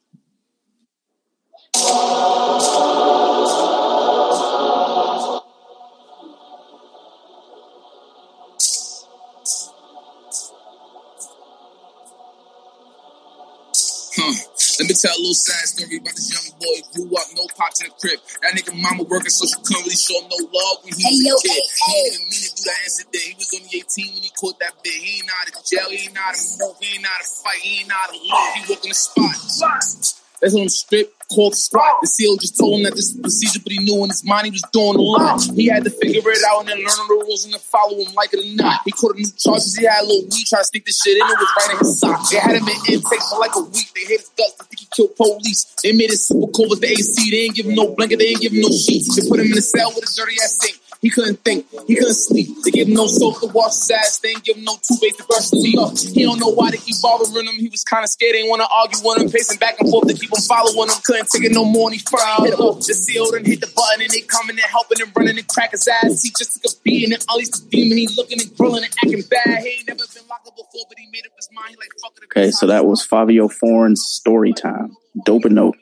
Tell 14.97 15.13
a 15.13 15.21
little 15.21 15.37
sad 15.37 15.65
story 15.69 16.01
about 16.01 16.17
this 16.17 16.29
young 16.33 16.49
boy. 16.57 16.77
Grew 16.93 17.11
up, 17.17 17.29
no 17.37 17.45
pops 17.53 17.85
in 17.85 17.89
the 17.89 17.95
crib. 18.01 18.19
That 18.43 18.57
nigga 18.57 18.73
mama 18.75 19.05
working, 19.05 19.31
so 19.31 19.45
she 19.47 19.57
couldn't 19.63 19.85
really 19.85 19.97
show 19.97 20.19
no 20.25 20.39
love 20.49 20.83
when 20.85 20.97
he 20.97 21.05
was 21.05 21.21
a 21.21 21.37
kid. 21.45 21.63
He 21.63 21.93
didn't 21.93 22.17
even 22.17 22.25
mean 22.33 22.43
to 22.45 22.53
do 22.57 22.63
that 22.67 22.81
incident. 22.85 23.25
He 23.25 23.35
was 23.37 23.49
only 23.55 23.71
18 23.79 24.15
when 24.17 24.23
he 24.25 24.33
caught 24.35 24.57
that 24.61 24.75
bit. 24.83 24.97
He 24.97 25.21
ain't 25.21 25.31
out 25.31 25.47
of 25.53 25.63
jail, 25.65 25.89
he 25.93 26.09
ain't 26.09 26.19
out 26.19 26.35
of 26.35 26.43
move, 26.59 26.77
he 26.81 26.89
ain't 26.97 27.07
out 27.07 27.21
of 27.21 27.29
fight, 27.29 27.61
he 27.63 27.85
ain't 27.85 27.93
out 27.93 28.11
of 28.11 28.19
live. 28.21 28.53
He 28.57 28.75
in 28.75 28.91
the 28.91 28.97
spot. 28.97 30.26
That's 30.41 30.55
on 30.55 30.65
the 30.65 30.71
strip 30.71 31.13
called 31.29 31.55
spot. 31.55 31.99
The 32.01 32.07
seal 32.07 32.37
just 32.37 32.59
told 32.59 32.79
him 32.79 32.85
that 32.85 32.95
this 32.95 33.11
is 33.11 33.21
procedure, 33.21 33.61
but 33.63 33.73
he 33.73 33.79
knew 33.79 34.03
in 34.05 34.11
his 34.11 34.25
mind 34.25 34.47
he 34.47 34.53
was 34.53 34.63
doing 34.73 34.97
a 34.97 35.03
lot. 35.03 35.43
He 35.43 35.67
had 35.67 35.85
to 35.85 35.91
figure 35.91 36.23
it 36.23 36.45
out 36.49 36.61
and 36.61 36.69
then 36.69 36.79
learn 36.79 37.09
the 37.09 37.25
rules 37.27 37.45
and 37.45 37.55
then 37.55 37.61
follow 37.61 37.99
him 37.99 38.15
like 38.15 38.33
it 38.33 38.41
or 38.41 38.49
not. 38.55 38.83
He 38.85 38.93
caught 38.93 39.15
a 39.15 39.19
new 39.19 39.27
charges. 39.37 39.77
He 39.77 39.85
had 39.85 40.03
a 40.03 40.07
little 40.07 40.29
weed, 40.31 40.47
trying 40.47 40.63
to 40.63 40.71
sneak 40.71 40.85
this 40.87 41.01
shit 41.03 41.17
in. 41.19 41.27
It 41.27 41.39
was 41.39 41.51
right 41.57 41.71
in 41.73 41.79
his 41.79 41.99
sock. 41.99 42.31
They 42.31 42.39
had 42.39 42.55
him 42.57 42.69
in 42.69 42.79
intake 42.87 43.23
for 43.27 43.39
like 43.39 43.55
a 43.57 43.65
week. 43.65 43.91
They 43.95 44.07
hit 44.07 44.21
his 44.23 44.31
guts. 44.37 44.55
They 44.59 44.65
think 44.71 44.81
he 44.81 44.89
killed 44.95 45.17
police. 45.17 45.75
They 45.83 45.93
made 45.93 46.11
it 46.15 46.21
super 46.21 46.51
cold 46.53 46.71
with 46.71 46.81
the 46.81 46.91
AC. 46.91 47.31
They 47.31 47.51
ain't 47.51 47.57
give 47.57 47.67
him 47.67 47.75
no 47.75 47.95
blanket. 47.95 48.19
They 48.19 48.37
ain't 48.37 48.41
give 48.41 48.53
him 48.53 48.63
no 48.63 48.71
sheets. 48.71 49.11
They 49.17 49.27
put 49.29 49.41
him 49.41 49.51
in 49.51 49.59
a 49.59 49.65
cell 49.65 49.91
with 49.95 50.07
a 50.07 50.11
dirty 50.15 50.37
ass 50.43 50.59
sink. 50.61 50.79
He 51.07 51.11
couldn't 51.11 51.39
think. 51.45 51.71
He 51.87 51.95
couldn't 51.95 52.19
sleep. 52.19 52.49
They 52.65 52.73
gave 52.73 52.89
him 52.89 52.95
no 52.95 53.07
soap 53.07 53.39
to 53.39 53.47
wash 53.55 53.79
his 53.79 53.93
ass. 53.95 54.19
They 54.19 54.31
ain't 54.31 54.43
give 54.43 54.57
him 54.57 54.65
no 54.65 54.75
toothpaste 54.83 55.19
to 55.19 55.25
brush 55.31 55.55
his 55.55 55.63
teeth. 55.63 56.15
He 56.19 56.25
don't 56.25 56.41
know 56.41 56.51
why 56.51 56.73
they 56.73 56.79
keep 56.79 56.97
bothering 57.01 57.47
him. 57.47 57.55
He 57.55 57.69
was 57.69 57.85
kind 57.85 58.03
of 58.03 58.11
scared. 58.11 58.35
They 58.35 58.41
ain't 58.41 58.51
want 58.51 58.63
to 58.63 58.67
argue 58.67 58.99
with 59.07 59.23
him. 59.23 59.31
Pacing 59.31 59.63
back 59.63 59.79
and 59.79 59.89
forth 59.89 60.09
to 60.09 60.15
keep 60.19 60.35
him 60.35 60.43
following 60.51 60.91
him. 60.91 60.99
Couldn't 61.05 61.31
take 61.31 61.45
it 61.45 61.53
no 61.53 61.65
more. 61.65 61.87
And 61.87 61.95
he 61.95 62.03
finally 62.11 62.51
hit 62.51 62.59
him. 62.59 62.75
The 62.75 62.95
seal 62.99 63.31
done 63.31 63.45
hit 63.45 63.61
the 63.63 63.71
button 63.71 64.03
and 64.03 64.11
they 64.11 64.27
coming 64.27 64.59
and 64.59 64.67
helping 64.67 64.99
and 64.99 65.15
running 65.15 65.39
and 65.39 65.47
crack 65.47 65.71
his 65.71 65.87
ass. 65.87 66.27
He 66.27 66.35
just 66.35 66.59
took 66.59 66.75
a 66.75 66.75
beating 66.83 67.15
and 67.15 67.23
Ollie's 67.31 67.55
the 67.55 67.63
demon. 67.71 68.03
He 68.03 68.11
looking 68.19 68.43
and 68.43 68.51
grilling 68.59 68.83
and 68.83 68.91
acting 68.99 69.23
bad. 69.31 69.63
He 69.63 69.79
ain't 69.79 69.87
never 69.87 70.03
been 70.11 70.27
locked 70.27 70.51
up 70.51 70.59
before, 70.59 70.91
but 70.91 70.99
he 70.99 71.07
made 71.15 71.23
up 71.23 71.39
his 71.39 71.49
mind. 71.55 71.71
He 71.71 71.77
like, 71.79 71.95
fuck 72.03 72.19
it. 72.19 72.27
Okay, 72.35 72.51
so 72.51 72.67
that 72.67 72.83
was 72.83 73.07
Fabio 73.07 73.47
Foreign's 73.47 74.03
story 74.03 74.51
time. 74.51 74.91
Dope 75.23 75.47
and 75.47 75.55
note. 75.55 75.79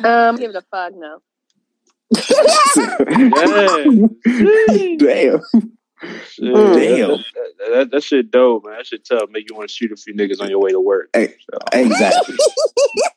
Um, 0.00 0.40
give 0.40 0.48
it 0.48 0.56
a 0.56 0.64
fuck 0.72 0.96
no. 0.96 1.20
Damn. 4.98 5.40
Yeah, 6.38 6.52
Damn. 6.74 7.08
That, 7.08 7.24
that, 7.34 7.70
that, 7.72 7.90
that 7.92 8.02
shit 8.02 8.30
dope, 8.30 8.64
man. 8.66 8.76
That 8.76 8.86
shit 8.86 9.06
tough. 9.06 9.30
Make 9.30 9.48
you 9.48 9.56
want 9.56 9.68
to 9.68 9.74
shoot 9.74 9.92
a 9.92 9.96
few 9.96 10.14
niggas 10.14 10.40
on 10.40 10.50
your 10.50 10.60
way 10.60 10.70
to 10.70 10.80
work. 10.80 11.08
Hey, 11.14 11.34
Exactly. 11.72 12.36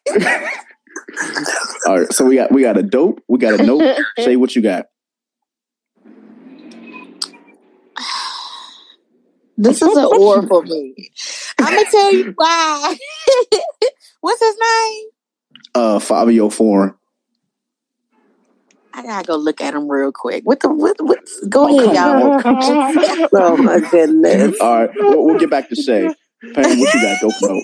All 1.86 2.00
right, 2.00 2.12
so 2.14 2.26
we 2.26 2.36
got 2.36 2.52
we 2.52 2.62
got 2.62 2.78
a 2.78 2.84
dope, 2.84 3.24
we 3.28 3.40
got 3.40 3.60
a 3.60 3.64
note. 3.64 3.98
Say 4.20 4.36
what 4.38 4.56
you 4.56 4.62
got? 4.62 4.88
This 9.58 9.82
is 9.82 9.98
an 9.98 10.06
or 10.06 10.46
for 10.48 10.64
me. 10.64 11.12
I'm 11.60 11.74
gonna 11.74 11.90
tell 11.90 12.14
you 12.14 12.34
why. 12.36 12.98
What's 14.22 14.42
his 14.42 14.56
name? 14.60 15.06
Uh, 15.74 16.00
Fabio 16.00 16.50
Foreign. 16.50 16.94
I 18.98 19.04
gotta 19.04 19.28
go 19.28 19.36
look 19.36 19.62
at 19.62 19.76
him 19.76 19.88
real 19.88 20.12
quick. 20.12 20.44
What 20.44 20.60
the 20.60 20.70
what? 20.70 21.00
what 21.00 21.20
go 21.48 21.68
ahead, 21.68 21.96
y'all. 21.96 22.42
oh 23.34 23.58
my 23.58 23.80
goodness. 23.92 24.60
All 24.60 24.80
right, 24.80 24.90
we'll, 24.96 25.24
we'll 25.24 25.38
get 25.38 25.52
back 25.52 25.70
to 25.70 25.76
Shay. 25.76 26.10
Pam, 26.56 26.80
what 26.80 26.94
you 26.96 27.02
got? 27.04 27.22
Dope 27.22 27.34
note. 27.44 27.64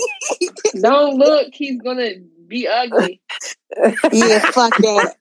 Don't 0.79 1.17
look. 1.17 1.47
He's 1.51 1.81
gonna 1.81 2.11
be 2.47 2.67
ugly. 2.67 3.19
yeah, 4.11 4.51
fuck 4.51 4.77
that. 4.77 5.15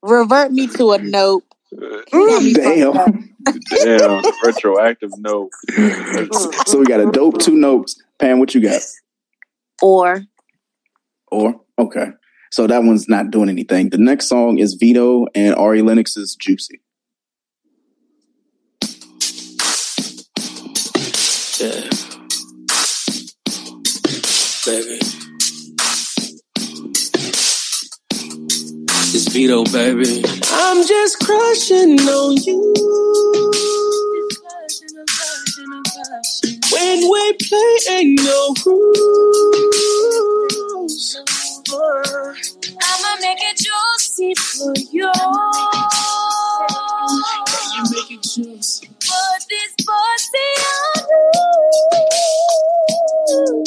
Revert 0.00 0.52
me 0.52 0.68
to 0.68 0.92
a 0.92 0.98
note. 0.98 1.42
Mm. 1.74 2.54
Damn. 2.54 3.34
Damn, 3.84 4.22
retroactive 4.44 5.10
no. 5.18 5.50
Mm. 5.70 6.68
So 6.68 6.78
we 6.78 6.84
got 6.84 7.00
a 7.00 7.10
dope, 7.10 7.40
two 7.40 7.56
notes. 7.56 8.00
Pam, 8.20 8.38
what 8.38 8.54
you 8.54 8.60
got? 8.60 8.80
Or 9.82 10.22
Or 11.32 11.60
okay. 11.80 12.12
So 12.50 12.66
that 12.66 12.82
one's 12.82 13.08
not 13.08 13.30
doing 13.30 13.48
anything. 13.48 13.90
The 13.90 13.98
next 13.98 14.28
song 14.28 14.58
is 14.58 14.74
Vito 14.74 15.26
and 15.34 15.54
Ari 15.54 15.82
Lennox's 15.82 16.34
Juicy. 16.34 16.80
Yeah. 21.60 21.90
Baby. 24.64 24.98
It's 29.10 29.32
Vito, 29.32 29.64
baby. 29.64 30.22
I'm 30.50 30.86
just 30.86 31.18
crushing 31.20 31.98
on 32.00 32.36
you. 32.36 32.74
When 36.70 37.10
we 37.10 37.32
play, 37.34 37.78
ain't 37.90 38.20
no 38.22 38.54
rules. 38.66 39.08
I'ma 41.70 43.20
make 43.20 43.38
it 43.40 43.58
juicy 43.58 44.34
for 44.34 44.72
you. 44.90 45.12
You 47.74 47.82
make 47.92 48.10
it 48.10 48.22
juicy. 48.22 48.86
Put 48.86 49.40
this 49.50 49.74
pussy 49.84 50.48
on 50.64 51.04
you. 53.28 53.64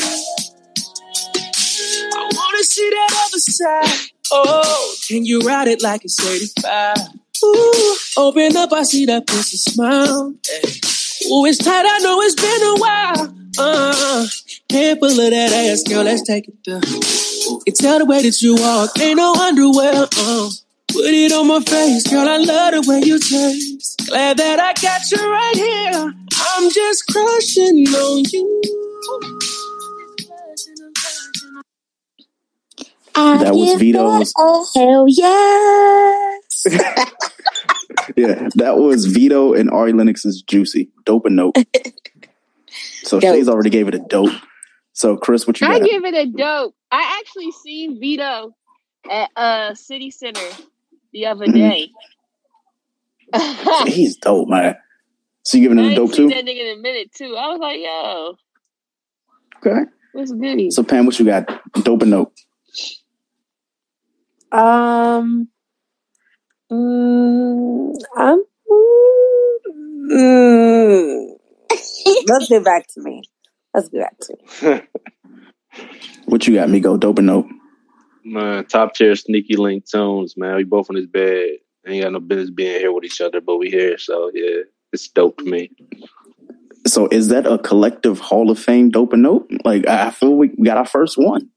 I 2.13 2.29
wanna 2.33 2.63
see 2.63 2.89
that 2.89 3.11
other 3.27 3.39
side. 3.39 4.09
Oh, 4.31 4.95
can 5.07 5.25
you 5.25 5.41
ride 5.41 5.67
it 5.67 5.81
like 5.83 6.03
it's 6.03 6.19
85? 6.25 6.97
Ooh, 7.43 7.95
open 8.17 8.57
up, 8.57 8.73
I 8.73 8.83
see 8.83 9.05
that 9.05 9.27
pussy 9.27 9.57
smile. 9.57 10.33
Hey. 10.47 10.61
Ooh, 11.31 11.45
it's 11.45 11.59
tight, 11.59 11.85
I 11.87 11.99
know 11.99 12.19
it's 12.21 12.35
been 12.35 12.63
a 12.63 12.75
while. 12.79 13.35
Uh, 13.59 14.27
handful 14.71 15.09
of 15.09 15.17
that 15.17 15.51
ass, 15.51 15.83
girl, 15.83 16.03
let's 16.03 16.23
take 16.23 16.47
it 16.47 16.63
down. 16.63 16.81
Can 17.59 17.73
tell 17.75 17.99
the 17.99 18.05
way 18.05 18.21
that 18.23 18.41
you 18.41 18.55
walk, 18.55 18.91
ain't 18.99 19.17
no 19.17 19.33
underwear. 19.33 20.07
Uh. 20.17 20.49
Put 20.87 21.05
it 21.05 21.31
on 21.31 21.47
my 21.47 21.61
face, 21.61 22.05
girl. 22.05 22.27
I 22.27 22.35
love 22.37 22.73
the 22.73 22.81
way 22.85 22.99
you 22.99 23.17
taste. 23.17 24.07
Glad 24.09 24.35
that 24.37 24.59
I 24.59 24.73
got 24.81 25.09
you 25.09 25.31
right 25.31 25.55
here. 25.55 26.13
I'm 26.37 26.69
just 26.69 27.07
crushing 27.07 27.87
on 27.87 28.23
you. 28.29 28.61
That 33.15 33.53
was 33.55 33.79
Vito's. 33.79 34.33
Oh 34.37 34.67
hell 34.75 35.05
yes! 35.07 36.65
Yeah, 38.17 38.49
that 38.55 38.77
was 38.77 39.05
Vito 39.05 39.53
and 39.53 39.69
Ari 39.69 39.93
Lennox's 39.93 40.41
"Juicy." 40.41 40.89
Dope 41.05 41.25
and 41.25 41.35
note. 41.35 41.55
So 43.03 43.19
Dope. 43.19 43.35
Shay's 43.35 43.49
already 43.49 43.71
gave 43.71 43.87
it 43.87 43.95
a 43.95 43.99
dope. 43.99 44.31
So 44.93 45.17
Chris, 45.17 45.45
what 45.47 45.59
you 45.59 45.67
I 45.67 45.79
got? 45.79 45.89
give 45.89 46.05
it 46.05 46.13
a 46.13 46.25
dope. 46.27 46.75
I 46.91 47.19
actually 47.21 47.51
seen 47.51 47.99
Vito 47.99 48.55
at 49.09 49.29
uh 49.35 49.75
City 49.75 50.11
Center 50.11 50.57
the 51.13 51.27
other 51.27 51.49
day. 51.49 51.91
He's 53.87 54.17
dope, 54.17 54.49
man. 54.49 54.75
So 55.43 55.57
you 55.57 55.63
giving 55.63 55.79
I 55.79 55.83
it 55.85 55.91
a 55.91 55.91
ain't 55.93 55.95
dope 55.95 56.13
too? 56.13 56.29
that 56.29 56.45
nigga 56.45 56.71
in 56.73 56.79
a 56.79 56.81
minute 56.81 57.11
too. 57.13 57.35
I 57.37 57.47
was 57.49 57.59
like, 57.59 57.79
yo, 57.81 58.35
Okay. 59.65 59.81
what's 60.11 60.31
goody? 60.31 60.71
So 60.71 60.83
Pam, 60.83 61.05
what 61.05 61.19
you 61.19 61.25
got? 61.25 61.47
Dope 61.83 62.01
and 62.03 62.11
note. 62.11 62.33
Um, 64.51 65.49
mm, 66.71 67.93
I'm, 68.17 68.43
mm, 70.11 71.27
let's 72.27 72.47
get 72.47 72.63
back 72.63 72.87
to 72.95 73.01
me. 73.01 73.23
Let's 73.73 73.89
get 73.89 74.01
back 74.01 74.17
to 74.19 74.35
me. 74.35 74.81
What 76.25 76.47
you 76.47 76.55
got, 76.55 76.69
Migo? 76.69 76.99
Dope 76.99 77.17
and 77.19 77.27
note. 77.27 77.47
Man, 78.23 78.65
top 78.65 78.93
tier 78.93 79.15
sneaky 79.15 79.55
link 79.55 79.89
tones, 79.89 80.35
man. 80.37 80.55
We 80.55 80.63
both 80.63 80.89
in 80.89 80.95
this 80.95 81.07
bed. 81.07 81.57
Ain't 81.87 82.03
got 82.03 82.13
no 82.13 82.19
business 82.19 82.51
being 82.51 82.79
here 82.79 82.91
with 82.93 83.03
each 83.03 83.19
other, 83.21 83.41
but 83.41 83.57
we 83.57 83.69
here. 83.69 83.97
So 83.97 84.29
yeah, 84.33 84.61
it's 84.93 85.07
dope 85.07 85.37
to 85.39 85.43
me. 85.45 85.71
So 86.85 87.07
is 87.07 87.29
that 87.29 87.47
a 87.47 87.57
collective 87.57 88.19
Hall 88.19 88.51
of 88.51 88.59
Fame 88.59 88.89
dope 88.91 89.13
and 89.13 89.23
note? 89.23 89.49
Like 89.65 89.87
I 89.87 90.07
I 90.07 90.11
feel 90.11 90.35
we 90.35 90.49
got 90.49 90.77
our 90.77 90.85
first 90.85 91.17
one, 91.17 91.49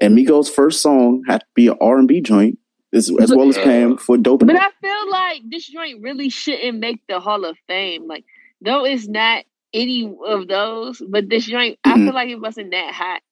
and 0.00 0.16
Migo's 0.16 0.48
first 0.48 0.80
song 0.80 1.24
had 1.26 1.40
to 1.40 1.46
be 1.54 1.66
an 1.66 1.76
R 1.80 1.98
and 1.98 2.06
B 2.06 2.20
joint, 2.20 2.58
as, 2.92 3.10
as 3.20 3.34
well 3.34 3.48
as 3.48 3.58
Pam 3.58 3.96
for 3.96 4.16
dope 4.16 4.42
and 4.42 4.52
But. 4.52 4.60
I 4.60 4.70
feel 4.80 5.10
like 5.10 5.42
this 5.48 5.66
joint 5.66 6.00
really 6.02 6.28
shouldn't 6.28 6.78
make 6.78 7.00
the 7.08 7.18
Hall 7.18 7.44
of 7.44 7.56
Fame. 7.66 8.06
Like, 8.06 8.24
though 8.60 8.84
it's 8.84 9.08
not 9.08 9.44
any 9.74 10.14
of 10.26 10.46
those, 10.46 11.02
but 11.08 11.28
this 11.28 11.44
joint, 11.46 11.78
I 11.84 11.94
Mhm. 11.96 12.04
feel 12.06 12.14
like 12.14 12.28
it 12.28 12.40
wasn't 12.40 12.70
that 12.70 12.94
hot 12.94 13.22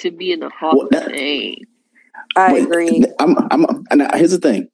to 0.00 0.10
be 0.10 0.32
in 0.32 0.40
the 0.40 0.50
Hall 0.50 0.86
of 0.86 1.04
Fame. 1.04 1.64
I 2.36 2.58
agree. 2.58 3.04
I'm, 3.18 3.36
I'm, 3.50 3.84
and 3.90 4.02
here's 4.14 4.32
the 4.32 4.38
thing. 4.38 4.68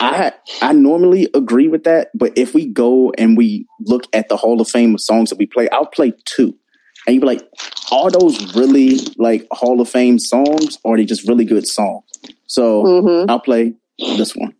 I 0.00 0.32
I 0.62 0.72
normally 0.72 1.28
agree 1.34 1.66
with 1.66 1.84
that, 1.84 2.10
but 2.14 2.36
if 2.38 2.54
we 2.54 2.66
go 2.66 3.12
and 3.18 3.36
we 3.36 3.66
look 3.80 4.04
at 4.12 4.28
the 4.28 4.36
Hall 4.36 4.60
of 4.60 4.68
Fame 4.68 4.94
of 4.94 5.00
songs 5.00 5.30
that 5.30 5.38
we 5.38 5.46
play, 5.46 5.68
I'll 5.70 5.86
play 5.86 6.12
two, 6.24 6.56
and 7.06 7.14
you 7.14 7.20
be 7.20 7.26
like, 7.26 7.42
are 7.90 8.10
those 8.10 8.54
really 8.54 8.98
like 9.16 9.48
Hall 9.50 9.80
of 9.80 9.88
Fame 9.88 10.20
songs, 10.20 10.78
or 10.84 10.94
are 10.94 10.98
they 10.98 11.04
just 11.04 11.26
really 11.26 11.44
good 11.44 11.66
songs? 11.66 12.04
So 12.46 12.84
mm-hmm. 12.84 13.30
I'll 13.30 13.40
play 13.40 13.74
this 13.98 14.36
one. 14.36 14.54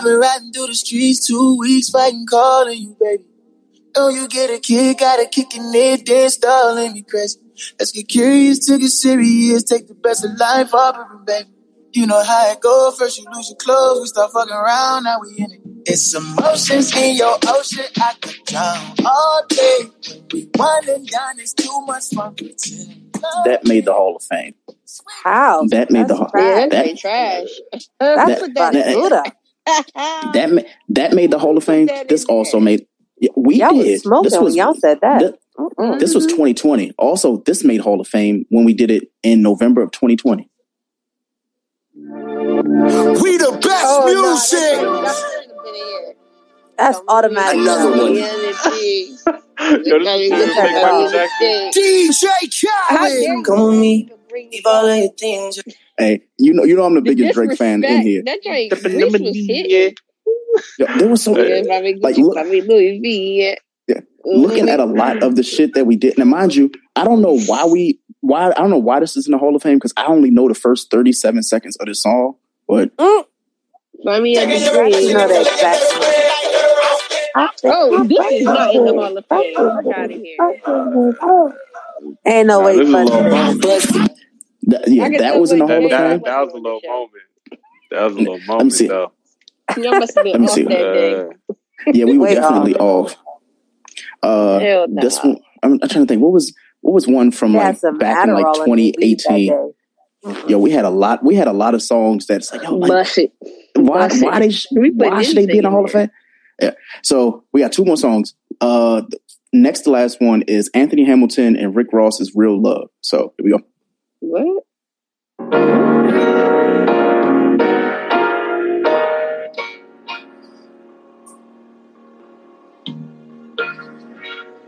I've 0.00 0.04
been 0.06 0.18
riding 0.18 0.50
through 0.50 0.68
the 0.68 0.74
streets 0.74 1.26
two 1.26 1.58
weeks, 1.58 1.90
fighting, 1.90 2.24
calling 2.24 2.78
you, 2.78 2.96
baby. 2.98 3.22
Oh, 3.94 4.08
you 4.08 4.26
get 4.28 4.48
a 4.48 4.58
kick, 4.58 4.98
got 4.98 5.20
a 5.20 5.26
kick 5.26 5.54
in 5.54 5.70
it, 5.74 6.06
then 6.06 6.30
stalling 6.30 6.94
me 6.94 7.02
crazy. 7.02 7.38
Let's 7.78 7.92
get 7.92 8.08
curious, 8.08 8.66
take 8.66 8.80
it 8.80 8.88
serious, 8.88 9.62
take 9.64 9.88
the 9.88 9.94
best 9.94 10.24
of 10.24 10.30
life, 10.40 10.72
offering, 10.72 11.26
baby. 11.26 11.50
You 11.92 12.06
know 12.06 12.22
how 12.24 12.50
it 12.50 12.62
go. 12.62 12.92
First 12.92 13.18
you 13.18 13.26
lose 13.30 13.50
your 13.50 13.58
clothes, 13.58 14.00
we 14.00 14.06
start 14.06 14.32
fucking 14.32 14.54
around, 14.54 15.04
now 15.04 15.18
we 15.20 15.36
in 15.36 15.52
it. 15.52 15.60
It's 15.84 16.14
emotions 16.14 16.96
in 16.96 17.16
your 17.16 17.36
ocean, 17.46 17.84
I 17.98 18.14
could 18.22 18.36
drown 18.46 18.94
all 19.04 19.42
day. 19.50 19.78
We 20.32 20.48
one 20.54 20.88
and 20.88 21.06
done, 21.06 21.40
it's 21.40 21.52
too 21.52 21.80
much 21.84 22.04
fun. 22.14 22.34
pretending. 22.36 23.10
That 23.44 23.66
made 23.66 23.84
the 23.84 23.92
Hall 23.92 24.16
of 24.16 24.22
Fame. 24.22 24.54
How? 25.24 25.66
That 25.66 25.90
made 25.90 26.08
the 26.08 26.16
Hall. 26.16 26.30
Yeah, 26.34 26.54
that, 26.68 26.70
that's 26.70 27.00
trash. 27.02 27.48
That's 27.70 27.88
That- 27.98 28.54
that, 28.54 28.72
that- 28.72 28.94
Buddha. 28.94 29.22
That 29.66 30.48
ma- 30.52 30.62
that 30.90 31.12
made 31.12 31.30
the 31.30 31.38
Hall 31.38 31.56
of 31.56 31.64
Fame. 31.64 31.88
This 32.08 32.24
also 32.24 32.60
made. 32.60 32.86
We 33.36 33.56
Y'all 33.56 33.74
was 33.74 33.84
did. 33.86 34.00
smoking 34.00 34.30
this 34.30 34.40
when 34.40 34.54
y'all 34.54 34.74
said 34.74 34.98
that. 35.02 35.20
This, 35.20 35.32
this 35.98 36.14
was 36.14 36.26
2020. 36.26 36.92
Also, 36.98 37.38
this 37.38 37.64
made 37.64 37.80
Hall 37.80 38.00
of 38.00 38.08
Fame 38.08 38.46
when 38.48 38.64
we 38.64 38.72
did 38.72 38.90
it 38.90 39.10
in 39.22 39.42
November 39.42 39.82
of 39.82 39.90
2020. 39.90 40.48
We 41.94 43.36
the 43.36 43.58
best 43.62 44.04
music. 44.06 44.80
That's 46.78 46.98
automatic. 47.08 47.60
Another 47.60 47.90
one. 47.90 48.14
DJ 51.76 52.24
Khaled. 52.88 53.44
Come 53.44 53.66
with 53.66 53.78
me. 53.78 54.08
Leave 54.32 54.62
all 54.64 54.86
of 54.86 54.96
your 54.96 55.12
things. 55.12 55.60
Hey, 56.00 56.22
you 56.38 56.54
know, 56.54 56.64
you 56.64 56.76
know, 56.76 56.84
I'm 56.84 56.94
the 56.94 57.02
biggest 57.02 57.34
Drake 57.34 57.58
fan 57.58 57.84
in 57.84 58.00
here. 58.00 58.22
That 58.24 58.42
joint 58.42 58.72
Reese 58.72 59.12
was 59.12 59.20
hitting. 59.20 59.94
Yo, 60.78 60.86
There 60.96 61.08
was 61.08 61.22
so 61.22 61.38
Yeah, 61.38 61.60
mommy, 61.66 61.94
like 61.96 62.16
look, 62.16 62.36
mommy, 62.36 62.62
Louis 62.62 63.00
V. 63.00 63.54
yeah, 63.86 64.00
looking 64.24 64.70
at 64.70 64.80
a 64.80 64.84
mm-hmm. 64.84 64.98
lot 64.98 65.22
of 65.22 65.36
the 65.36 65.42
shit 65.42 65.74
that 65.74 65.86
we 65.86 65.96
did. 65.96 66.16
Now, 66.16 66.24
mind 66.24 66.54
you, 66.54 66.72
I 66.96 67.04
don't 67.04 67.20
know 67.20 67.38
why 67.40 67.66
we 67.66 68.00
why 68.20 68.46
I 68.46 68.54
don't 68.54 68.70
know 68.70 68.78
why 68.78 69.00
this 69.00 69.14
is 69.14 69.26
in 69.26 69.32
the 69.32 69.38
Hall 69.38 69.54
of 69.54 69.62
Fame 69.62 69.76
because 69.76 69.92
I 69.94 70.06
only 70.06 70.30
know 70.30 70.48
the 70.48 70.54
first 70.54 70.90
37 70.90 71.42
seconds 71.42 71.76
of 71.76 71.86
this 71.86 72.02
song. 72.02 72.36
But 72.66 72.92
Mommy, 74.02 74.38
I 74.38 74.46
just 74.46 74.72
you 74.72 75.12
know 75.12 75.28
that 75.28 76.30
Oh, 77.36 77.48
oh 77.64 78.04
this 78.04 78.32
is 78.32 78.44
not 78.44 78.74
in 78.74 78.86
the 78.86 78.94
Hall 78.94 79.18
of 79.18 79.26
Fame. 79.26 79.54
Fuck 79.54 79.84
out 79.94 80.10
of 80.10 80.10
here. 80.10 80.36
Ain't 82.26 82.46
no 82.46 82.60
way. 82.60 82.76
this 82.78 84.19
is 84.62 84.74
a 84.74 84.78
buddy. 84.78 84.90
little 84.90 85.08
moment. 85.08 85.10
that, 85.10 85.12
yeah, 85.12 85.18
that 85.18 85.40
was 85.40 85.52
in 85.52 85.58
the 85.58 85.66
Hall 85.66 85.84
of 85.84 85.90
Fame. 85.90 86.20
that 86.24 86.40
was 86.40 86.52
a 86.52 86.56
little 86.56 86.80
moment. 86.86 87.12
That 87.90 88.02
was 88.04 88.14
a 88.14 88.18
little 88.18 88.38
me 88.38 88.46
moment, 88.46 88.72
see. 88.72 88.86
though. 88.88 89.12
Y'all 89.76 89.92
must 89.98 90.14
have 90.16 90.24
Let 90.26 90.32
been 90.32 90.42
me 90.42 90.48
off 90.48 90.54
see. 90.54 90.62
that 90.64 90.70
day. 90.70 91.14
Uh, 91.20 91.54
Yeah, 91.92 92.04
we 92.04 92.18
were 92.18 92.24
Way 92.24 92.34
definitely 92.34 92.74
off. 92.76 93.16
Uh, 94.22 94.58
Hell 94.58 94.86
this 94.90 95.18
one, 95.22 95.38
I'm, 95.62 95.72
I'm 95.82 95.88
trying 95.88 96.06
to 96.06 96.08
think. 96.08 96.22
What 96.22 96.32
was 96.32 96.54
what 96.82 96.92
was 96.92 97.06
one 97.06 97.30
from 97.30 97.54
like 97.54 97.80
back 97.98 98.26
in 98.28 98.34
like 98.34 98.44
Adderall 98.46 98.66
in 98.68 98.78
his 98.78 98.94
weed 98.98 99.18
that 99.20 99.28
2018? 99.28 99.48
day. 99.48 100.46
Yo, 100.48 100.58
we 100.58 100.70
had 100.70 100.84
a 100.84 100.90
lot. 100.90 101.24
We 101.24 101.34
had 101.34 101.48
a 101.48 101.52
lot 101.52 101.74
of 101.74 101.82
songs 101.82 102.26
that's 102.26 102.52
like, 102.52 102.62
yo, 102.62 102.74
like, 102.76 102.88
Bust 102.90 103.18
it. 103.18 103.32
why 103.74 104.08
Bust 104.08 104.22
why 104.22 104.36
it. 104.36 104.40
they 104.40 104.50
sh- 104.50 104.66
We 104.72 104.90
put 104.90 105.10
why 105.10 105.22
should 105.22 105.36
they 105.36 105.46
be 105.46 105.58
in 105.58 105.64
the 105.64 105.70
Hall 105.70 105.84
of. 105.84 105.90
Fame? 105.90 106.10
Yeah. 106.60 106.72
So 107.02 107.44
we 107.52 107.62
got 107.62 107.72
two 107.72 107.84
more 107.86 107.96
songs. 107.96 108.34
Uh, 108.60 109.02
next 109.54 109.80
to 109.82 109.90
last 109.90 110.20
one 110.20 110.42
is 110.42 110.70
Anthony 110.74 111.04
Hamilton 111.06 111.56
and 111.56 111.74
Rick 111.74 111.86
Ross's 111.94 112.32
"Real 112.34 112.60
Love." 112.60 112.90
So 113.00 113.32
here 113.38 113.44
we 113.44 113.50
go. 113.52 113.60
What? 114.20 114.64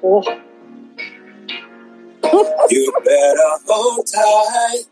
Oh. 0.02 0.22
You 2.70 2.92
better 3.04 3.50
hold 3.66 4.06
tight. 4.06 4.84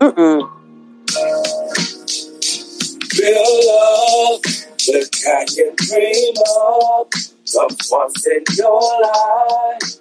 Mm-mm. 0.00 0.50
Real 3.18 3.66
love, 3.68 4.42
the 4.42 5.08
kind 5.24 5.50
you 5.56 5.72
dream 5.76 6.34
of, 6.58 7.10
comes 7.52 7.88
once 7.90 8.26
in 8.26 8.44
your 8.56 8.80
life. 9.02 9.96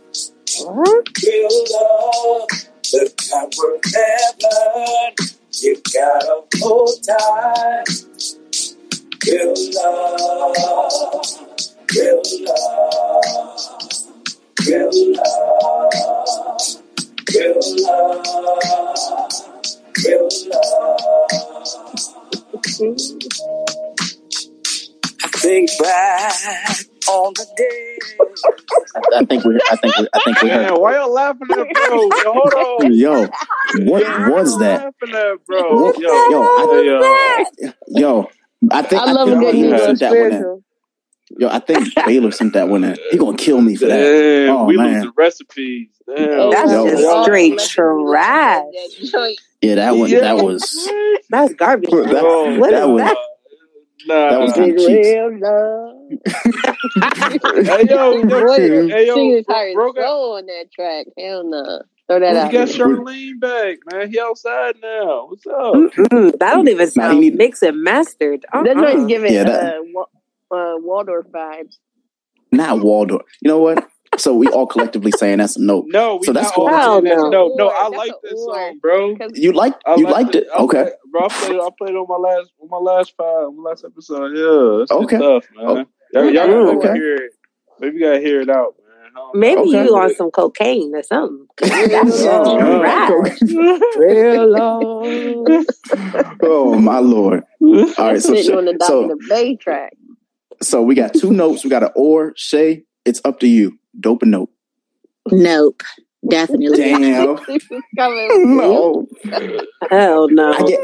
Real 1.24 1.66
love, 1.74 2.50
the 2.92 3.12
kind 3.30 3.54
worth 3.58 3.84
heaven, 3.94 5.14
you 5.52 5.76
gotta 5.94 6.44
hold 6.60 6.92
tight. 7.06 7.86
Real 9.28 9.54
love, 9.76 10.56
real 11.94 12.22
love, 12.46 12.84
real 14.66 14.90
love, 15.16 15.94
real 17.34 17.60
love, 17.84 18.24
real 20.06 20.30
love. 20.48 21.02
I 25.24 25.28
think 25.40 25.70
back 25.80 26.97
on 27.10 27.34
the 27.34 27.46
day. 27.58 27.98
I 29.16 29.26
think 29.26 29.44
we. 29.44 29.60
I 29.72 29.76
think 29.78 29.98
we. 29.98 30.08
I 30.14 30.20
think 30.24 30.42
we 30.42 30.50
heard. 30.50 30.72
Man, 30.72 30.80
why 30.82 30.96
y'all 30.96 31.12
laughing 31.12 31.48
at 31.52 31.74
bro? 31.74 32.02
Yo, 32.02 32.10
hold 32.34 32.54
on. 32.84 32.94
Yo, 32.98 33.28
what 33.86 34.32
was 34.32 34.58
that? 34.60 34.86
at 34.86 35.46
bro? 35.46 35.82
What- 35.84 35.98
Yo, 36.00 36.10
yo, 36.30 36.44
I, 36.44 37.46
yo. 37.62 37.72
yo, 37.88 38.30
I 38.72 38.82
think 38.82 39.02
I 39.02 39.12
love 39.12 39.28
a 39.30 39.40
think 39.40 39.68
good 39.70 39.80
sent 39.80 40.00
that 40.00 40.12
one 40.12 40.34
in. 40.34 40.64
Yo, 41.40 41.50
I 41.50 41.60
think 41.60 41.94
Baylor 42.06 42.32
sent 42.32 42.54
that 42.54 42.70
one 42.70 42.84
in. 42.84 42.98
He 43.12 43.18
gonna 43.18 43.38
kill 43.38 43.62
me 43.62 43.76
for 43.76 43.86
that. 43.86 43.98
Damn, 43.98 44.56
oh 44.56 44.66
we 44.66 44.78
man, 44.78 44.94
losing 44.96 45.12
recipes. 45.18 45.90
Damn. 46.08 46.30
Oh, 46.40 46.52
That's 46.52 46.72
Yo, 46.72 46.90
just 46.90 47.04
yo. 47.04 47.24
straight 47.24 47.60
trash. 47.60 48.64
yeah, 49.62 49.76
that 49.76 49.96
one. 49.98 50.10
Yeah. 50.10 50.22
That 50.22 50.38
was. 50.44 50.90
That's 51.30 51.54
garbage. 51.56 51.90
That, 51.92 52.10
Bro, 52.22 52.60
What 52.60 52.72
that 52.72 52.84
is 52.84 52.88
was. 52.88 53.02
that? 53.02 53.18
Nah. 54.08 54.30
That 54.30 54.40
was 54.40 54.54
kind 54.54 54.72
of 54.72 54.78
cheap. 54.78 54.88
Real 56.10 56.20
love. 56.24 57.66
Hey 57.66 57.86
yo, 57.90 58.12
yo, 58.18 58.88
hey 58.88 59.08
yo, 59.08 59.16
singing 59.16 59.36
his 59.38 59.46
bro, 59.46 59.56
entire 59.56 59.74
bro 59.74 59.94
got, 59.94 60.04
soul 60.04 60.38
on 60.38 60.46
that 60.48 60.66
track. 60.74 61.08
Hell 61.18 61.44
no. 61.50 61.82
Throw 62.10 62.20
that 62.22 62.32
he 62.34 62.38
out 62.40 62.52
got 62.52 62.68
there. 62.70 62.88
Charlene 62.88 63.40
back, 63.40 63.78
man. 63.92 64.10
He 64.12 64.20
outside 64.20 64.76
now. 64.82 65.28
What's 65.28 65.46
up? 65.46 65.74
Mm-mm, 65.74 66.40
that 66.40 66.54
don't 66.54 66.68
even 66.70 66.78
Nah, 66.78 66.86
he 66.86 66.92
sound 66.92 67.20
need- 67.20 67.36
mixed 67.36 67.64
and 67.64 67.84
mastered. 67.84 68.46
That 68.54 68.66
Uh-uh. 68.78 68.82
joint's 68.82 69.06
giving 69.08 69.34
Yeah, 69.34 69.44
that- 69.44 69.74
uh, 69.76 69.80
Wa- 69.94 70.06
uh, 70.52 70.76
Waldorf 70.80 71.28
vibes. 71.28 71.78
Not 72.52 72.80
Waldorf. 72.80 73.24
You 73.42 73.50
know 73.50 73.60
what? 73.60 73.86
So 74.18 74.34
we 74.34 74.48
all 74.48 74.66
collectively 74.66 75.12
saying 75.12 75.40
that's 75.40 75.58
a 75.58 75.62
no. 75.62 75.84
No, 75.88 76.16
we 76.16 76.26
So 76.26 76.32
that's 76.34 76.48
not 76.48 76.56
cool. 76.56 76.70
all 76.70 77.02
saying 77.02 77.04
that. 77.04 77.18
no. 77.18 77.30
No, 77.30 77.54
no, 77.56 77.70
I 77.70 77.84
That's 77.90 77.96
like 77.98 78.12
this 78.24 78.34
or. 78.48 78.56
song, 78.56 78.80
bro. 78.82 79.16
You 79.36 79.52
liked. 79.52 79.84
I 79.86 79.96
You 79.98 80.06
liked 80.06 80.16
liked 80.34 80.36
it. 80.36 80.48
I 80.56 80.60
Okay. 80.64 80.84
Played, 80.84 80.94
bro, 81.12 81.26
I 81.26 81.28
played, 81.28 81.60
I 81.60 81.70
played 81.78 81.96
on 81.96 82.06
my 82.08 82.16
last, 82.16 82.50
on 82.62 82.70
my 82.70 82.78
last 82.78 83.14
five, 83.18 83.28
on 83.28 83.58
my 83.62 83.70
last 83.70 83.84
episode. 83.86 84.32
Yeah, 84.36 84.78
that's 84.80 84.92
Okay. 84.92 85.18
good 85.18 85.44
stuff, 85.44 85.56
man. 85.76 85.86
Y'all, 86.14 86.30
y'all 86.30 86.48
Mm, 86.48 86.66
gotta 86.66 86.78
okay. 86.90 86.94
hear 87.00 87.16
it. 87.16 87.32
Maybe 87.80 87.98
you 87.98 88.02
gotta 88.06 88.20
hear 88.20 88.42
it 88.42 88.50
out, 88.50 88.76
man. 88.80 88.88
I 89.00 89.04
don't 89.14 89.16
know. 89.16 89.32
Maybe 89.40 89.62
Okay. 89.62 89.86
you 89.86 89.96
on 89.98 90.14
some 90.16 90.32
cocaine 90.32 90.94
or 90.96 91.04
something. 91.04 91.46
That's 91.58 91.72
Oh, 92.26 92.60
just 92.60 92.82
trash. 92.82 93.40
Real 93.98 94.48
love. 94.50 95.66
My 96.82 97.00
lord! 97.00 97.44
All 97.62 97.86
right, 97.98 98.22
so 98.22 98.34
sitting 98.36 98.58
on 98.58 98.66
the 98.66 98.78
so 98.82 99.08
the 99.08 99.18
Bay 99.30 99.56
track. 99.56 99.94
so 100.62 100.82
we 100.82 100.96
got 100.96 101.14
two 101.14 101.32
notes. 101.32 101.64
We 101.64 101.70
got 101.70 101.84
an 101.84 101.92
or 101.96 102.34
Shay. 102.36 102.84
It's 103.06 103.22
up 103.26 103.40
to 103.42 103.48
you. 103.48 103.78
Dope 104.00 104.22
and 104.24 104.32
nope. 104.32 104.52
Nope. 105.32 105.84
Definitely. 106.28 106.78
Damn. 106.78 107.38
Coming. 107.98 108.58
no. 108.58 109.08
Hell 109.90 110.28
no. 110.30 110.52
I 110.54 110.62
get. 110.64 110.80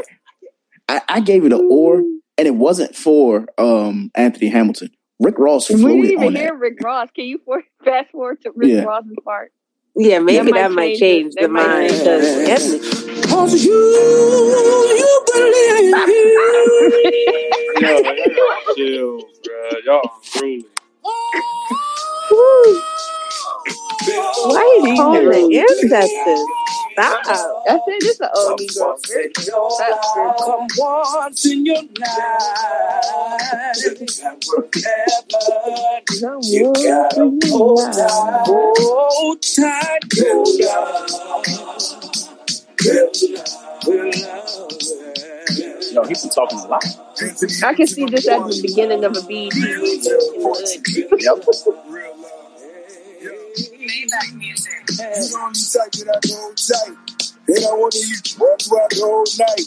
I, 0.88 1.00
I 1.08 1.20
gave 1.20 1.44
it 1.44 1.52
an 1.52 1.66
or, 1.70 1.98
and 1.98 2.46
it 2.46 2.54
wasn't 2.54 2.94
for 2.94 3.46
um 3.58 4.10
Anthony 4.14 4.48
Hamilton. 4.48 4.90
Rick 5.24 5.38
Ross 5.38 5.70
We 5.70 5.76
didn't 5.76 6.04
even 6.04 6.26
on 6.28 6.34
hear 6.36 6.48
that. 6.50 6.58
Rick 6.58 6.78
Ross. 6.82 7.08
Can 7.14 7.24
you 7.24 7.40
for- 7.44 7.62
fast 7.84 8.10
forward 8.12 8.40
to 8.42 8.52
Rick 8.54 8.70
Yeah. 8.70 8.82
Ross's 8.84 9.16
part? 9.24 9.52
yeah, 9.96 10.18
maybe 10.18 10.50
might 10.52 10.58
that 10.60 10.72
might 10.72 10.96
change 10.98 11.34
change 11.34 11.34
the 11.36 11.48
might 11.48 11.66
mind. 11.66 11.90
change 11.90 12.02
uh, 12.02 12.04
Cause 12.14 12.72
it. 12.74 12.80
Anthony, 12.82 13.22
Cause 13.28 13.64
you, 13.64 13.72
you 13.72 15.24
believe 15.32 15.94
Yo, 17.80 17.88
y'all 17.98 18.74
chill, 18.76 19.20
bro. 19.44 19.70
Y'all 19.84 20.10
unruly. 20.36 20.66
why 24.46 24.80
you 24.84 24.96
calling 24.96 25.28
the 25.30 25.58
ancestors? 25.60 26.42
Stop. 26.94 27.24
That's 27.24 27.82
it. 27.88 28.00
This 28.00 28.14
is 28.14 28.20
an 28.20 28.28
old 28.36 28.60
Negro 28.60 28.98
spiritual. 28.98 29.76
That's 29.78 30.08
spiritual. 30.08 30.34
Come 30.44 30.68
once 30.78 31.46
in 31.46 31.66
your 31.66 31.76
life. 31.76 31.88
You 36.42 36.72
gotta 36.72 37.24
hold 37.50 37.80
tight. 37.92 38.46
Hold 38.46 39.42
tight. 39.42 40.02
Good 40.08 40.48
love. 40.64 41.06
Good 42.76 43.16
love. 43.34 43.82
Good 43.84 44.16
love. 44.22 44.70
Yo, 45.92 46.02
he's 46.04 46.22
been 46.22 46.30
talking 46.30 46.58
a 46.58 46.66
lot. 46.66 46.84
I 47.64 47.74
can 47.74 47.86
see 47.86 48.04
this 48.06 48.26
at 48.28 48.40
the 48.40 48.60
beginning 48.62 49.04
of 49.04 49.16
a 49.16 49.22
BET 49.22 49.54
movie 49.54 50.00
hood. 53.54 53.72
Yep. 53.72 53.80
You 53.80 53.98
the 54.08 55.38
only 55.40 55.62
type 55.62 55.92
that 55.92 56.10
I 56.10 56.20
go 56.26 56.52
tight. 56.54 56.96
And 57.46 57.64
I 57.64 57.72
wanna 57.76 57.96
eat 57.96 58.34
throughout 58.34 58.90
the 58.90 59.00
whole 59.04 59.26
night. 59.38 59.66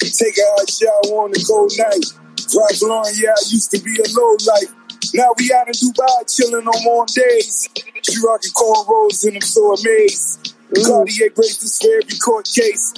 Take 0.00 0.38
a 0.38 0.46
hot 0.56 0.70
shower 0.70 1.24
on 1.24 1.30
a 1.30 1.40
cold 1.44 1.72
night. 1.78 2.04
Drive 2.50 2.82
along, 2.82 3.06
yeah, 3.20 3.30
I 3.30 3.42
used 3.46 3.70
to 3.70 3.78
be 3.78 3.94
a 4.00 4.08
low 4.16 4.36
life. 4.48 4.72
Now 5.14 5.30
we 5.38 5.52
out 5.52 5.68
in 5.68 5.74
Dubai 5.74 6.26
chilling 6.28 6.66
on 6.66 6.84
warm 6.84 7.06
days. 7.12 7.68
She 8.02 8.16
rocking 8.24 8.50
cornrows 8.52 9.24
and 9.26 9.36
I'm 9.36 9.42
so 9.42 9.74
amazed. 9.74 10.54
Cartier 10.74 11.30
bracelets 11.30 11.78
for 11.82 11.90
every 11.90 12.18
court 12.18 12.46
case. 12.46 12.94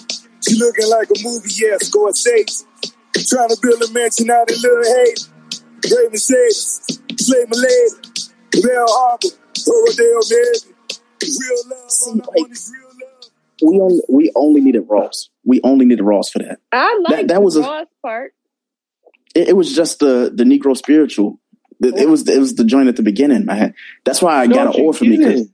She 0.46 0.56
looking 0.56 0.88
like 0.88 1.08
a 1.08 1.18
movie, 1.22 1.50
yeah, 1.56 1.76
Scorsese. 1.80 2.64
Trying 3.28 3.48
to 3.48 3.58
build 3.62 3.82
a 3.82 3.92
mansion 3.92 4.30
out 4.30 4.50
in 4.50 4.60
Little 4.60 4.84
Haiti. 4.84 5.24
Gray 5.88 6.08
Mercedes, 6.10 7.00
Slay 7.18 7.44
Malay, 7.48 7.88
Bell 8.62 8.86
Harbor, 8.88 9.28
Rodeo 9.66 10.20
Navy. 10.30 10.74
Real 11.22 11.62
love, 11.70 11.90
all 12.06 12.12
I 12.12 12.26
want 12.40 12.52
is 12.52 12.72
real 12.72 12.88
love. 12.88 13.30
We 13.62 13.80
only 13.80 14.00
we 14.08 14.32
only 14.34 14.60
needed 14.60 14.86
Ross. 14.88 15.28
We 15.44 15.60
only 15.62 15.84
needed 15.84 16.02
Ross 16.02 16.30
for 16.30 16.40
that. 16.40 16.58
I 16.72 16.98
like 17.08 17.16
That- 17.16 17.28
that 17.28 17.42
was 17.42 17.56
a- 17.56 17.60
Ross 17.60 17.86
part. 18.02 18.34
It, 19.34 19.50
it 19.50 19.56
was 19.56 19.74
just 19.74 19.98
the 20.00 20.30
the 20.34 20.44
Negro 20.44 20.76
spiritual. 20.76 21.38
It, 21.80 21.96
it 21.96 22.08
was 22.08 22.28
it 22.28 22.38
was 22.38 22.54
the 22.56 22.64
joint 22.64 22.88
at 22.88 22.96
the 22.96 23.02
beginning, 23.02 23.44
man. 23.46 23.74
That's 24.04 24.20
why 24.20 24.36
I 24.36 24.46
got 24.46 24.64
Don't 24.64 24.74
an 24.76 24.80
you 24.82 24.86
or 24.88 24.94
for 24.94 25.04
me 25.04 25.16
get 25.16 25.26
because 25.26 25.40
it? 25.42 25.48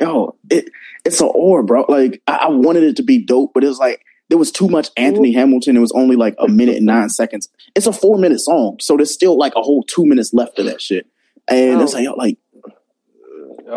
yo, 0.00 0.36
it 0.50 0.70
it's 1.04 1.20
an 1.20 1.30
or, 1.34 1.62
bro. 1.62 1.84
Like 1.88 2.22
I, 2.26 2.36
I 2.36 2.48
wanted 2.48 2.84
it 2.84 2.96
to 2.96 3.02
be 3.02 3.18
dope, 3.24 3.52
but 3.54 3.64
it 3.64 3.68
was 3.68 3.78
like 3.78 4.04
there 4.28 4.38
was 4.38 4.52
too 4.52 4.68
much 4.68 4.88
Anthony 4.96 5.32
Hamilton. 5.32 5.76
It 5.76 5.80
was 5.80 5.92
only 5.92 6.16
like 6.16 6.36
a 6.38 6.48
minute 6.48 6.76
and 6.76 6.86
nine 6.86 7.08
seconds. 7.10 7.48
It's 7.74 7.86
a 7.86 7.92
four 7.92 8.18
minute 8.18 8.40
song, 8.40 8.78
so 8.80 8.96
there's 8.96 9.12
still 9.12 9.36
like 9.36 9.54
a 9.56 9.62
whole 9.62 9.82
two 9.82 10.06
minutes 10.06 10.32
left 10.32 10.58
of 10.58 10.66
that 10.66 10.80
shit. 10.80 11.06
And 11.50 11.80
it's 11.80 11.94
like, 11.94 12.04
yo, 12.04 12.12
like, 12.12 12.36
Y'all 12.36 12.47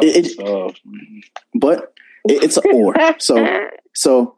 It- 0.02 0.38
it- 0.40 0.80
but 1.56 1.94
it, 2.28 2.44
it's 2.44 2.58
an 2.58 2.64
or. 2.74 2.94
So 3.20 3.68
so 3.94 4.36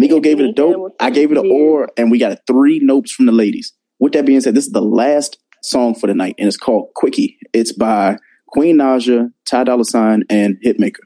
Migo 0.00 0.22
gave 0.22 0.40
it 0.40 0.46
a 0.48 0.52
dope. 0.52 0.94
I 1.00 1.10
gave 1.10 1.32
it 1.32 1.38
an 1.38 1.50
or, 1.50 1.88
and 1.96 2.10
we 2.10 2.18
got 2.18 2.38
three 2.46 2.78
notes 2.80 3.10
from 3.12 3.26
the 3.26 3.32
ladies. 3.32 3.72
With 3.98 4.12
that 4.12 4.24
being 4.26 4.40
said, 4.40 4.54
this 4.54 4.66
is 4.66 4.72
the 4.72 4.80
last 4.82 5.38
song 5.62 5.94
for 5.94 6.06
the 6.06 6.14
night, 6.14 6.36
and 6.38 6.46
it's 6.46 6.56
called 6.56 6.90
Quickie. 6.94 7.36
It's 7.52 7.72
by 7.72 8.16
Queen 8.48 8.76
Naja, 8.78 9.32
Ty 9.44 9.64
Dolla 9.64 9.84
Sign, 9.84 10.22
and 10.30 10.56
Hitmaker. 10.64 11.00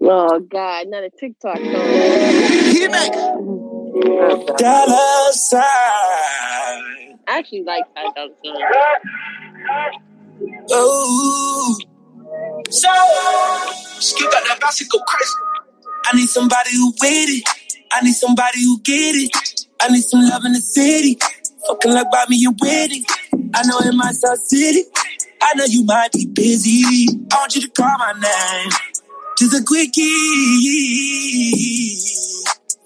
Oh 0.00 0.40
God, 0.40 0.88
not 0.88 1.04
a 1.04 1.10
TikTok 1.10 1.56
song. 1.56 1.64
Hitmaker. 1.64 3.38
Dollar 4.58 5.32
sign. 5.32 5.62
I 7.28 7.38
actually 7.38 7.62
like 7.62 7.84
Ty 7.94 8.02
Dolla 8.16 8.30
Sign. 8.44 8.54
Oh. 10.70 11.76
So, 12.70 12.88
still 14.00 14.30
got 14.30 14.44
that 14.48 14.58
bicycle 14.60 15.00
crazy. 15.00 15.34
I 16.04 16.16
need 16.16 16.28
somebody 16.28 16.70
who 16.74 16.90
with 16.90 17.28
it. 17.28 17.48
I 17.92 18.00
need 18.02 18.14
somebody 18.14 18.64
who 18.64 18.80
get 18.80 19.14
it. 19.14 19.66
I 19.80 19.88
need 19.88 20.02
some 20.02 20.20
love 20.22 20.44
in 20.44 20.52
the 20.52 20.60
city. 20.60 21.18
Fucking 21.66 21.92
like 21.92 22.10
buy 22.10 22.24
me 22.28 22.44
a 22.46 22.50
wedding. 22.60 23.04
I 23.54 23.62
know 23.66 23.78
in 23.80 23.96
my 23.96 24.12
South 24.12 24.40
City. 24.40 24.84
I 25.42 25.54
know 25.54 25.64
you 25.64 25.84
might 25.84 26.12
be 26.12 26.26
busy. 26.26 27.08
I 27.32 27.36
want 27.36 27.54
you 27.54 27.62
to 27.62 27.70
call 27.70 27.98
my 27.98 28.12
name. 28.12 28.70
Just 29.38 29.60
a 29.60 29.64
quickie. 29.64 30.02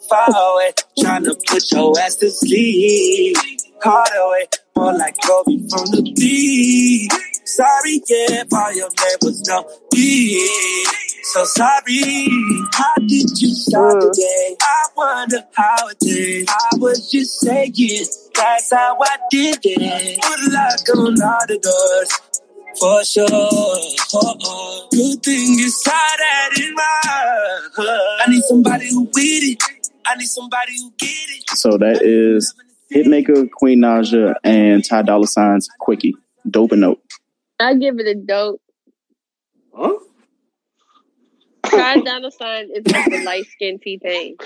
Far 0.08 0.28
away, 0.28 0.72
trying 1.00 1.24
to 1.24 1.34
put 1.48 1.70
your 1.72 1.98
ass 2.00 2.16
to 2.16 2.30
sleep. 2.30 3.36
Hard 3.82 4.08
away, 4.16 4.46
more 4.76 4.92
like 4.94 5.16
Kobe 5.22 5.58
from 5.68 5.86
the 5.92 6.02
beat. 6.16 7.12
Sorry, 7.46 8.02
yeah, 8.08 8.42
all 8.52 8.74
your 8.74 8.88
name 8.88 9.18
was 9.22 9.40
no 9.46 9.64
D. 9.90 10.84
So 11.32 11.44
sorry, 11.44 12.28
how 12.72 12.94
did 12.96 13.40
you 13.40 13.54
start 13.54 14.00
today? 14.00 14.56
I 14.60 14.86
wonder 14.96 15.44
how 15.54 15.86
it 15.88 15.98
did. 16.00 16.48
I 16.48 16.76
was 16.76 17.08
just 17.08 17.38
saying, 17.38 17.72
that's 18.34 18.72
how 18.72 18.98
I 19.00 19.16
did 19.30 19.60
it. 19.62 19.78
A 19.78 20.50
lock 20.50 20.88
on 20.98 21.22
all 21.22 21.46
the 21.46 21.58
doors. 21.62 22.12
For 22.80 23.04
sure. 23.04 23.26
Uh-uh. 23.26 24.88
Good 24.90 25.22
thing 25.22 25.58
you 25.58 25.70
saw 25.70 25.92
that 25.92 26.50
in 26.60 26.74
my. 26.74 28.24
I 28.26 28.28
need 28.28 28.42
somebody 28.42 28.90
who 28.90 29.04
with 29.04 29.14
it. 29.14 29.62
I 30.04 30.16
need 30.16 30.26
somebody 30.26 30.72
who 30.78 30.90
get 30.98 31.08
it. 31.08 31.50
So 31.50 31.78
that 31.78 32.02
is 32.02 32.54
Hitmaker, 32.92 33.48
Queen 33.52 33.80
Naja, 33.80 34.34
and 34.42 34.84
Ty 34.84 35.02
Dolla 35.02 35.28
Sign's 35.28 35.68
Quickie. 35.78 36.16
Dope 36.50 36.72
and 36.72 36.80
note. 36.82 37.00
I 37.58 37.74
give 37.74 37.98
it 37.98 38.06
a 38.06 38.14
dope. 38.14 38.60
Huh? 39.74 39.98
Ty 41.64 42.00
Dolla 42.00 42.30
Sign 42.30 42.68
is 42.74 42.86
like 42.86 43.04
the 43.06 43.22
light 43.24 43.46
skin 43.46 43.78
T 43.78 43.98
Pain. 44.02 44.36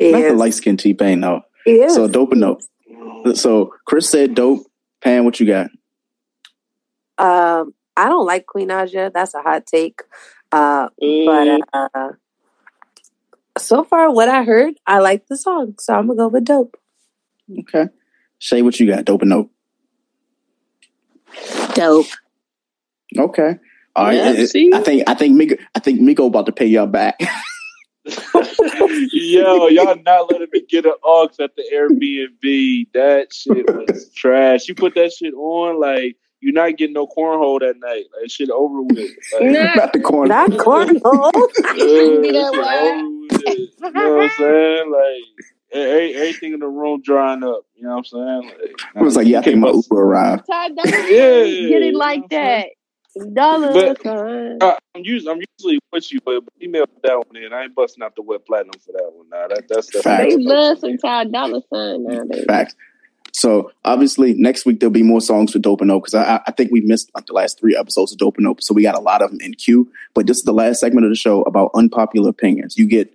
Not 0.00 0.22
the 0.22 0.32
light 0.34 0.54
skin 0.54 0.76
T 0.76 0.94
Pain, 0.94 1.20
though. 1.20 1.42
He. 1.64 1.88
So 1.90 2.08
dope 2.08 2.32
and 2.32 2.40
note. 2.40 2.62
So 3.34 3.74
Chris 3.86 4.08
said 4.08 4.34
dope. 4.34 4.66
Pam, 5.00 5.24
what 5.24 5.38
you 5.38 5.46
got? 5.46 5.70
Um, 7.18 7.74
I 7.96 8.08
don't 8.08 8.26
like 8.26 8.46
Queen 8.46 8.70
Aja. 8.70 9.10
That's 9.12 9.34
a 9.34 9.42
hot 9.42 9.66
take. 9.66 10.00
Uh, 10.50 10.88
Mm. 11.02 11.60
but 11.72 11.90
uh, 11.94 12.08
so 13.58 13.84
far, 13.84 14.10
what 14.12 14.28
I 14.28 14.44
heard, 14.44 14.74
I 14.86 14.98
like 15.00 15.26
the 15.26 15.36
song, 15.36 15.74
so 15.78 15.94
I'm 15.94 16.06
gonna 16.06 16.16
go 16.16 16.28
with 16.28 16.44
dope. 16.44 16.76
Okay. 17.60 17.88
Shay, 18.38 18.62
what 18.62 18.78
you 18.80 18.86
got? 18.86 19.04
Dope 19.04 19.22
and 19.22 19.30
dope. 19.30 19.50
Dope. 21.78 22.06
Okay. 23.16 23.56
All 23.96 24.04
right. 24.06 24.14
Yeah, 24.16 24.32
It- 24.32 24.54
it- 24.54 24.74
I 24.74 24.80
think 24.80 25.04
I 25.08 25.14
think 25.14 25.40
Migo 25.40 25.58
I 25.74 25.78
think 25.80 26.00
Migo 26.00 26.26
about 26.26 26.46
to 26.46 26.52
pay 26.52 26.66
y'all 26.66 26.86
back. 26.86 27.18
Yo, 29.12 29.68
y'all 29.68 29.96
not 30.04 30.30
letting 30.30 30.48
me 30.52 30.62
get 30.68 30.86
an 30.86 30.92
aux 31.04 31.28
at 31.40 31.54
the 31.56 31.64
Airbnb. 31.74 32.86
That 32.94 33.32
shit 33.32 33.66
was 33.68 34.10
trash. 34.14 34.68
You 34.68 34.74
put 34.74 34.94
that 34.94 35.12
shit 35.12 35.34
on, 35.34 35.78
like 35.80 36.16
you're 36.40 36.52
not 36.52 36.76
getting 36.76 36.94
no 36.94 37.06
cornhole 37.06 37.60
that 37.60 37.74
night. 37.78 38.04
Like 38.20 38.30
shit 38.30 38.50
over 38.50 38.82
with. 38.82 39.10
Like, 39.40 39.74
Not 39.76 39.92
the 39.92 40.00
corn. 40.00 40.28
Not 40.28 40.50
cornhole. 40.52 41.32
Yeah, 41.76 42.20
Be 42.22 42.32
that 42.32 42.52
shit 42.54 42.64
over 42.64 43.18
with. 43.28 43.42
You 43.82 43.92
know 43.92 44.16
what 44.16 44.22
I'm 44.22 44.30
saying? 44.38 44.90
Like 44.92 45.46
everything 45.72 46.54
in 46.54 46.60
the 46.60 46.68
room 46.68 47.00
drying 47.02 47.42
up. 47.44 47.62
You 47.74 47.84
know 47.84 47.90
what 47.90 47.98
I'm 47.98 48.04
saying? 48.04 48.52
Like, 48.60 48.82
I 48.96 49.02
was 49.02 49.16
like, 49.16 49.26
yeah, 49.26 49.40
I 49.40 49.42
think 49.42 49.58
my 49.58 49.70
Uber 49.70 50.00
arrived. 50.00 50.46
Ty 50.50 50.68
Dolla 50.70 50.82
Sign, 50.90 51.02
Yeah, 51.12 51.44
get 51.68 51.82
it 51.82 51.94
like 51.94 52.28
that. 52.30 52.68
Dollar 53.32 53.72
But- 53.72 54.06
Uh, 54.06 54.76
I'm 54.94 55.02
usually 55.04 55.32
I'm 55.32 55.40
usually 55.58 55.78
with 55.92 56.12
you, 56.12 56.20
but 56.24 56.42
email 56.62 56.84
that 57.02 57.16
one 57.26 57.36
in. 57.42 57.52
I 57.52 57.64
ain't 57.64 57.74
busting 57.74 58.02
out 58.02 58.14
the 58.16 58.22
web 58.22 58.44
platinum 58.46 58.78
for 58.84 58.92
that 58.92 59.10
one. 59.12 59.28
Nah, 59.28 59.48
that, 59.48 59.64
that's 59.68 59.90
that's 59.92 60.04
Facts. 60.04 60.34
They 60.34 60.36
love 60.36 60.78
some 60.78 60.98
Ty 60.98 61.24
Dolla 61.24 61.60
Sign 61.72 62.04
nowadays. 62.04 62.44
Facts. 62.46 62.74
So 63.32 63.70
obviously 63.84 64.34
next 64.34 64.66
week 64.66 64.80
there'll 64.80 64.92
be 64.92 65.02
more 65.02 65.20
songs 65.20 65.52
for 65.52 65.58
Dope 65.58 65.80
and 65.80 65.90
Dope 65.90 66.04
because 66.04 66.14
I, 66.14 66.40
I 66.46 66.50
think 66.52 66.70
we 66.72 66.80
missed 66.80 67.10
like 67.14 67.26
the 67.26 67.32
last 67.34 67.58
three 67.60 67.76
episodes 67.76 68.12
of 68.12 68.18
Dope 68.18 68.36
and 68.36 68.46
Dope, 68.46 68.62
so 68.62 68.72
we 68.74 68.82
got 68.82 68.96
a 68.96 69.00
lot 69.00 69.22
of 69.22 69.30
them 69.30 69.40
in 69.40 69.54
queue. 69.54 69.90
But 70.14 70.26
this 70.26 70.38
is 70.38 70.44
the 70.44 70.52
last 70.52 70.80
segment 70.80 71.04
of 71.04 71.10
the 71.10 71.16
show 71.16 71.42
about 71.42 71.70
unpopular 71.74 72.30
opinions. 72.30 72.76
You 72.76 72.86
get 72.86 73.12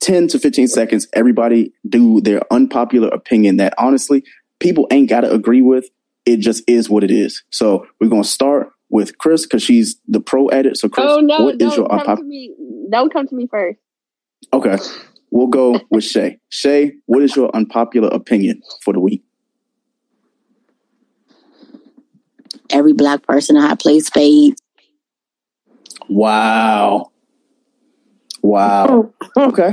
ten 0.00 0.28
to 0.28 0.38
fifteen 0.38 0.68
seconds. 0.68 1.06
Everybody 1.12 1.72
do 1.88 2.20
their 2.20 2.42
unpopular 2.52 3.08
opinion 3.08 3.56
that 3.58 3.74
honestly 3.78 4.24
people 4.60 4.86
ain't 4.90 5.08
got 5.08 5.22
to 5.22 5.32
agree 5.32 5.62
with. 5.62 5.88
It 6.26 6.38
just 6.40 6.62
is 6.68 6.90
what 6.90 7.04
it 7.04 7.10
is. 7.10 7.42
So 7.50 7.86
we're 8.00 8.08
gonna 8.08 8.24
start 8.24 8.70
with 8.90 9.18
Chris 9.18 9.44
because 9.46 9.62
she's 9.62 9.96
the 10.08 10.20
pro 10.20 10.50
at 10.50 10.66
it. 10.66 10.76
So 10.76 10.88
Chris, 10.88 11.06
Oh 11.08 11.20
no! 11.20 11.44
what 11.44 11.60
is 11.60 11.76
your 11.76 11.88
come 11.88 12.00
unpopular? 12.00 12.30
Don't 12.90 13.12
come 13.12 13.26
to 13.28 13.34
me 13.34 13.46
first. 13.46 13.78
Okay, 14.52 14.76
we'll 15.30 15.46
go 15.48 15.80
with 15.90 16.04
Shay. 16.04 16.38
Shay, 16.48 16.92
what 17.06 17.22
is 17.22 17.34
your 17.36 17.54
unpopular 17.54 18.08
opinion 18.08 18.62
for 18.82 18.92
the 18.92 19.00
week? 19.00 19.22
Every 22.70 22.92
black 22.92 23.22
person 23.22 23.56
know 23.56 23.62
how 23.62 23.70
to 23.70 23.76
play 23.76 24.00
spades. 24.00 24.60
Wow. 26.08 27.10
Wow. 28.42 29.12
Okay. 29.36 29.70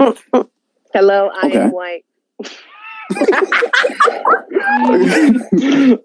Hello, 0.94 1.30
I 1.34 1.48
Okay. 1.48 1.58
am 1.62 1.72
white. 1.72 2.06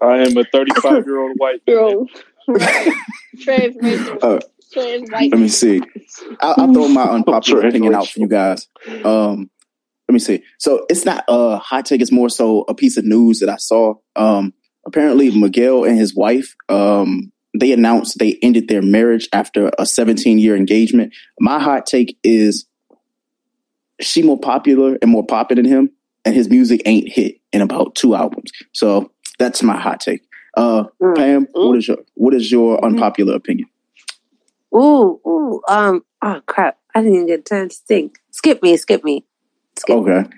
I 0.01 0.17
am 0.25 0.37
a 0.37 0.43
35 0.51 1.05
year 1.05 1.19
old 1.21 1.33
white. 1.37 1.65
Girl, 1.65 2.05
right? 2.47 2.93
Transracial, 3.37 4.23
Uh, 4.23 4.39
trans 4.71 5.09
white. 5.11 5.31
let 5.31 5.39
me 5.39 5.47
see. 5.47 5.81
I'll, 6.41 6.55
I'll 6.57 6.73
throw 6.73 6.87
my 6.87 7.03
unpopular 7.09 7.61
Trans 7.61 7.73
opinion 7.73 7.95
out 7.95 8.07
for 8.07 8.19
you 8.19 8.27
guys. 8.27 8.67
Um, 9.05 9.49
let 10.09 10.13
me 10.13 10.19
see. 10.19 10.43
So 10.59 10.85
it's 10.89 11.05
not 11.05 11.23
a 11.27 11.57
hot 11.57 11.85
take. 11.85 12.01
It's 12.01 12.11
more 12.11 12.29
so 12.29 12.61
a 12.67 12.73
piece 12.75 12.97
of 12.97 13.05
news 13.05 13.39
that 13.39 13.49
I 13.49 13.57
saw. 13.57 13.95
Um, 14.15 14.53
apparently 14.85 15.29
Miguel 15.37 15.85
and 15.85 15.97
his 15.97 16.15
wife, 16.15 16.55
um, 16.69 17.31
they 17.53 17.71
announced 17.71 18.17
they 18.17 18.37
ended 18.41 18.67
their 18.67 18.81
marriage 18.81 19.27
after 19.33 19.71
a 19.77 19.85
17 19.85 20.39
year 20.39 20.55
engagement. 20.55 21.13
My 21.39 21.59
hot 21.59 21.85
take 21.85 22.17
is 22.23 22.65
she 23.99 24.21
more 24.21 24.39
popular 24.39 24.97
and 25.01 25.11
more 25.11 25.25
popular 25.25 25.61
than 25.61 25.71
him, 25.71 25.91
and 26.25 26.35
his 26.35 26.49
music 26.49 26.81
ain't 26.85 27.09
hit 27.09 27.35
in 27.51 27.61
about 27.61 27.95
two 27.95 28.15
albums. 28.15 28.51
So 28.73 29.11
that's 29.37 29.61
my 29.63 29.77
hot 29.77 29.99
take. 29.99 30.21
Uh, 30.55 30.85
Pam, 31.15 31.47
what 31.53 31.77
is 31.77 31.87
your 31.87 31.97
what 32.15 32.33
is 32.33 32.51
your 32.51 32.83
unpopular 32.83 33.35
opinion? 33.35 33.69
Ooh, 34.75 35.19
ooh, 35.25 35.61
um, 35.67 36.03
oh 36.21 36.41
crap! 36.45 36.77
I 36.93 37.01
didn't 37.01 37.15
even 37.15 37.27
get 37.27 37.45
time 37.45 37.69
to 37.69 37.75
think. 37.87 38.17
Skip 38.31 38.61
me, 38.61 38.75
skip 38.77 39.03
me. 39.03 39.25
Skip 39.77 39.95
Okay. 39.95 40.29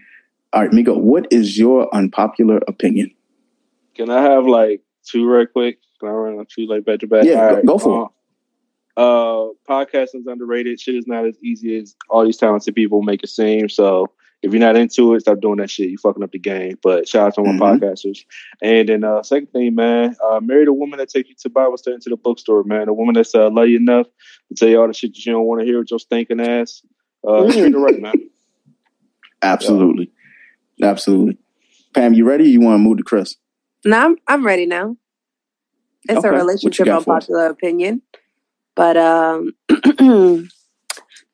All 0.51 0.61
right, 0.61 0.71
Migo, 0.71 0.95
what 0.95 1.27
is 1.31 1.57
your 1.57 1.93
unpopular 1.95 2.59
opinion? 2.67 3.11
Can 3.95 4.11
I 4.11 4.21
have 4.21 4.45
like 4.45 4.81
two 5.03 5.25
right 5.27 5.51
quick? 5.51 5.79
Can 6.03 6.11
I 6.11 6.15
run 6.15 6.37
on 6.37 6.45
two 6.53 6.65
like 6.67 6.83
back 6.83 6.99
to 6.99 7.07
back? 7.07 7.23
Yeah, 7.23 7.43
All 7.45 7.49
go- 7.49 7.55
right, 7.55 7.65
go 7.65 7.77
for 7.79 8.11
uh, 8.97 9.01
Uh, 9.01 9.49
podcasting 9.69 10.19
is 10.21 10.27
underrated. 10.27 10.79
Shit 10.81 10.95
is 10.95 11.07
not 11.07 11.25
as 11.25 11.37
easy 11.41 11.77
as 11.79 11.95
all 12.09 12.25
these 12.25 12.35
talented 12.35 12.75
people 12.75 13.01
make 13.01 13.23
it 13.23 13.29
seem. 13.29 13.69
So 13.69 14.07
if 14.41 14.51
you're 14.51 14.59
not 14.59 14.75
into 14.75 15.13
it, 15.13 15.21
stop 15.21 15.39
doing 15.39 15.59
that 15.59 15.69
shit. 15.69 15.89
You 15.89 15.97
fucking 15.97 16.21
up 16.21 16.31
the 16.33 16.39
game. 16.39 16.77
But 16.83 17.07
shout 17.07 17.27
out 17.27 17.35
to 17.35 17.41
my 17.43 17.51
Mhm. 17.53 17.79
podcasters. 17.79 18.25
And 18.61 18.89
then 18.89 19.05
uh, 19.05 19.23
second 19.23 19.47
thing, 19.53 19.75
man, 19.75 20.17
uh, 20.21 20.41
marry 20.41 20.65
the 20.65 20.73
woman 20.73 20.99
that 20.99 21.07
take 21.07 21.29
you 21.29 21.35
to 21.39 21.49
Bible 21.49 21.77
study 21.77 21.97
to 21.99 22.09
the 22.09 22.17
bookstore, 22.17 22.65
man. 22.65 22.89
A 22.89 22.93
woman 22.93 23.13
that's 23.15 23.33
uh, 23.33 23.49
love 23.49 23.69
you 23.69 23.77
enough 23.77 24.07
to 24.49 24.55
tell 24.55 24.67
you 24.67 24.81
all 24.81 24.87
the 24.87 24.93
shit 24.93 25.13
that 25.13 25.25
you 25.25 25.31
don't 25.31 25.45
want 25.45 25.61
to 25.61 25.65
hear 25.65 25.79
with 25.79 25.89
your 25.89 25.99
stinking 26.01 26.41
ass. 26.41 26.83
Uh, 27.25 27.49
treat 27.49 27.71
her 27.73 27.79
right, 27.79 28.01
man. 28.01 28.13
Absolutely. 29.41 30.11
Absolutely. 30.81 31.37
Pam, 31.93 32.13
you 32.13 32.25
ready? 32.25 32.49
You 32.49 32.59
want 32.61 32.75
to 32.75 32.79
move 32.83 32.97
to 32.97 33.03
Chris? 33.03 33.37
No, 33.85 33.97
I'm 33.97 34.17
I'm 34.27 34.45
ready 34.45 34.65
now. 34.65 34.97
It's 36.09 36.19
Okay, 36.19 36.27
a 36.27 36.31
relationship 36.31 36.85
got 36.85 37.03
for 37.03 37.13
unpopular 37.13 37.47
opinion, 37.47 38.01
but 38.75 38.97
um, 38.97 39.53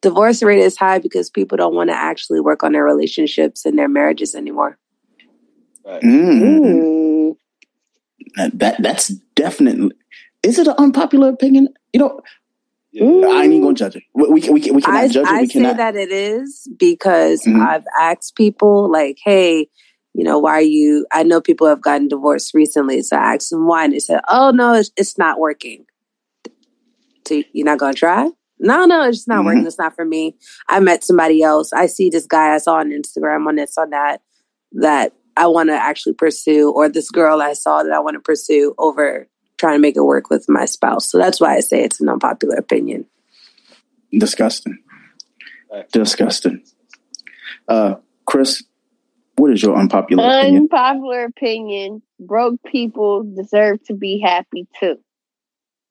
divorce 0.01 0.43
rate 0.43 0.59
is 0.59 0.77
high 0.77 0.99
because 0.99 1.29
people 1.29 1.57
don't 1.57 1.73
want 1.75 1.89
to 1.89 1.95
actually 1.95 2.39
work 2.39 2.63
on 2.63 2.73
their 2.73 2.83
relationships 2.83 3.65
and 3.65 3.77
their 3.77 3.89
marriages 3.89 4.35
anymore. 4.35 4.77
Mm. 5.85 7.35
That, 8.35 8.59
that 8.59 8.81
that's 8.81 9.07
definitely. 9.35 9.91
Is 10.43 10.59
it 10.59 10.67
an 10.67 10.75
unpopular 10.77 11.29
opinion? 11.29 11.69
You 11.93 11.99
know, 11.99 12.21
I 12.93 13.43
ain't 13.43 13.53
even 13.53 13.61
gonna 13.61 13.73
judge 13.75 13.95
it. 13.95 14.03
We 14.13 14.27
we, 14.27 14.49
we, 14.49 14.71
we 14.71 14.81
cannot 14.81 15.03
I, 15.03 15.07
judge 15.07 15.27
it. 15.27 15.31
We 15.31 15.37
I 15.37 15.41
We 15.41 15.47
say 15.47 15.73
that 15.73 15.95
it 15.95 16.11
is 16.11 16.67
because 16.77 17.43
Mhm. 17.43 17.65
I've 17.65 17.85
asked 17.99 18.35
people 18.35 18.91
like, 18.91 19.17
"Hey, 19.23 19.69
you 20.13 20.23
know, 20.23 20.39
why 20.39 20.53
are 20.53 20.61
you?" 20.61 21.05
I 21.11 21.23
know 21.23 21.41
people 21.41 21.67
have 21.67 21.81
gotten 21.81 22.07
divorced 22.07 22.53
recently, 22.53 23.01
so 23.01 23.15
I 23.15 23.35
asked 23.35 23.49
them 23.49 23.67
why, 23.67 23.83
and 23.85 23.93
they 23.93 23.99
said, 23.99 24.21
"Oh 24.29 24.51
no, 24.51 24.73
it's, 24.73 24.91
it's 24.97 25.17
not 25.17 25.39
working." 25.39 25.85
So 27.27 27.43
you're 27.53 27.65
not 27.65 27.79
gonna 27.79 27.93
try? 27.93 28.29
No, 28.59 28.85
no, 28.85 29.07
it's 29.07 29.27
not 29.27 29.45
working. 29.45 29.65
It's 29.65 29.77
not 29.77 29.95
for 29.95 30.03
me. 30.03 30.35
I 30.67 30.79
met 30.79 31.03
somebody 31.03 31.41
else. 31.41 31.71
I 31.71 31.85
see 31.85 32.09
this 32.09 32.25
guy 32.25 32.53
I 32.53 32.57
saw 32.57 32.75
on 32.75 32.89
Instagram 32.89 33.47
on 33.47 33.55
this 33.55 33.77
on 33.77 33.91
that 33.91 34.21
that 34.73 35.13
I 35.37 35.47
want 35.47 35.69
to 35.69 35.75
actually 35.75 36.13
pursue, 36.13 36.69
or 36.71 36.89
this 36.89 37.09
girl 37.09 37.41
I 37.41 37.53
saw 37.53 37.83
that 37.83 37.93
I 37.93 37.99
want 37.99 38.15
to 38.15 38.19
pursue 38.19 38.75
over 38.77 39.27
trying 39.57 39.75
to 39.75 39.79
make 39.79 39.95
it 39.95 40.01
work 40.01 40.29
with 40.29 40.45
my 40.49 40.65
spouse. 40.65 41.09
So 41.09 41.17
that's 41.17 41.39
why 41.39 41.55
I 41.55 41.59
say 41.59 41.83
it's 41.83 42.01
an 42.01 42.09
unpopular 42.09 42.55
opinion. 42.55 43.05
Disgusting. 44.11 44.79
Disgusting. 45.91 46.63
Uh, 47.67 47.95
Chris, 48.25 48.63
what 49.39 49.51
is 49.51 49.63
your 49.63 49.75
unpopular 49.77 50.23
opinion? 50.23 50.63
Unpopular 50.63 51.23
opinion: 51.25 52.01
broke 52.19 52.61
people 52.63 53.23
deserve 53.23 53.83
to 53.85 53.93
be 53.93 54.19
happy 54.19 54.67
too. 54.79 54.97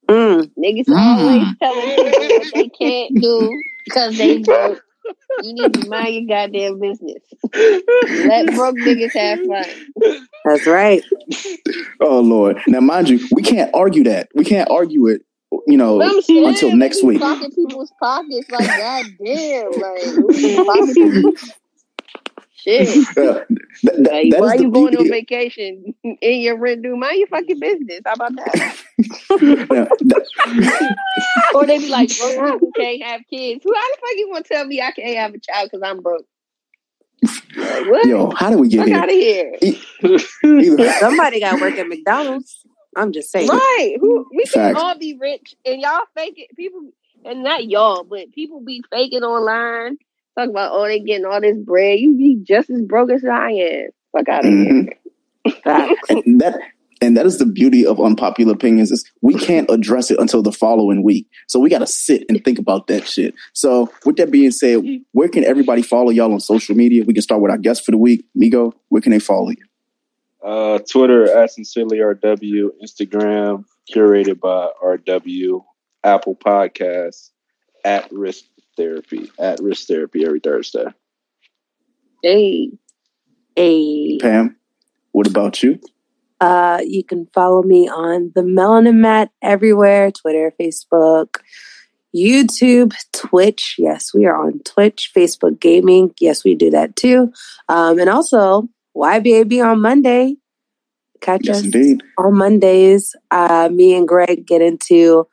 Mm. 0.07 0.49
Niggas 0.57 0.85
Mm. 0.85 0.95
always 0.97 1.47
telling 1.61 1.89
people 1.95 2.27
what 2.27 2.53
they 2.55 2.69
can't 2.69 3.15
do 3.21 3.61
because 3.85 4.17
they 4.17 4.39
broke. 4.39 4.81
You 5.43 5.53
need 5.53 5.73
to 5.73 5.89
mind 5.89 6.13
your 6.13 6.25
goddamn 6.27 6.79
business. 6.79 7.23
Let 7.53 8.53
broke 8.55 8.75
niggas 8.75 9.13
have 9.13 9.39
fun. 9.39 10.25
That's 10.45 10.67
right. 10.67 11.03
Oh 12.01 12.19
Lord! 12.19 12.59
Now, 12.67 12.79
mind 12.79 13.09
you, 13.09 13.19
we 13.31 13.41
can't 13.41 13.71
argue 13.73 14.03
that. 14.05 14.29
We 14.35 14.43
can't 14.45 14.69
argue 14.69 15.07
it. 15.07 15.23
You 15.65 15.77
know, 15.77 15.99
saying, 16.21 16.47
until 16.47 16.75
next 16.75 17.03
week. 17.03 17.19
Pocket 17.21 17.53
people's 17.55 17.91
pockets, 17.99 18.49
like 18.51 18.67
goddamn, 18.67 19.71
like 19.71 20.65
pocket 20.65 20.93
people's- 20.95 21.51
shit. 22.63 22.87
Uh, 23.17 23.43
th- 23.45 23.47
th- 23.83 24.31
Like, 24.31 24.41
why 24.41 24.53
is 24.53 24.57
the 24.59 24.63
you 24.63 24.71
going 24.71 24.89
beauty- 24.95 24.97
on 24.97 25.09
vacation 25.09 25.93
in 26.21 26.41
your 26.41 26.57
rent 26.57 26.81
due? 26.83 26.95
Mind 26.95 27.17
your 27.19 27.27
fucking 27.27 27.59
business. 27.59 28.01
How 28.05 28.13
about 28.13 28.35
that? 28.35 28.77
Now, 29.31 29.85
th- 29.85 30.27
or 31.55 31.65
they 31.65 31.77
be 31.79 31.89
like, 31.89 32.09
broke 32.17 32.53
people 32.53 32.71
can't 32.75 33.01
have 33.03 33.21
kids. 33.29 33.61
Who 33.63 33.73
how 33.73 33.81
the 33.81 33.97
fuck 34.01 34.15
you 34.17 34.29
want 34.29 34.45
to 34.45 34.53
tell 34.53 34.65
me 34.65 34.81
I 34.81 34.91
can't 34.91 35.17
have 35.17 35.33
a 35.33 35.39
child 35.39 35.69
because 35.71 35.81
I'm 35.83 36.01
broke? 36.01 36.25
Like, 37.55 37.85
what? 37.89 38.05
Yo, 38.05 38.31
how 38.31 38.49
do 38.49 38.57
we 38.57 38.67
get 38.69 38.89
out 38.91 39.05
of 39.05 39.09
here. 39.11 39.55
Either- 40.43 40.91
Somebody 40.99 41.39
got 41.39 41.59
work 41.61 41.75
at 41.77 41.87
McDonald's. 41.87 42.65
I'm 42.95 43.11
just 43.13 43.31
saying. 43.31 43.47
Right. 43.47 43.95
Who 43.99 44.25
we 44.35 44.43
can 44.45 44.73
Facts. 44.73 44.79
all 44.81 44.97
be 44.97 45.17
rich 45.19 45.55
and 45.65 45.79
y'all 45.81 46.01
fake 46.15 46.35
it. 46.37 46.55
People 46.55 46.91
and 47.23 47.43
not 47.43 47.65
y'all, 47.69 48.03
but 48.03 48.31
people 48.31 48.61
be 48.61 48.83
faking 48.91 49.23
online. 49.23 49.97
Talk 50.37 50.49
about 50.49 50.71
oh 50.73 50.85
they 50.87 50.99
getting 50.99 51.25
all 51.25 51.41
this 51.41 51.57
bread. 51.57 51.99
You 51.99 52.15
be 52.15 52.39
just 52.43 52.69
as 52.69 52.81
broke 52.81 53.11
as 53.11 53.23
I 53.25 53.51
am. 53.51 53.89
Fuck 54.15 54.29
out 54.29 54.45
of 54.45 54.51
here. 54.51 54.89
Mhm. 55.47 55.95
And 56.09 56.41
that 56.41 56.59
And 57.01 57.15
that 57.17 57.25
is 57.25 57.39
the 57.39 57.45
beauty 57.45 57.85
of 57.85 57.99
unpopular 57.99 58.53
opinions 58.53 58.91
is 58.91 59.09
we 59.21 59.33
can't 59.33 59.69
address 59.71 60.11
it 60.11 60.19
until 60.19 60.43
the 60.43 60.51
following 60.51 61.01
week. 61.01 61.27
So 61.47 61.59
we 61.59 61.69
got 61.69 61.79
to 61.79 61.87
sit 61.87 62.25
and 62.27 62.43
think 62.43 62.59
about 62.59 62.87
that 62.87 63.07
shit. 63.07 63.33
So 63.53 63.89
with 64.05 64.17
that 64.17 64.31
being 64.31 64.51
said, 64.51 64.83
where 65.13 65.29
can 65.29 65.45
everybody 65.45 65.81
follow 65.81 66.09
y'all 66.11 66.33
on 66.33 66.41
social 66.41 66.75
media? 66.75 67.03
We 67.05 67.13
can 67.13 67.23
start 67.23 67.41
with 67.41 67.51
our 67.51 67.57
guest 67.57 67.85
for 67.85 67.91
the 67.91 67.97
week, 67.97 68.25
Migo. 68.37 68.73
Where 68.89 69.01
can 69.01 69.11
they 69.13 69.19
follow 69.19 69.49
you? 69.49 69.65
Uh, 70.43 70.79
Twitter 70.79 71.25
at 71.35 71.51
sincerely 71.51 71.99
RW, 71.99 72.69
Instagram 72.83 73.63
curated 73.93 74.39
by 74.39 74.67
RW, 74.83 75.63
Apple 76.03 76.35
Podcasts 76.35 77.31
at 77.85 78.11
Risk 78.11 78.43
Therapy 78.83 79.29
at 79.37 79.59
Risk 79.59 79.87
Therapy 79.87 80.25
every 80.25 80.39
Thursday. 80.39 80.85
Hey, 82.23 82.71
hey, 83.55 84.17
Pam. 84.21 84.55
What 85.11 85.27
about 85.27 85.61
you? 85.61 85.79
Uh, 86.39 86.79
you 86.85 87.03
can 87.03 87.27
follow 87.33 87.61
me 87.61 87.89
on 87.89 88.31
the 88.35 88.41
Melanin 88.41 88.95
Mat 88.95 89.31
everywhere 89.41 90.11
Twitter, 90.11 90.53
Facebook, 90.59 91.39
YouTube, 92.15 92.93
Twitch. 93.11 93.75
Yes, 93.77 94.13
we 94.13 94.25
are 94.25 94.45
on 94.45 94.59
Twitch, 94.63 95.11
Facebook 95.13 95.59
Gaming. 95.59 96.13
Yes, 96.21 96.45
we 96.45 96.55
do 96.55 96.69
that 96.71 96.95
too. 96.95 97.33
Um, 97.67 97.99
and 97.99 98.09
also 98.09 98.69
YBAB 98.95 99.61
on 99.65 99.81
Monday. 99.81 100.37
Catch 101.19 101.41
Yes, 101.47 101.57
us 101.57 101.63
indeed. 101.65 102.01
on 102.17 102.35
Mondays. 102.37 103.13
Uh, 103.29 103.67
me 103.71 103.93
and 103.93 104.07
Greg 104.07 104.45
get 104.47 104.61
into 104.61 105.27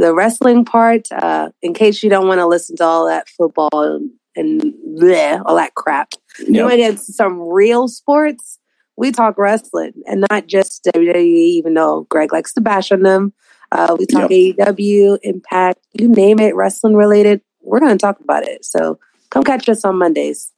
the 0.00 0.14
wrestling 0.14 0.64
part. 0.64 1.08
Uh, 1.12 1.50
in 1.62 1.74
case 1.74 2.02
you 2.02 2.10
don't 2.10 2.26
want 2.26 2.38
to 2.40 2.46
listen 2.46 2.76
to 2.76 2.84
all 2.84 3.06
that 3.06 3.28
football 3.28 4.00
and, 4.36 4.74
bleh, 4.98 5.42
all 5.44 5.56
that 5.56 5.74
crap, 5.74 6.12
you 6.38 6.54
Yep. 6.54 6.62
want 6.62 6.72
to 6.72 6.76
get 6.78 6.98
some 7.00 7.38
real 7.40 7.86
sports. 7.88 8.58
We 8.96 9.12
talk 9.12 9.38
wrestling 9.38 9.92
and 10.06 10.24
not 10.30 10.46
just 10.46 10.84
WWE, 10.94 11.24
even 11.58 11.74
though 11.74 12.06
Greg 12.10 12.32
likes 12.32 12.52
to 12.54 12.60
bash 12.60 12.90
on 12.92 13.02
them. 13.02 13.32
Uh, 13.72 13.96
we 13.98 14.04
talk 14.06 14.30
AEW, 14.30 15.18
Impact, 15.22 15.78
you 15.92 16.08
name 16.08 16.38
it, 16.40 16.54
wrestling 16.54 16.96
related. 16.96 17.40
We're 17.62 17.80
going 17.80 17.92
to 17.92 17.98
talk 17.98 18.20
about 18.20 18.42
it. 18.42 18.64
So 18.64 18.98
come 19.30 19.44
catch 19.44 19.68
us 19.68 19.84
on 19.84 19.96
Mondays. 19.98 20.52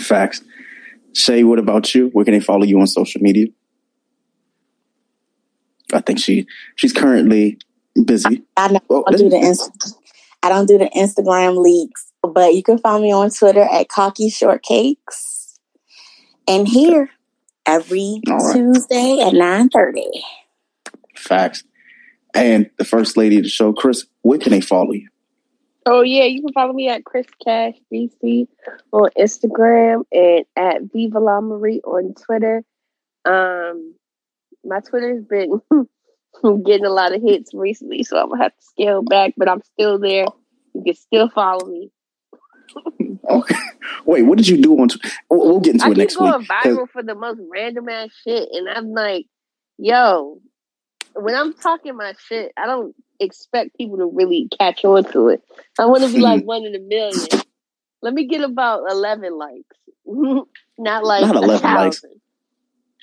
Facts. 0.00 0.40
Shay, 1.14 1.44
what 1.44 1.58
about 1.58 1.94
you? 1.94 2.08
Where 2.08 2.24
can 2.24 2.32
they 2.32 2.40
follow 2.40 2.64
you 2.64 2.78
on 2.80 2.86
social 2.86 3.20
media? 3.20 3.48
I 5.92 6.00
think 6.00 6.18
she 6.18 6.46
she's 6.76 6.92
currently 6.92 7.58
busy. 8.04 8.42
I 8.56 8.68
know 8.72 8.80
Oh, 8.90 9.04
I 9.06 9.12
don't 9.12 9.20
do 9.20 9.28
the 9.28 9.36
Inst- 9.36 9.98
I 10.42 10.48
don't 10.48 10.66
do 10.66 10.78
the 10.78 10.90
Instagram 10.96 11.62
leaks, 11.62 12.12
but 12.22 12.54
you 12.54 12.62
can 12.62 12.78
find 12.78 13.02
me 13.02 13.12
on 13.12 13.30
Twitter 13.30 13.62
at 13.62 13.88
Cocky 13.88 14.28
Shortcakes, 14.28 15.58
and 16.48 16.66
here 16.66 17.10
every 17.66 18.20
All 18.28 18.36
right. 18.38 18.54
Tuesday 18.56 19.20
at 19.20 19.34
nine 19.34 19.68
thirty. 19.68 20.06
Facts. 21.16 21.62
And 22.34 22.70
the 22.78 22.84
first 22.84 23.16
lady 23.16 23.36
of 23.36 23.42
the 23.42 23.48
show, 23.50 23.72
Chris, 23.74 24.06
where 24.22 24.38
can 24.38 24.52
they 24.52 24.62
follow 24.62 24.92
you? 24.92 25.08
Oh 25.84 26.02
yeah, 26.02 26.24
you 26.24 26.40
can 26.42 26.52
follow 26.52 26.72
me 26.72 26.88
at 26.88 27.04
Chris 27.04 27.26
Cash 27.44 27.74
DC 27.92 28.46
on 28.92 29.10
Instagram 29.18 30.04
and 30.12 30.44
at 30.56 30.82
Viva 30.92 31.18
La 31.18 31.40
Marie 31.40 31.80
on 31.84 32.14
Twitter. 32.14 32.62
Um, 33.24 33.94
my 34.64 34.80
Twitter's 34.80 35.24
been 35.24 35.60
getting 36.64 36.86
a 36.86 36.90
lot 36.90 37.14
of 37.14 37.22
hits 37.22 37.52
recently, 37.54 38.02
so 38.02 38.16
I'm 38.18 38.30
gonna 38.30 38.42
have 38.42 38.56
to 38.56 38.64
scale 38.64 39.02
back, 39.02 39.34
but 39.36 39.48
I'm 39.48 39.62
still 39.62 39.98
there. 39.98 40.26
You 40.74 40.82
can 40.84 40.94
still 40.94 41.28
follow 41.28 41.66
me. 41.66 41.90
Okay. 43.28 43.54
Wait, 44.04 44.22
what 44.22 44.38
did 44.38 44.48
you 44.48 44.60
do 44.60 44.80
on? 44.80 44.88
Tw- 44.88 44.98
we'll, 45.30 45.40
we'll 45.40 45.60
get 45.60 45.74
into 45.74 45.86
I 45.86 45.90
it 45.90 45.96
next 45.96 46.18
week. 46.18 46.30
going 46.30 46.44
viral 46.44 46.88
for 46.88 47.02
the 47.02 47.14
most 47.14 47.40
random 47.50 47.88
ass 47.88 48.10
shit, 48.24 48.48
and 48.52 48.68
I'm 48.68 48.92
like, 48.92 49.26
yo, 49.78 50.40
when 51.14 51.34
I'm 51.34 51.54
talking 51.54 51.96
my 51.96 52.14
shit, 52.28 52.52
I 52.56 52.66
don't 52.66 52.94
expect 53.20 53.76
people 53.76 53.98
to 53.98 54.06
really 54.06 54.48
catch 54.58 54.84
on 54.84 55.04
to 55.12 55.28
it. 55.28 55.42
I 55.78 55.86
want 55.86 56.04
to 56.04 56.12
be 56.12 56.20
like 56.20 56.42
one 56.44 56.64
in 56.64 56.74
a 56.74 56.80
million. 56.80 57.28
Let 58.00 58.14
me 58.14 58.26
get 58.26 58.42
about 58.42 58.90
eleven 58.90 59.38
likes, 59.38 59.76
not 60.78 61.04
like 61.04 61.22
Not 61.22 61.36
11 61.36 61.74
likes. 61.74 62.04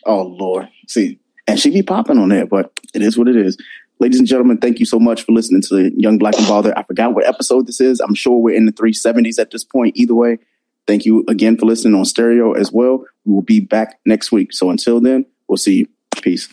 Oh 0.05 0.23
Lord. 0.23 0.69
See, 0.87 1.19
and 1.49 1.59
she 1.59 1.71
be 1.71 1.81
popping 1.81 2.17
on 2.19 2.29
there, 2.29 2.45
but 2.45 2.71
it 2.93 3.01
is 3.01 3.17
what 3.17 3.27
it 3.27 3.35
is. 3.35 3.57
Ladies 3.99 4.19
and 4.19 4.27
gentlemen, 4.27 4.59
thank 4.59 4.79
you 4.79 4.85
so 4.85 4.99
much 4.99 5.23
for 5.23 5.31
listening 5.31 5.61
to 5.63 5.75
the 5.75 5.91
Young 5.99 6.17
Black 6.19 6.37
and 6.37 6.47
Bother. 6.47 6.77
I 6.77 6.83
forgot 6.83 7.15
what 7.15 7.27
episode 7.27 7.65
this 7.65 7.81
is. 7.81 7.99
I'm 7.99 8.13
sure 8.13 8.37
we're 8.37 8.55
in 8.55 8.65
the 8.65 8.71
370s 8.71 9.39
at 9.39 9.51
this 9.51 9.63
point. 9.63 9.97
Either 9.97 10.13
way, 10.13 10.37
thank 10.87 11.05
you 11.05 11.25
again 11.27 11.57
for 11.57 11.65
listening 11.65 11.95
on 11.95 12.05
stereo 12.05 12.53
as 12.53 12.71
well. 12.71 13.03
We 13.25 13.33
will 13.33 13.41
be 13.41 13.59
back 13.59 13.99
next 14.05 14.31
week. 14.31 14.53
So 14.53 14.69
until 14.69 15.01
then, 15.01 15.25
we'll 15.47 15.57
see 15.57 15.79
you. 15.79 15.87
Peace. 16.21 16.47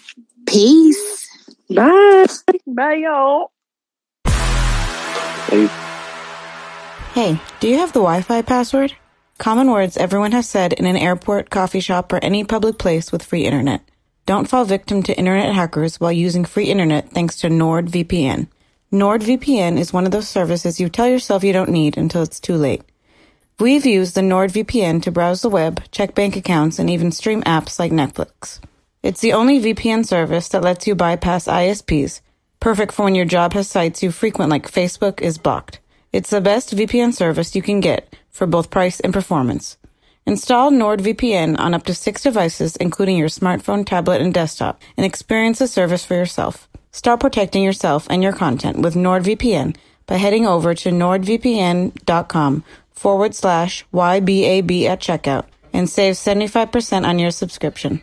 Peace. 0.47 1.29
Bye. 1.71 2.27
Bye, 2.67 2.95
y'all. 2.95 3.53
Hey, 7.13 7.41
do 7.61 7.69
you 7.69 7.77
have 7.77 7.93
the 7.93 8.01
Wi 8.01 8.23
Fi 8.23 8.43
password? 8.43 8.95
Common 9.39 9.71
words 9.71 9.97
everyone 9.97 10.33
has 10.33 10.49
said 10.49 10.73
in 10.73 10.87
an 10.87 10.97
airport, 10.97 11.51
coffee 11.51 11.81
shop, 11.81 12.13
or 12.13 12.19
any 12.25 12.45
public 12.45 12.79
place 12.79 13.13
with 13.13 13.23
free 13.23 13.45
internet. 13.45 13.83
Don't 14.27 14.49
fall 14.49 14.65
victim 14.65 15.05
to 15.05 15.17
internet 15.17 15.55
hackers 15.55 16.01
while 16.01 16.11
using 16.11 16.45
free 16.45 16.65
internet 16.65 17.11
thanks 17.11 17.37
to 17.37 17.49
NordVPN. 17.49 18.49
NordVPN 18.93 19.79
is 19.79 19.93
one 19.93 20.05
of 20.05 20.11
those 20.11 20.27
services 20.29 20.81
you 20.81 20.89
tell 20.89 21.07
yourself 21.07 21.45
you 21.45 21.53
don't 21.53 21.71
need 21.71 21.97
until 21.97 22.25
it's 22.25 22.41
too 22.41 22.57
late. 22.57 22.83
We've 23.61 23.87
used 23.87 24.17
the 24.17 24.23
NordVPN 24.23 25.03
to 25.03 25.13
browse 25.13 25.43
the 25.43 25.49
web, 25.49 25.81
check 25.93 26.17
bank 26.17 26.35
accounts, 26.35 26.81
and 26.81 26.91
even 26.91 27.13
stream 27.13 27.41
apps 27.45 27.79
like 27.79 27.93
Netflix. 27.93 28.59
It's 29.01 29.21
the 29.21 29.33
only 29.33 29.61
VPN 29.61 30.05
service 30.05 30.49
that 30.49 30.65
lets 30.65 30.89
you 30.89 30.97
bypass 30.97 31.47
ISPs, 31.47 32.21
perfect 32.59 32.95
for 32.95 33.05
when 33.05 33.15
your 33.15 33.27
job 33.27 33.53
has 33.53 33.69
sites 33.71 34.03
you 34.03 34.11
frequent 34.11 34.51
like 34.51 34.69
Facebook 34.69 35.21
is 35.21 35.39
blocked. 35.39 35.79
It's 36.13 36.31
the 36.31 36.41
best 36.41 36.75
VPN 36.75 37.15
service 37.15 37.55
you 37.55 37.63
can 37.63 37.79
get 37.79 38.17
for 38.31 38.49
both 38.49 38.71
price 38.71 38.99
and 38.99 39.15
performance. 39.15 39.77
Install 40.29 40.73
NordVPN 40.73 41.57
on 41.57 41.73
up 41.73 41.85
to 41.85 41.95
six 41.95 42.25
devices, 42.25 42.75
including 42.75 43.17
your 43.17 43.29
smartphone, 43.29 43.87
tablet, 43.87 44.21
and 44.21 44.35
desktop, 44.35 44.83
and 44.97 45.07
experience 45.07 45.61
the 45.61 45.69
service 45.69 46.05
for 46.05 46.15
yourself. 46.15 46.69
Start 46.91 47.21
protecting 47.21 47.63
yourself 47.63 48.09
and 48.11 48.25
your 48.25 48.33
content 48.33 48.81
with 48.81 48.97
NordVPN 48.97 49.77
by 50.05 50.17
heading 50.17 50.45
over 50.45 50.75
to 50.75 50.91
nordvpn.com 50.91 52.65
forward 52.91 53.37
slash 53.37 53.87
YBAB 53.95 54.87
at 54.87 55.01
checkout 55.01 55.45
and 55.73 55.89
save 55.89 56.17
75% 56.17 57.07
on 57.07 57.21
your 57.21 57.31
subscription. 57.31 58.03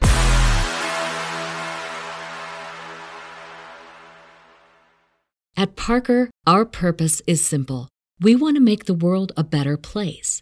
At 5.57 5.75
Parker, 5.75 6.29
our 6.47 6.63
purpose 6.63 7.21
is 7.27 7.45
simple. 7.45 7.89
We 8.21 8.33
want 8.37 8.55
to 8.55 8.61
make 8.61 8.85
the 8.85 8.93
world 8.93 9.33
a 9.35 9.43
better 9.43 9.75
place 9.75 10.41